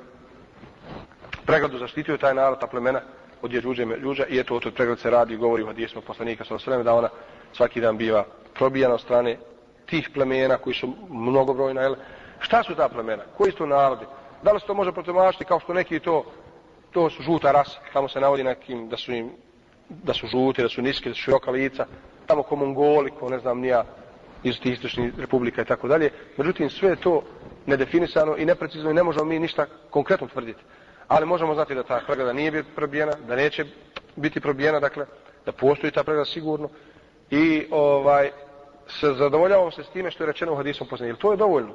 Pregradu 1.45 1.77
zaštitio 1.77 2.18
taj 2.18 2.34
narod, 2.34 2.60
ta 2.60 2.68
plemena 2.68 3.01
od 3.41 3.53
jeđuđe 3.53 3.85
Međuđa 3.85 4.26
i 4.26 4.39
eto 4.39 4.55
o 4.55 4.60
toj 4.60 4.72
pregradu 4.72 5.01
se 5.01 5.10
radi 5.10 5.34
i 5.34 5.38
govori 5.38 5.64
u 5.64 5.68
hadijesima 5.68 6.01
poslanika 6.01 6.45
sa 6.45 6.55
osvrame 6.55 6.84
da 6.84 6.93
ona 6.93 7.10
svaki 7.56 7.82
dan 7.82 7.98
biva 7.98 8.26
probijan 8.53 8.91
od 8.91 9.02
strane 9.02 9.38
tih 9.86 10.10
plemena 10.14 10.57
koji 10.57 10.73
su 10.73 10.94
mnogobrojna. 11.10 11.82
Jel? 11.82 11.95
Šta 12.40 12.64
su 12.64 12.76
ta 12.76 12.90
plemena? 12.90 13.23
Koji 13.38 13.52
su 13.52 13.57
to 13.57 13.65
narodi? 13.65 14.06
Da 14.44 14.52
li 14.52 14.60
se 14.60 14.68
to 14.68 14.73
može 14.73 14.91
protumačiti 14.91 15.45
kao 15.45 15.60
što 15.60 15.73
neki 15.73 15.99
to, 15.99 16.26
to 16.91 17.10
su 17.10 17.23
žuta 17.23 17.52
rasa, 17.52 17.80
tamo 17.94 18.10
se 18.10 18.19
navodi 18.19 18.44
nekim 18.44 18.90
da 18.90 18.98
su 18.98 19.14
im, 19.14 19.32
da 19.90 20.14
su 20.14 20.27
žuti, 20.27 20.61
da 20.61 20.69
su 20.69 20.82
niski, 20.82 21.10
da 21.10 21.15
su 21.15 21.22
široka 21.22 21.52
lica, 21.52 21.86
tamo 22.27 22.44
ko 22.44 22.56
Mongoli, 22.56 23.11
ko 23.11 23.30
ne 23.30 23.40
znam 23.40 23.60
nija, 23.60 23.86
iz 24.44 24.60
tih 24.60 24.73
istočnih 24.73 25.19
republika 25.19 25.61
i 25.61 25.65
tako 25.65 25.88
dalje. 25.88 26.10
Međutim, 26.38 26.69
sve 26.69 26.90
je 26.90 26.95
to 26.95 27.23
nedefinisano 27.65 28.38
i 28.38 28.45
neprecizno 28.45 28.91
i 28.91 28.94
ne 28.94 29.03
možemo 29.03 29.26
mi 29.26 29.40
ništa 29.40 29.65
konkretno 29.90 30.27
tvrditi. 30.27 30.64
Ali 31.07 31.26
možemo 31.26 31.53
znati 31.53 31.76
da 31.76 31.84
ta 31.84 32.02
pregrada 32.06 32.34
nije 32.34 32.52
bila 32.52 32.64
probijena, 32.76 33.14
da 33.27 33.36
neće 33.36 33.65
biti 34.15 34.40
probijena, 34.40 34.80
dakle, 34.80 35.06
da 35.45 35.52
postoji 35.52 35.91
ta 35.91 36.03
pregrada 36.03 36.26
sigurno. 36.26 36.69
I 37.36 37.68
ovaj 37.72 38.32
se 38.88 39.14
zadovoljavamo 39.14 39.72
se 39.72 39.84
s 39.84 39.90
time 39.90 40.12
što 40.12 40.24
je 40.24 40.28
rečeno 40.28 40.53
u 40.53 40.56
hadisom 40.56 40.88
posljednje. 40.88 41.16
To 41.16 41.32
je 41.32 41.38
dovoljno. 41.38 41.74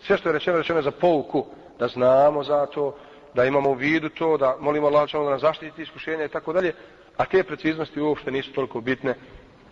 Sve 0.00 0.18
što 0.18 0.28
je 0.28 0.32
rečeno, 0.32 0.58
rečeno 0.58 0.78
je 0.78 0.82
za 0.82 0.90
pouku 0.90 1.46
da 1.78 1.88
znamo 1.88 2.44
za 2.44 2.66
to, 2.66 2.94
da 3.34 3.44
imamo 3.44 3.70
u 3.70 3.74
vidu 3.74 4.08
to, 4.08 4.36
da 4.36 4.56
molimo 4.60 4.86
Allah 4.86 5.12
da 5.12 5.30
nas 5.30 5.40
zaštiti 5.40 5.82
iskušenja 5.82 6.24
i 6.24 6.28
tako 6.28 6.52
dalje, 6.52 6.72
a 7.16 7.24
te 7.24 7.42
preciznosti 7.42 8.00
uopšte 8.00 8.30
nisu 8.30 8.52
toliko 8.52 8.80
bitne, 8.80 9.14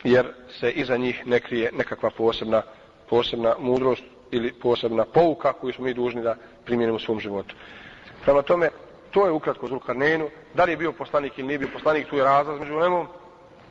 jer 0.05 0.27
se 0.61 0.71
iza 0.71 0.97
njih 0.97 1.27
ne 1.27 1.41
krije 1.41 1.71
nekakva 1.73 2.11
posebna, 2.11 2.63
posebna 3.09 3.55
mudrost 3.59 4.05
ili 4.31 4.53
posebna 4.53 5.05
pouka 5.05 5.53
koju 5.53 5.73
smo 5.73 5.85
mi 5.85 5.95
dužni 5.95 6.23
da 6.23 6.37
primjenimo 6.65 6.97
u 6.97 7.01
svom 7.01 7.21
životu. 7.21 7.55
Prema 8.25 8.43
tome, 8.43 8.71
to 9.11 9.27
je 9.27 9.33
ukratko 9.33 9.67
Zulkarnenu. 9.67 10.29
Da 10.55 10.65
li 10.65 10.73
je 10.73 10.77
bio 10.77 10.93
poslanik 10.93 11.39
ili 11.39 11.47
nije 11.47 11.59
bio 11.59 11.69
poslanik, 11.73 12.09
tu 12.09 12.17
je 12.17 12.25
razlaz 12.25 12.61
među 12.61 12.77
lemom 12.77 13.07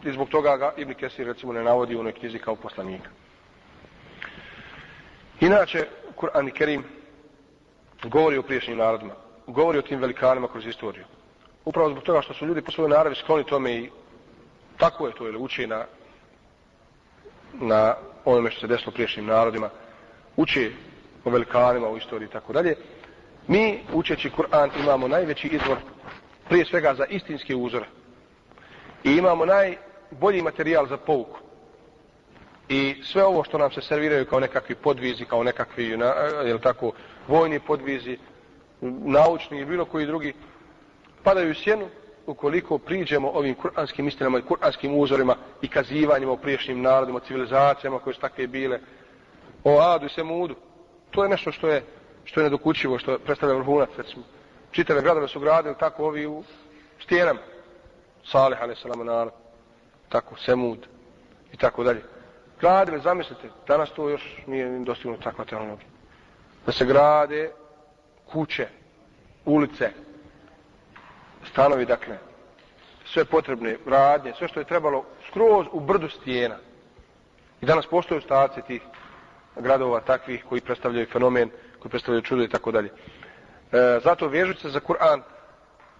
i 0.05 0.11
zbog 0.11 0.29
toga 0.29 0.57
ga 0.57 0.73
Ibn 0.77 0.93
Kesir 0.93 1.27
recimo 1.27 1.53
ne 1.53 1.63
navodi 1.63 1.95
u 1.95 1.99
onoj 1.99 2.11
knjizi 2.11 2.39
kao 2.39 2.55
poslanika. 2.55 3.09
Inače, 5.39 5.87
Kur'an 6.15 6.47
i 6.47 6.51
Kerim 6.51 6.83
govori 8.03 8.37
o 8.37 8.43
priješnjim 8.43 8.77
narodima, 8.77 9.13
govori 9.47 9.79
o 9.79 9.81
tim 9.81 9.99
velikanima 9.99 10.47
kroz 10.47 10.65
istoriju. 10.65 11.05
Upravo 11.65 11.89
zbog 11.89 12.03
toga 12.03 12.21
što 12.21 12.33
su 12.33 12.45
ljudi 12.45 12.61
po 12.61 12.71
svojoj 12.71 12.89
naravi 12.89 13.15
skloni 13.15 13.43
tome 13.43 13.73
i 13.73 13.89
tako 14.77 15.07
je 15.07 15.13
to, 15.13 15.27
ili 15.27 15.37
uče 15.37 15.67
na, 15.67 15.85
na 17.53 17.95
onome 18.25 18.51
što 18.51 18.61
se 18.61 18.67
desilo 18.67 18.91
priješnjim 18.91 19.25
narodima, 19.25 19.69
uče 20.35 20.71
o 21.25 21.29
velikanima 21.29 21.89
u 21.89 21.97
istoriji 21.97 22.27
i 22.27 22.31
tako 22.31 22.53
dalje. 22.53 22.75
Mi, 23.47 23.79
učeći 23.93 24.29
Kur'an, 24.29 24.69
imamo 24.79 25.07
najveći 25.07 25.47
izvor 25.47 25.77
prije 26.49 26.65
svega 26.65 26.93
za 26.93 27.05
istinske 27.05 27.55
uzore. 27.55 27.85
I 29.03 29.11
imamo 29.11 29.45
naj, 29.45 29.77
bolji 30.11 30.41
materijal 30.41 30.87
za 30.87 30.97
pouku. 30.97 31.39
I 32.69 32.95
sve 33.03 33.23
ovo 33.23 33.43
što 33.43 33.57
nam 33.57 33.71
se 33.71 33.81
serviraju 33.81 34.25
kao 34.25 34.39
nekakvi 34.39 34.75
podvizi, 34.75 35.25
kao 35.25 35.43
nekakvi, 35.43 35.89
jel 36.45 36.59
tako, 36.59 36.91
vojni 37.27 37.59
podvizi, 37.59 38.17
naučni 38.81 39.59
i 39.59 39.65
bilo 39.65 39.85
koji 39.85 40.05
drugi, 40.05 40.33
padaju 41.23 41.51
u 41.51 41.53
sjenu 41.53 41.87
ukoliko 42.25 42.77
priđemo 42.77 43.29
ovim 43.29 43.55
kuranskim 43.55 44.07
istinama 44.07 44.39
i 44.39 44.41
kuranskim 44.41 44.99
uzorima 44.99 45.35
i 45.61 45.67
kazivanjima 45.67 46.31
o 46.31 46.37
priješnjim 46.37 46.81
narodima, 46.81 47.19
civilizacijama 47.19 47.99
koje 47.99 48.13
su 48.13 48.21
takve 48.21 48.47
bile, 48.47 48.79
o 49.63 49.79
Adu 49.79 50.05
i 50.05 50.09
Semudu. 50.09 50.55
To 51.11 51.23
je 51.23 51.29
nešto 51.29 51.51
što 51.51 51.67
je, 51.67 51.83
što 52.23 52.39
je 52.39 52.43
nedokućivo, 52.43 52.99
što 52.99 53.19
predstavlja 53.19 53.55
vrhunac, 53.55 53.89
recimo. 53.97 54.23
Čitave 54.71 55.01
gradove 55.01 55.27
su 55.27 55.39
gradili 55.39 55.75
tako 55.79 56.05
ovi 56.05 56.25
u 56.25 56.43
stijenama. 56.99 57.39
Salih, 58.23 58.57
ali 58.61 58.75
salam, 58.75 59.05
narod. 59.05 59.44
Tako, 60.15 60.35
Semud 60.37 60.87
i 61.53 61.57
tako 61.57 61.83
dalje. 61.83 62.01
Gradili, 62.59 62.99
zamislite, 62.99 63.49
danas 63.67 63.91
to 63.91 64.09
još 64.09 64.37
nije 64.47 64.79
dostignuto 64.79 65.23
takva 65.23 65.45
tehnologija. 65.45 65.87
Da 66.65 66.71
se 66.71 66.85
grade 66.85 67.51
kuće, 68.31 68.67
ulice, 69.45 69.89
stanovi, 71.51 71.85
dakle, 71.85 72.17
sve 73.05 73.25
potrebne 73.25 73.77
radnje, 73.85 74.33
sve 74.37 74.47
što 74.47 74.59
je 74.59 74.65
trebalo 74.65 75.05
skroz 75.27 75.65
u 75.71 75.79
brdu 75.79 76.09
stijena. 76.09 76.57
I 77.61 77.65
danas 77.65 77.87
postoje 77.87 78.17
ostaci 78.17 78.61
tih 78.67 78.81
gradova 79.55 79.99
takvih 79.99 80.45
koji 80.49 80.61
predstavljaju 80.61 81.07
fenomen, 81.11 81.49
koji 81.79 81.89
predstavljaju 81.89 82.21
čudo 82.21 82.43
i 82.43 82.49
tako 82.49 82.71
dalje. 82.71 82.89
E, 83.71 83.99
zato 84.03 84.27
vežući 84.27 84.61
se 84.61 84.69
za 84.69 84.79
Kur'an, 84.79 85.21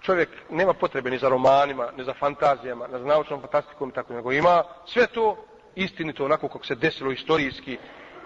čovjek 0.02 0.30
nema 0.50 0.74
potrebe 0.74 1.10
ni 1.10 1.18
za 1.18 1.30
romanima, 1.30 1.92
ni 1.98 2.04
za 2.04 2.14
fantazijama, 2.14 2.88
ni 2.88 3.00
za 3.00 3.06
naučnom 3.06 3.42
fantastikom 3.42 3.90
i 3.90 3.94
tako 3.94 4.14
nego 4.14 4.32
ima 4.32 4.64
sve 4.86 5.08
to 5.08 5.46
istinito 5.76 6.26
onako 6.26 6.48
kako 6.48 6.66
se 6.66 6.76
desilo 6.76 7.12
istorijski 7.12 7.78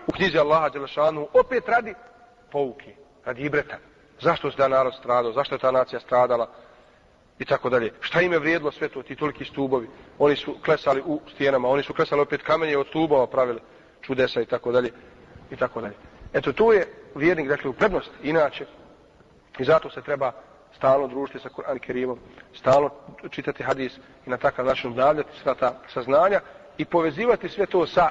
u 0.07 0.11
knjizi 0.11 0.37
Allaha 0.37 0.69
Đelešanu, 0.69 1.27
opet 1.33 1.69
radi 1.69 1.93
pouke, 2.51 2.95
radi 3.25 3.41
ibreta. 3.41 3.77
Zašto 4.21 4.51
se 4.51 4.57
da 4.57 4.67
narod 4.67 4.93
stradao, 4.99 5.31
zašto 5.31 5.55
je 5.55 5.59
ta 5.59 5.71
nacija 5.71 5.99
stradala 5.99 6.49
i 7.39 7.45
tako 7.45 7.69
dalje. 7.69 7.93
Šta 8.01 8.21
im 8.21 8.31
je 8.31 8.39
vrijedilo 8.39 8.71
sve 8.71 8.89
to, 8.89 9.03
ti 9.03 9.15
toliki 9.15 9.45
stubovi. 9.45 9.89
Oni 10.19 10.35
su 10.35 10.55
klesali 10.65 11.01
u 11.05 11.21
stijenama, 11.33 11.69
oni 11.69 11.83
su 11.83 11.93
klesali 11.93 12.21
opet 12.21 12.41
kamenje 12.41 12.77
od 12.77 12.87
stubova 12.87 13.27
pravili 13.27 13.59
čudesa 14.01 14.41
i 14.41 14.45
tako 14.45 14.71
dalje. 14.71 14.91
I 15.51 15.55
tako 15.55 15.81
dalje. 15.81 15.95
Eto, 16.33 16.53
tu 16.53 16.73
je 16.73 16.87
vjernik, 17.15 17.47
dakle, 17.47 17.69
u 17.69 17.73
prednost. 17.73 18.11
Inače, 18.23 18.65
i 19.59 19.63
zato 19.63 19.89
se 19.89 20.01
treba 20.01 20.31
stalno 20.75 21.07
družiti 21.07 21.39
sa 21.39 21.49
Kur'an 21.49 21.79
Kerimom, 21.79 22.19
stalno 22.53 22.89
čitati 23.29 23.63
hadis 23.63 23.97
i 24.25 24.29
na 24.29 24.37
takav 24.37 24.65
način 24.65 24.91
obnavljati 24.91 25.37
sva 25.43 25.53
ta 25.55 25.81
saznanja 25.93 26.41
i 26.77 26.85
povezivati 26.85 27.49
sve 27.49 27.65
to 27.65 27.87
sa 27.87 28.09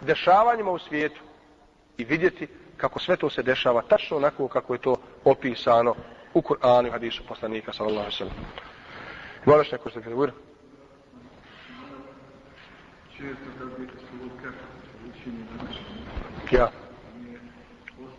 dešavanjima 0.00 0.70
u 0.70 0.78
svijetu 0.78 1.20
i 1.98 2.04
vidjeti 2.04 2.48
kako 2.76 2.98
sve 2.98 3.16
to 3.16 3.30
se 3.30 3.42
dešava 3.42 3.82
tačno 3.82 4.16
onako 4.16 4.48
kako 4.48 4.72
je 4.74 4.80
to 4.80 4.96
opisano 5.24 5.94
u 6.34 6.40
Kur'anu 6.40 6.86
i 6.86 6.90
hadisu 6.90 7.22
poslanika 7.28 7.72
sallallahu 7.72 8.06
alejhi 8.06 8.24
ve 8.24 8.30
sellem. 8.30 8.34
Moraš 9.44 9.72
neko 9.72 9.90
što? 9.90 10.00
Često 13.16 13.66
bi 13.78 13.86
se 13.86 14.02
učini 15.10 15.44
znači 15.56 16.56
Ja 16.56 16.87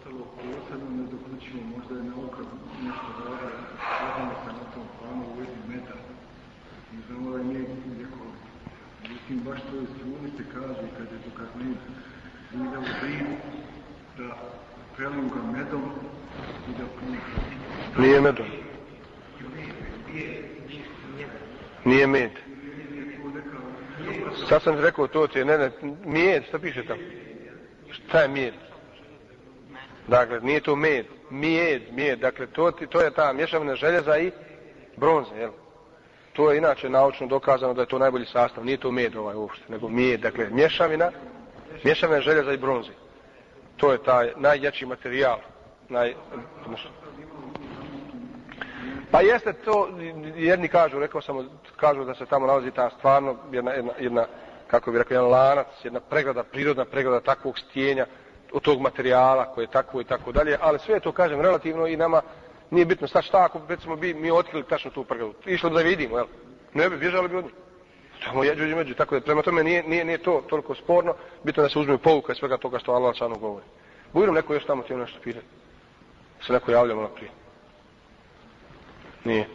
ostalo 0.10 0.26
posebno 0.36 0.90
ne 0.98 1.03
dokućimo, 1.11 1.61
možda 1.77 1.95
je 1.95 2.03
nauka 2.03 2.41
nešto 2.84 3.07
rada, 3.26 3.49
radimo 4.02 4.34
se 4.44 4.52
na 4.60 4.65
tom 4.73 4.88
planu 4.99 5.23
u 5.31 5.40
vezi 5.40 5.60
meta. 5.69 5.94
I 6.94 6.95
znamo 7.07 7.30
ovaj 7.30 7.44
da 7.44 7.49
nije 7.49 7.61
neko, 7.99 8.23
Međutim, 9.03 9.40
baš 9.45 9.60
to 9.61 9.76
je 9.76 9.84
iz 9.84 9.90
se 10.38 10.44
kaže 10.53 10.88
kad 10.98 11.07
je 11.14 11.19
to 11.23 11.38
kad 11.38 11.48
mi 11.56 11.72
ide 12.53 12.77
u 12.77 12.84
zid, 12.84 13.27
da 14.18 14.38
preliju 14.95 15.30
ga 15.30 15.52
medom 15.52 15.84
i 16.69 16.72
da 16.77 16.86
puni 16.99 17.18
Nije 17.98 18.22
medom. 18.22 18.48
Nije 21.86 22.07
med. 22.07 22.31
Sad 24.49 24.61
sam 24.61 24.80
rekao 24.80 25.07
to 25.07 25.27
ti 25.27 25.40
je, 25.40 25.45
ne, 25.45 25.57
ne, 25.57 25.72
mijed, 26.06 26.44
šta 26.48 26.60
piše 26.60 26.84
tamo? 26.86 27.02
Šta 27.91 28.22
je 28.22 28.27
mijed? 28.27 28.68
Dakle, 30.10 30.40
nije 30.40 30.61
to 30.61 30.76
med, 30.76 31.06
mijed, 31.30 31.81
mijed, 31.91 32.19
dakle, 32.19 32.48
to, 32.48 32.72
ti, 32.72 32.88
to 32.88 33.02
je 33.02 33.11
ta 33.11 33.34
mješavina 33.34 33.76
željeza 33.76 34.18
i 34.18 34.31
bronze, 34.98 35.36
jel? 35.36 35.52
To 36.34 36.52
je 36.52 36.57
inače 36.57 36.90
naučno 36.90 37.27
dokazano 37.27 37.73
da 37.73 37.81
je 37.81 37.88
to 37.88 37.99
najbolji 37.99 38.26
sastav, 38.26 38.65
nije 38.65 38.77
to 38.77 38.91
med 38.91 39.15
ovaj 39.15 39.36
uopšte, 39.36 39.64
nego 39.69 39.90
mijed, 39.90 40.22
dakle, 40.22 40.49
mješavina, 40.49 41.11
mješavina 41.84 42.22
željeza 42.22 42.53
i 42.53 42.57
bronze. 42.57 42.91
To 43.77 43.91
je 43.91 44.03
taj 44.03 44.31
najjači 44.38 44.86
materijal, 44.86 45.38
naj, 45.90 46.14
Pa 49.11 49.22
jeste 49.22 49.53
to, 49.53 49.90
jedni 50.36 50.68
kažu, 50.68 50.99
rekao 50.99 51.22
sam, 51.22 51.49
kažu 51.76 52.03
da 52.03 52.15
se 52.15 52.26
tamo 52.26 52.48
nalazi 52.48 52.72
ta 52.72 52.90
stvarno 52.90 53.36
jedna, 53.52 53.72
jedna, 53.72 53.94
jedna 53.99 54.26
kako 54.68 54.91
bi 54.91 54.98
rekao, 54.98 55.15
jedan 55.15 55.30
lanac, 55.30 55.68
jedna 55.84 55.99
pregrada, 55.99 56.44
prirodna 56.44 56.86
pregrada 56.86 57.19
takvog 57.19 57.60
stijenja, 57.60 58.06
od 58.51 58.61
tog 58.61 58.81
materijala 58.81 59.45
koje 59.45 59.63
je 59.63 59.71
takvo 59.71 60.01
i 60.01 60.03
tako 60.03 60.31
dalje, 60.31 60.57
ali 60.61 60.80
sve 60.80 60.99
to 60.99 61.11
kažem 61.11 61.41
relativno 61.41 61.88
i 61.88 61.97
nama 61.97 62.21
nije 62.69 62.85
bitno 62.85 63.07
Sad 63.07 63.23
šta 63.23 63.45
ako 63.45 63.61
recimo 63.67 63.95
bi 63.95 64.13
mi 64.13 64.31
otkrili 64.31 64.63
tačno 64.63 64.91
tu 64.91 65.03
pregradu. 65.03 65.34
Išlo 65.45 65.69
da 65.69 65.81
vidimo, 65.81 66.17
jel? 66.17 66.27
Ne 66.73 66.89
bi 66.89 66.97
bježali 66.97 67.30
bi 67.30 67.35
od 67.35 67.43
njih. 67.43 67.53
Tamo 68.26 68.43
jeđu 68.43 68.63
i 68.63 68.76
među, 68.76 68.93
tako 68.93 69.15
da 69.15 69.21
prema 69.21 69.41
tome 69.41 69.63
nije, 69.63 69.84
nije, 69.84 70.05
nije 70.05 70.17
to 70.17 70.43
toliko 70.49 70.76
sporno, 70.76 71.13
bitno 71.43 71.63
da 71.63 71.69
se 71.69 71.80
uzme 71.80 71.97
pouka 71.97 72.35
svega 72.35 72.57
toga 72.57 72.80
što 72.80 72.91
Allah 72.91 73.15
sanu 73.17 73.35
govori. 73.35 73.65
Bujrom 74.13 74.35
neko 74.35 74.53
još 74.53 74.65
tamo 74.65 74.84
htio 74.84 74.97
nešto 74.97 75.19
pitati. 75.23 75.45
Se 76.41 76.53
neko 76.53 76.71
javlja 76.71 76.95
malo 76.95 77.07
prije. 77.07 77.31
Nije. 79.23 79.47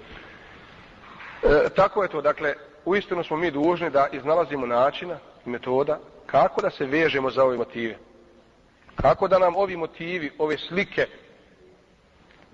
E, 1.42 1.68
tako 1.76 2.02
je 2.02 2.08
to, 2.08 2.20
dakle, 2.20 2.54
uistinu 2.84 3.24
smo 3.24 3.36
mi 3.36 3.50
dužni 3.50 3.90
da 3.90 4.08
iznalazimo 4.12 4.66
načina, 4.66 5.18
metoda, 5.44 5.98
kako 6.26 6.62
da 6.62 6.70
se 6.70 6.86
vežemo 6.86 7.30
za 7.30 7.44
ove 7.44 7.56
motive. 7.56 7.96
Kako 8.96 9.28
da 9.28 9.38
nam 9.38 9.56
ovi 9.56 9.76
motivi, 9.76 10.30
ove 10.38 10.58
slike 10.58 11.06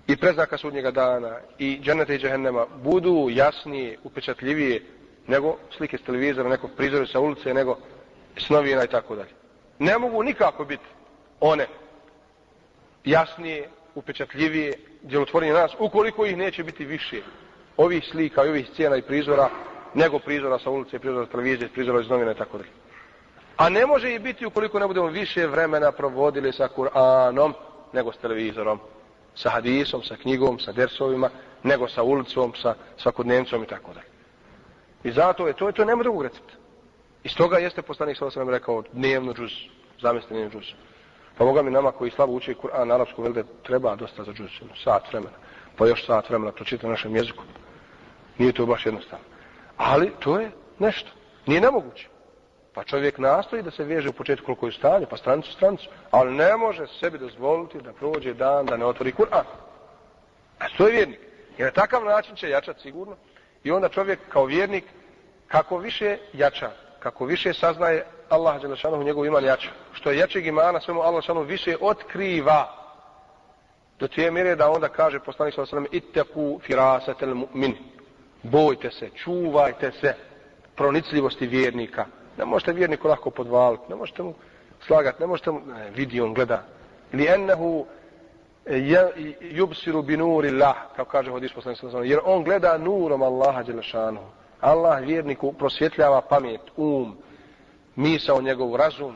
i 0.07 0.17
preznaka 0.17 0.57
sudnjega 0.57 0.91
dana 0.91 1.37
i 1.59 1.79
dženeta 1.81 2.13
i 2.13 2.19
džehennema 2.19 2.65
budu 2.83 3.27
jasnije, 3.29 3.97
upečatljivije 4.03 4.81
nego 5.27 5.57
slike 5.77 5.97
s 5.97 6.01
televizora, 6.01 6.49
nekog 6.49 6.71
prizore 6.77 7.07
sa 7.07 7.19
ulice, 7.19 7.53
nego 7.53 7.77
s 8.37 8.49
novina 8.49 8.83
i 8.83 8.87
tako 8.87 9.15
dalje. 9.15 9.29
Ne 9.79 9.97
mogu 9.97 10.23
nikako 10.23 10.65
biti 10.65 10.85
one 11.39 11.67
jasnije, 13.05 13.69
upečatljivije, 13.95 14.73
djelotvornije 15.01 15.53
nas, 15.53 15.71
ukoliko 15.79 16.25
ih 16.25 16.37
neće 16.37 16.63
biti 16.63 16.85
više 16.85 17.21
ovih 17.77 18.03
slika 18.11 18.45
i 18.45 18.49
ovih 18.49 18.67
scena 18.73 18.97
i 18.97 19.01
prizora, 19.01 19.49
nego 19.93 20.19
prizora 20.19 20.59
sa 20.59 20.69
ulice, 20.69 20.99
prizora 20.99 21.25
sa 21.25 21.31
televizije, 21.31 21.69
prizora 21.69 22.01
iz 22.01 22.09
novina 22.09 22.31
i 22.31 22.35
tako 22.35 22.57
dalje. 22.57 22.69
A 23.57 23.69
ne 23.69 23.85
može 23.85 24.13
i 24.13 24.19
biti 24.19 24.45
ukoliko 24.45 24.79
ne 24.79 24.87
budemo 24.87 25.07
više 25.07 25.47
vremena 25.47 25.91
provodili 25.91 26.53
sa 26.53 26.69
Kur'anom, 26.77 27.53
nego 27.93 28.11
s 28.11 28.17
televizorom, 28.17 28.79
sa 29.35 29.49
hadisom, 29.49 30.03
sa 30.03 30.15
knjigom, 30.15 30.59
sa 30.59 30.71
dersovima, 30.71 31.29
nego 31.63 31.87
sa 31.87 32.03
ulicom, 32.03 32.53
sa 32.61 32.75
svakodnevnicom 32.97 33.63
i 33.63 33.67
tako 33.67 33.93
dalje. 33.93 34.07
I 35.03 35.11
zato 35.11 35.47
je 35.47 35.53
to, 35.53 35.71
to 35.71 35.85
nema 35.85 36.03
drugog 36.03 36.23
recepta. 36.23 36.53
I 37.23 37.29
stoga 37.29 37.57
jeste 37.57 37.81
poslanik 37.81 38.17
sa 38.17 38.31
sam 38.31 38.49
rekao 38.49 38.83
dnevno 38.93 39.33
džuz, 39.33 39.51
zamislite 40.01 40.33
dnevno 40.33 40.51
džuz. 40.51 40.73
Pa 41.37 41.45
moga 41.45 41.61
mi 41.61 41.71
nama 41.71 41.91
koji 41.91 42.11
slabo 42.11 42.33
uči 42.33 42.55
Kur'an 42.55 42.87
na 42.87 42.95
arapskom, 42.95 43.23
velde, 43.23 43.43
treba 43.63 43.95
dosta 43.95 44.23
za 44.23 44.33
džuz, 44.33 44.49
sat 44.83 45.11
vremena. 45.11 45.37
Pa 45.77 45.87
još 45.87 46.05
sat 46.05 46.29
vremena 46.29 46.51
pročita 46.51 46.87
našem 46.87 47.15
jeziku. 47.15 47.43
Nije 48.37 48.53
to 48.53 48.65
baš 48.65 48.85
jednostavno. 48.85 49.25
Ali 49.77 50.11
to 50.19 50.39
je 50.39 50.51
nešto. 50.79 51.09
Nije 51.45 51.61
nemoguće. 51.61 52.07
Pa 52.73 52.83
čovjek 52.83 53.17
nastoji 53.17 53.63
da 53.63 53.71
se 53.71 53.83
veže 53.83 54.09
u 54.09 54.13
početku 54.13 54.45
koliko 54.45 54.65
je 54.65 54.71
stanje, 54.71 55.05
pa 55.05 55.17
stranicu, 55.17 55.51
stranicu. 55.51 55.89
Ali 56.11 56.33
ne 56.33 56.57
može 56.57 56.87
sebi 56.87 57.17
dozvoliti 57.17 57.81
da 57.81 57.93
prođe 57.93 58.33
dan 58.33 58.65
da 58.65 58.77
ne 58.77 58.85
otvori 58.85 59.11
Kur'an. 59.11 59.43
A 60.59 60.65
to 60.77 60.87
je 60.87 60.91
vjernik. 60.91 61.19
Jer 61.57 61.65
na 61.65 61.71
takav 61.71 62.05
način 62.05 62.35
će 62.35 62.49
jačati 62.49 62.81
sigurno. 62.81 63.15
I 63.63 63.71
onda 63.71 63.89
čovjek 63.89 64.19
kao 64.29 64.45
vjernik 64.45 64.83
kako 65.47 65.77
više 65.77 66.17
jača, 66.33 66.71
kako 66.99 67.25
više 67.25 67.53
saznaje 67.53 68.05
Allah 68.29 68.61
Đelešanu 68.61 69.03
njegov 69.03 69.25
iman 69.25 69.43
jača. 69.43 69.69
Što 69.93 70.11
je 70.11 70.17
jačeg 70.17 70.47
imana, 70.47 70.81
sve 70.81 70.93
mu 70.93 71.01
Allah 71.01 71.13
Đelešanu 71.13 71.41
više 71.41 71.75
otkriva. 71.81 72.77
Do 73.99 74.07
tije 74.07 74.31
mjere 74.31 74.55
da 74.55 74.69
onda 74.71 74.89
kaže 74.89 75.19
poslanik 75.19 75.55
sallallahu 75.55 75.75
alejhi 75.75 75.89
ve 75.89 76.13
sellem 76.13 76.25
ittaqu 76.25 76.61
firasatal 76.61 77.35
mu'min. 77.35 77.73
Bojte 78.43 78.91
se, 78.91 79.09
čuvajte 79.09 79.91
se 79.91 80.15
pronicljivosti 80.75 81.47
vjernika. 81.47 82.05
Ne 82.41 82.45
možete 82.45 82.73
vjerniku 82.73 83.07
lako 83.07 83.29
podvaliti, 83.29 83.83
ne 83.89 83.95
možete 83.95 84.23
mu 84.23 84.33
slagati, 84.87 85.21
ne 85.21 85.27
možete 85.27 85.51
mu, 85.51 85.59
ne, 85.59 85.89
vidi 85.89 86.21
on 86.21 86.33
gleda. 86.33 86.63
Li 87.13 87.27
ennehu 87.27 87.85
e, 88.65 88.77
yubsiru 89.41 90.01
bi 90.01 90.17
nuri 90.17 90.51
kao 90.95 91.05
kaže 91.05 91.31
hadis 91.31 91.53
poslanik 91.53 91.79
sallallahu 91.79 92.05
jer 92.05 92.19
on 92.25 92.43
gleda 92.43 92.77
nurom 92.77 93.21
Allaha 93.21 93.63
dželle 93.63 93.83
Allah 94.61 95.01
vjerniku 95.01 95.53
prosvjetljava 95.53 96.21
pamet, 96.21 96.61
um, 96.77 97.17
misao 97.95 98.41
njegov 98.41 98.75
razum 98.75 99.15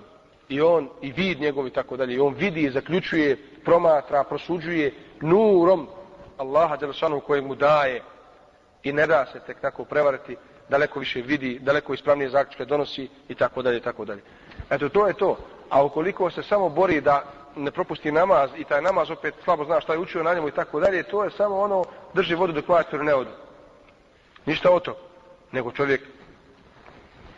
i 0.49 0.61
on 0.61 0.89
i 1.02 1.11
vid 1.11 1.41
njegov 1.41 1.68
i 1.68 1.72
tako 1.73 1.97
dalje. 1.97 2.14
I 2.14 2.19
on 2.19 2.34
vidi, 2.34 2.69
zaključuje, 2.69 3.38
promatra, 3.65 4.23
prosuđuje 4.23 4.93
nurom 5.22 5.88
Allaha 6.38 6.77
Đelešanu 6.77 7.19
kojeg 7.19 7.45
mu 7.45 7.56
daje 7.56 8.02
i 8.84 8.93
ne 8.93 9.07
da 9.07 9.26
se 9.26 9.39
tek 9.39 9.61
tako 9.61 9.85
prevariti, 9.85 10.35
daleko 10.69 10.99
više 10.99 11.21
vidi, 11.21 11.59
daleko 11.59 11.93
ispravnije 11.93 12.29
zaključke 12.29 12.65
donosi 12.65 13.09
i 13.29 13.35
tako 13.35 13.61
dalje 13.61 13.77
i 13.77 13.81
tako 13.81 14.05
dalje. 14.05 14.21
Eto, 14.69 14.89
to 14.89 15.07
je 15.07 15.13
to. 15.13 15.37
A 15.69 15.83
ukoliko 15.83 16.29
se 16.29 16.43
samo 16.43 16.69
bori 16.69 17.01
da 17.01 17.23
ne 17.55 17.71
propusti 17.71 18.11
namaz 18.11 18.49
i 18.57 18.63
taj 18.63 18.81
namaz 18.81 19.11
opet 19.11 19.33
slabo 19.43 19.65
zna 19.65 19.81
šta 19.81 19.93
je 19.93 19.99
učio 19.99 20.23
na 20.23 20.33
njemu 20.33 20.47
i 20.47 20.51
tako 20.51 20.79
dalje, 20.79 21.03
to 21.03 21.23
je 21.23 21.31
samo 21.31 21.59
ono 21.59 21.83
drži 22.13 22.35
vodu 22.35 22.53
dok 22.53 22.69
vator 22.69 23.03
ne 23.03 23.13
odu. 23.13 23.31
Ništa 24.45 24.71
o 24.71 24.79
to. 24.79 24.97
Nego 25.51 25.71
čovjek 25.71 26.01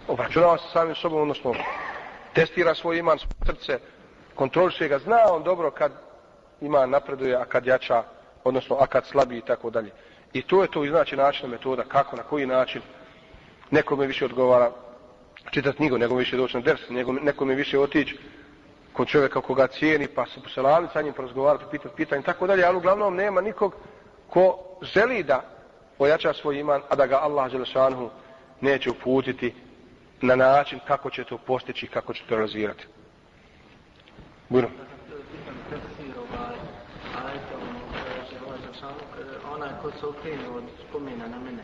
obračunava 0.08 0.58
se 0.58 0.64
samim 0.74 0.96
sobom, 0.96 1.22
odnosno 1.22 1.54
testira 2.34 2.76
svoj 2.76 2.98
iman, 2.98 3.20
svoje 3.20 3.46
srce, 3.46 3.80
kontroliše 4.36 4.88
ga, 4.88 5.00
zna 5.00 5.18
on 5.32 5.44
dobro 5.44 5.72
kad 5.72 5.92
ima 6.62 6.86
napreduje, 6.86 7.36
a 7.36 7.46
kad 7.46 7.66
jača, 7.66 8.04
odnosno 8.44 8.76
a 8.80 8.88
kad 8.88 9.06
slabi 9.06 9.38
i 9.38 9.42
tako 9.42 9.70
dalje. 9.70 9.92
I 10.34 10.42
to 10.42 10.62
je 10.62 10.72
to 10.72 10.86
znači 10.86 11.16
način 11.16 11.50
metoda, 11.50 11.84
kako, 11.84 12.16
na 12.16 12.24
koji 12.24 12.46
način 12.46 12.82
nekome 13.72 14.08
više 14.08 14.26
odgovara 14.26 14.72
čitati 15.52 15.78
knjigu, 15.78 15.98
nego 15.98 16.16
više 16.16 16.38
doći 16.38 16.58
na 16.58 16.62
ders, 16.62 16.82
nego, 16.90 17.14
nekome 17.14 17.56
više 17.56 17.80
otići 17.80 18.18
kod 18.94 19.08
čovjeka 19.08 19.42
koga 19.42 19.68
cijeni, 19.68 20.08
pa 20.08 20.26
se 20.26 20.42
poselaviti 20.44 20.94
sa 20.94 21.02
njim, 21.02 21.14
porazgovarati, 21.14 21.66
pitati 21.72 21.96
pitanje 21.96 22.22
tako 22.22 22.48
dalje, 22.48 22.64
ali 22.64 22.78
uglavnom 22.78 23.16
nema 23.16 23.42
nikog 23.42 23.76
ko 24.30 24.60
želi 24.82 25.24
da 25.24 25.42
ojača 26.00 26.34
svoj 26.34 26.60
iman, 26.60 26.82
a 26.90 26.96
da 26.96 27.06
ga 27.06 27.20
Allah 27.22 27.52
Želešanhu 27.52 28.10
neće 28.62 28.90
uputiti 28.90 29.54
na 30.22 30.36
način 30.36 30.80
kako 30.88 31.10
će 31.10 31.24
to 31.24 31.38
postići 31.38 31.88
kako 31.88 32.14
će 32.14 32.24
to 32.30 32.36
razvirati. 32.36 32.86
Bujno. 34.50 34.68
Ono, 34.68 36.18
ovaj 39.54 39.56
onaj 39.56 39.70
ko 39.82 39.92
se 39.92 40.06
okrenu 40.06 40.56
od 40.56 40.64
spomena 40.90 41.28
na 41.28 41.40
mene, 41.40 41.64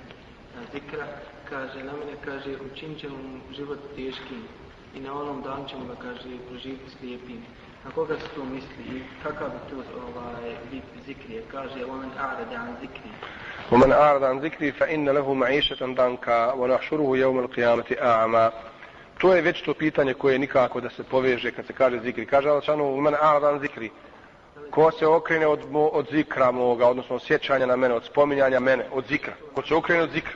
zikra, 0.73 1.07
kaže, 1.49 1.85
na 1.85 1.93
mene 1.93 2.15
kaže, 2.25 2.57
učinit 2.73 3.01
će 3.01 3.09
mu 3.09 3.41
život 3.57 3.79
teškim 3.97 4.43
i 4.97 5.01
na 5.01 5.20
onom 5.20 5.43
dan 5.43 5.66
ćemo 5.69 5.85
ga, 5.85 5.95
kaže, 6.03 6.29
proživiti 6.49 6.91
slijepim. 6.99 7.43
Na 7.85 7.91
koga 7.91 8.15
se 8.16 8.29
to 8.35 8.45
misli 8.45 8.99
i 8.99 9.03
kakav 9.23 9.49
bi 9.49 9.59
to 9.70 9.77
ovaj, 9.77 10.57
bit 10.70 10.83
zikrije? 11.07 11.43
Kaže, 11.51 11.85
on 11.85 12.11
arada 12.19 12.57
an 12.57 12.77
zikri. 12.81 13.11
ومن 13.70 13.93
أعرض 13.93 14.25
عن 14.25 14.39
ذكري 14.39 14.73
فإن 14.73 15.09
له 15.09 15.35
معيشة 15.35 15.87
ضنكا 15.95 16.53
ونحشره 16.53 17.16
يوم 17.16 17.39
القيامة 17.39 17.97
أعمى 18.03 18.51
To 19.19 19.35
je 19.35 19.43
već 19.43 19.62
to 19.62 19.75
pitanje 19.75 20.15
koje 20.15 20.39
nikako 20.39 20.81
da 20.81 20.91
se 20.91 21.05
poveže 21.05 21.51
kad 21.51 21.66
se 21.66 21.73
kaže 21.73 22.01
zikri. 22.01 22.27
Kaže 22.27 22.49
Allah 22.49 22.65
šanu, 22.65 22.97
man 22.97 23.15
a'radan 23.15 23.61
zikri. 23.61 23.91
Ko 24.70 24.91
se 24.91 25.07
okrene 25.07 25.47
od, 25.47 25.61
od 25.93 26.07
zikra 26.11 26.51
moga, 26.51 26.87
odnosno 26.87 27.16
od 27.16 27.23
sjećanja 27.23 27.66
na 27.66 27.77
mene, 27.77 27.95
od 27.95 28.05
spominjanja 28.05 28.61
mene, 28.61 28.85
od 28.93 29.05
zikra. 29.09 29.33
Ko 29.55 29.62
se 29.62 29.75
okrene 29.75 30.03
od 30.03 30.11
zikra. 30.11 30.33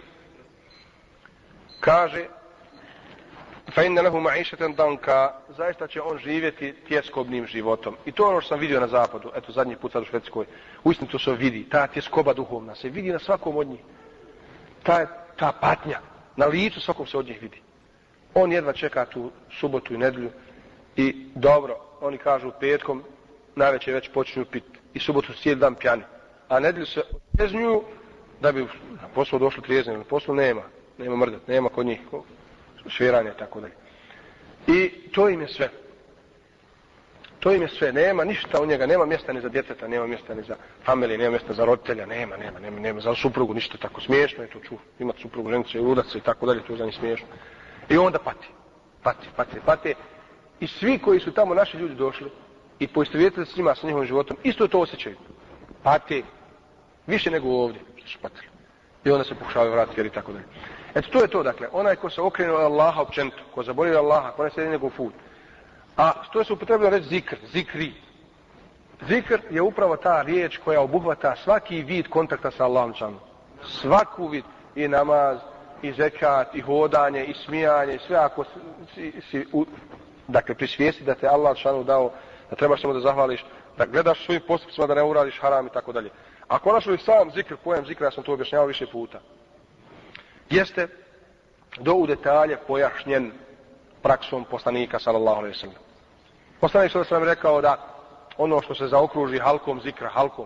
Kaže, 1.80 2.26
fa 3.72 3.84
inna 3.84 4.02
lahu 4.02 4.20
ma'išatan 4.20 4.76
danka, 4.76 5.34
zaista 5.58 5.88
će 5.88 6.02
on 6.02 6.18
živjeti 6.18 6.74
tjeskobnim 6.88 7.48
životom. 7.48 7.96
I 8.06 8.12
to 8.12 8.24
je 8.24 8.30
ono 8.30 8.42
što 8.42 8.50
sam 8.50 8.60
vidio 8.60 8.80
na 8.80 8.88
zapadu, 8.88 9.32
eto 9.36 9.52
zadnji 9.52 9.76
put 9.76 9.92
sad 9.92 10.04
u 10.04 10.06
Švedskoj. 10.06 10.46
Uistinu 10.84 11.12
to 11.12 11.20
se 11.20 11.32
vidi, 11.32 11.70
ta 11.70 11.88
tjeskoba 11.88 12.34
duhovna 12.34 12.76
se 12.76 12.90
vidi 12.90 13.12
na 13.12 13.20
svakom 13.20 13.58
od 13.58 13.68
njih. 13.68 13.80
Ta, 14.84 15.06
ta 15.36 15.52
patnja, 15.62 16.00
na 16.36 16.46
licu 16.46 16.82
svakom 16.82 17.08
se 17.08 17.18
od 17.18 17.26
njih 17.26 17.42
vidi. 17.42 17.62
On 18.34 18.52
jedva 18.52 18.74
čeka 18.74 19.06
tu 19.06 19.32
subotu 19.60 19.94
i 19.94 19.98
nedelju 19.98 20.30
i 20.96 21.26
dobro, 21.36 21.78
oni 22.02 22.18
kažu 22.18 22.52
petkom, 22.60 23.04
najveće 23.56 23.92
već 23.92 24.10
počinju 24.14 24.46
pit 24.46 24.64
i 24.94 25.00
subotu 25.00 25.34
cijeli 25.34 25.60
dan 25.60 25.76
pjani. 25.76 26.04
A 26.50 26.60
nedelju 26.60 26.86
se 26.86 27.02
treznju 27.38 27.82
da 28.42 28.52
bi 28.52 28.62
na 29.02 29.08
poslu 29.16 29.40
došli 29.40 29.64
trijezni, 29.64 29.98
na 29.98 30.04
poslu 30.04 30.36
nema, 30.36 30.62
nema 30.98 31.16
mrdat, 31.16 31.48
nema 31.48 31.70
kod 31.70 31.86
njih 31.86 32.00
šveranje 32.88 33.30
i 33.30 33.40
tako 33.40 33.62
dalje. 33.62 33.74
I 34.68 34.90
to 35.12 35.30
im 35.30 35.42
je 35.42 35.48
sve. 35.48 35.70
To 37.40 37.54
im 37.54 37.62
je 37.62 37.68
sve. 37.68 37.92
Nema 37.92 38.24
ništa 38.24 38.62
u 38.62 38.66
njega, 38.66 38.86
nema 38.86 39.06
mjesta 39.06 39.34
ni 39.34 39.42
za 39.42 39.50
djeteta, 39.50 39.88
nema 39.88 40.08
mjesta 40.08 40.36
ni 40.36 40.44
za 40.44 40.56
familije, 40.86 41.18
nema 41.18 41.30
mjesta 41.30 41.54
za 41.54 41.66
roditelja, 41.66 42.06
nema, 42.06 42.38
nema, 42.38 42.60
nema, 42.60 42.80
nema 42.80 43.00
za 43.00 43.16
suprugu, 43.16 43.54
ništa 43.54 43.78
tako 43.78 44.02
smiješno 44.02 44.44
je 44.44 44.50
to 44.50 44.60
ču. 44.60 44.76
imat 45.00 45.16
suprugu, 45.22 45.50
ženicu 45.50 45.78
i 45.78 45.82
ludaca 45.82 46.18
i 46.18 46.22
tako 46.22 46.46
dalje, 46.46 46.64
to 46.64 46.74
je 46.74 46.78
za 46.78 46.86
njih 46.86 46.96
smiješno. 46.96 47.28
I 47.90 47.98
onda 47.98 48.20
pati. 48.20 48.48
Pati, 49.04 49.28
pati, 49.36 49.60
pati. 49.66 49.94
I 50.60 50.68
svi 50.68 51.00
koji 51.00 51.20
su 51.20 51.32
tamo 51.32 51.54
naši 51.54 51.78
ljudi 51.78 51.96
došli 51.96 52.32
i 52.80 52.88
poistovjetili 52.88 53.46
s 53.46 53.56
njima, 53.56 53.76
sa 53.76 53.88
njihovim 53.88 54.08
životom, 54.08 54.38
isto 54.44 54.68
to 54.68 54.80
osjećaju. 54.80 55.16
Pati. 55.84 56.24
Više 57.08 57.32
nego 57.32 57.50
ovdje, 57.50 57.82
što 57.96 58.08
su 58.08 58.20
patili. 58.22 58.48
I 59.06 59.12
onda 59.12 59.24
se 59.24 59.36
pokušavaju 59.36 59.72
vratiti, 59.72 60.00
jer 60.00 60.06
i 60.06 60.10
tako 60.10 60.32
dalje. 60.32 60.46
Eto, 60.96 61.10
to 61.12 61.22
je 61.22 61.28
to, 61.28 61.44
dakle. 61.44 61.68
Onaj 61.72 61.96
ko 61.96 62.10
se 62.10 62.22
okrenu 62.22 62.56
od 62.56 62.62
Allaha 62.62 63.02
općenito, 63.02 63.38
ko 63.56 63.64
zaboravi 63.64 63.96
Allaha, 63.96 64.32
ko 64.32 64.44
ne 64.44 64.50
sedi 64.50 64.70
njegov 64.70 64.92
put. 64.98 65.14
A 65.98 66.12
što 66.30 66.44
se 66.44 66.54
upotrebilo 66.54 66.90
reći 66.90 67.08
zikr, 67.08 67.36
zikri. 67.52 67.94
Zikr 69.08 69.40
je 69.50 69.62
upravo 69.62 69.98
ta 69.98 70.22
riječ 70.22 70.58
koja 70.58 70.82
obuhvata 70.82 71.36
svaki 71.36 71.84
vid 71.84 72.08
kontakta 72.08 72.52
sa 72.52 72.66
Allahom 72.66 72.94
čanom. 72.94 73.20
Svaku 73.64 74.28
vid. 74.28 74.44
I 74.76 74.88
namaz, 74.88 75.38
i 75.82 75.94
zekat, 75.94 76.56
i 76.56 76.62
hodanje, 76.62 77.26
i 77.26 77.34
smijanje, 77.34 77.96
i 77.96 78.00
sve 78.08 78.16
ako 78.16 78.44
si, 78.96 79.14
si 79.32 79.46
u, 79.54 79.66
dakle, 80.28 80.56
prisvijesti 80.56 81.04
da 81.04 81.16
te 81.16 81.28
Allah 81.28 81.58
šanu 81.58 81.84
dao, 81.84 82.12
da 82.50 82.56
trebaš 82.56 82.82
samo 82.82 82.94
da 82.94 83.00
zahvališ, 83.00 83.46
da 83.78 83.86
gledaš 83.86 84.26
svojim 84.26 84.42
postupcima 84.48 84.88
da 84.88 84.96
ne 84.96 85.04
uradiš 85.04 85.40
haram 85.40 85.68
i 85.68 85.70
tako 85.70 85.92
dalje. 85.92 86.10
A 86.48 86.60
konačno 86.60 86.94
i 86.94 86.98
sam 86.98 87.32
zikr, 87.32 87.56
pojem 87.64 87.86
zikra, 87.86 88.08
ja 88.08 88.12
sam 88.12 88.24
to 88.24 88.34
objašnjavao 88.34 88.68
više 88.68 88.88
puta, 88.88 89.20
jeste 90.50 90.88
do 91.80 91.94
u 91.94 92.08
detalje 92.08 92.58
pojašnjen 92.68 93.32
praksom 94.02 94.46
poslanika 94.46 95.00
sallallahu 95.00 95.38
alejhi 95.38 95.56
ve 95.56 95.60
sellem. 95.60 95.78
Poslanik 96.60 96.92
sallallahu 96.92 97.16
alejhi 97.16 97.36
rekao 97.36 97.62
da 97.62 97.78
ono 98.38 98.62
što 98.62 98.76
se 98.76 98.88
zaokruži 98.88 99.40
halkom 99.40 99.82
zikra, 99.82 100.10
halkom. 100.10 100.46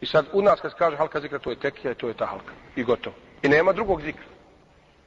I 0.00 0.06
sad 0.06 0.26
u 0.32 0.42
nas 0.42 0.60
kad 0.60 0.70
se 0.70 0.78
kaže 0.78 0.96
halka 0.96 1.20
zikra, 1.20 1.38
to 1.38 1.50
je 1.50 1.56
tekija 1.56 1.92
i 1.92 1.94
to 1.94 2.08
je 2.08 2.14
ta 2.14 2.26
halka. 2.26 2.52
I 2.76 2.84
gotovo. 2.84 3.16
I 3.42 3.48
nema 3.48 3.72
drugog 3.72 4.02
zikra. 4.02 4.24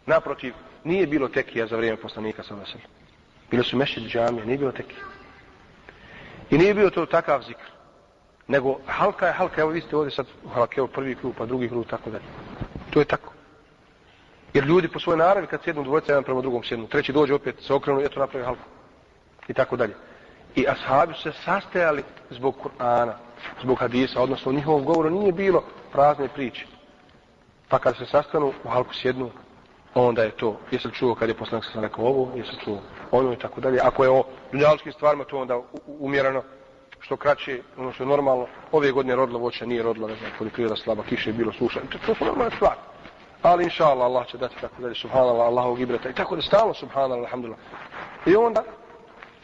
Naprotiv, 0.05 0.53
nije 0.83 1.07
bilo 1.07 1.27
tekija 1.27 1.67
za 1.67 1.75
vrijeme 1.75 1.97
poslanika 1.97 2.43
sallallahu 2.43 2.71
alejhi 2.71 2.77
ve 2.77 2.89
sellem. 2.89 3.05
Bile 3.51 3.63
su 3.63 3.77
mešćid 3.77 4.03
džamije, 4.03 4.45
nije 4.45 4.57
bilo 4.57 4.71
tekija. 4.71 5.03
I 6.49 6.57
nije 6.57 6.73
bio 6.73 6.89
to 6.89 7.05
takav 7.05 7.41
zikr. 7.41 7.71
Nego 8.47 8.79
halka 8.87 9.27
je 9.27 9.33
halka, 9.33 9.61
evo 9.61 9.69
vi 9.69 9.81
ste 9.81 9.95
ovdje 9.95 10.11
sad 10.11 10.25
halka, 10.53 10.73
evo 10.77 10.87
prvi 10.87 11.15
krug, 11.15 11.33
pa 11.37 11.45
drugi 11.45 11.69
krug, 11.69 11.85
tako 11.87 12.09
dalje. 12.09 12.25
To 12.89 12.99
je 12.99 13.05
tako. 13.05 13.34
Jer 14.55 14.63
ljudi 14.63 14.87
po 14.87 14.99
svojoj 14.99 15.17
naravi 15.17 15.47
kad 15.47 15.63
sjednu 15.63 15.83
dvojica 15.83 16.11
jedan 16.11 16.23
prema 16.23 16.41
drugom 16.41 16.63
sjednu, 16.63 16.87
treći 16.87 17.13
dođe 17.13 17.33
opet 17.33 17.55
se 17.61 17.73
okrenu 17.73 18.01
i 18.01 18.05
eto 18.05 18.19
napravi 18.19 18.45
halku. 18.45 18.63
I 19.47 19.53
tako 19.53 19.75
dalje. 19.75 19.93
I 20.55 20.65
ashabi 20.67 21.13
su 21.13 21.21
se 21.21 21.31
sastajali 21.45 22.03
zbog 22.29 22.55
Kur'ana, 22.63 23.13
zbog 23.61 23.79
hadisa, 23.79 24.21
odnosno 24.21 24.51
u 24.51 24.55
njihovom 24.55 24.83
govoru 24.85 25.09
nije 25.09 25.31
bilo 25.31 25.63
prazne 25.91 26.27
priče. 26.27 26.65
Pa 27.69 27.79
kad 27.79 27.97
se 27.97 28.05
sastanu 28.05 28.53
u 28.63 28.69
halku 28.69 28.93
sjednu, 28.93 29.29
onda 29.93 30.23
je 30.23 30.31
to, 30.31 30.59
jesi 30.71 30.87
li 30.87 30.93
čuo 30.93 31.15
kad 31.15 31.29
je 31.29 31.35
poslanik 31.35 31.65
sam 31.73 31.83
rekao 31.83 32.05
ovo, 32.05 32.31
jesi 32.35 32.51
li 32.51 32.63
čuo 32.63 32.79
ono 33.11 33.33
i 33.33 33.37
tako 33.37 33.61
dalje. 33.61 33.79
Ako 33.83 34.03
je 34.03 34.09
o 34.09 34.23
dunjalskim 34.51 34.91
stvarima, 34.91 35.23
to 35.23 35.37
onda 35.37 35.61
umjereno, 35.87 36.43
što 36.99 37.17
kraće, 37.17 37.61
ono 37.77 37.91
što 37.91 38.03
je 38.03 38.07
normalno, 38.07 38.47
ove 38.71 38.91
godine 38.91 39.15
rodilo 39.15 39.39
voće, 39.39 39.67
nije 39.67 39.83
rodilo, 39.83 40.07
ne 40.07 40.15
znam, 40.15 40.31
poljoprivreda 40.37 40.75
slaba, 40.75 41.03
kiše 41.03 41.29
je 41.29 41.33
bilo 41.33 41.53
suša, 41.53 41.79
to 42.05 42.15
su 42.15 42.25
normalne 42.25 42.55
stvari 42.55 42.79
ali 43.41 43.63
inša 43.63 43.85
Allah, 43.85 44.05
Allah 44.05 44.27
će 44.27 44.37
dati 44.37 44.55
tako 44.61 44.81
dalje, 44.81 44.95
subhanallah, 44.95 45.47
Allahovog 45.47 45.79
ibrata, 45.81 46.09
i 46.09 46.13
tako 46.13 46.35
da 46.35 46.41
stalo, 46.41 46.73
subhanallah, 46.73 47.19
alhamdulillah. 47.19 47.59
I 48.25 48.35
onda, 48.35 48.63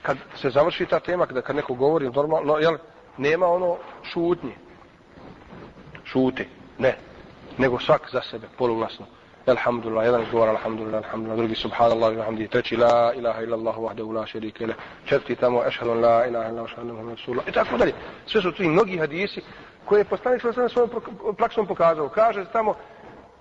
kad 0.02 0.18
se 0.36 0.50
završi 0.50 0.86
ta 0.86 1.00
tema, 1.00 1.26
kada 1.26 1.42
kad 1.42 1.56
neko 1.56 1.74
govori, 1.74 2.10
normalno, 2.10 2.58
jel, 2.58 2.78
nema 3.18 3.48
ono 3.48 3.78
šutnje. 4.04 4.56
Šute, 6.04 6.46
ne. 6.78 6.98
Nego 7.58 7.80
svak 7.80 8.10
za 8.12 8.22
sebe, 8.22 8.48
poluglasno. 8.58 9.06
Alhamdulillah, 9.46 10.06
jedan 10.06 10.22
izgovara 10.22 10.52
Alhamdulillah, 10.52 11.04
Alhamdulillah, 11.04 11.38
drugi 11.38 11.56
Subhanallah, 11.56 12.10
Alhamdulillah, 12.18 12.52
treći 12.52 12.78
La 12.78 13.14
ilaha 13.14 13.42
illa 13.42 13.58
Allah, 13.58 13.76
wahdahu 13.78 14.14
la 14.14 14.26
šerike 14.26 14.68
le, 14.68 14.74
četvrti 15.06 15.36
tamo, 15.36 15.64
Ešhadu 15.68 15.94
la 15.94 16.26
ilaha 16.28 16.50
illa 16.50 16.62
Allah, 16.62 16.78
Muhammed 16.84 17.18
Rasulullah, 17.18 17.48
i 17.48 17.52
tako 17.52 17.78
dalje. 17.78 17.94
Sve 18.26 18.42
su 18.42 18.52
tu 18.52 18.64
i 18.64 18.70
mnogi 18.70 18.98
hadisi 18.98 19.42
koje 19.86 20.00
je 20.00 20.04
poslanik 20.04 20.42
sa 20.42 20.70
svojom 20.70 20.90
praksom 21.38 21.68
pokazao. 21.68 22.10
Kaže 22.10 22.46
tamo 22.54 22.76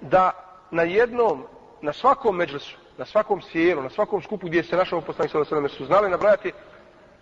da 0.01 0.31
na 0.71 0.83
jednom, 0.83 1.45
na 1.81 1.93
svakom 1.93 2.37
međlisu, 2.37 2.77
na 2.99 3.05
svakom 3.05 3.43
sjelu, 3.43 3.83
na 3.83 3.91
svakom 3.91 4.23
skupu 4.23 4.47
gdje 4.47 4.63
se 4.63 4.77
našao 4.77 5.01
poslanik 5.01 5.33
sa 5.33 5.45
svojom 5.45 5.69
su 5.69 5.87
znali 5.87 6.11
nabrajati 6.11 6.53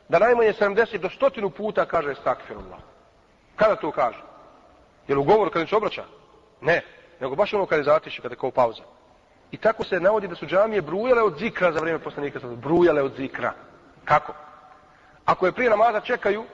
da 0.08 0.18
najmanje 0.18 0.52
70 0.52 0.98
do 0.98 1.10
stotinu 1.10 1.50
puta 1.50 1.86
kaže 1.86 2.14
stakfirullah. 2.14 2.78
Kada 3.56 3.76
to 3.76 3.90
kaže? 3.90 4.22
Je 5.08 5.14
li 5.14 5.20
u 5.20 5.24
govoru 5.24 5.50
kada 5.50 5.66
se 5.66 5.76
obraća? 5.76 6.04
Ne 6.60 6.82
nego 7.20 7.34
baš 7.34 7.54
ono 7.54 7.66
kada 7.66 7.80
je 7.80 7.84
zatiši, 7.84 8.22
kada 8.22 8.32
je 8.32 8.38
kao 8.38 8.50
pauza. 8.50 8.82
I 9.50 9.56
tako 9.56 9.84
se 9.84 10.00
navodi 10.00 10.28
da 10.28 10.34
su 10.34 10.46
džamije 10.46 10.82
brujale 10.82 11.22
od 11.22 11.38
zikra 11.38 11.72
za 11.72 11.80
vrijeme 11.80 11.98
poslanika, 11.98 12.40
brujale 12.56 13.02
od 13.02 13.12
zikra. 13.16 13.52
Kako? 14.04 14.32
Ako 15.24 15.46
je 15.46 15.52
prije 15.52 15.70
namaza 15.70 16.00
čekaju, 16.00 16.44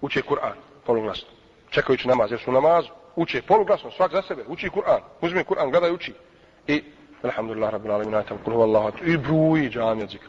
uče 0.00 0.22
Kur'an, 0.22 0.54
poluglasno. 0.86 1.28
Čekajući 1.70 2.08
namaz, 2.08 2.30
jer 2.30 2.40
su 2.40 2.52
namazu, 2.52 2.88
uče 3.16 3.42
poluglasno, 3.42 3.90
svak 3.90 4.12
za 4.12 4.22
sebe, 4.22 4.44
uči 4.48 4.70
Kur'an, 4.70 5.00
uzme 5.20 5.44
Kur'an, 5.44 5.70
gledaj, 5.70 5.90
uči. 5.90 6.14
I, 6.66 6.82
alhamdulillah, 7.22 7.72
rabbil 7.72 7.92
alamin, 7.92 8.14
ajtam, 8.14 8.38
kulhu 8.44 8.62
Allah, 8.62 8.94
i 9.04 9.16
bruji 9.16 9.70
džamije 9.70 10.04
od 10.04 10.10
zikra. 10.10 10.28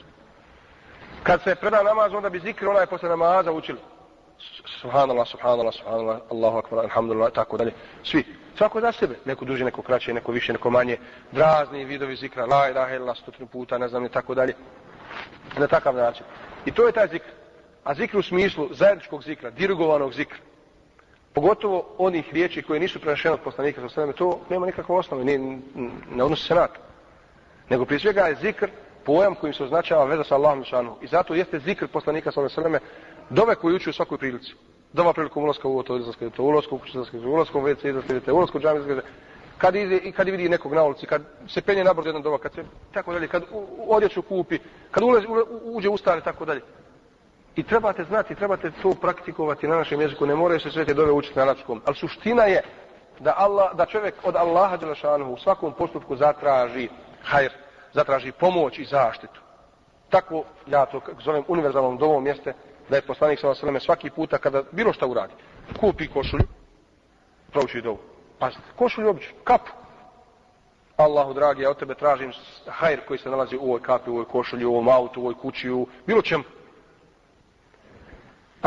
Kad 1.24 1.42
se 1.44 1.56
preda 1.56 1.84
namaz, 1.84 2.14
onda 2.14 2.30
bi 2.30 2.40
zikr, 2.40 2.68
ona 2.68 2.80
je 2.80 2.88
posle 2.88 3.10
namaza 3.10 3.52
učili. 3.52 3.80
Subhanallah, 4.82 5.28
subhanallah, 5.28 5.74
subhanallah, 5.74 6.20
Allahu 6.32 6.58
akbar, 6.58 6.80
alhamdulillah, 6.80 7.32
tako 7.34 7.58
dalje. 7.58 7.74
Svi. 8.04 8.24
Svako 8.58 8.82
za 8.82 8.92
sebe. 8.92 9.16
Neko 9.26 9.46
duže, 9.46 9.66
neko 9.66 9.82
kraće, 9.82 10.14
neko 10.14 10.32
više, 10.32 10.54
neko 10.54 10.70
manje. 10.70 10.98
razni 11.34 11.86
vidovi 11.86 12.16
zikra, 12.16 12.46
la 12.46 12.70
ilaha 12.70 12.96
illa 12.96 13.16
stotinu 13.16 13.48
puta, 13.48 13.78
ne 13.78 13.88
znam 13.88 14.06
i 14.06 14.10
tako 14.10 14.36
dalje. 14.36 14.54
Na 15.58 15.68
takav 15.68 15.96
način. 15.96 16.26
I 16.66 16.72
to 16.72 16.86
je 16.88 16.92
taj 16.92 17.08
zikr. 17.08 17.30
A 17.84 17.94
zikr 17.94 18.18
u 18.18 18.22
smislu 18.22 18.70
zajedničkog 18.72 19.24
zikra, 19.24 19.50
dirigovanog 19.50 20.14
zikra. 20.14 20.38
Pogotovo 21.38 21.86
onih 21.98 22.34
riječi 22.34 22.62
koje 22.62 22.80
nisu 22.80 23.00
prenašene 23.00 23.34
od 23.34 23.40
poslanika 23.40 23.82
sa 23.82 23.90
sveme, 23.90 24.14
to 24.14 24.40
nema 24.50 24.66
nikakve 24.66 24.96
osnove, 24.96 25.24
ne, 25.24 25.38
ne 26.16 26.24
odnosi 26.24 26.44
se 26.44 26.56
na 26.56 26.68
to. 26.68 26.80
Nego 27.70 27.86
prije 27.86 28.00
svega 28.00 28.22
je 28.22 28.36
zikr 28.36 28.70
pojam 29.06 29.36
kojim 29.36 29.54
se 29.54 29.64
označava 29.64 30.06
veza 30.06 30.24
sa 30.24 30.36
Allahom 30.36 30.64
šanu. 30.64 30.96
I 31.02 31.08
zato 31.08 31.36
jeste 31.36 31.60
zikr 31.60 31.88
poslanika 31.88 32.32
sa 32.32 32.50
sveme 32.50 32.80
dove 33.30 33.56
koji 33.56 33.76
uči 33.76 33.90
u 33.90 33.94
svakoj 33.94 34.18
prilici 34.18 34.54
Dova 34.94 35.14
prilikom 35.14 35.44
ulaska 35.44 35.68
u 35.68 35.84
to 35.84 35.98
izlaska, 35.98 36.30
to 36.30 36.44
ulaska 36.44 36.76
u 36.76 36.78
kuću, 36.78 36.92
izlaska, 36.92 37.18
ulaskom 37.18 37.64
u 37.64 37.68
WC, 37.68 37.90
izlaska, 37.90 38.34
ulaska 38.34 38.58
u 38.58 38.62
džami, 38.62 38.80
izlaska, 38.80 39.08
kad 39.58 39.76
ide 39.76 39.98
i 39.98 40.12
kad 40.12 40.28
vidi 40.28 40.50
nekog 40.50 40.74
na 40.74 40.84
ulici, 40.84 41.06
kad 41.06 41.22
se 41.48 41.62
penje 41.62 41.84
na 41.84 41.94
brod 41.94 42.06
jedan 42.06 42.22
dova, 42.22 42.38
kad 42.38 42.54
se 42.54 42.64
tako 42.94 43.14
dalje, 43.14 43.28
kad 43.28 43.44
odjeću 43.88 44.22
kupi, 44.22 44.60
kad 44.92 45.04
ulazi, 45.04 45.28
uđe 45.64 45.90
u 45.90 45.98
stare, 45.98 46.22
tako 46.22 46.46
dalje. 46.46 46.62
I 47.58 47.64
trebate 47.64 48.04
znati, 48.04 48.36
trebate 48.36 48.72
to 48.82 48.94
praktikovati 49.02 49.68
na 49.68 49.76
našem 49.76 50.02
jeziku, 50.02 50.26
ne 50.26 50.36
moraju 50.36 50.60
se 50.60 50.72
sve 50.72 50.86
te 50.86 50.94
dove 50.94 51.12
učiti 51.12 51.36
na 51.36 51.44
arapskom. 51.44 51.82
Ali 51.86 51.96
suština 51.96 52.44
je 52.44 52.62
da, 53.20 53.34
Allah, 53.38 53.76
da 53.76 53.86
čovjek 53.86 54.16
od 54.24 54.36
Allaha 54.36 54.78
Đelešanuhu 54.78 55.34
u 55.34 55.38
svakom 55.38 55.74
postupku 55.74 56.16
zatraži 56.16 56.90
hajr, 57.24 57.52
zatraži 57.94 58.32
pomoć 58.32 58.80
i 58.80 58.86
zaštitu. 58.86 59.42
Tako 60.10 60.44
ja 60.68 60.86
to 60.86 61.02
zovem 61.24 61.44
univerzalnom 61.48 61.98
dovom 61.98 62.24
mjeste, 62.24 62.54
da 62.90 62.96
je 62.96 63.02
poslanik 63.02 63.40
sallallahu 63.40 63.66
alejhi 63.66 63.86
svaki 63.86 64.10
puta 64.10 64.38
kada 64.38 64.64
bilo 64.72 64.94
šta 64.94 65.08
uradi, 65.08 65.34
kupi 65.80 66.08
košulju, 66.08 66.48
prouči 67.52 67.82
dovu. 67.82 67.98
Pazite, 68.40 68.62
košulju 68.76 69.10
obično, 69.10 69.34
kapu. 69.44 69.72
Allahu 70.98 71.34
dragi, 71.34 71.62
ja 71.62 71.70
od 71.70 71.80
tebe 71.80 71.96
tražim 71.96 72.32
hajr 72.68 73.00
koji 73.08 73.20
se 73.20 73.30
nalazi 73.30 73.58
u 73.58 73.64
ovoj 73.64 73.82
kapi, 73.82 74.10
u 74.10 74.14
ovoj 74.14 74.26
košulji, 74.26 74.66
u 74.66 74.74
ovom 74.74 74.90
autu, 74.90 75.20
u 75.20 75.24
ovoj 75.24 75.36
kući, 75.42 75.70
u 75.70 75.88
bilo 76.06 76.22
čemu. 76.22 76.44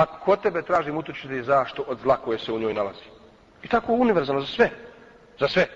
A 0.00 0.06
kod 0.06 0.40
tebe 0.42 0.62
tražim 0.62 0.96
utočiti 0.96 1.42
zašto 1.42 1.82
od 1.82 1.98
zla 1.98 2.16
koje 2.16 2.38
se 2.38 2.52
u 2.52 2.58
njoj 2.58 2.74
nalazi. 2.74 3.04
I 3.62 3.68
tako 3.68 3.92
univerzalno 3.92 4.40
za 4.40 4.46
sve. 4.46 4.70
Za 5.40 5.48
sve. 5.48 5.66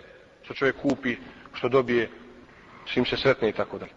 Što 0.43 0.55
čovjek 0.55 0.77
kupi, 0.83 1.17
što 1.53 1.69
dobije, 1.69 2.11
čim 2.85 3.05
se 3.05 3.17
sretne 3.17 3.49
i 3.49 3.53
tako 3.53 3.79
dalje. 3.79 3.93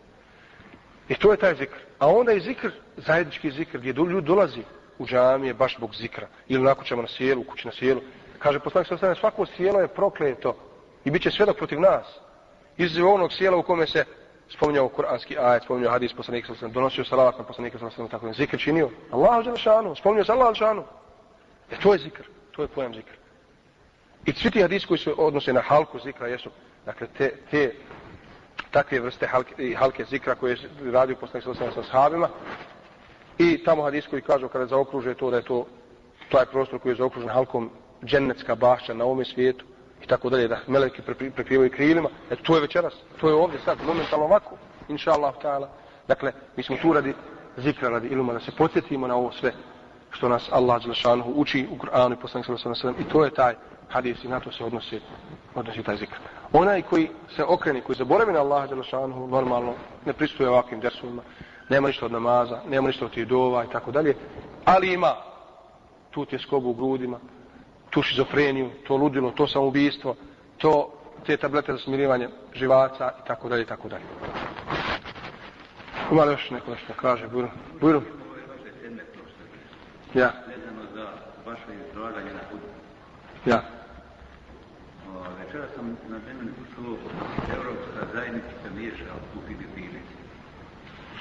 I 1.09 1.15
to 1.15 1.31
je 1.31 1.37
taj 1.37 1.55
zikr. 1.55 1.77
A 1.99 2.07
onda 2.07 2.31
je 2.31 2.39
zikr, 2.39 2.71
zajednički 2.97 3.51
zikr, 3.51 3.77
gdje 3.77 3.93
ljudi 3.93 4.27
dolazi 4.27 4.63
u 4.97 5.05
džamije 5.05 5.53
baš 5.53 5.77
zbog 5.77 5.95
zikra. 5.95 6.27
Ili 6.47 6.63
na 6.63 6.75
kućama 6.75 7.01
na 7.01 7.07
sjelu, 7.07 7.43
kući 7.43 7.67
na 7.67 7.73
sjelu. 7.73 8.01
Kaže 8.39 8.59
poslanik 8.59 8.87
sa 8.87 9.15
svako 9.15 9.45
sjelo 9.45 9.79
je 9.79 9.87
prokleto 9.87 10.55
i 11.05 11.11
bit 11.11 11.21
će 11.21 11.31
svedok 11.31 11.57
protiv 11.57 11.79
nas. 11.79 12.07
Iz 12.77 12.97
onog 12.97 13.33
sjela 13.33 13.57
u 13.57 13.63
kome 13.63 13.87
se 13.87 14.05
spominjao 14.49 14.89
kuranski 14.89 15.37
ajet, 15.37 15.63
spominjao 15.63 15.91
hadis 15.91 16.13
poslanika 16.13 16.47
sallallahu 16.47 16.73
donosio 16.73 17.03
salavat 17.03 17.37
na 17.37 17.43
poslanika 17.43 17.79
sallallahu 17.79 18.11
tako 18.11 18.27
je 18.27 18.33
zikr 18.33 18.59
činio. 18.59 18.89
Allahu 19.11 19.43
dželle 19.43 19.57
šanu, 19.57 19.95
spominjao 19.95 20.25
se 20.25 20.31
Allahu 20.31 20.55
šanu. 20.55 20.83
E 21.71 21.79
to 21.79 21.93
je 21.93 21.99
zikr, 21.99 22.23
to 22.51 22.61
je 22.61 22.67
pojam 22.67 22.93
zikr. 22.93 23.11
I 24.25 24.33
svi 24.33 24.51
ti 24.51 24.61
hadis 24.61 24.85
koji 24.85 24.97
se 24.97 25.13
odnose 25.17 25.53
na 25.53 25.61
halku 25.61 25.99
zikra 25.99 26.27
jesu, 26.27 26.49
dakle, 26.85 27.07
te, 27.17 27.31
te 27.51 27.73
takve 28.71 28.99
vrste 28.99 29.27
halke, 29.27 29.75
halke 29.75 30.05
zikra 30.05 30.35
koje 30.35 30.51
je 30.51 30.91
radio 30.91 31.15
poslanik 31.15 31.43
sallallahu 31.43 31.83
sa 31.83 31.91
sahabima. 31.91 32.29
I 33.37 33.63
tamo 33.63 33.83
hadis 33.83 34.07
koji 34.07 34.21
kažu 34.21 34.47
kada 34.47 34.65
zaokruže 34.65 35.13
to 35.13 35.31
da 35.31 35.37
je 35.37 35.43
to 35.43 35.65
taj 36.31 36.45
prostor 36.45 36.79
koji 36.79 36.91
je 36.91 36.95
zaokružen 36.95 37.29
halkom 37.29 37.69
džennetska 38.05 38.55
bašća 38.55 38.93
na 38.93 39.05
ovom 39.05 39.25
svijetu 39.25 39.65
i 40.03 40.07
tako 40.07 40.29
dalje, 40.29 40.47
da 40.47 40.59
meleki 40.67 41.01
prekrivaju 41.35 41.71
krilima. 41.71 42.09
E 42.31 42.35
to 42.35 42.55
je 42.55 42.61
večeras, 42.61 42.93
to 43.21 43.29
je 43.29 43.35
ovdje 43.35 43.59
sad, 43.65 43.77
momentalno 43.85 44.25
ovako, 44.25 44.55
inša 44.87 45.11
Allah 45.11 45.33
ta'ala. 45.43 45.67
Dakle, 46.07 46.31
mi 46.57 46.63
smo 46.63 46.77
tu 46.81 46.93
radi 46.93 47.13
zikra, 47.57 47.89
radi 47.89 48.07
iluma, 48.07 48.33
da 48.33 48.39
se 48.39 48.51
podsjetimo 48.57 49.07
na 49.07 49.15
ovo 49.15 49.31
sve 49.31 49.53
što 50.11 50.29
nas 50.29 50.49
Allah 50.51 50.81
Đelešanuhu 50.81 51.31
uči 51.35 51.67
u 51.71 51.75
Kur'anu 51.77 52.13
i 52.13 52.21
poslanik 52.21 52.45
sallallahu 52.45 52.87
alejhi 52.87 52.97
ve 52.97 53.09
i 53.09 53.11
to 53.11 53.25
je 53.25 53.31
taj 53.31 53.53
hadis 53.89 54.23
i 54.23 54.27
na 54.27 54.39
to 54.39 54.51
se 54.51 54.63
odnosi 54.63 54.99
odnosi 55.55 55.83
taj 55.83 55.97
zikr. 55.97 56.15
Onaj 56.53 56.81
koji 56.81 57.09
se 57.35 57.43
okreni, 57.43 57.81
koji 57.81 57.95
zaboravi 57.95 58.33
na 58.33 58.39
Allaha 58.39 58.67
Đelešanuhu, 58.67 59.27
normalno 59.27 59.73
ne 60.05 60.13
pristuje 60.13 60.49
ovakvim 60.49 60.79
dersovima, 60.79 61.21
nema 61.69 61.87
ništa 61.87 62.05
od 62.05 62.11
namaza, 62.11 62.61
nema 62.69 62.87
ništa 62.87 63.05
od 63.05 63.11
tih 63.11 63.27
dova 63.27 63.65
i 63.65 63.69
tako 63.71 63.91
dalje, 63.91 64.15
ali 64.65 64.93
ima 64.93 65.15
tu 66.11 66.25
tjeskobu 66.25 66.69
u 66.69 66.73
grudima, 66.73 67.19
tu 67.89 68.01
šizofreniju, 68.01 68.69
to 68.87 68.95
ludilo, 68.97 69.31
to 69.31 69.47
samoubistvo, 69.47 70.15
to 70.57 70.93
te 71.25 71.37
tablete 71.37 71.71
za 71.71 71.77
smirivanje 71.79 72.29
živaca 72.53 73.11
i 73.23 73.27
tako 73.27 73.49
dalje 73.49 73.61
i 73.61 73.65
tako 73.65 73.89
dalje. 73.89 74.03
Ima 76.11 76.23
li 76.23 76.31
još 76.33 76.49
neko 76.49 76.71
nešto 76.71 76.93
kaže, 77.01 77.27
Bujru? 77.27 77.49
Bujru? 77.81 78.01
Ja. 80.13 80.31
Vezano 80.47 80.83
za 80.95 81.05
vaše 81.45 81.61
izlaganje 81.91 82.33
na 82.33 82.39
putu. 82.51 82.67
Ja. 83.45 83.61
Večera 85.39 85.65
sam 85.75 85.97
na 86.09 86.19
temelju 86.19 86.53
čuo 86.75 86.97
Evropska 87.57 88.01
zajednica 88.13 88.67
miješa 88.75 89.13
u 89.35 89.39
Filipini. 89.47 89.99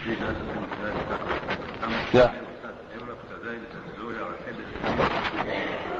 Svi 0.02 0.16
zastupimo 0.20 0.66
se 0.70 0.76
zajedno 0.82 1.02
tako. 1.08 1.28
Tamo 1.80 1.94
Ja. 2.12 2.30
sad 2.62 2.74
Evropska 3.00 3.34
zajednica 3.44 3.76
dozvoljava 3.88 4.32
sebe 4.44 4.62
se 4.70 4.76
miješa. 5.44 5.95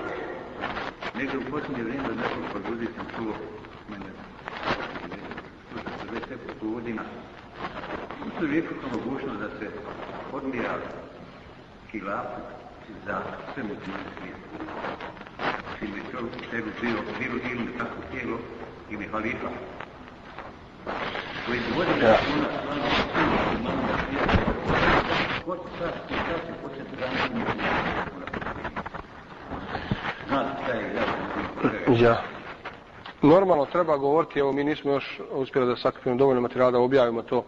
Negdje 1.18 1.38
u 1.38 1.50
posljednje 1.50 1.82
vrijeme 1.82 2.08
od 2.08 2.16
nekoliko 2.16 2.68
ljudi 2.68 2.86
sam 2.96 3.06
čuo 3.16 3.34
mene. 3.90 4.10
To 5.70 5.76
se 5.78 6.12
već 6.12 6.22
nekoliko 6.30 6.66
godina. 6.66 7.02
Tu 8.38 8.46
rijeku 8.46 8.74
kao 8.80 8.90
mogućnost 9.00 9.40
da 9.40 9.48
se 9.48 9.70
odmira 10.32 10.74
kilapu 11.90 12.40
za 13.06 13.22
sve 13.54 13.62
muslimane 13.62 14.10
svijeta. 14.18 14.46
Ili 15.82 16.02
čovjek 16.12 16.34
u 16.36 16.50
sebi 16.50 16.70
bilo, 16.80 17.00
bilo 17.18 17.36
ili 17.52 17.78
tako 17.78 17.98
tijelo, 18.10 18.38
ili 18.90 19.08
halifa. 19.12 19.50
Koji 21.46 21.60
vodi 21.76 21.90
Ja. 21.90 21.96
da 22.00 22.18
ona 22.34 22.48
stvarno 22.58 22.88
svim 23.12 23.28
muslimanima 23.30 23.98
svijeta. 24.08 24.52
Ko 25.44 25.56
će 25.56 25.78
sad, 25.78 25.92
ko 26.08 26.14
sad 26.28 26.40
će 26.46 26.52
početi 26.62 26.96
da 27.00 27.06
ne 27.06 27.38
muslimane 27.38 28.06
Znate 30.28 30.50
šta 30.62 30.65
je 30.65 30.65
jasno. 30.65 30.65
Ja. 32.00 32.22
Normalno 33.22 33.66
treba 33.66 33.96
govoriti, 33.96 34.38
evo 34.38 34.52
mi 34.52 34.64
nismo 34.64 34.92
još 34.92 35.20
uspjeli 35.30 35.66
da 35.66 35.76
sakupimo 35.76 36.16
dovoljno 36.16 36.40
materijala 36.40 36.70
da 36.70 36.78
objavimo 36.78 37.22
to, 37.22 37.44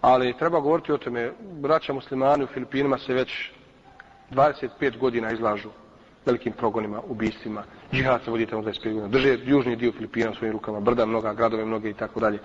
ali 0.00 0.36
treba 0.38 0.60
govoriti 0.60 0.92
o 0.92 0.98
tome. 0.98 1.32
Braća 1.40 1.92
muslimani 1.92 2.44
u 2.44 2.46
Filipinima 2.46 2.98
se 2.98 3.14
već 3.14 3.50
25 4.30 4.98
godina 4.98 5.32
izlažu 5.32 5.68
velikim 6.26 6.52
progonima, 6.52 7.00
ubistvima. 7.08 7.62
Džihad 7.92 8.20
se 8.24 8.30
vodi 8.30 8.46
tamo 8.46 8.62
25 8.62 8.82
godina. 8.84 9.08
Drže 9.08 9.38
južni 9.44 9.76
dio 9.76 9.92
Filipina 9.92 10.30
u 10.30 10.34
svojim 10.34 10.52
rukama, 10.52 10.80
brda 10.80 11.06
mnoga, 11.06 11.34
gradove 11.34 11.64
mnoge 11.64 11.90
i 11.90 11.94
tako 11.94 12.20
dalje. 12.20 12.38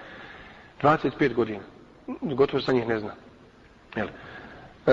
25 0.81 1.33
godina. 1.33 1.59
Gotovo 2.21 2.61
se 2.61 2.73
njih 2.73 2.87
ne 2.87 2.99
zna. 2.99 3.13
Jel? 3.95 4.07
E, 4.07 4.91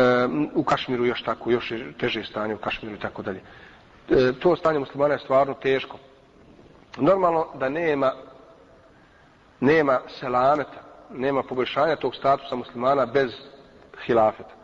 u 0.54 0.64
Kašmiru 0.64 1.06
još 1.06 1.22
tako, 1.22 1.50
još 1.50 1.70
je 1.70 1.92
teže 1.92 2.24
stanje 2.24 2.54
u 2.54 2.58
Kašmiru 2.58 2.96
i 2.96 3.00
tako 3.00 3.22
dalje. 3.22 3.40
E, 4.08 4.32
to 4.40 4.56
stanje 4.56 4.78
muslimana 4.78 5.14
je 5.14 5.20
stvarno 5.20 5.54
teško. 5.54 5.98
Normalno 6.96 7.46
da 7.54 7.68
nema 7.68 8.12
nema 9.60 10.00
selameta, 10.20 10.80
nema 11.10 11.42
poboljšanja 11.42 11.96
tog 11.96 12.14
statusa 12.14 12.56
muslimana 12.56 13.06
bez 13.06 13.30
hilafeta. 14.06 14.54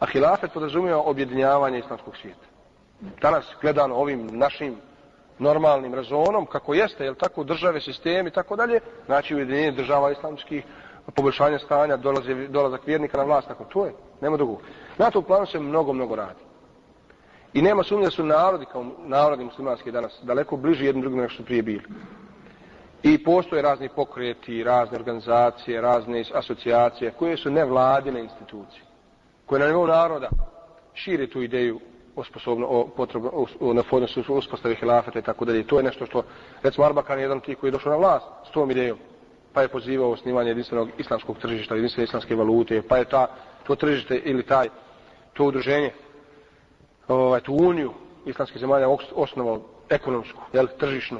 A 0.00 0.06
hilafet 0.06 0.52
podrazumijeva 0.52 1.00
objedinjavanje 1.00 1.78
islamskog 1.78 2.16
svijeta. 2.16 2.46
Danas 3.20 3.44
gledano 3.60 3.94
ovim 3.94 4.26
našim 4.32 4.76
normalnim 5.38 5.94
razonom, 5.94 6.46
kako 6.46 6.74
jeste, 6.74 7.04
jel 7.04 7.14
tako, 7.14 7.44
države, 7.44 7.80
sistemi 7.80 8.28
i 8.28 8.32
tako 8.32 8.56
dalje, 8.56 8.80
znači 9.06 9.34
ujedinjenje 9.34 9.72
država 9.72 10.12
islamskih, 10.12 10.64
poboljšanje 11.14 11.58
stanja, 11.58 11.96
dolaze, 11.96 12.34
dolazak 12.48 12.86
vjernika 12.86 13.16
na 13.16 13.24
vlast, 13.24 13.48
tako 13.48 13.64
to 13.64 13.86
je, 13.86 13.92
nema 14.20 14.36
drugog. 14.36 14.60
Na 14.98 15.10
tom 15.10 15.24
planu 15.24 15.46
se 15.46 15.60
mnogo, 15.60 15.92
mnogo 15.92 16.16
radi. 16.16 16.47
I 17.52 17.62
nema 17.62 17.82
sumnje 17.82 18.04
da 18.04 18.10
su 18.10 18.24
narodi, 18.24 18.66
kao 18.72 18.86
narodi 19.06 19.44
muslimanski 19.44 19.92
danas, 19.92 20.18
daleko 20.22 20.56
bliži 20.56 20.84
jednim 20.84 21.02
drugim 21.02 21.18
nego 21.18 21.30
što 21.30 21.42
prije 21.42 21.62
bili. 21.62 21.82
I 23.02 23.24
postoje 23.24 23.62
razni 23.62 23.88
pokreti, 23.88 24.64
razne 24.64 24.98
organizacije, 24.98 25.80
razne 25.80 26.24
asocijacije, 26.34 27.12
koje 27.18 27.36
su 27.36 27.50
nevladine 27.50 28.20
institucije, 28.20 28.82
koje 29.46 29.60
na 29.60 29.66
nivou 29.66 29.86
naroda 29.86 30.28
šire 30.94 31.26
tu 31.26 31.42
ideju 31.42 31.80
o 32.16 32.24
sposobno, 32.24 32.66
o 32.66 32.86
potrebno, 32.96 33.30
o, 33.32 33.46
o 33.60 33.72
neophodnosti 33.72 34.24
uspostavi 34.28 34.74
hilafeta 34.74 35.18
i 35.18 35.22
tako 35.22 35.44
dalje. 35.44 35.66
To 35.66 35.76
je 35.76 35.82
nešto 35.82 36.06
što, 36.06 36.22
recimo, 36.62 36.86
Arbakan 36.86 37.18
je 37.18 37.22
jedan 37.22 37.40
tih 37.40 37.56
koji 37.58 37.68
je 37.68 37.72
došao 37.72 37.92
na 37.92 37.98
vlast 37.98 38.26
s 38.48 38.50
tom 38.50 38.70
idejom, 38.70 38.98
pa 39.52 39.62
je 39.62 39.68
pozivao 39.68 40.16
snimanje 40.16 40.50
jedinstvenog 40.50 40.88
islamskog 40.98 41.38
tržišta, 41.38 41.74
jedinstvene 41.74 42.04
islamske 42.04 42.34
valute, 42.34 42.82
pa 42.88 42.96
je 42.96 43.04
ta, 43.04 43.26
to 43.66 43.74
tržište 43.74 44.16
ili 44.16 44.42
taj, 44.42 44.68
to 45.32 45.44
udruženje, 45.44 45.92
ovaj, 47.08 47.40
tu 47.40 47.54
uniju 47.54 47.92
islamskih 48.26 48.60
zemalja 48.60 48.88
osnovao 49.14 49.60
ekonomsku, 49.88 50.40
jel, 50.52 50.66
tržišnu, 50.78 51.18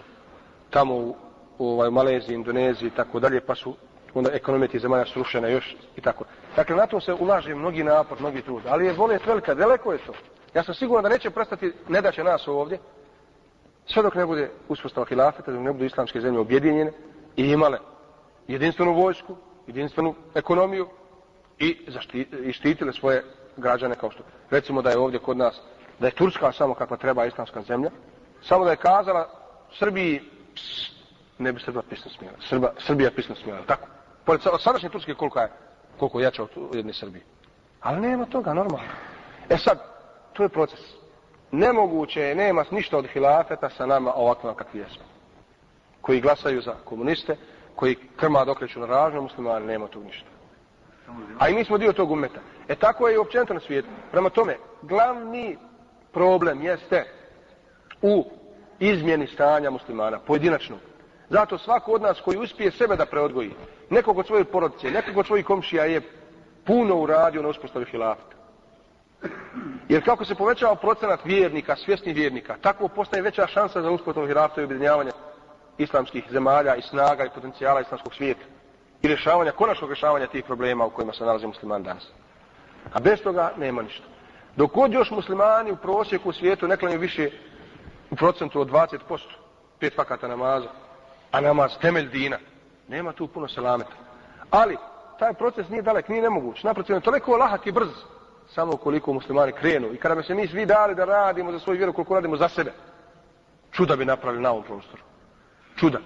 tamo 0.71 0.95
u, 0.95 1.17
u 1.59 1.69
ovaj, 1.69 1.91
Maleziji, 1.91 2.35
Indoneziji 2.35 2.87
i 2.87 2.97
tako 2.97 3.21
dalje, 3.21 3.41
pa 3.41 3.55
su 3.55 3.75
onda 4.15 4.31
ekonomije 4.33 4.69
tih 4.69 4.81
zemalja 4.81 5.07
srušene 5.07 5.53
još 5.53 5.77
i 5.97 6.01
tako. 6.01 6.25
Dakle, 6.57 6.77
na 6.77 6.87
to 6.87 7.01
se 7.01 7.15
ulaže 7.15 7.55
mnogi 7.55 7.85
napor, 7.85 8.21
mnogi 8.21 8.43
trud, 8.43 8.63
ali 8.69 8.87
je 8.87 8.95
bolest 8.95 9.27
velika, 9.27 9.55
daleko 9.55 9.93
je 9.93 9.99
to. 9.99 10.13
Ja 10.55 10.63
sam 10.63 10.75
siguran 10.75 11.03
da 11.03 11.09
neće 11.09 11.31
prestati, 11.31 11.73
ne 11.89 12.01
da 12.01 12.13
će 12.13 12.25
nas 12.25 12.49
ovdje, 12.49 12.79
sve 13.87 14.03
dok 14.03 14.15
ne 14.15 14.27
bude 14.27 14.51
uspostava 14.69 15.07
hilafeta, 15.07 15.53
dok 15.53 15.61
ne 15.61 15.73
budu 15.73 15.85
islamske 15.85 16.21
zemlje 16.21 16.41
objedinjene 16.41 16.93
i 17.37 17.45
imale 17.45 17.79
jedinstvenu 18.49 18.93
vojsku, 18.95 19.37
jedinstvenu 19.67 20.15
ekonomiju 20.35 20.89
i, 21.59 21.77
zašti, 21.89 22.29
i 22.43 22.53
štitile 22.53 22.93
svoje 22.93 23.25
građane 23.57 23.95
kao 23.95 24.11
što. 24.11 24.23
Recimo 24.51 24.83
da 24.83 24.91
je 24.91 24.99
ovdje 24.99 25.19
kod 25.19 25.37
nas, 25.37 25.61
da 26.01 26.07
je 26.07 26.13
Turska 26.13 26.53
samo 26.53 26.75
kakva 26.75 26.97
treba 26.97 27.27
islamska 27.27 27.63
zemlja, 27.63 27.91
samo 28.43 28.65
da 28.65 28.71
je 28.71 28.77
kazala 28.77 29.29
Srbiji, 29.79 30.23
pss, 30.55 30.91
ne 31.39 31.53
bi 31.53 31.61
Srba 31.61 31.83
pisno 31.91 32.11
smijela, 32.11 32.37
Srba, 32.49 32.73
Srbija 32.79 33.11
pisno 33.11 33.35
smijela, 33.35 33.63
tako. 33.67 33.87
Pored 34.25 34.41
sadašnje 34.59 34.89
Turske 34.89 35.15
koliko 35.15 35.41
je, 35.41 35.51
koliko 35.99 36.21
je 36.21 36.25
jača 36.25 36.43
od 36.43 36.51
jedne 36.75 36.93
Srbije. 36.93 37.25
Ali 37.81 38.01
nema 38.01 38.25
toga, 38.25 38.55
normalno. 38.55 38.89
E 39.49 39.57
sad, 39.57 39.79
to 40.33 40.43
je 40.43 40.49
proces. 40.49 40.81
Nemoguće 41.51 42.21
je, 42.21 42.35
nema 42.35 42.65
ništa 42.71 42.99
od 42.99 43.07
hilafeta 43.07 43.71
sa 43.71 43.87
nama 43.87 44.13
ovakvima 44.15 44.55
kakvi 44.55 44.81
jesmo. 44.81 45.05
Koji 46.01 46.21
glasaju 46.21 46.61
za 46.61 46.75
komuniste, 46.85 47.37
koji 47.75 47.97
krma 48.17 48.45
dokreću 48.45 48.81
na 48.81 48.87
ražne 48.87 49.21
muslimane, 49.21 49.67
nema 49.67 49.87
tog 49.87 50.05
ništa. 50.05 50.27
A 51.39 51.49
i 51.49 51.55
mi 51.55 51.65
smo 51.65 51.79
dio 51.79 51.93
tog 51.93 52.11
umeta. 52.11 52.41
E 52.69 52.75
tako 52.75 53.09
je 53.09 53.15
i 53.15 53.19
općenito 53.19 53.55
na 53.55 53.61
svijetu. 53.61 53.89
Prema 54.11 54.31
tome, 54.31 54.57
glavni 54.83 55.57
problem 56.13 56.63
jeste 56.63 57.05
u 58.03 58.25
izmjeni 58.79 59.27
stanja 59.27 59.71
muslimana, 59.71 60.19
pojedinačnog. 60.19 60.79
Zato 61.31 61.59
svako 61.59 61.93
od 61.93 62.03
nas 62.03 62.21
koji 62.21 62.39
uspije 62.39 62.71
sebe 62.71 62.97
da 62.97 63.07
preodgoji, 63.07 63.51
nekog 63.91 64.19
od 64.19 64.27
svoje 64.27 64.45
porodice, 64.45 64.91
nekog 64.91 65.17
od 65.17 65.27
svojih 65.27 65.47
komšija 65.47 65.85
je 65.85 66.01
puno 66.65 66.97
uradio 66.97 67.43
na 67.43 67.49
uspostavi 67.49 67.85
hilafeta. 67.85 68.37
Jer 69.89 70.05
kako 70.05 70.25
se 70.25 70.35
povećava 70.35 70.75
procenat 70.75 71.21
vjernika, 71.25 71.77
svjesnih 71.77 72.17
vjernika, 72.17 72.57
tako 72.61 72.89
postaje 72.89 73.23
veća 73.23 73.47
šansa 73.47 73.83
za 73.83 73.91
uspostavu 73.91 74.27
hilafeta 74.27 74.61
i 74.61 74.65
objedinjavanje 74.65 75.11
islamskih 75.79 76.25
zemalja 76.31 76.77
i 76.77 76.83
snaga 76.83 77.25
i 77.25 77.31
potencijala 77.35 77.81
islamskog 77.81 78.15
svijeta 78.15 78.45
i 79.03 79.09
rješavanja, 79.09 79.53
konačnog 79.53 79.91
rješavanja 79.91 80.27
tih 80.27 80.45
problema 80.45 80.87
u 80.87 80.91
kojima 80.91 81.13
se 81.13 81.25
nalazi 81.25 81.47
musliman 81.47 81.83
danas. 81.83 82.07
A 82.93 83.01
bez 83.01 83.23
toga 83.23 83.53
nema 83.57 83.83
ništa. 83.83 84.05
Dok 84.59 84.75
god 84.75 84.93
još 84.93 85.11
muslimani 85.11 85.73
u 85.73 85.77
prosjeku 85.77 86.29
u 86.29 86.33
svijetu 86.33 86.69
ne 86.69 86.77
klanju 86.77 86.99
više 86.99 87.31
u 88.11 88.17
procentu 88.17 88.61
od 88.61 88.71
20%, 88.71 89.19
pet 89.79 89.95
fakata 89.97 90.29
namaza, 90.29 90.69
a 91.33 91.41
namaz 91.41 91.73
temelj 91.81 92.09
dina, 92.09 92.39
nema 92.89 93.13
tu 93.13 93.29
puno 93.29 93.49
selameta. 93.49 93.93
Ali, 94.51 94.77
taj 95.19 95.35
proces 95.35 95.69
nije 95.69 95.83
dalek, 95.83 96.09
nije 96.09 96.23
nemoguć. 96.23 96.63
Naprotiv, 96.63 96.97
je 96.97 97.01
toliko 97.01 97.37
lahak 97.37 97.67
i 97.67 97.73
brz, 97.73 97.89
samo 98.49 98.77
koliko 98.77 99.13
muslimani 99.13 99.53
krenu. 99.53 99.93
I 99.95 99.97
kada 99.97 100.15
bi 100.15 100.23
se 100.23 100.35
mi 100.35 100.47
svi 100.47 100.67
dali 100.67 100.95
da 100.95 101.05
radimo 101.05 101.53
za 101.53 101.59
svoju 101.59 101.77
vjeru, 101.77 101.93
koliko 101.93 102.15
radimo 102.15 102.37
za 102.37 102.49
sebe, 102.49 102.73
čuda 103.71 103.97
bi 103.97 104.05
napravili 104.05 104.43
na 104.43 104.51
ovom 104.51 104.63
prostoru. 104.63 105.03
Čuda. 105.77 105.99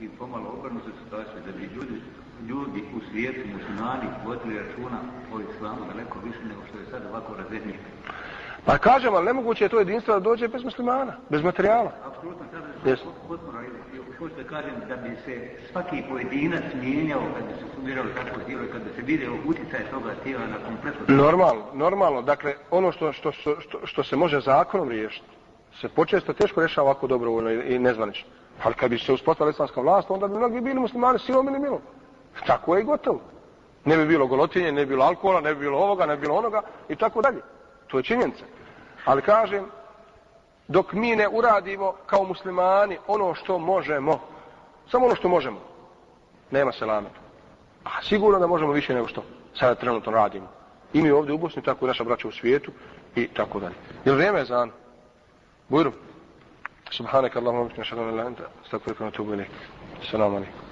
i 0.00 0.08
pomalo 0.08 0.48
obrnutu 0.58 0.90
situaciju, 1.04 1.40
da 1.46 1.52
bi 1.52 1.64
ljudi, 1.74 2.02
ljudi 2.48 2.84
u 2.96 3.00
svijetu, 3.10 3.40
muslimani, 3.56 4.06
vodili 4.26 4.58
računa 4.58 4.98
o 5.34 5.40
islamu 5.40 5.80
daleko 5.92 6.18
više 6.24 6.42
nego 6.48 6.60
što 6.68 6.78
je 6.78 6.86
sad 6.90 7.02
ovako 7.10 7.34
razrednije. 7.34 7.78
Pa 8.64 8.78
kažem, 8.78 9.14
ali 9.14 9.26
nemoguće 9.26 9.64
je 9.64 9.68
to 9.68 9.78
jedinstvo 9.78 10.14
da 10.14 10.20
dođe 10.20 10.48
bez 10.48 10.64
muslimana, 10.64 11.12
bez 11.28 11.42
materijala. 11.42 11.92
Apsolutno, 12.06 12.44
sada 12.52 12.90
je 12.90 12.96
yes. 12.96 12.98
potpuno, 13.28 13.58
hoću 14.18 14.34
da 14.36 14.44
kažem 14.44 14.74
da 14.88 14.96
bi 14.96 15.16
se 15.24 15.50
svaki 15.72 16.02
pojedinac 16.10 16.64
mijenjao 16.82 17.20
kad 17.36 17.46
bi 17.48 17.52
se 17.52 17.74
sumirali 17.74 18.08
tako 18.14 18.40
tijelo 18.46 18.64
i 18.64 18.68
kad 18.72 18.82
bi 18.82 18.90
se 18.96 19.02
vidio 19.02 19.32
utjecaj 19.46 19.90
toga 19.90 20.14
tijela 20.24 20.46
na 20.46 20.56
kompletno... 20.66 21.16
Normalno, 21.16 21.64
normalno. 21.74 22.22
Dakle, 22.22 22.54
ono 22.70 22.92
što, 22.92 23.12
što, 23.12 23.32
što, 23.32 23.60
što, 23.60 23.86
što 23.86 24.04
se 24.04 24.16
može 24.16 24.40
zakonom 24.40 24.88
riješiti, 24.88 25.26
se 25.80 25.88
počesto 25.88 26.32
teško 26.32 26.60
rješava 26.60 26.90
ovako 26.90 27.06
dobrovoljno 27.06 27.50
i 27.50 27.78
nezvanično. 27.78 28.28
Ali 28.62 28.74
kad 28.74 28.90
bi 28.90 28.98
se 28.98 29.12
uspostavila 29.12 29.50
islamska 29.50 29.80
vlast, 29.80 30.10
onda 30.10 30.28
bi 30.28 30.36
mnogi 30.36 30.60
bili 30.60 30.80
muslimani 30.80 31.18
silom 31.18 31.48
ili 31.48 31.58
milom. 31.58 31.80
Tako 32.46 32.76
je 32.76 32.82
gotovo. 32.82 33.20
Ne 33.84 33.96
bi 33.96 34.06
bilo 34.06 34.26
golotinje, 34.26 34.72
ne 34.72 34.86
bi 34.86 34.86
bilo 34.86 35.04
alkohola, 35.04 35.40
ne 35.40 35.54
bi 35.54 35.60
bilo 35.60 35.78
ovoga, 35.78 36.06
ne 36.06 36.16
bi 36.16 36.20
bilo 36.20 36.34
onoga 36.34 36.62
i 36.88 36.96
tako 36.96 37.22
dalje. 37.22 37.40
To 37.86 37.98
je 37.98 38.02
činjenica. 38.02 38.44
Ali 39.04 39.22
kažem, 39.22 39.66
dok 40.68 40.92
mi 40.92 41.16
ne 41.16 41.28
uradimo 41.28 41.94
kao 42.06 42.24
muslimani 42.24 42.98
ono 43.06 43.34
što 43.34 43.58
možemo, 43.58 44.20
samo 44.90 45.06
ono 45.06 45.14
što 45.14 45.28
možemo, 45.28 45.60
nema 46.50 46.72
se 46.72 46.86
lame. 46.86 47.08
A 47.84 48.02
sigurno 48.02 48.38
da 48.38 48.46
možemo 48.46 48.72
više 48.72 48.94
nego 48.94 49.08
što 49.08 49.22
sada 49.58 49.74
trenutno 49.74 50.12
radimo. 50.12 50.46
I 50.92 51.02
mi 51.02 51.10
ovdje 51.10 51.34
u 51.34 51.38
Bosni, 51.38 51.62
tako 51.62 51.84
i 51.84 51.88
naša 51.88 52.04
braća 52.04 52.28
u 52.28 52.32
svijetu 52.32 52.72
i 53.16 53.28
tako 53.28 53.60
dalje. 53.60 53.74
Jel 54.04 54.14
vrijeme 54.14 54.38
je 54.38 54.44
za 54.44 54.58
ano? 54.58 54.72
Bujru. 55.68 55.92
Subhanak 56.90 57.36
Allahumma, 57.36 57.70
nešadu 57.76 58.04
ne 58.04 58.12
lenta, 58.12 58.42
stakvirka 58.66 59.04
na 59.04 59.10
tubu 59.10 59.32
ili. 59.32 59.46
Salamu 60.10 60.36
alaikum. 60.36 60.67